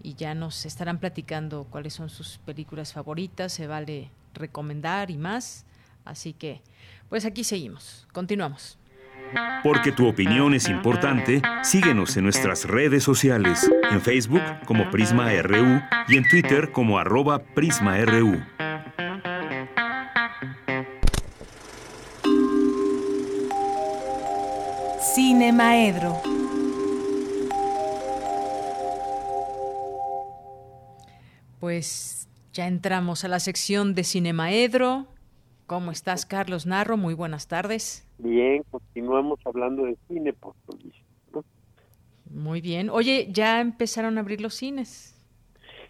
y 0.03 0.15
ya 0.15 0.35
nos 0.35 0.67
estarán 0.67 0.99
platicando 0.99 1.67
cuáles 1.71 1.95
son 1.95 2.09
sus 2.09 2.39
películas 2.39 2.93
favoritas, 2.93 3.53
se 3.53 3.67
vale 3.67 4.11
recomendar 4.35 5.11
y 5.11 5.17
más. 5.17 5.65
Así 6.05 6.33
que, 6.33 6.63
pues 7.09 7.25
aquí 7.25 7.45
seguimos. 7.45 8.07
Continuamos. 8.13 8.79
Porque 9.63 9.93
tu 9.93 10.09
opinión 10.09 10.55
es 10.55 10.69
importante, 10.69 11.43
síguenos 11.63 12.17
en 12.17 12.25
nuestras 12.25 12.65
redes 12.65 13.05
sociales, 13.05 13.71
en 13.91 14.01
Facebook 14.01 14.43
como 14.65 14.91
Prisma 14.91 15.31
RU 15.43 15.83
y 16.09 16.17
en 16.17 16.29
Twitter 16.29 16.73
como 16.73 16.99
arroba 16.99 17.41
PrismaRU. 17.41 18.41
Cine 25.15 25.53
Maedro. 25.53 26.38
Pues 31.61 32.29
ya 32.53 32.69
entramos 32.69 33.25
a 33.25 33.29
la 33.29 33.41
sección 33.41 33.95
de 33.95 34.05
Cinemaedro. 34.05 35.09
¿Cómo 35.67 35.91
estás, 35.91 36.25
Carlos 36.25 36.67
Narro? 36.67 36.97
Muy 36.97 37.15
buenas 37.15 37.49
tardes. 37.49 38.09
Bien, 38.19 38.63
continuamos 38.71 39.41
hablando 39.45 39.85
de 39.85 39.97
cine, 40.07 40.33
por 40.33 40.55
Muy 42.31 42.61
bien. 42.61 42.91
Oye, 42.91 43.29
ya 43.33 43.61
empezaron 43.61 44.19
a 44.19 44.21
abrir 44.21 44.41
los 44.41 44.55
cines. 44.55 45.21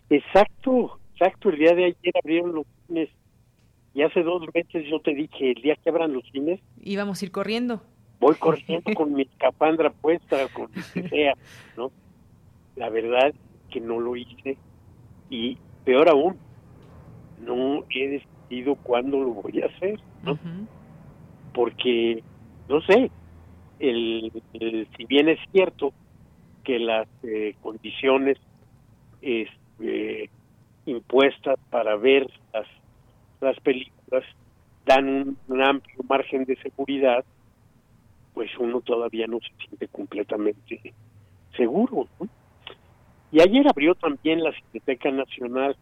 Exacto, 0.08 0.98
exacto. 1.12 1.50
El 1.50 1.58
día 1.58 1.74
de 1.74 1.84
ayer 1.84 2.14
abrieron 2.22 2.54
los 2.54 2.66
cines. 2.86 3.10
Y 3.92 4.02
hace 4.02 4.22
dos 4.22 4.42
meses 4.54 4.86
yo 4.90 5.00
te 5.00 5.14
dije, 5.14 5.50
el 5.50 5.62
día 5.62 5.76
que 5.76 5.90
abran 5.90 6.14
los 6.14 6.24
cines... 6.32 6.60
Íbamos 6.80 7.20
a 7.20 7.24
ir 7.26 7.30
corriendo. 7.30 7.82
Voy 8.20 8.36
corriendo 8.36 8.94
con 8.94 9.12
mi 9.12 9.22
escapandra 9.22 9.90
puesta, 9.90 10.48
con 10.48 10.70
lo 10.74 10.82
que 10.94 11.08
sea, 11.10 11.34
¿no? 11.76 11.92
La 12.74 12.88
verdad 12.88 13.34
que 13.70 13.80
no 13.80 14.00
lo 14.00 14.16
hice 14.16 14.56
y 15.30 15.58
peor 15.84 16.08
aún, 16.08 16.36
no 17.40 17.84
he 17.90 18.08
decidido 18.08 18.74
cuándo 18.76 19.20
lo 19.20 19.34
voy 19.34 19.62
a 19.62 19.66
hacer, 19.66 20.00
¿no? 20.22 20.38
Porque, 21.54 22.22
no 22.68 22.80
sé, 22.82 23.10
el, 23.78 24.32
si 24.96 25.04
bien 25.06 25.28
es 25.28 25.38
cierto 25.52 25.92
que 26.64 26.78
las 26.78 27.08
eh, 27.22 27.54
condiciones 27.62 28.38
este, 29.22 30.30
impuestas 30.86 31.58
para 31.70 31.96
ver 31.96 32.28
las, 32.52 32.66
las 33.40 33.58
películas 33.60 34.24
dan 34.84 35.08
un, 35.08 35.38
un, 35.48 35.62
amplio 35.62 35.98
margen 36.08 36.44
de 36.44 36.56
seguridad, 36.56 37.24
pues 38.34 38.50
uno 38.58 38.80
todavía 38.80 39.26
no 39.26 39.38
se 39.40 39.66
siente 39.66 39.88
completamente 39.88 40.94
seguro. 41.56 42.08
¿no? 42.20 42.28
Y 43.30 43.40
ayer 43.40 43.66
abrió 43.68 43.94
también 43.94 44.42
la 44.42 44.52
Cineteca 44.52 45.10
Nacional, 45.10 45.76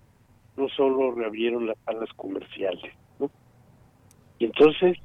no 0.56 0.68
solo 0.70 1.12
reabrieron 1.12 1.66
las 1.66 1.78
salas 1.84 2.08
comerciales, 2.16 2.92
¿no? 3.20 3.30
Y 4.38 4.46
entonces, 4.46 4.98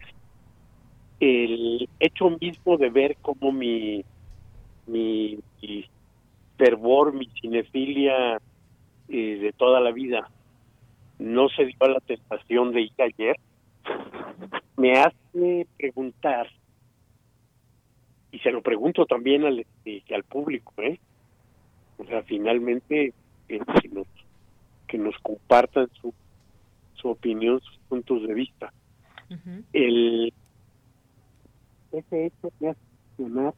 el 1.19 1.87
hecho 1.99 2.31
mismo 2.41 2.77
de 2.77 2.89
ver 2.89 3.17
cómo 3.21 3.51
mi, 3.51 4.03
mi, 4.87 5.37
fervor, 6.57 7.13
mi 7.13 7.27
cinefilia 7.41 8.37
eh, 9.09 9.37
de 9.39 9.53
toda 9.53 9.79
la 9.79 9.91
vida 9.91 10.29
no 11.19 11.47
se 11.49 11.65
dio 11.65 11.77
a 11.81 11.89
la 11.89 11.99
tentación 11.99 12.71
de 12.71 12.81
ir 12.81 12.93
ayer, 12.97 13.35
me 14.77 14.93
hace 14.93 15.67
preguntar, 15.77 16.47
y 18.31 18.39
se 18.39 18.51
lo 18.51 18.63
pregunto 18.63 19.05
también 19.05 19.45
al, 19.45 19.63
eh, 19.85 20.01
al 20.11 20.23
público, 20.23 20.73
¿eh? 20.77 20.99
O 22.01 22.05
sea, 22.05 22.23
finalmente, 22.23 23.13
eh, 23.47 23.59
que, 23.81 23.89
nos, 23.89 24.07
que 24.87 24.97
nos 24.97 25.15
compartan 25.19 25.87
su, 26.01 26.11
su 26.95 27.09
opinión, 27.09 27.59
sus 27.61 27.77
puntos 27.87 28.27
de 28.27 28.33
vista. 28.33 28.73
El 29.71 30.33
ese 31.91 32.25
hecho 32.25 32.51
me 32.59 32.69
hace 32.69 32.79
cuestionar 33.15 33.53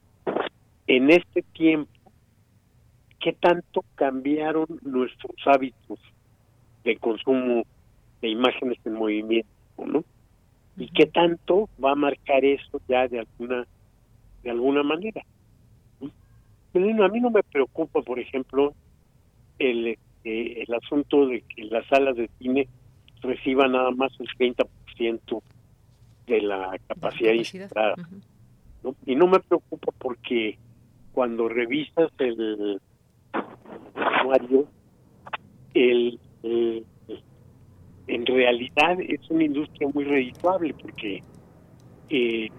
en 0.88 1.10
este 1.10 1.42
tiempo 1.54 1.92
qué 3.20 3.34
tanto 3.34 3.84
cambiaron 3.96 4.68
nuestros 4.82 5.36
hábitos 5.46 6.00
de 6.84 6.98
consumo 6.98 7.64
de 8.22 8.30
imágenes 8.30 8.78
en 8.86 8.94
movimiento, 8.94 9.50
¿no? 9.78 10.04
Y 10.78 10.90
qué 10.90 11.06
tanto 11.06 11.70
va 11.84 11.92
a 11.92 11.96
marcar 11.96 12.44
eso 12.44 12.82
ya 12.88 13.08
de 13.08 13.20
alguna 13.20 13.66
de 14.44 14.52
alguna 14.52 14.84
manera. 14.84 15.24
A 16.76 17.08
mí 17.10 17.20
no 17.20 17.30
me 17.30 17.44
preocupa, 17.44 18.02
por 18.02 18.20
ejemplo, 18.20 18.74
el, 19.60 19.88
eh, 20.24 20.64
el 20.68 20.74
asunto 20.74 21.28
de 21.28 21.42
que 21.42 21.66
las 21.66 21.86
salas 21.88 22.16
de 22.16 22.30
cine 22.40 22.68
reciban 23.22 23.74
nada 23.74 23.92
más 23.92 24.12
el 24.20 24.28
30% 24.28 25.42
de 26.28 26.42
la 26.42 26.78
capacidad, 26.88 27.34
instalada. 27.34 27.96
Y 29.06 29.16
no 29.16 29.28
me 29.28 29.40
preocupa 29.40 29.92
porque 29.98 30.58
cuando 31.14 31.48
revisas 31.48 32.12
el 32.20 32.82
usuario, 33.96 34.68
el, 35.74 36.20
en 38.08 38.26
realidad 38.26 39.00
es 39.00 39.30
una 39.30 39.44
industria 39.44 39.88
muy 39.94 40.04
redituable 40.06 40.74
porque 40.74 41.24
eh, 42.10 42.50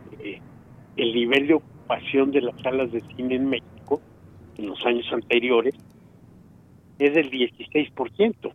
el 0.96 1.14
nivel 1.14 1.48
de 1.48 1.54
ocupación 1.54 2.30
de 2.30 2.42
las 2.42 2.60
salas 2.62 2.90
de 2.92 3.00
cine 3.16 3.34
en 3.34 3.48
México 3.50 3.73
en 4.58 4.66
los 4.66 4.84
años 4.84 5.06
anteriores 5.12 5.74
es 6.98 7.14
del 7.14 7.30
16%. 7.30 8.52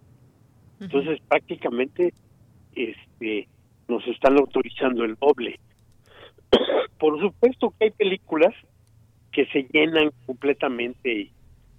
Entonces 0.79 1.19
prácticamente 1.27 2.13
este 2.75 3.47
nos 3.87 4.07
están 4.07 4.37
autorizando 4.37 5.03
el 5.03 5.15
doble. 5.15 5.59
Por 6.99 7.19
supuesto 7.19 7.73
que 7.77 7.85
hay 7.85 7.91
películas 7.91 8.53
que 9.31 9.45
se 9.47 9.67
llenan 9.71 10.11
completamente 10.25 11.31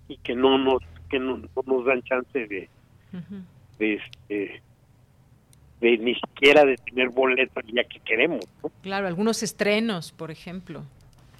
y, 0.08 0.16
que 0.18 0.34
no 0.34 0.58
nos 0.58 0.82
que 1.08 1.18
no, 1.18 1.40
nos 1.66 1.84
dan 1.84 2.02
chance 2.02 2.46
de, 2.46 2.68
de 3.78 3.94
este 3.94 4.62
de 5.80 5.98
ni 5.98 6.14
siquiera 6.14 6.64
de 6.64 6.76
tener 6.76 7.08
boletos 7.10 7.64
ya 7.72 7.84
que 7.84 8.00
queremos. 8.00 8.44
Claro, 8.82 9.06
algunos 9.06 9.42
estrenos, 9.42 10.12
por 10.12 10.30
ejemplo. 10.30 10.82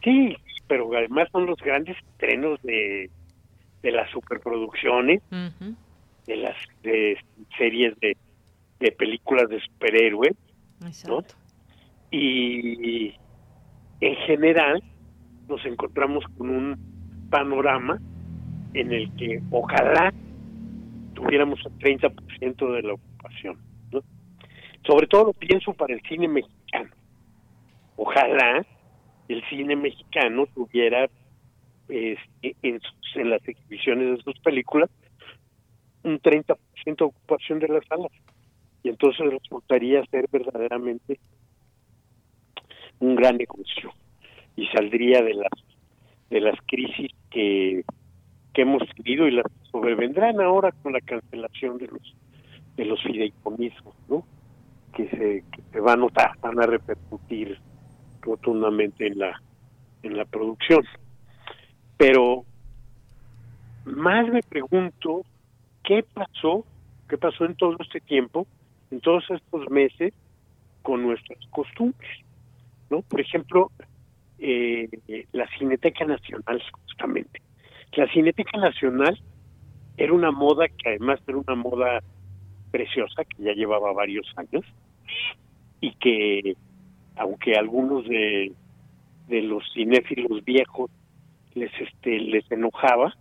Sí, 0.03 0.35
pero 0.71 0.89
además 0.97 1.29
son 1.33 1.47
los 1.47 1.59
grandes 1.59 1.97
estrenos 2.13 2.63
de, 2.63 3.11
de 3.83 3.91
las 3.91 4.09
superproducciones, 4.13 5.21
de 6.29 6.37
las 6.37 6.57
de 6.85 7.19
series 7.59 7.99
de, 7.99 8.17
de 8.79 8.93
películas 8.93 9.49
de 9.49 9.61
superhéroes, 9.63 10.37
Y 12.13 13.17
en 14.01 14.15
general 14.27 14.81
nos 15.49 15.67
encontramos 15.67 16.25
con 16.39 16.51
un 16.51 17.27
panorama 17.31 18.01
en 18.75 18.93
el 18.93 19.13
que 19.17 19.43
ojalá 19.51 20.15
tuviéramos 21.15 21.59
el 21.67 22.01
30% 22.01 22.75
de 22.77 22.83
la 22.83 22.93
ocupación. 22.93 23.59
Sobre 24.87 25.09
todo 25.09 25.25
lo 25.25 25.33
pienso 25.33 25.73
para 25.75 25.95
el 25.95 26.01
cine 26.03 26.29
mexicano. 26.29 26.91
Ojalá 27.97 28.65
el 29.33 29.45
cine 29.49 29.77
mexicano 29.77 30.47
tuviera 30.47 31.09
este, 31.89 32.57
en, 32.63 32.81
en 33.15 33.31
las 33.31 33.47
exhibiciones 33.47 34.17
de 34.17 34.23
sus 34.23 34.39
películas 34.41 34.91
un 36.03 36.21
30% 36.21 36.57
de 36.85 37.05
ocupación 37.05 37.59
de 37.59 37.69
las 37.69 37.87
salas 37.87 38.13
y 38.83 38.89
entonces 38.89 39.31
resultaría 39.31 40.05
ser 40.07 40.27
verdaderamente 40.33 41.21
un 42.99 43.15
gran 43.15 43.37
negocio 43.37 43.93
y 44.57 44.67
saldría 44.69 45.23
de 45.23 45.35
las 45.35 45.53
de 46.31 46.41
las 46.41 46.59
crisis 46.67 47.11
que, 47.29 47.83
que 48.55 48.63
hemos 48.63 48.83
tenido 48.95 49.27
y 49.27 49.33
las 49.33 49.47
sobrevendrán 49.71 50.41
ahora 50.41 50.71
con 50.83 50.93
la 50.93 51.01
cancelación 51.01 51.79
de 51.79 51.89
los 51.89 52.17
de 52.77 52.85
los 52.85 53.03
fideicomisos, 53.03 53.95
¿no? 54.09 54.25
Que 54.95 55.09
se, 55.09 55.45
que 55.73 55.81
van 55.81 55.99
a 55.99 56.03
notar, 56.03 56.39
van 56.41 56.61
a 56.61 56.67
repercutir 56.67 57.59
rotundamente 58.23 59.07
en 59.07 59.19
la 59.19 59.41
en 60.03 60.17
la 60.17 60.25
producción. 60.25 60.85
Pero 61.97 62.45
más 63.85 64.29
me 64.29 64.43
pregunto 64.43 65.23
qué 65.85 66.03
pasó, 66.03 66.65
qué 67.09 67.19
pasó 67.19 67.45
en 67.45 67.55
todo 67.55 67.77
este 67.81 68.01
tiempo 68.01 68.47
en 68.91 69.01
todos 69.01 69.25
estos 69.31 69.71
meses 69.71 70.13
con 70.83 71.03
nuestras 71.03 71.39
costumbres, 71.51 72.11
¿no? 72.89 73.03
Por 73.03 73.21
ejemplo, 73.21 73.71
eh, 74.39 74.89
la 75.33 75.47
Cineteca 75.59 76.05
Nacional, 76.05 76.63
justamente. 76.87 77.41
La 77.93 78.07
Cineteca 78.09 78.59
Nacional 78.59 79.21
era 79.97 80.13
una 80.13 80.31
moda 80.31 80.69
que 80.69 80.89
además 80.89 81.21
era 81.27 81.39
una 81.39 81.55
moda 81.55 82.03
preciosa, 82.71 83.25
que 83.25 83.43
ya 83.43 83.53
llevaba 83.53 83.93
varios 83.93 84.27
años, 84.37 84.65
y 85.81 85.93
que, 85.95 86.57
aunque 87.17 87.55
algunos 87.55 88.07
de, 88.09 88.53
de 89.29 89.43
los 89.43 89.65
cinéfilos 89.73 90.45
viejos 90.45 90.91
les, 91.55 91.71
este, 91.81 92.19
les 92.19 92.51
enojaba, 92.51 93.15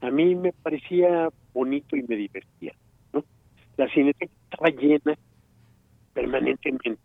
a 0.00 0.10
mí 0.10 0.34
me 0.34 0.52
parecía 0.52 1.28
bonito 1.52 1.96
y 1.96 2.02
me 2.02 2.16
divertía. 2.16 2.74
La 3.76 3.88
cineteca 3.88 4.32
estaba 4.50 4.70
llena 4.70 5.18
permanentemente 6.12 7.00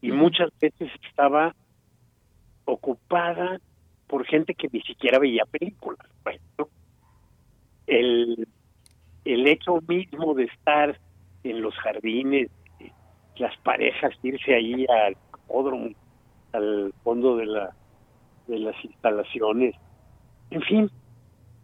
y 0.00 0.10
muchas 0.10 0.50
veces 0.60 0.90
estaba 1.08 1.54
ocupada 2.64 3.60
por 4.08 4.26
gente 4.26 4.54
que 4.54 4.68
ni 4.72 4.80
siquiera 4.80 5.18
veía 5.18 5.44
películas. 5.44 6.06
el, 7.86 8.48
el 9.24 9.46
hecho 9.46 9.80
mismo 9.86 10.34
de 10.34 10.44
estar 10.44 10.98
en 11.44 11.62
los 11.62 11.74
jardines, 11.76 12.50
las 13.36 13.56
parejas 13.58 14.12
irse 14.22 14.54
ahí 14.54 14.86
al 14.88 15.16
podrómo, 15.46 15.90
al 16.52 16.92
fondo 17.02 17.36
de 17.36 17.46
la 17.46 17.74
de 18.46 18.58
las 18.58 18.84
instalaciones, 18.84 19.74
en 20.50 20.62
fin, 20.62 20.90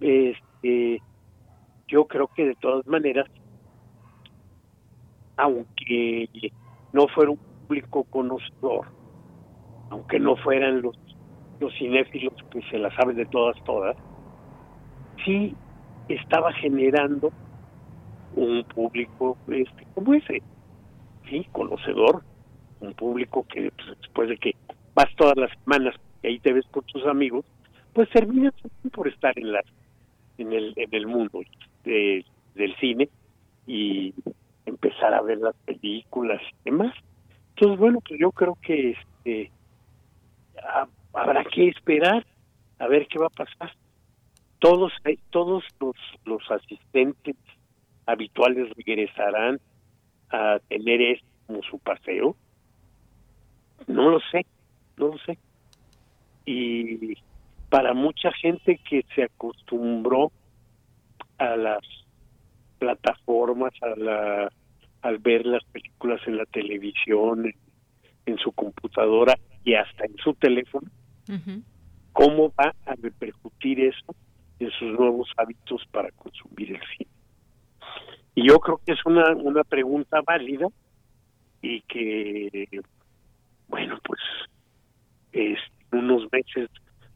este, 0.01 1.03
yo 1.89 2.07
creo 2.07 2.29
que 2.29 2.47
de 2.47 2.55
todas 2.55 2.87
maneras 2.87 3.27
aunque 5.37 6.29
no 6.93 7.07
fuera 7.09 7.33
un 7.33 7.39
público 7.67 8.05
conocedor, 8.05 8.87
aunque 9.91 10.19
no 10.19 10.37
fueran 10.37 10.83
los, 10.83 10.97
los 11.61 11.73
cinéfilos 11.75 12.35
que 12.51 12.63
se 12.71 12.79
la 12.79 12.95
saben 12.97 13.17
de 13.17 13.27
todas, 13.27 13.63
todas, 13.65 13.97
sí 15.25 15.55
estaba 16.09 16.53
generando 16.55 17.33
un 18.35 18.65
público 18.75 19.37
este 19.49 19.87
como 19.95 20.15
ese, 20.15 20.43
sí, 21.29 21.47
conocedor, 21.53 22.23
un 22.81 22.95
público 22.95 23.47
que 23.49 23.71
pues, 23.71 23.99
después 24.01 24.29
de 24.29 24.37
que 24.37 24.55
vas 24.95 25.09
todas 25.17 25.37
las 25.37 25.51
semanas 25.61 25.95
y 26.23 26.29
ahí 26.29 26.39
te 26.39 26.53
ves 26.53 26.67
con 26.71 26.85
tus 26.85 27.05
amigos, 27.07 27.45
pues 27.93 28.09
terminas 28.11 28.55
por 28.93 29.09
estar 29.09 29.39
en 29.39 29.53
las 29.53 29.65
en 30.39 30.53
el 30.53 30.73
en 30.77 30.95
el 30.95 31.07
mundo 31.07 31.41
del 31.85 32.77
cine 32.81 33.09
y 33.67 34.13
empezar 34.67 35.15
a 35.15 35.23
ver 35.23 35.39
las 35.39 35.55
películas 35.65 36.41
y 36.43 36.71
demás. 36.71 36.95
Entonces, 37.51 37.79
bueno, 37.79 38.01
pues 38.07 38.21
yo 38.21 38.31
creo 38.33 38.57
que 38.61 38.91
este 38.91 39.51
habrá 41.13 41.45
que 41.45 41.69
esperar 41.69 42.27
a 42.79 42.87
ver 42.87 43.07
qué 43.09 43.19
va 43.19 43.27
a 43.27 43.31
pasar. 43.31 43.73
Todos 44.59 44.93
todos 45.31 45.65
los, 45.81 45.97
los 46.25 46.51
asistentes 46.51 47.37
habituales 48.07 48.71
regresarán 48.77 49.61
a 50.31 50.59
tener 50.69 51.01
esto 51.01 51.27
como 51.47 51.63
su 51.63 51.79
paseo. 51.79 52.37
No 53.87 54.11
lo 54.11 54.21
sé, 54.31 54.47
no 54.97 55.09
lo 55.09 55.19
sé. 55.19 55.39
Y 56.45 57.15
para 57.69 57.95
mucha 57.95 58.33
gente 58.33 58.79
que 58.89 59.05
se 59.15 59.25
acostumbró 59.25 60.33
a 61.39 61.57
las 61.57 61.83
plataformas, 62.79 63.73
a 63.83 63.89
la, 63.97 64.53
al 65.03 65.19
ver 65.19 65.47
las 65.47 65.65
películas 65.65 66.21
en 66.27 66.37
la 66.37 66.47
televisión, 66.47 67.53
en, 68.27 68.39
su 68.39 68.53
computadora 68.53 69.39
y 69.65 69.75
hasta 69.75 70.05
en 70.05 70.17
su 70.19 70.35
teléfono, 70.35 70.89
¿cómo 72.13 72.53
va 72.59 72.75
a 72.87 72.95
repercutir 72.95 73.81
eso 73.81 74.15
en 74.59 74.71
sus 74.71 74.99
nuevos 74.99 75.31
hábitos 75.37 75.83
para 75.91 76.11
consumir 76.13 76.73
el 76.73 76.81
cine? 76.97 77.11
Y 78.35 78.49
yo 78.49 78.59
creo 78.59 78.81
que 78.85 78.93
es 78.93 78.99
una, 79.07 79.33
una 79.35 79.65
pregunta 79.65 80.21
válida 80.27 80.69
y 81.63 81.81
que, 81.83 82.83
bueno, 83.69 83.99
pues 84.05 84.21
en 85.33 85.57
unos 85.93 86.31
meses 86.33 86.69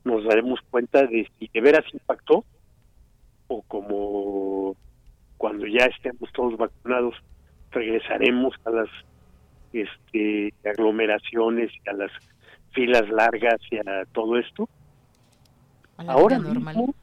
nos 0.05 0.25
daremos 0.25 0.61
cuenta 0.71 1.07
de 1.07 1.29
si 1.39 1.49
de 1.49 1.61
veras 1.61 1.85
impactó 1.93 2.45
o 3.49 3.63
como 3.63 4.77
cuando 5.37 5.67
ya 5.67 5.85
estemos 5.87 6.31
todos 6.33 6.57
vacunados 6.57 7.15
regresaremos 7.71 8.55
a 8.65 8.71
las 8.71 8.89
este 9.73 10.53
aglomeraciones 10.65 11.71
y 11.85 11.89
a 11.89 11.93
las 11.93 12.11
filas 12.73 13.09
largas 13.11 13.61
y 13.71 13.77
a 13.79 14.05
todo 14.13 14.39
esto. 14.39 14.69
Ahora 15.97 16.39
mismo 16.39 16.95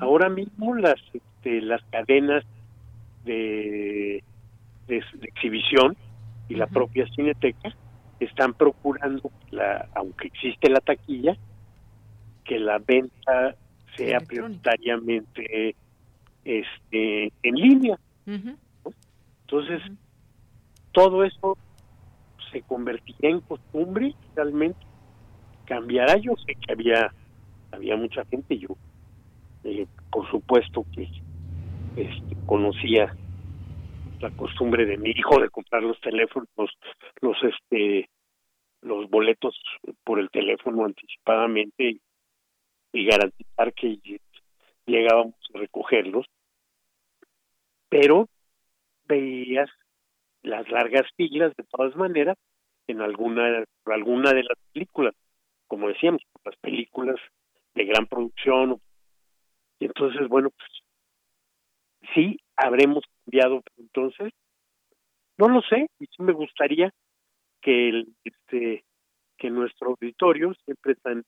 ahora 0.00 0.28
mismo 0.28 0.74
las 0.74 1.00
este, 1.12 1.60
las 1.60 1.82
cadenas 1.90 2.44
de, 3.24 4.22
de, 4.86 5.04
exhibición 5.22 5.96
y 6.48 6.54
la 6.54 6.66
propia 6.66 7.06
cineteca 7.08 7.74
están 8.20 8.54
procurando 8.54 9.30
la 9.50 9.88
aunque 9.94 10.28
existe 10.28 10.70
la 10.70 10.80
taquilla 10.80 11.36
que 12.44 12.58
la 12.58 12.78
venta 12.78 13.56
sea 13.96 14.20
prioritariamente 14.20 15.74
este 16.44 17.32
en 17.42 17.54
línea 17.54 17.98
entonces 18.26 19.82
todo 20.92 21.24
eso 21.24 21.56
se 22.52 22.62
convertirá 22.62 23.30
en 23.30 23.40
costumbre 23.40 24.14
realmente. 24.36 24.78
Cambiará 25.66 26.16
yo 26.16 26.32
sé 26.46 26.54
que 26.54 26.72
había 26.72 27.12
había 27.72 27.96
mucha 27.96 28.24
gente 28.26 28.58
yo 28.58 28.76
eh, 29.64 29.86
por 30.10 30.30
supuesto 30.30 30.86
que 30.92 31.08
este, 31.96 32.36
conocía 32.46 33.14
la 34.20 34.30
costumbre 34.30 34.86
de 34.86 34.96
mi 34.96 35.10
hijo 35.10 35.40
de 35.40 35.50
comprar 35.50 35.82
los 35.82 36.00
teléfonos 36.00 36.48
los 37.20 37.36
este 37.42 38.08
los 38.80 39.08
boletos 39.08 39.58
por 40.02 40.18
el 40.18 40.30
teléfono 40.30 40.84
anticipadamente 40.84 41.98
y 42.92 43.04
garantizar 43.06 43.72
que 43.74 43.98
llegábamos 44.86 45.34
a 45.54 45.58
recogerlos. 45.58 46.26
Pero 47.88 48.28
veías 49.06 49.70
las 50.42 50.68
largas 50.70 51.10
filas 51.16 51.54
de 51.56 51.64
todas 51.64 51.96
maneras 51.96 52.36
en 52.86 53.00
alguna 53.00 53.64
alguna 53.86 54.32
de 54.32 54.42
las 54.42 54.58
películas 54.72 55.14
como 55.66 55.88
decíamos 55.88 56.22
las 56.44 56.56
películas 56.56 57.16
de 57.74 57.84
gran 57.84 58.06
producción. 58.06 58.80
Y 59.78 59.86
entonces 59.86 60.28
bueno 60.28 60.50
pues 60.50 60.83
sí 62.14 62.38
habremos 62.56 63.04
cambiado 63.24 63.62
entonces 63.76 64.32
no 65.38 65.48
lo 65.48 65.62
sé 65.62 65.88
y 65.98 66.06
sí 66.06 66.22
me 66.22 66.32
gustaría 66.32 66.92
que 67.60 67.88
el 67.88 68.08
este 68.24 68.84
que 69.36 69.50
nuestro 69.50 69.90
auditorio 69.90 70.54
siempre 70.64 70.94
tan 70.96 71.24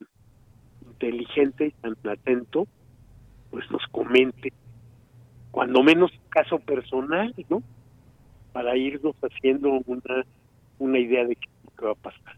inteligente 0.83 1.67
y 1.67 1.71
tan 1.73 1.97
atento 2.05 2.67
pues 3.51 3.71
nos 3.71 3.85
comente 3.91 4.53
cuando 5.57 5.83
menos 5.83 6.11
caso 6.29 6.59
personal, 6.59 7.35
¿no? 7.49 7.63
Para 8.53 8.77
irnos 8.77 9.17
haciendo 9.23 9.81
una, 9.87 10.27
una 10.79 10.99
idea 10.99 11.25
de 11.25 11.35
qué, 11.35 11.49
va 11.83 11.93
a 11.93 11.95
pasar. 11.95 12.37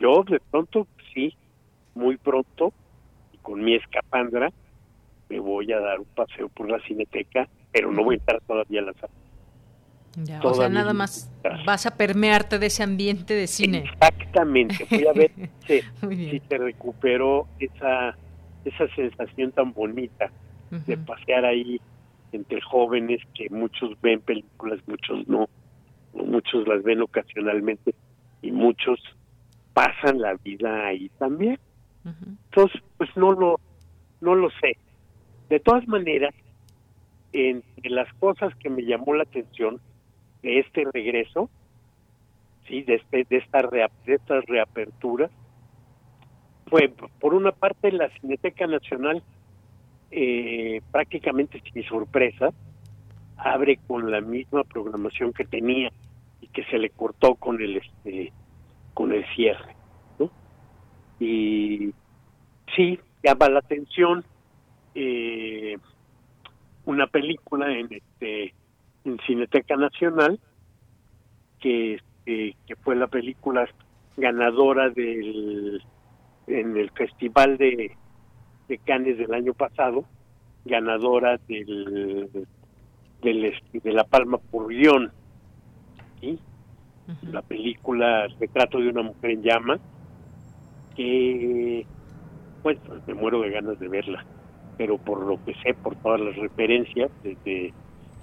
Yo 0.00 0.24
de 0.24 0.40
pronto, 0.50 0.88
sí, 1.14 1.32
muy 1.94 2.16
pronto, 2.16 2.72
y 3.32 3.38
con 3.38 3.62
mi 3.62 3.76
escapandra, 3.76 4.50
me 5.28 5.38
voy 5.38 5.72
a 5.72 5.78
dar 5.78 6.00
un 6.00 6.06
paseo 6.06 6.48
por 6.48 6.68
la 6.68 6.80
cineteca, 6.80 7.48
pero 7.72 7.92
no 7.92 8.04
voy 8.04 8.16
a 8.16 8.18
estar 8.18 8.40
todavía 8.46 8.80
a 8.80 8.84
la 8.84 8.92
sala. 8.94 9.12
Ya, 10.24 10.40
o 10.42 10.54
sea, 10.54 10.68
nada 10.68 10.92
más 10.92 11.30
vas 11.64 11.86
a 11.86 11.96
permearte 11.96 12.58
de 12.58 12.66
ese 12.66 12.82
ambiente 12.82 13.34
de 13.34 13.46
cine. 13.46 13.84
Exactamente, 13.84 14.86
voy 14.90 15.06
a 15.06 15.12
ver 15.12 15.30
si, 15.66 15.80
si 16.30 16.40
te 16.40 16.58
recupero 16.58 17.46
esa, 17.60 18.16
esa 18.64 18.88
sensación 18.96 19.52
tan 19.52 19.72
bonita 19.72 20.30
de 20.70 20.96
pasear 20.96 21.44
ahí 21.44 21.80
entre 22.32 22.60
jóvenes 22.60 23.20
que 23.34 23.48
muchos 23.50 24.00
ven 24.00 24.20
películas, 24.20 24.80
muchos 24.86 25.26
no, 25.28 25.48
muchos 26.12 26.66
las 26.66 26.82
ven 26.82 27.02
ocasionalmente 27.02 27.94
y 28.42 28.52
muchos 28.52 29.00
pasan 29.72 30.20
la 30.20 30.34
vida 30.34 30.86
ahí 30.86 31.10
también. 31.18 31.58
Entonces, 32.04 32.80
pues 32.96 33.10
no 33.16 33.32
lo, 33.32 33.60
no 34.20 34.34
lo 34.34 34.48
sé. 34.60 34.76
De 35.48 35.60
todas 35.60 35.86
maneras, 35.86 36.34
entre 37.32 37.90
las 37.90 38.12
cosas 38.14 38.54
que 38.56 38.70
me 38.70 38.82
llamó 38.82 39.14
la 39.14 39.24
atención 39.24 39.80
de 40.42 40.60
este 40.60 40.84
regreso, 40.92 41.50
sí, 42.66 42.82
de 42.82 42.96
este, 42.96 43.24
de 43.28 43.36
esta 43.36 43.62
de 43.68 44.14
estas 44.14 44.44
reaperturas, 44.46 45.30
fue 46.66 46.92
por 47.20 47.34
una 47.34 47.52
parte 47.52 47.92
la 47.92 48.08
Cineteca 48.20 48.66
Nacional 48.66 49.22
eh, 50.10 50.80
prácticamente 50.90 51.62
sin 51.72 51.84
sorpresa, 51.84 52.50
abre 53.36 53.78
con 53.86 54.10
la 54.10 54.20
misma 54.20 54.64
programación 54.64 55.32
que 55.32 55.44
tenía 55.44 55.90
y 56.40 56.48
que 56.48 56.64
se 56.64 56.78
le 56.78 56.90
cortó 56.90 57.34
con 57.36 57.60
el 57.60 57.76
este 57.78 58.32
con 58.94 59.12
el 59.12 59.24
cierre 59.34 59.80
y 61.20 61.92
sí 62.74 62.98
llama 63.22 63.50
la 63.50 63.58
atención 63.60 64.24
eh, 64.94 65.76
una 66.90 67.06
película 67.06 67.72
en 67.72 67.88
este 67.92 68.52
en 69.04 69.18
Cineteca 69.26 69.76
Nacional 69.76 70.38
que 71.60 71.94
este, 71.94 72.56
que 72.66 72.76
fue 72.76 72.96
la 72.96 73.06
película 73.06 73.68
ganadora 74.16 74.90
del 74.90 75.82
en 76.46 76.76
el 76.76 76.90
festival 76.90 77.56
de 77.56 77.96
de 78.68 78.78
Cannes 78.78 79.18
del 79.18 79.34
año 79.34 79.52
pasado, 79.52 80.04
ganadora 80.64 81.38
del, 81.48 82.46
del 83.22 83.44
este, 83.44 83.80
de 83.80 83.92
la 83.92 84.04
Palma 84.04 84.38
por 84.38 84.68
guion, 84.68 85.12
la 87.22 87.42
película 87.42 88.28
Retrato 88.38 88.78
de 88.78 88.88
una 88.88 89.02
mujer 89.02 89.30
en 89.30 89.42
llamas, 89.42 89.80
que 90.94 91.84
bueno, 92.62 92.80
me 93.06 93.14
muero 93.14 93.40
de 93.40 93.50
ganas 93.50 93.78
de 93.80 93.88
verla, 93.88 94.24
pero 94.80 94.96
por 94.96 95.20
lo 95.26 95.38
que 95.44 95.52
sé, 95.56 95.74
por 95.74 95.94
todas 95.96 96.22
las 96.22 96.34
referencias 96.36 97.10
desde 97.22 97.74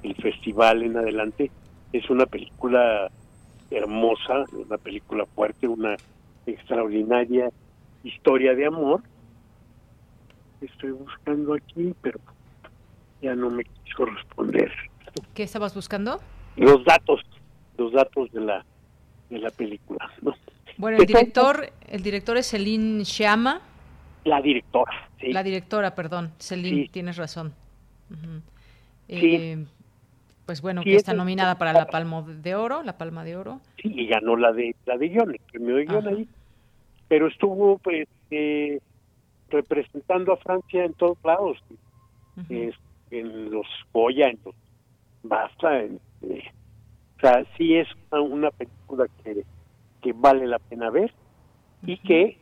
el 0.02 0.16
festival 0.16 0.82
en 0.82 0.98
adelante, 0.98 1.52
es 1.94 2.10
una 2.10 2.26
película 2.26 3.12
hermosa, 3.70 4.44
una 4.54 4.80
película 4.80 5.28
fuerte, 5.36 5.68
una 5.68 5.96
extraordinaria 6.48 7.52
historia 8.04 8.56
de 8.56 8.66
amor 8.66 9.04
estoy 10.60 10.94
buscando 10.94 11.54
aquí, 11.54 11.94
pero 12.02 12.20
ya 13.22 13.36
no 13.36 13.52
me 13.52 13.64
quiso 13.64 14.06
responder. 14.06 14.72
¿Qué 15.36 15.44
estabas 15.44 15.76
buscando? 15.76 16.20
Los 16.56 16.84
datos, 16.84 17.22
los 17.78 17.94
datos 17.94 18.32
de 18.32 18.42
la 18.42 18.66
de 19.30 19.38
la 19.38 19.52
película. 19.52 20.12
Bueno, 20.78 20.98
el 20.98 21.06
director, 21.06 21.72
el 21.88 22.02
director 22.02 22.36
es 22.36 22.50
Celine 22.50 23.06
Sciamma. 23.06 23.62
La 24.28 24.42
directora, 24.42 24.92
sí. 25.22 25.32
La 25.32 25.42
directora, 25.42 25.96
perdón, 25.96 26.34
Celine, 26.38 26.90
tienes 26.90 27.16
razón. 27.16 27.54
Eh, 29.08 29.66
pues 30.46 30.62
bueno, 30.62 30.84
que 30.84 30.96
está 30.96 31.14
nominada 31.14 31.58
para 31.58 31.72
la 31.72 31.86
Palma 31.88 32.22
de 32.22 32.56
Oro, 32.56 32.84
la 32.84 32.98
Palma 32.98 33.24
de 33.24 33.38
Oro. 33.38 33.62
Sí, 33.82 33.90
y 33.96 34.08
ganó 34.08 34.36
la 34.36 34.52
de 34.52 34.76
la 34.86 34.98
de 34.98 35.08
guion, 35.08 35.32
el 35.32 35.40
premio 35.50 35.76
de 35.76 35.86
guion 35.86 36.08
ahí. 36.10 36.28
Pero 37.08 37.28
estuvo 37.28 37.78
pues 37.78 38.10
eh, 38.32 38.80
representando 39.50 40.34
a 40.34 40.38
Francia 40.38 40.84
en 40.84 40.94
todos 40.94 41.18
lados, 41.24 41.58
en 42.50 43.52
los 43.52 43.68
Goya, 43.94 44.28
en 44.28 44.40
los 44.44 44.56
Basta, 45.24 45.80
en, 45.84 46.02
eh, 46.24 46.44
o 47.18 47.20
sea, 47.22 47.46
sí 47.58 47.76
es 47.76 47.88
una, 48.12 48.52
película 48.52 49.06
que, 49.24 49.44
que 50.02 50.14
vale 50.14 50.48
la 50.48 50.60
pena 50.60 50.90
ver 50.90 51.14
y 51.86 51.98
que 51.98 52.38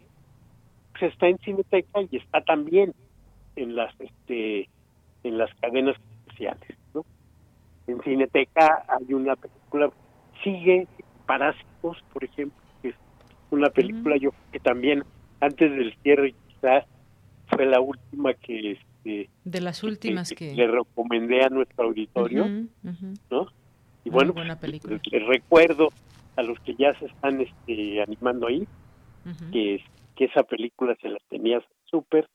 se 0.99 1.07
está 1.07 1.27
en 1.27 1.37
Cineteca 1.39 2.01
y 2.09 2.17
está 2.17 2.41
también 2.41 2.93
en 3.55 3.75
las 3.75 3.93
este 3.99 4.69
en 5.23 5.37
las 5.37 5.53
cadenas 5.55 5.95
especiales, 6.27 6.77
¿no? 6.93 7.05
En 7.87 8.01
Cineteca 8.01 8.85
hay 8.87 9.13
una 9.13 9.35
película 9.35 9.89
sigue 10.43 10.87
Parásitos, 11.25 11.97
por 12.13 12.23
ejemplo, 12.23 12.61
que 12.81 12.89
es 12.89 12.95
una 13.49 13.69
película 13.69 14.15
yo 14.17 14.31
que 14.51 14.59
también 14.59 15.03
antes 15.39 15.71
del 15.71 15.95
cierre 16.03 16.35
quizás 16.47 16.85
fue 17.47 17.65
la 17.65 17.79
última 17.79 18.33
que 18.35 18.73
este 18.73 19.29
de 19.43 19.61
las 19.61 19.83
últimas 19.83 20.31
que, 20.31 20.53
le 20.53 20.67
recomendé 20.67 21.43
a 21.43 21.49
nuestro 21.49 21.85
auditorio 21.85 22.47
no 23.31 23.47
y 24.03 24.09
bueno 24.09 24.33
buena 24.33 24.59
película. 24.59 24.99
les 25.11 25.27
recuerdo 25.27 25.89
a 26.35 26.43
los 26.43 26.59
que 26.59 26.75
ya 26.75 26.97
se 26.99 27.05
están 27.05 27.41
este 27.41 28.01
animando 28.01 28.47
ahí 28.47 28.67
que, 29.51 29.83
que 30.15 30.25
esa 30.25 30.43
película 30.43 30.95
se 31.01 31.09
la 31.09 31.17
tenía 31.29 31.63
súper 31.85 32.29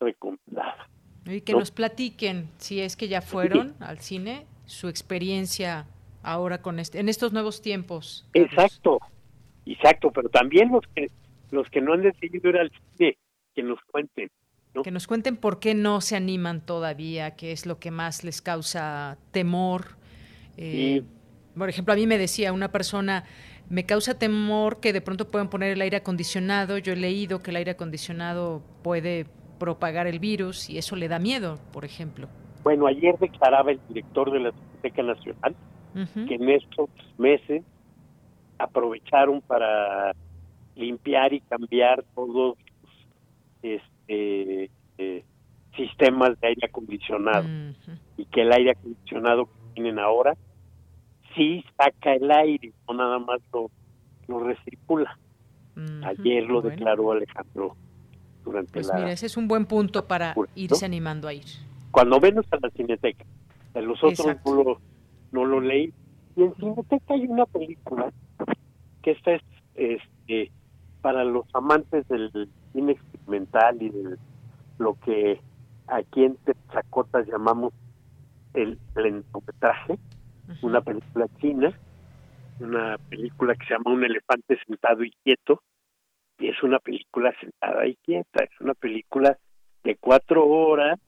recomendada. 0.00 0.88
Y 1.24 1.40
que 1.42 1.52
nos 1.52 1.70
platiquen, 1.70 2.48
si 2.58 2.80
es 2.80 2.96
que 2.96 3.08
ya 3.08 3.22
fueron 3.22 3.74
al 3.80 3.98
cine, 3.98 4.46
su 4.66 4.88
experiencia 4.88 5.86
ahora 6.22 6.62
con 6.62 6.78
este, 6.78 6.98
en 6.98 7.08
estos 7.08 7.32
nuevos 7.32 7.62
tiempos. 7.62 8.26
Exacto, 8.34 8.98
exacto, 9.66 10.10
pero 10.10 10.28
también 10.28 10.70
los 10.70 10.84
que 10.94 11.10
los 11.52 11.68
que 11.68 11.80
no 11.80 11.92
han 11.92 12.02
decidido 12.02 12.48
ir 12.48 12.56
al 12.56 12.72
cine, 12.96 13.18
que 13.54 13.62
nos 13.62 13.78
cuenten. 13.90 14.30
Que 14.82 14.90
nos 14.90 15.06
cuenten 15.06 15.36
por 15.36 15.60
qué 15.60 15.74
no 15.74 16.00
se 16.00 16.16
animan 16.16 16.64
todavía, 16.64 17.36
qué 17.36 17.52
es 17.52 17.66
lo 17.66 17.78
que 17.78 17.90
más 17.90 18.24
les 18.24 18.40
causa 18.40 19.18
temor. 19.30 19.96
Eh, 20.56 21.02
por 21.56 21.68
ejemplo, 21.68 21.92
a 21.92 21.96
mí 21.96 22.06
me 22.06 22.16
decía 22.16 22.54
una 22.54 22.72
persona, 22.72 23.24
me 23.72 23.86
causa 23.86 24.18
temor 24.18 24.80
que 24.80 24.92
de 24.92 25.00
pronto 25.00 25.30
puedan 25.30 25.48
poner 25.48 25.72
el 25.72 25.80
aire 25.80 25.96
acondicionado. 25.96 26.76
Yo 26.76 26.92
he 26.92 26.96
leído 26.96 27.42
que 27.42 27.50
el 27.52 27.56
aire 27.56 27.70
acondicionado 27.70 28.62
puede 28.82 29.24
propagar 29.58 30.06
el 30.06 30.18
virus 30.18 30.68
y 30.68 30.76
eso 30.76 30.94
le 30.94 31.08
da 31.08 31.18
miedo, 31.18 31.58
por 31.72 31.86
ejemplo. 31.86 32.28
Bueno, 32.64 32.86
ayer 32.86 33.18
declaraba 33.18 33.70
el 33.72 33.80
director 33.88 34.30
de 34.30 34.40
la 34.40 34.50
Biblioteca 34.50 35.02
Nacional 35.02 35.56
que 36.28 36.34
en 36.34 36.50
estos 36.50 36.90
meses 37.16 37.62
aprovecharon 38.58 39.40
para 39.40 40.12
limpiar 40.76 41.32
y 41.32 41.40
cambiar 41.40 42.04
todos 42.14 42.58
este, 43.62 44.70
eh, 44.98 45.24
sistemas 45.74 46.38
de 46.40 46.48
aire 46.48 46.66
acondicionado 46.66 47.48
y 48.18 48.26
que 48.26 48.42
el 48.42 48.52
aire 48.52 48.72
acondicionado 48.72 49.46
que 49.46 49.74
tienen 49.74 49.98
ahora 49.98 50.36
sí 51.34 51.64
saca 51.76 52.14
el 52.14 52.30
aire, 52.30 52.72
no 52.88 52.94
nada 52.94 53.18
más 53.18 53.40
lo, 53.52 53.70
lo 54.28 54.40
recircula. 54.40 55.18
Ayer 56.04 56.44
lo 56.44 56.60
declaró 56.60 57.12
Alejandro 57.12 57.76
durante 58.44 58.72
pues 58.72 58.88
la... 58.88 58.94
Mira, 58.94 59.12
ese 59.12 59.26
es 59.26 59.36
un 59.36 59.48
buen 59.48 59.64
punto 59.66 60.06
para 60.06 60.34
irse 60.54 60.84
animando 60.84 61.28
a 61.28 61.34
ir. 61.34 61.46
Cuando 61.90 62.20
menos 62.20 62.44
a 62.50 62.56
la 62.60 62.70
cineteca. 62.70 63.24
En 63.74 63.86
los 63.86 64.02
otros 64.04 64.36
no 64.44 64.54
lo, 64.62 64.80
no 65.30 65.44
lo 65.46 65.60
leí. 65.60 65.92
Y 66.36 66.42
en 66.42 66.54
cineteca 66.56 67.14
hay 67.14 67.26
una 67.26 67.46
película 67.46 68.12
que 69.02 69.12
esta 69.12 69.32
es 69.32 69.42
este, 69.74 70.52
para 71.00 71.24
los 71.24 71.46
amantes 71.54 72.06
del 72.08 72.48
cine 72.72 72.92
experimental 72.92 73.80
y 73.82 73.90
de 73.90 74.16
lo 74.78 74.94
que 75.00 75.40
aquí 75.86 76.24
en 76.24 76.36
Tezacotas 76.36 77.26
llamamos 77.26 77.72
el 78.54 78.78
lentometraje, 78.94 79.98
una 80.60 80.80
película 80.80 81.26
china, 81.40 81.72
una 82.60 82.98
película 83.08 83.54
que 83.54 83.66
se 83.66 83.74
llama 83.74 83.92
Un 83.92 84.04
elefante 84.04 84.58
sentado 84.66 85.02
y 85.04 85.12
quieto, 85.24 85.62
y 86.38 86.48
es 86.48 86.62
una 86.62 86.78
película 86.78 87.32
sentada 87.40 87.86
y 87.86 87.96
quieta, 87.96 88.44
es 88.44 88.60
una 88.60 88.74
película 88.74 89.38
de 89.84 89.96
cuatro 89.96 90.46
horas, 90.46 90.98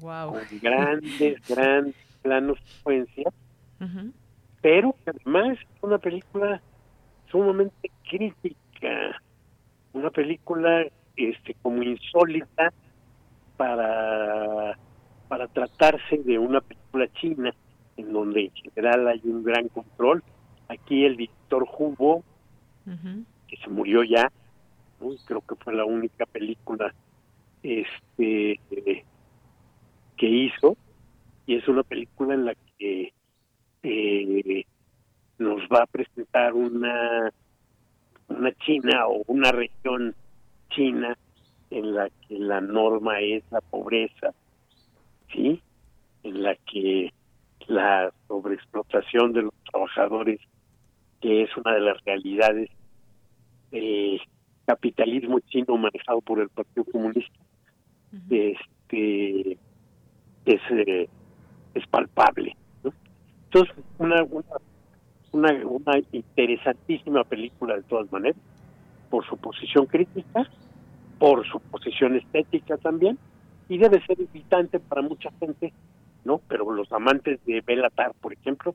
con 0.00 0.40
grandes, 0.60 1.40
grandes 1.48 1.96
planos 2.22 2.58
secuencias, 2.64 3.34
pero 4.60 4.94
además 5.06 5.58
es 5.58 5.82
una 5.82 5.98
película 5.98 6.60
sumamente 7.30 7.90
crítica, 8.08 9.20
una 9.92 10.10
película 10.10 10.86
este 11.16 11.54
como 11.62 11.82
insólita 11.82 12.72
para 13.56 14.78
para 15.28 15.46
tratarse 15.48 16.18
de 16.24 16.38
una 16.38 16.60
película 16.60 17.06
china 17.20 17.54
en 18.00 18.12
donde 18.12 18.46
en 18.46 18.52
general 18.52 19.08
hay 19.08 19.20
un 19.24 19.42
gran 19.42 19.68
control. 19.68 20.22
Aquí 20.68 21.04
el 21.04 21.16
director 21.16 21.66
Hugo, 21.78 22.22
que 23.48 23.56
se 23.56 23.68
murió 23.68 24.02
ya, 24.02 24.30
creo 25.26 25.40
que 25.40 25.54
fue 25.56 25.74
la 25.74 25.84
única 25.84 26.26
película 26.26 26.94
este 27.62 28.60
que 30.16 30.28
hizo 30.28 30.76
y 31.46 31.56
es 31.56 31.66
una 31.68 31.82
película 31.82 32.34
en 32.34 32.44
la 32.46 32.54
que 32.78 33.12
eh, 33.82 34.64
nos 35.38 35.62
va 35.62 35.82
a 35.82 35.86
presentar 35.86 36.54
una 36.54 37.30
una 38.28 38.52
China 38.58 39.08
o 39.08 39.22
una 39.26 39.50
región 39.50 40.14
china 40.70 41.16
en 41.70 41.94
la 41.94 42.08
que 42.08 42.38
la 42.38 42.60
norma 42.60 43.20
es 43.20 43.42
la 43.50 43.60
pobreza, 43.60 44.32
¿sí? 45.32 45.60
En 46.22 46.42
la 46.42 46.54
que 46.70 47.12
la 47.70 48.12
sobreexplotación 48.26 49.32
de 49.32 49.42
los 49.42 49.54
trabajadores, 49.70 50.40
que 51.20 51.42
es 51.42 51.56
una 51.56 51.74
de 51.74 51.80
las 51.80 52.04
realidades 52.04 52.68
del 53.70 54.20
capitalismo 54.66 55.38
chino 55.40 55.76
manejado 55.76 56.20
por 56.20 56.40
el 56.40 56.48
Partido 56.48 56.84
Comunista, 56.90 57.38
este 58.28 59.52
es, 60.46 60.60
eh, 60.70 61.08
es 61.74 61.86
palpable. 61.86 62.56
Entonces, 63.44 63.76
una, 63.98 64.24
una, 65.32 65.64
una 65.64 66.02
interesantísima 66.10 67.22
película 67.22 67.76
de 67.76 67.82
todas 67.84 68.10
maneras, 68.10 68.40
por 69.10 69.24
su 69.26 69.36
posición 69.36 69.86
crítica, 69.86 70.50
por 71.20 71.46
su 71.46 71.60
posición 71.60 72.16
estética 72.16 72.76
también, 72.78 73.16
y 73.68 73.78
debe 73.78 74.04
ser 74.06 74.18
invitante 74.18 74.80
para 74.80 75.02
mucha 75.02 75.30
gente, 75.38 75.72
¿no? 76.24 76.38
Pero 76.48 76.70
los 76.72 76.90
amantes 76.92 77.44
de 77.44 77.60
Belatar, 77.60 78.12
por 78.20 78.32
ejemplo, 78.32 78.74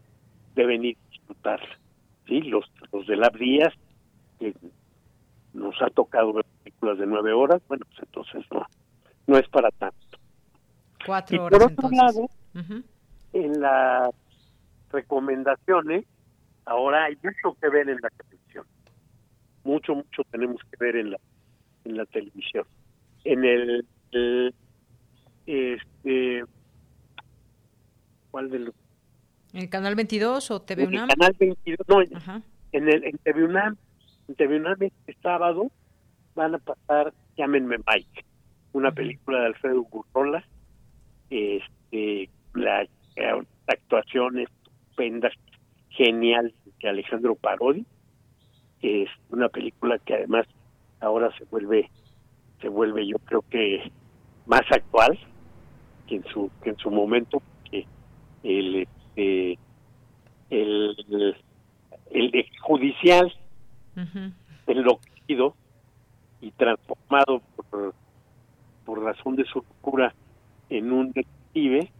deben 0.55 0.85
ir 0.85 0.97
a 0.97 1.09
disfrutarla. 1.11 1.77
¿sí? 2.27 2.41
Los, 2.41 2.65
los 2.91 3.05
de 3.07 3.15
Lab 3.15 3.37
Díaz, 3.37 3.73
que 4.39 4.53
nos 5.53 5.81
ha 5.81 5.89
tocado 5.89 6.33
ver 6.33 6.45
películas 6.63 6.97
de 6.97 7.07
nueve 7.07 7.33
horas, 7.33 7.61
bueno, 7.67 7.85
pues 7.85 7.99
entonces 7.99 8.45
no, 8.51 8.65
no 9.27 9.37
es 9.37 9.47
para 9.49 9.69
tanto. 9.71 10.17
Cuatro 11.05 11.35
y 11.35 11.39
horas. 11.39 11.59
por 11.59 11.71
otro 11.71 11.89
entonces. 11.89 11.97
lado, 11.97 12.29
en 13.33 13.61
las 13.61 14.09
recomendaciones, 14.91 16.05
ahora 16.65 17.05
hay 17.05 17.17
mucho 17.23 17.57
que 17.61 17.69
ver 17.69 17.89
en 17.89 17.99
la 18.01 18.09
televisión. 18.09 18.65
Mucho, 19.63 19.95
mucho 19.95 20.23
tenemos 20.31 20.61
que 20.71 20.77
ver 20.83 20.95
en 20.95 21.11
la 21.11 21.17
en 21.85 21.97
la 21.97 22.05
televisión. 22.05 22.65
En 23.23 23.45
el, 23.45 23.85
el 24.11 24.53
este 25.45 26.43
¿cuál 28.35 28.49
de 28.49 28.59
los 28.59 28.75
¿En 29.53 29.61
el 29.61 29.69
canal 29.69 29.95
22 29.95 30.51
o 30.51 30.61
TV 30.61 30.83
en 30.83 30.89
UNAM? 30.89 31.09
el 31.09 31.15
canal 31.15 31.35
22, 31.39 31.87
no, 31.87 32.01
en, 32.01 32.43
en 32.73 32.89
el 32.89 33.03
en 33.05 33.17
TV 33.19 33.45
UNAM, 33.45 33.77
en 34.27 34.35
TV 34.35 34.57
UNAM 34.57 34.75
este 34.81 35.15
sábado 35.23 35.71
van 36.35 36.55
a 36.55 36.57
pasar 36.57 37.13
Llámenme 37.37 37.77
Mike, 37.77 38.25
una 38.73 38.91
película 38.91 39.39
de 39.39 39.45
Alfredo 39.45 39.83
Gurrola, 39.83 40.45
este 41.29 42.29
la, 42.55 42.85
la 43.15 43.45
actuación 43.67 44.39
estupenda, 44.39 45.31
genial 45.91 46.53
de 46.81 46.89
Alejandro 46.89 47.35
Parodi, 47.35 47.85
es 48.81 49.07
una 49.29 49.47
película 49.47 49.97
que 49.99 50.13
además 50.13 50.45
ahora 50.99 51.33
se 51.37 51.45
vuelve 51.45 51.89
se 52.59 52.67
vuelve 52.67 53.07
yo 53.07 53.17
creo 53.19 53.45
que 53.49 53.89
más 54.45 54.63
actual 54.69 55.17
que 56.05 56.15
en 56.17 56.25
su 56.25 56.51
que 56.61 56.71
en 56.71 56.77
su 56.77 56.91
momento 56.91 57.41
el 58.45 58.75
este, 58.75 59.57
el, 60.49 61.35
el, 62.11 62.45
judicial 62.61 63.33
enloquecido 64.67 65.55
y 66.41 66.51
transformado 66.51 67.41
por, 67.55 67.93
por 68.85 69.03
razón 69.03 69.35
de 69.35 69.45
su 69.45 69.59
locura 69.59 70.13
en 70.69 70.91
un 70.91 71.11
detective 71.11 71.91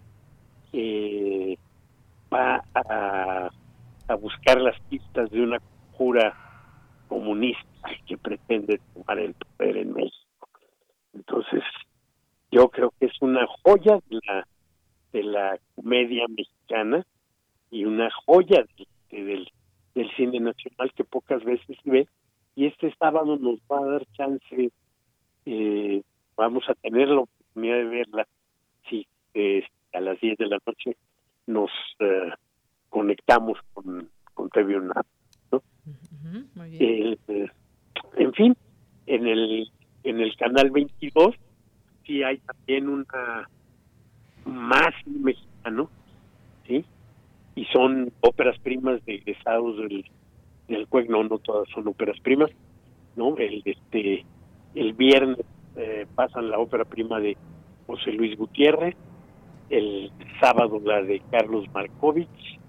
eh, 0.74 1.58
va 2.32 2.64
a, 2.74 3.50
a 4.08 4.16
buscar 4.16 4.62
las 4.62 4.80
pistas 4.82 5.30
de 5.32 5.42
una 5.42 5.60
conjura 5.60 6.36
comunista 7.08 7.90
que 8.06 8.18
pretende 8.18 8.80
tomar 8.94 9.20
el 9.20 9.34
poder 9.34 9.78
en 9.78 9.94
México. 9.94 10.50
Entonces, 11.14 11.64
yo 12.52 12.70
creo 12.70 12.94
que 13.00 13.06
es 13.06 13.22
una 13.22 13.46
joya 13.64 14.00
de 14.10 14.20
la, 14.28 14.46
de 15.16 15.24
la 15.24 15.58
comedia 15.76 16.26
mexicana 16.28 17.06
y 17.72 17.86
una 17.86 18.10
joya 18.26 18.66
de- 18.78 19.24
del, 19.24 19.50
del 19.96 20.12
cine 20.18 20.40
nacional 20.42 20.92
que 20.94 21.06
pocas 21.06 21.42
veces 21.46 21.78
se 21.84 21.90
ve. 21.90 22.08
Y 22.56 22.66
este 22.66 22.94
sábado 23.00 23.38
nos 23.38 23.60
va 23.72 23.80
a 23.80 23.86
dar 23.92 24.06
chance, 24.18 24.72
eh, 25.46 26.02
vamos 26.36 26.64
a 26.70 26.74
tener 26.76 27.08
la 27.08 27.22
oportunidad 27.22 27.78
de 27.78 27.84
verla, 27.86 28.28
si 28.90 29.08
eh, 29.34 29.64
a 29.94 30.02
las 30.02 30.20
10 30.20 30.38
de 30.38 30.48
la 30.48 30.58
noche 30.66 30.98
nos 31.48 31.70
eh, 32.00 32.32
conectamos 32.90 33.58
con, 33.74 34.10
con 34.34 34.50
TV 34.50 34.78
UNAM. 34.78 35.04
¿no? 35.52 35.62
Muy 36.56 36.70
bien. 36.72 37.18
Eh, 37.30 37.48
en 38.18 38.34
fin, 38.34 38.56
en 39.06 39.28
el 39.28 39.72
en 40.04 40.20
el 40.20 40.36
canal 40.38 40.70
22 40.72 41.36
sí 42.06 42.22
hay 42.24 42.38
también 42.40 42.90
una 42.90 43.50
más 44.46 44.94
mexicano, 45.06 45.90
¿sí? 46.68 46.86
Y 47.56 47.66
son 47.66 48.12
óperas 48.22 48.58
primas 48.60 49.04
de 49.06 49.16
egresados 49.16 49.78
del 49.78 50.06
del 50.68 50.88
CUEC, 50.88 51.10
no, 51.10 51.24
no 51.24 51.38
todas 51.38 51.70
son 51.70 51.88
óperas 51.88 52.20
primas, 52.22 52.50
¿no? 53.16 53.38
El, 53.38 53.62
este, 53.66 54.26
el 54.74 54.94
viernes 54.94 55.40
eh, 55.76 56.06
pasan 56.16 56.50
la 56.50 56.60
ópera 56.60 56.86
prima 56.86 57.20
de 57.20 57.38
José 57.88 58.12
Luis 58.12 58.38
Gutiérrez, 58.38 58.96
el 59.70 60.12
sábado 60.40 60.82
la 60.84 61.02
de 61.02 61.22
Carlos 61.32 61.66
Markovich. 61.74 62.60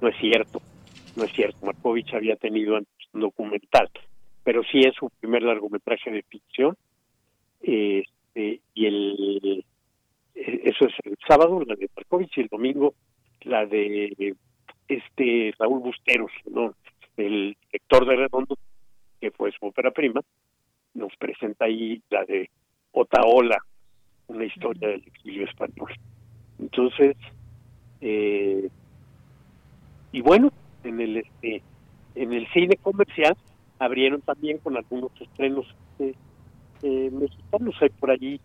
No 0.00 0.08
es 0.08 0.16
cierto, 0.18 0.60
no 1.16 1.24
es 1.24 1.32
cierto. 1.32 1.64
Markovich 1.64 2.14
había 2.14 2.36
tenido 2.36 2.76
antes 2.76 2.92
un 3.12 3.22
documental, 3.22 3.88
pero 4.44 4.62
sí 4.70 4.80
es 4.80 4.94
su 4.94 5.10
primer 5.20 5.42
largometraje 5.42 6.10
de 6.10 6.22
ficción. 6.22 6.76
Este, 7.60 8.60
y 8.74 8.86
el 8.86 9.64
eso 10.36 10.86
es 10.86 10.94
el 11.04 11.16
sábado, 11.26 11.62
la 11.66 11.74
de 11.74 11.88
Markovich, 11.96 12.36
y 12.36 12.42
el 12.42 12.48
domingo 12.48 12.94
la 13.42 13.64
de 13.64 14.34
este 14.88 15.54
Raúl 15.58 15.80
Busteros, 15.80 16.32
¿no? 16.50 16.74
el 17.16 17.56
director 17.66 18.06
de 18.06 18.16
Redondo, 18.16 18.58
que 19.20 19.30
fue 19.30 19.50
su 19.52 19.66
ópera 19.66 19.90
prima, 19.90 20.20
nos 20.94 21.14
presenta 21.16 21.64
ahí 21.64 22.02
la 22.10 22.24
de 22.24 22.50
Otaola, 22.92 23.58
una 24.28 24.44
historia 24.44 24.88
del 24.88 25.02
exilio 25.06 25.44
español. 25.44 25.92
Entonces, 26.58 27.16
eh, 28.00 28.68
y 30.12 30.20
bueno, 30.20 30.52
en 30.84 31.00
el 31.00 31.18
este, 31.18 31.62
en 32.14 32.32
el 32.32 32.46
cine 32.52 32.76
comercial 32.76 33.36
abrieron 33.78 34.20
también 34.22 34.58
con 34.58 34.76
algunos 34.76 35.10
estrenos 35.20 35.66
eh, 35.98 36.14
eh, 36.82 37.10
mexicanos. 37.12 37.74
Hay 37.80 37.90
por 37.90 38.10
allí 38.10 38.40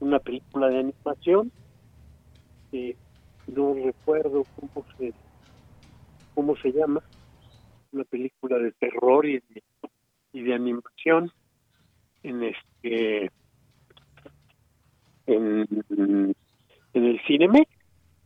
una 0.00 0.18
película 0.18 0.68
de 0.68 0.78
animación, 0.80 1.52
no 3.46 3.74
recuerdo 3.74 4.44
cómo 4.56 4.86
se 4.98 5.12
cómo 6.34 6.56
se 6.56 6.72
llama, 6.72 7.02
una 7.92 8.04
película 8.04 8.58
de 8.58 8.72
terror 8.72 9.24
y 9.24 9.38
de, 9.38 9.62
y 10.32 10.42
de 10.42 10.54
animación 10.54 11.30
en 12.22 12.42
este 12.42 13.30
en, 15.26 15.66
en 16.92 17.04
el 17.04 17.20
cine 17.26 17.66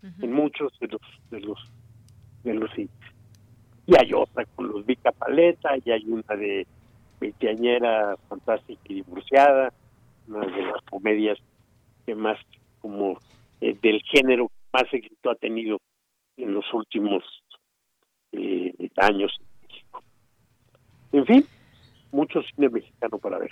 en 0.02 0.32
muchos 0.32 0.76
de 0.80 0.88
los 0.88 1.00
de 1.30 1.40
los 1.40 1.58
de 2.42 2.54
los 2.54 2.70
cines. 2.72 2.90
Y 3.86 3.94
hay 3.96 4.12
otra 4.12 4.44
con 4.56 4.68
los 4.68 4.84
Vica 4.86 5.12
Paleta 5.12 5.70
y 5.84 5.90
hay 5.90 6.04
una 6.06 6.34
de 6.36 6.66
veinteañera 7.20 8.16
fantástica 8.28 8.80
y 8.88 8.94
divorciada 8.94 9.72
una 10.26 10.46
de 10.46 10.62
las 10.62 10.82
comedias 10.90 11.38
que 12.06 12.14
más 12.14 12.38
como 12.80 13.18
eh, 13.60 13.76
del 13.82 14.02
género 14.02 14.48
que 14.48 14.54
más 14.72 14.92
éxito 14.92 15.30
ha 15.30 15.34
tenido 15.34 15.80
en 16.36 16.54
los 16.54 16.64
últimos 16.72 17.22
eh, 18.32 18.72
años 18.96 19.32
en 21.12 21.26
fin 21.26 21.46
mucho 22.12 22.42
cine 22.42 22.68
mexicano 22.68 23.18
para 23.18 23.38
ver 23.38 23.50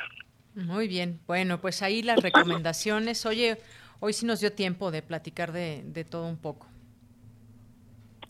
muy 0.55 0.89
bien, 0.89 1.21
bueno, 1.29 1.61
pues 1.61 1.83
ahí 1.83 2.03
las 2.03 2.21
recomendaciones. 2.21 3.25
Oye, 3.27 3.59
hoy 4.01 4.13
sí 4.13 4.27
nos 4.27 4.41
dio 4.41 4.53
tiempo 4.53 4.91
de 4.91 5.03
platicar 5.03 5.53
de, 5.53 5.85
de 5.85 6.05
todo 6.05 6.27
un 6.27 6.37
poco. 6.37 6.67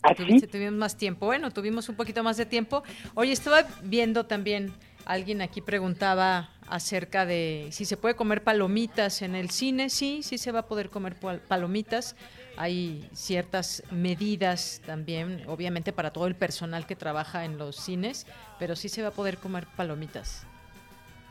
¿Ah, 0.03 0.13
tuvimos 0.13 0.73
más 0.73 0.95
tiempo. 0.95 1.25
Bueno, 1.25 1.51
tuvimos 1.51 1.89
un 1.89 1.95
poquito 1.95 2.23
más 2.23 2.37
de 2.37 2.45
tiempo. 2.45 2.83
Oye, 3.15 3.31
estaba 3.31 3.63
viendo 3.83 4.27
también, 4.27 4.71
alguien 5.09 5.41
aquí 5.41 5.59
preguntaba 5.59 6.49
acerca 6.67 7.25
de 7.25 7.69
si 7.71 7.85
se 7.85 7.97
puede 7.97 8.15
comer 8.15 8.43
palomitas 8.43 9.23
en 9.23 9.33
el 9.33 9.49
cine. 9.49 9.89
Sí, 9.89 10.21
sí 10.21 10.37
se 10.37 10.51
va 10.51 10.59
a 10.59 10.67
poder 10.67 10.91
comer 10.91 11.15
palomitas. 11.47 12.15
Hay 12.57 13.09
ciertas 13.11 13.81
medidas 13.89 14.83
también, 14.85 15.41
obviamente 15.47 15.93
para 15.93 16.13
todo 16.13 16.27
el 16.27 16.35
personal 16.35 16.85
que 16.85 16.95
trabaja 16.95 17.43
en 17.43 17.57
los 17.57 17.75
cines, 17.75 18.27
pero 18.59 18.75
sí 18.75 18.87
se 18.87 19.01
va 19.01 19.07
a 19.07 19.11
poder 19.11 19.37
comer 19.37 19.65
palomitas. 19.75 20.45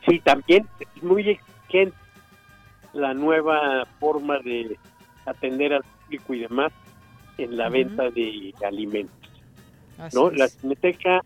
Sí, 0.05 0.19
también 0.19 0.67
es 0.81 1.01
muy 1.01 1.29
exigente 1.29 1.95
la 2.91 3.13
nueva 3.13 3.85
forma 4.01 4.39
de 4.39 4.77
atender 5.25 5.73
al 5.73 5.83
público 5.83 6.33
y 6.33 6.39
demás 6.39 6.73
en 7.37 7.55
la 7.55 7.69
venta 7.69 8.09
de 8.09 8.53
alimentos. 8.65 9.15
¿no? 10.13 10.31
La 10.31 10.49
Cineteca, 10.49 11.21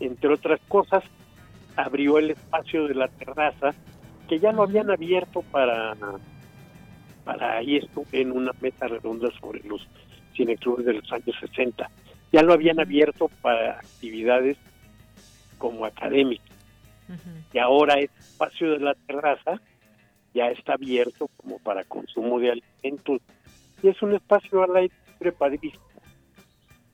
entre 0.00 0.32
otras 0.32 0.60
cosas, 0.68 1.04
abrió 1.76 2.18
el 2.18 2.30
espacio 2.30 2.86
de 2.86 2.94
la 2.94 3.08
terraza 3.08 3.74
que 4.28 4.38
ya 4.38 4.52
lo 4.52 4.62
habían 4.62 4.90
abierto 4.90 5.42
para 5.50 5.94
para 7.24 7.56
ahí 7.56 7.76
estuve 7.76 8.20
en 8.20 8.32
una 8.32 8.52
mesa 8.60 8.86
redonda 8.86 9.30
sobre 9.40 9.60
los 9.64 9.86
cineclubes 10.36 10.84
de 10.84 10.94
los 10.94 11.10
años 11.10 11.34
60. 11.40 11.90
Ya 12.32 12.42
lo 12.42 12.52
habían 12.52 12.80
abierto 12.80 13.30
para 13.40 13.78
actividades 13.78 14.58
como 15.58 15.86
académicas. 15.86 16.54
Y 17.52 17.58
ahora 17.58 17.94
ese 17.94 18.18
espacio 18.18 18.72
de 18.72 18.80
la 18.80 18.94
terraza 18.94 19.60
ya 20.34 20.48
está 20.50 20.74
abierto 20.74 21.28
como 21.36 21.58
para 21.58 21.84
consumo 21.84 22.38
de 22.40 22.52
alimentos. 22.52 23.22
Y 23.82 23.88
es 23.88 24.02
un 24.02 24.14
espacio 24.14 24.62
al 24.62 24.76
aire 24.76 24.94
libre 25.12 25.32
padrísimo 25.32 25.84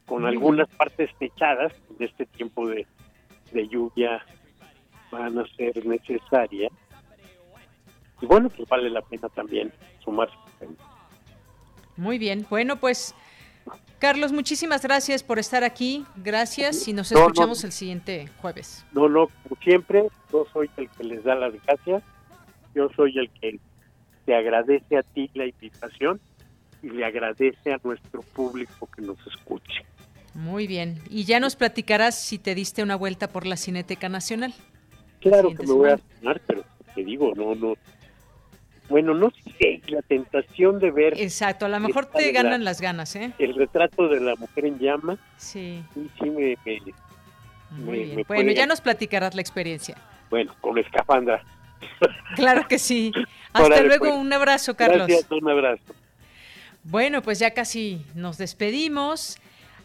con 0.06 0.26
algunas 0.26 0.68
partes 0.70 1.08
techadas 1.20 1.72
en 1.88 2.04
este 2.04 2.26
tiempo 2.26 2.66
de, 2.66 2.84
lluvia 3.68 4.24
van 5.10 5.38
a 5.38 5.46
ser 5.56 5.84
necesarias 5.84 6.72
y 8.20 8.26
bueno 8.26 8.48
pues 8.50 8.68
vale 8.68 8.90
la 8.90 9.02
pena 9.02 9.28
también 9.28 9.72
sumarse 10.04 10.34
muy 11.96 12.18
bien 12.18 12.46
bueno 12.48 12.76
pues 12.76 13.14
Carlos, 14.00 14.32
muchísimas 14.32 14.82
gracias 14.82 15.22
por 15.22 15.38
estar 15.38 15.62
aquí. 15.62 16.06
Gracias 16.16 16.88
y 16.88 16.94
nos 16.94 17.12
escuchamos 17.12 17.62
el 17.64 17.72
siguiente 17.72 18.28
jueves. 18.38 18.86
No, 18.92 19.10
no, 19.10 19.28
como 19.42 19.60
siempre, 19.62 20.08
yo 20.32 20.46
soy 20.54 20.70
el 20.78 20.88
que 20.88 21.04
les 21.04 21.22
da 21.22 21.34
las 21.34 21.52
gracias. 21.66 22.02
Yo 22.74 22.88
soy 22.96 23.18
el 23.18 23.28
que 23.28 23.60
te 24.24 24.34
agradece 24.34 24.96
a 24.96 25.02
ti 25.02 25.30
la 25.34 25.44
invitación 25.44 26.18
y 26.82 26.88
le 26.88 27.04
agradece 27.04 27.74
a 27.74 27.80
nuestro 27.84 28.22
público 28.22 28.88
que 28.96 29.02
nos 29.02 29.18
escuche. 29.26 29.84
Muy 30.32 30.66
bien. 30.66 30.98
Y 31.10 31.24
ya 31.24 31.38
nos 31.38 31.54
platicarás 31.54 32.18
si 32.18 32.38
te 32.38 32.54
diste 32.54 32.82
una 32.82 32.96
vuelta 32.96 33.28
por 33.28 33.44
la 33.44 33.58
Cineteca 33.58 34.08
Nacional. 34.08 34.54
Claro 35.20 35.54
que 35.54 35.66
me 35.66 35.72
voy 35.72 35.90
a 35.90 35.98
sonar, 36.18 36.40
pero 36.46 36.64
te 36.94 37.04
digo, 37.04 37.32
no, 37.34 37.54
no, 37.54 37.74
bueno, 38.90 39.14
no 39.14 39.30
sé, 39.58 39.80
la 39.86 40.02
tentación 40.02 40.80
de 40.80 40.90
ver. 40.90 41.14
Exacto, 41.16 41.64
a 41.64 41.68
lo 41.68 41.78
mejor 41.78 42.06
te 42.06 42.32
ganan 42.32 42.64
las 42.64 42.80
ganas, 42.80 43.14
¿eh? 43.14 43.32
El 43.38 43.54
retrato 43.54 44.08
de 44.08 44.18
la 44.18 44.34
mujer 44.34 44.66
en 44.66 44.80
llama. 44.80 45.16
Sí. 45.36 45.80
Sí, 45.94 46.10
sí 46.20 46.30
me. 46.30 48.24
bueno, 48.24 48.50
ya 48.50 48.66
nos 48.66 48.80
platicarás 48.80 49.36
la 49.36 49.40
experiencia. 49.40 49.96
Bueno, 50.28 50.54
con 50.60 50.76
escafandra. 50.76 51.42
Claro 52.36 52.68
que 52.68 52.78
sí. 52.78 53.12
Hasta 53.52 53.82
luego, 53.82 54.06
pues. 54.06 54.18
un 54.18 54.32
abrazo, 54.32 54.76
Carlos. 54.76 55.06
Gracias, 55.08 55.30
un 55.30 55.48
abrazo. 55.48 55.82
Bueno, 56.84 57.22
pues 57.22 57.38
ya 57.38 57.52
casi 57.52 58.04
nos 58.14 58.38
despedimos. 58.38 59.38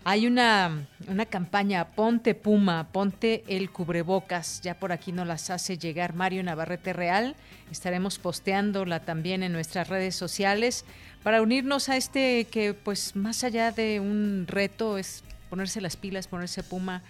Hay 0.07 0.27
una, 0.27 0.86
una 1.07 1.26
campaña, 1.26 1.88
ponte 1.95 2.36
Puma, 2.36 2.90
ponte 2.91 3.44
el 3.48 3.72
cubrebocas. 3.72 4.61
Ya 4.61 4.76
por 4.76 4.91
aquí 4.91 5.11
nos 5.11 5.26
las 5.26 5.49
hace 5.49 5.80
llegar 5.80 6.14
Mario 6.14 6.44
Navarrete 6.44 6.94
Real. 6.94 7.36
Estaremos 7.72 8.19
posteándola 8.19 8.99
también 8.99 9.41
en 9.41 9.52
nuestras 9.52 9.90
redes 9.90 10.15
sociales 10.15 10.86
para 11.23 11.41
unirnos 11.41 11.90
a 11.90 11.98
este 11.98 12.45
que, 12.45 12.76
pues, 12.76 13.15
más 13.15 13.44
allá 13.44 13.72
de 13.72 13.99
un 13.99 14.45
reto, 14.48 14.99
es 14.99 15.23
ponerse 15.49 15.82
las 15.82 15.98
pilas, 15.98 16.27
ponerse 16.27 16.61
Puma, 16.61 17.02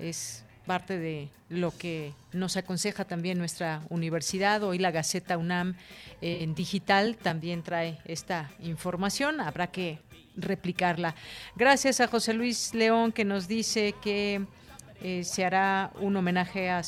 es 0.00 0.42
parte 0.64 0.98
de 0.98 1.28
lo 1.50 1.76
que 1.76 2.14
nos 2.32 2.56
aconseja 2.56 3.04
también 3.04 3.36
nuestra 3.36 3.82
universidad. 3.90 4.62
Hoy 4.62 4.78
la 4.78 4.90
Gaceta 4.90 5.36
UNAM 5.36 5.74
eh, 6.22 6.38
en 6.40 6.54
digital 6.54 7.18
también 7.18 7.62
trae 7.62 7.98
esta 8.06 8.50
información. 8.60 9.42
Habrá 9.42 9.66
que 9.66 9.98
replicarla. 10.38 11.14
Gracias 11.56 12.00
a 12.00 12.08
José 12.08 12.32
Luis 12.32 12.74
León 12.74 13.12
que 13.12 13.24
nos 13.24 13.48
dice 13.48 13.94
que 14.02 14.46
eh, 15.00 15.22
se 15.22 15.44
hará 15.44 15.92
un 16.00 16.16
homenaje 16.16 16.70
a, 16.70 16.82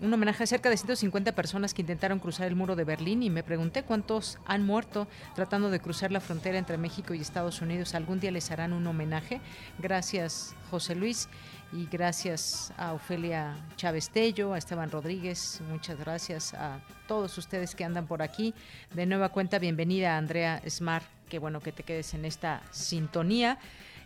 un 0.00 0.12
homenaje 0.12 0.44
a 0.44 0.46
cerca 0.46 0.70
de 0.70 0.76
150 0.76 1.32
personas 1.32 1.74
que 1.74 1.82
intentaron 1.82 2.18
cruzar 2.18 2.46
el 2.46 2.54
muro 2.54 2.76
de 2.76 2.84
Berlín 2.84 3.22
y 3.22 3.30
me 3.30 3.42
pregunté 3.42 3.82
cuántos 3.82 4.38
han 4.46 4.64
muerto 4.64 5.08
tratando 5.34 5.70
de 5.70 5.80
cruzar 5.80 6.12
la 6.12 6.20
frontera 6.20 6.58
entre 6.58 6.78
México 6.78 7.12
y 7.14 7.20
Estados 7.20 7.60
Unidos. 7.62 7.94
¿Algún 7.94 8.20
día 8.20 8.30
les 8.30 8.50
harán 8.50 8.72
un 8.72 8.86
homenaje? 8.86 9.40
Gracias, 9.78 10.54
José 10.70 10.94
Luis. 10.94 11.28
Y 11.72 11.86
gracias 11.86 12.72
a 12.76 12.92
Ofelia 12.92 13.56
Chávez 13.76 14.10
Tello, 14.10 14.54
a 14.54 14.58
Esteban 14.58 14.90
Rodríguez, 14.90 15.60
muchas 15.68 15.96
gracias 16.00 16.52
a 16.54 16.80
todos 17.06 17.38
ustedes 17.38 17.76
que 17.76 17.84
andan 17.84 18.08
por 18.08 18.22
aquí. 18.22 18.54
De 18.92 19.06
nueva 19.06 19.28
cuenta, 19.28 19.60
bienvenida 19.60 20.16
Andrea 20.16 20.60
Smart 20.68 21.06
qué 21.30 21.38
bueno 21.38 21.60
que 21.60 21.72
te 21.72 21.84
quedes 21.84 22.12
en 22.12 22.26
esta 22.26 22.60
sintonía. 22.72 23.58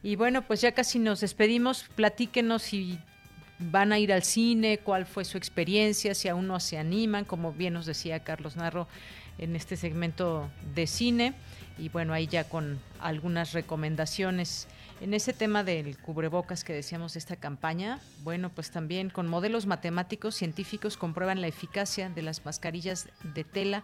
Y 0.05 0.17
bueno, 0.17 0.43
pues 0.43 0.61
ya 0.61 0.73
casi 0.73 0.99
nos 0.99 1.21
despedimos. 1.21 1.87
Platíquenos 1.95 2.63
si 2.63 2.99
van 3.59 3.91
a 3.91 3.99
ir 3.99 4.13
al 4.13 4.23
cine, 4.23 4.77
cuál 4.77 5.07
fue 5.07 5.25
su 5.25 5.39
experiencia, 5.39 6.15
si 6.15 6.29
aún 6.29 6.47
no 6.47 6.61
se 6.61 6.77
animan, 6.77 7.25
como 7.25 7.55
bien 7.55 7.73
nos 7.73 7.87
decía 7.87 8.23
Carlos 8.23 8.55
Narro 8.55 8.87
en 9.39 9.57
este 9.57 9.79
segmento 9.79 10.51
de 10.75 10.87
cine. 10.87 11.33
Y 11.79 11.89
bueno, 11.89 12.13
ahí 12.13 12.27
ya 12.27 12.45
con 12.45 12.79
algunas 13.01 13.53
recomendaciones 13.53 14.69
En 15.01 15.13
ese 15.15 15.33
tema 15.33 15.65
del 15.65 15.99
cubrebocas 15.99 16.65
que 16.65 16.75
decíamos 16.75 17.15
de 17.15 17.19
esta 17.19 17.37
campaña, 17.37 17.99
bueno, 18.23 18.51
pues 18.51 18.71
también 18.71 19.09
con 19.09 19.27
modelos 19.27 19.67
matemáticos 19.67 20.35
científicos 20.35 20.99
comprueban 20.99 21.41
la 21.41 21.49
eficacia 21.49 22.11
de 22.11 22.23
las 22.23 22.45
mascarillas 22.45 23.09
de 23.35 23.43
tela. 23.43 23.83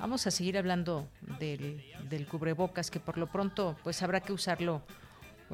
Vamos 0.00 0.26
a 0.26 0.32
seguir 0.32 0.58
hablando 0.58 1.08
del, 1.38 1.80
del 2.10 2.26
cubrebocas, 2.26 2.90
que 2.90 3.00
por 3.00 3.18
lo 3.18 3.28
pronto 3.28 3.76
pues 3.84 4.02
habrá 4.02 4.20
que 4.20 4.32
usarlo 4.32 4.82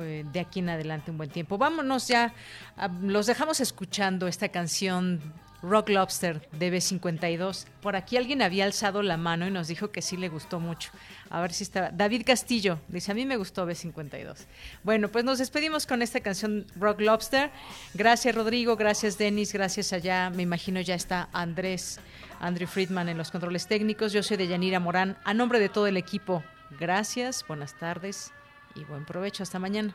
eh, 0.02 0.24
de 0.30 0.40
aquí 0.40 0.60
en 0.60 0.70
adelante 0.70 1.10
un 1.10 1.18
buen 1.18 1.30
tiempo. 1.30 1.58
Vámonos 1.58 2.08
ya, 2.08 2.32
los 3.02 3.26
dejamos 3.26 3.60
escuchando 3.60 4.26
esta 4.26 4.48
canción 4.48 5.20
Rock 5.62 5.90
Lobster 5.90 6.48
de 6.52 6.72
B52. 6.72 7.66
Por 7.82 7.96
aquí 7.96 8.16
alguien 8.16 8.42
había 8.42 8.64
alzado 8.64 9.02
la 9.02 9.16
mano 9.16 9.46
y 9.46 9.50
nos 9.50 9.68
dijo 9.68 9.90
que 9.90 10.02
sí 10.02 10.16
le 10.16 10.28
gustó 10.28 10.60
mucho. 10.60 10.90
A 11.28 11.40
ver 11.40 11.52
si 11.52 11.64
está. 11.64 11.90
David 11.90 12.22
Castillo 12.24 12.78
dice: 12.88 13.12
A 13.12 13.14
mí 13.14 13.26
me 13.26 13.36
gustó 13.36 13.66
B52. 13.66 14.46
Bueno, 14.82 15.08
pues 15.08 15.24
nos 15.24 15.38
despedimos 15.38 15.86
con 15.86 16.02
esta 16.02 16.20
canción 16.20 16.66
Rock 16.76 17.00
Lobster. 17.00 17.50
Gracias, 17.94 18.34
Rodrigo. 18.34 18.76
Gracias, 18.76 19.18
Denis. 19.18 19.52
Gracias 19.52 19.92
allá. 19.92 20.30
Me 20.30 20.42
imagino 20.42 20.80
ya 20.80 20.94
está 20.94 21.28
Andrés, 21.32 22.00
Andrew 22.40 22.68
Friedman 22.68 23.08
en 23.08 23.18
los 23.18 23.30
controles 23.30 23.66
técnicos. 23.66 24.12
Yo 24.12 24.22
soy 24.22 24.36
de 24.36 24.48
Yanira 24.48 24.80
Morán. 24.80 25.18
A 25.24 25.34
nombre 25.34 25.60
de 25.60 25.68
todo 25.68 25.86
el 25.86 25.96
equipo, 25.96 26.42
gracias, 26.78 27.44
buenas 27.46 27.78
tardes 27.78 28.32
y 28.74 28.84
buen 28.84 29.04
provecho. 29.04 29.42
Hasta 29.42 29.58
mañana. 29.58 29.94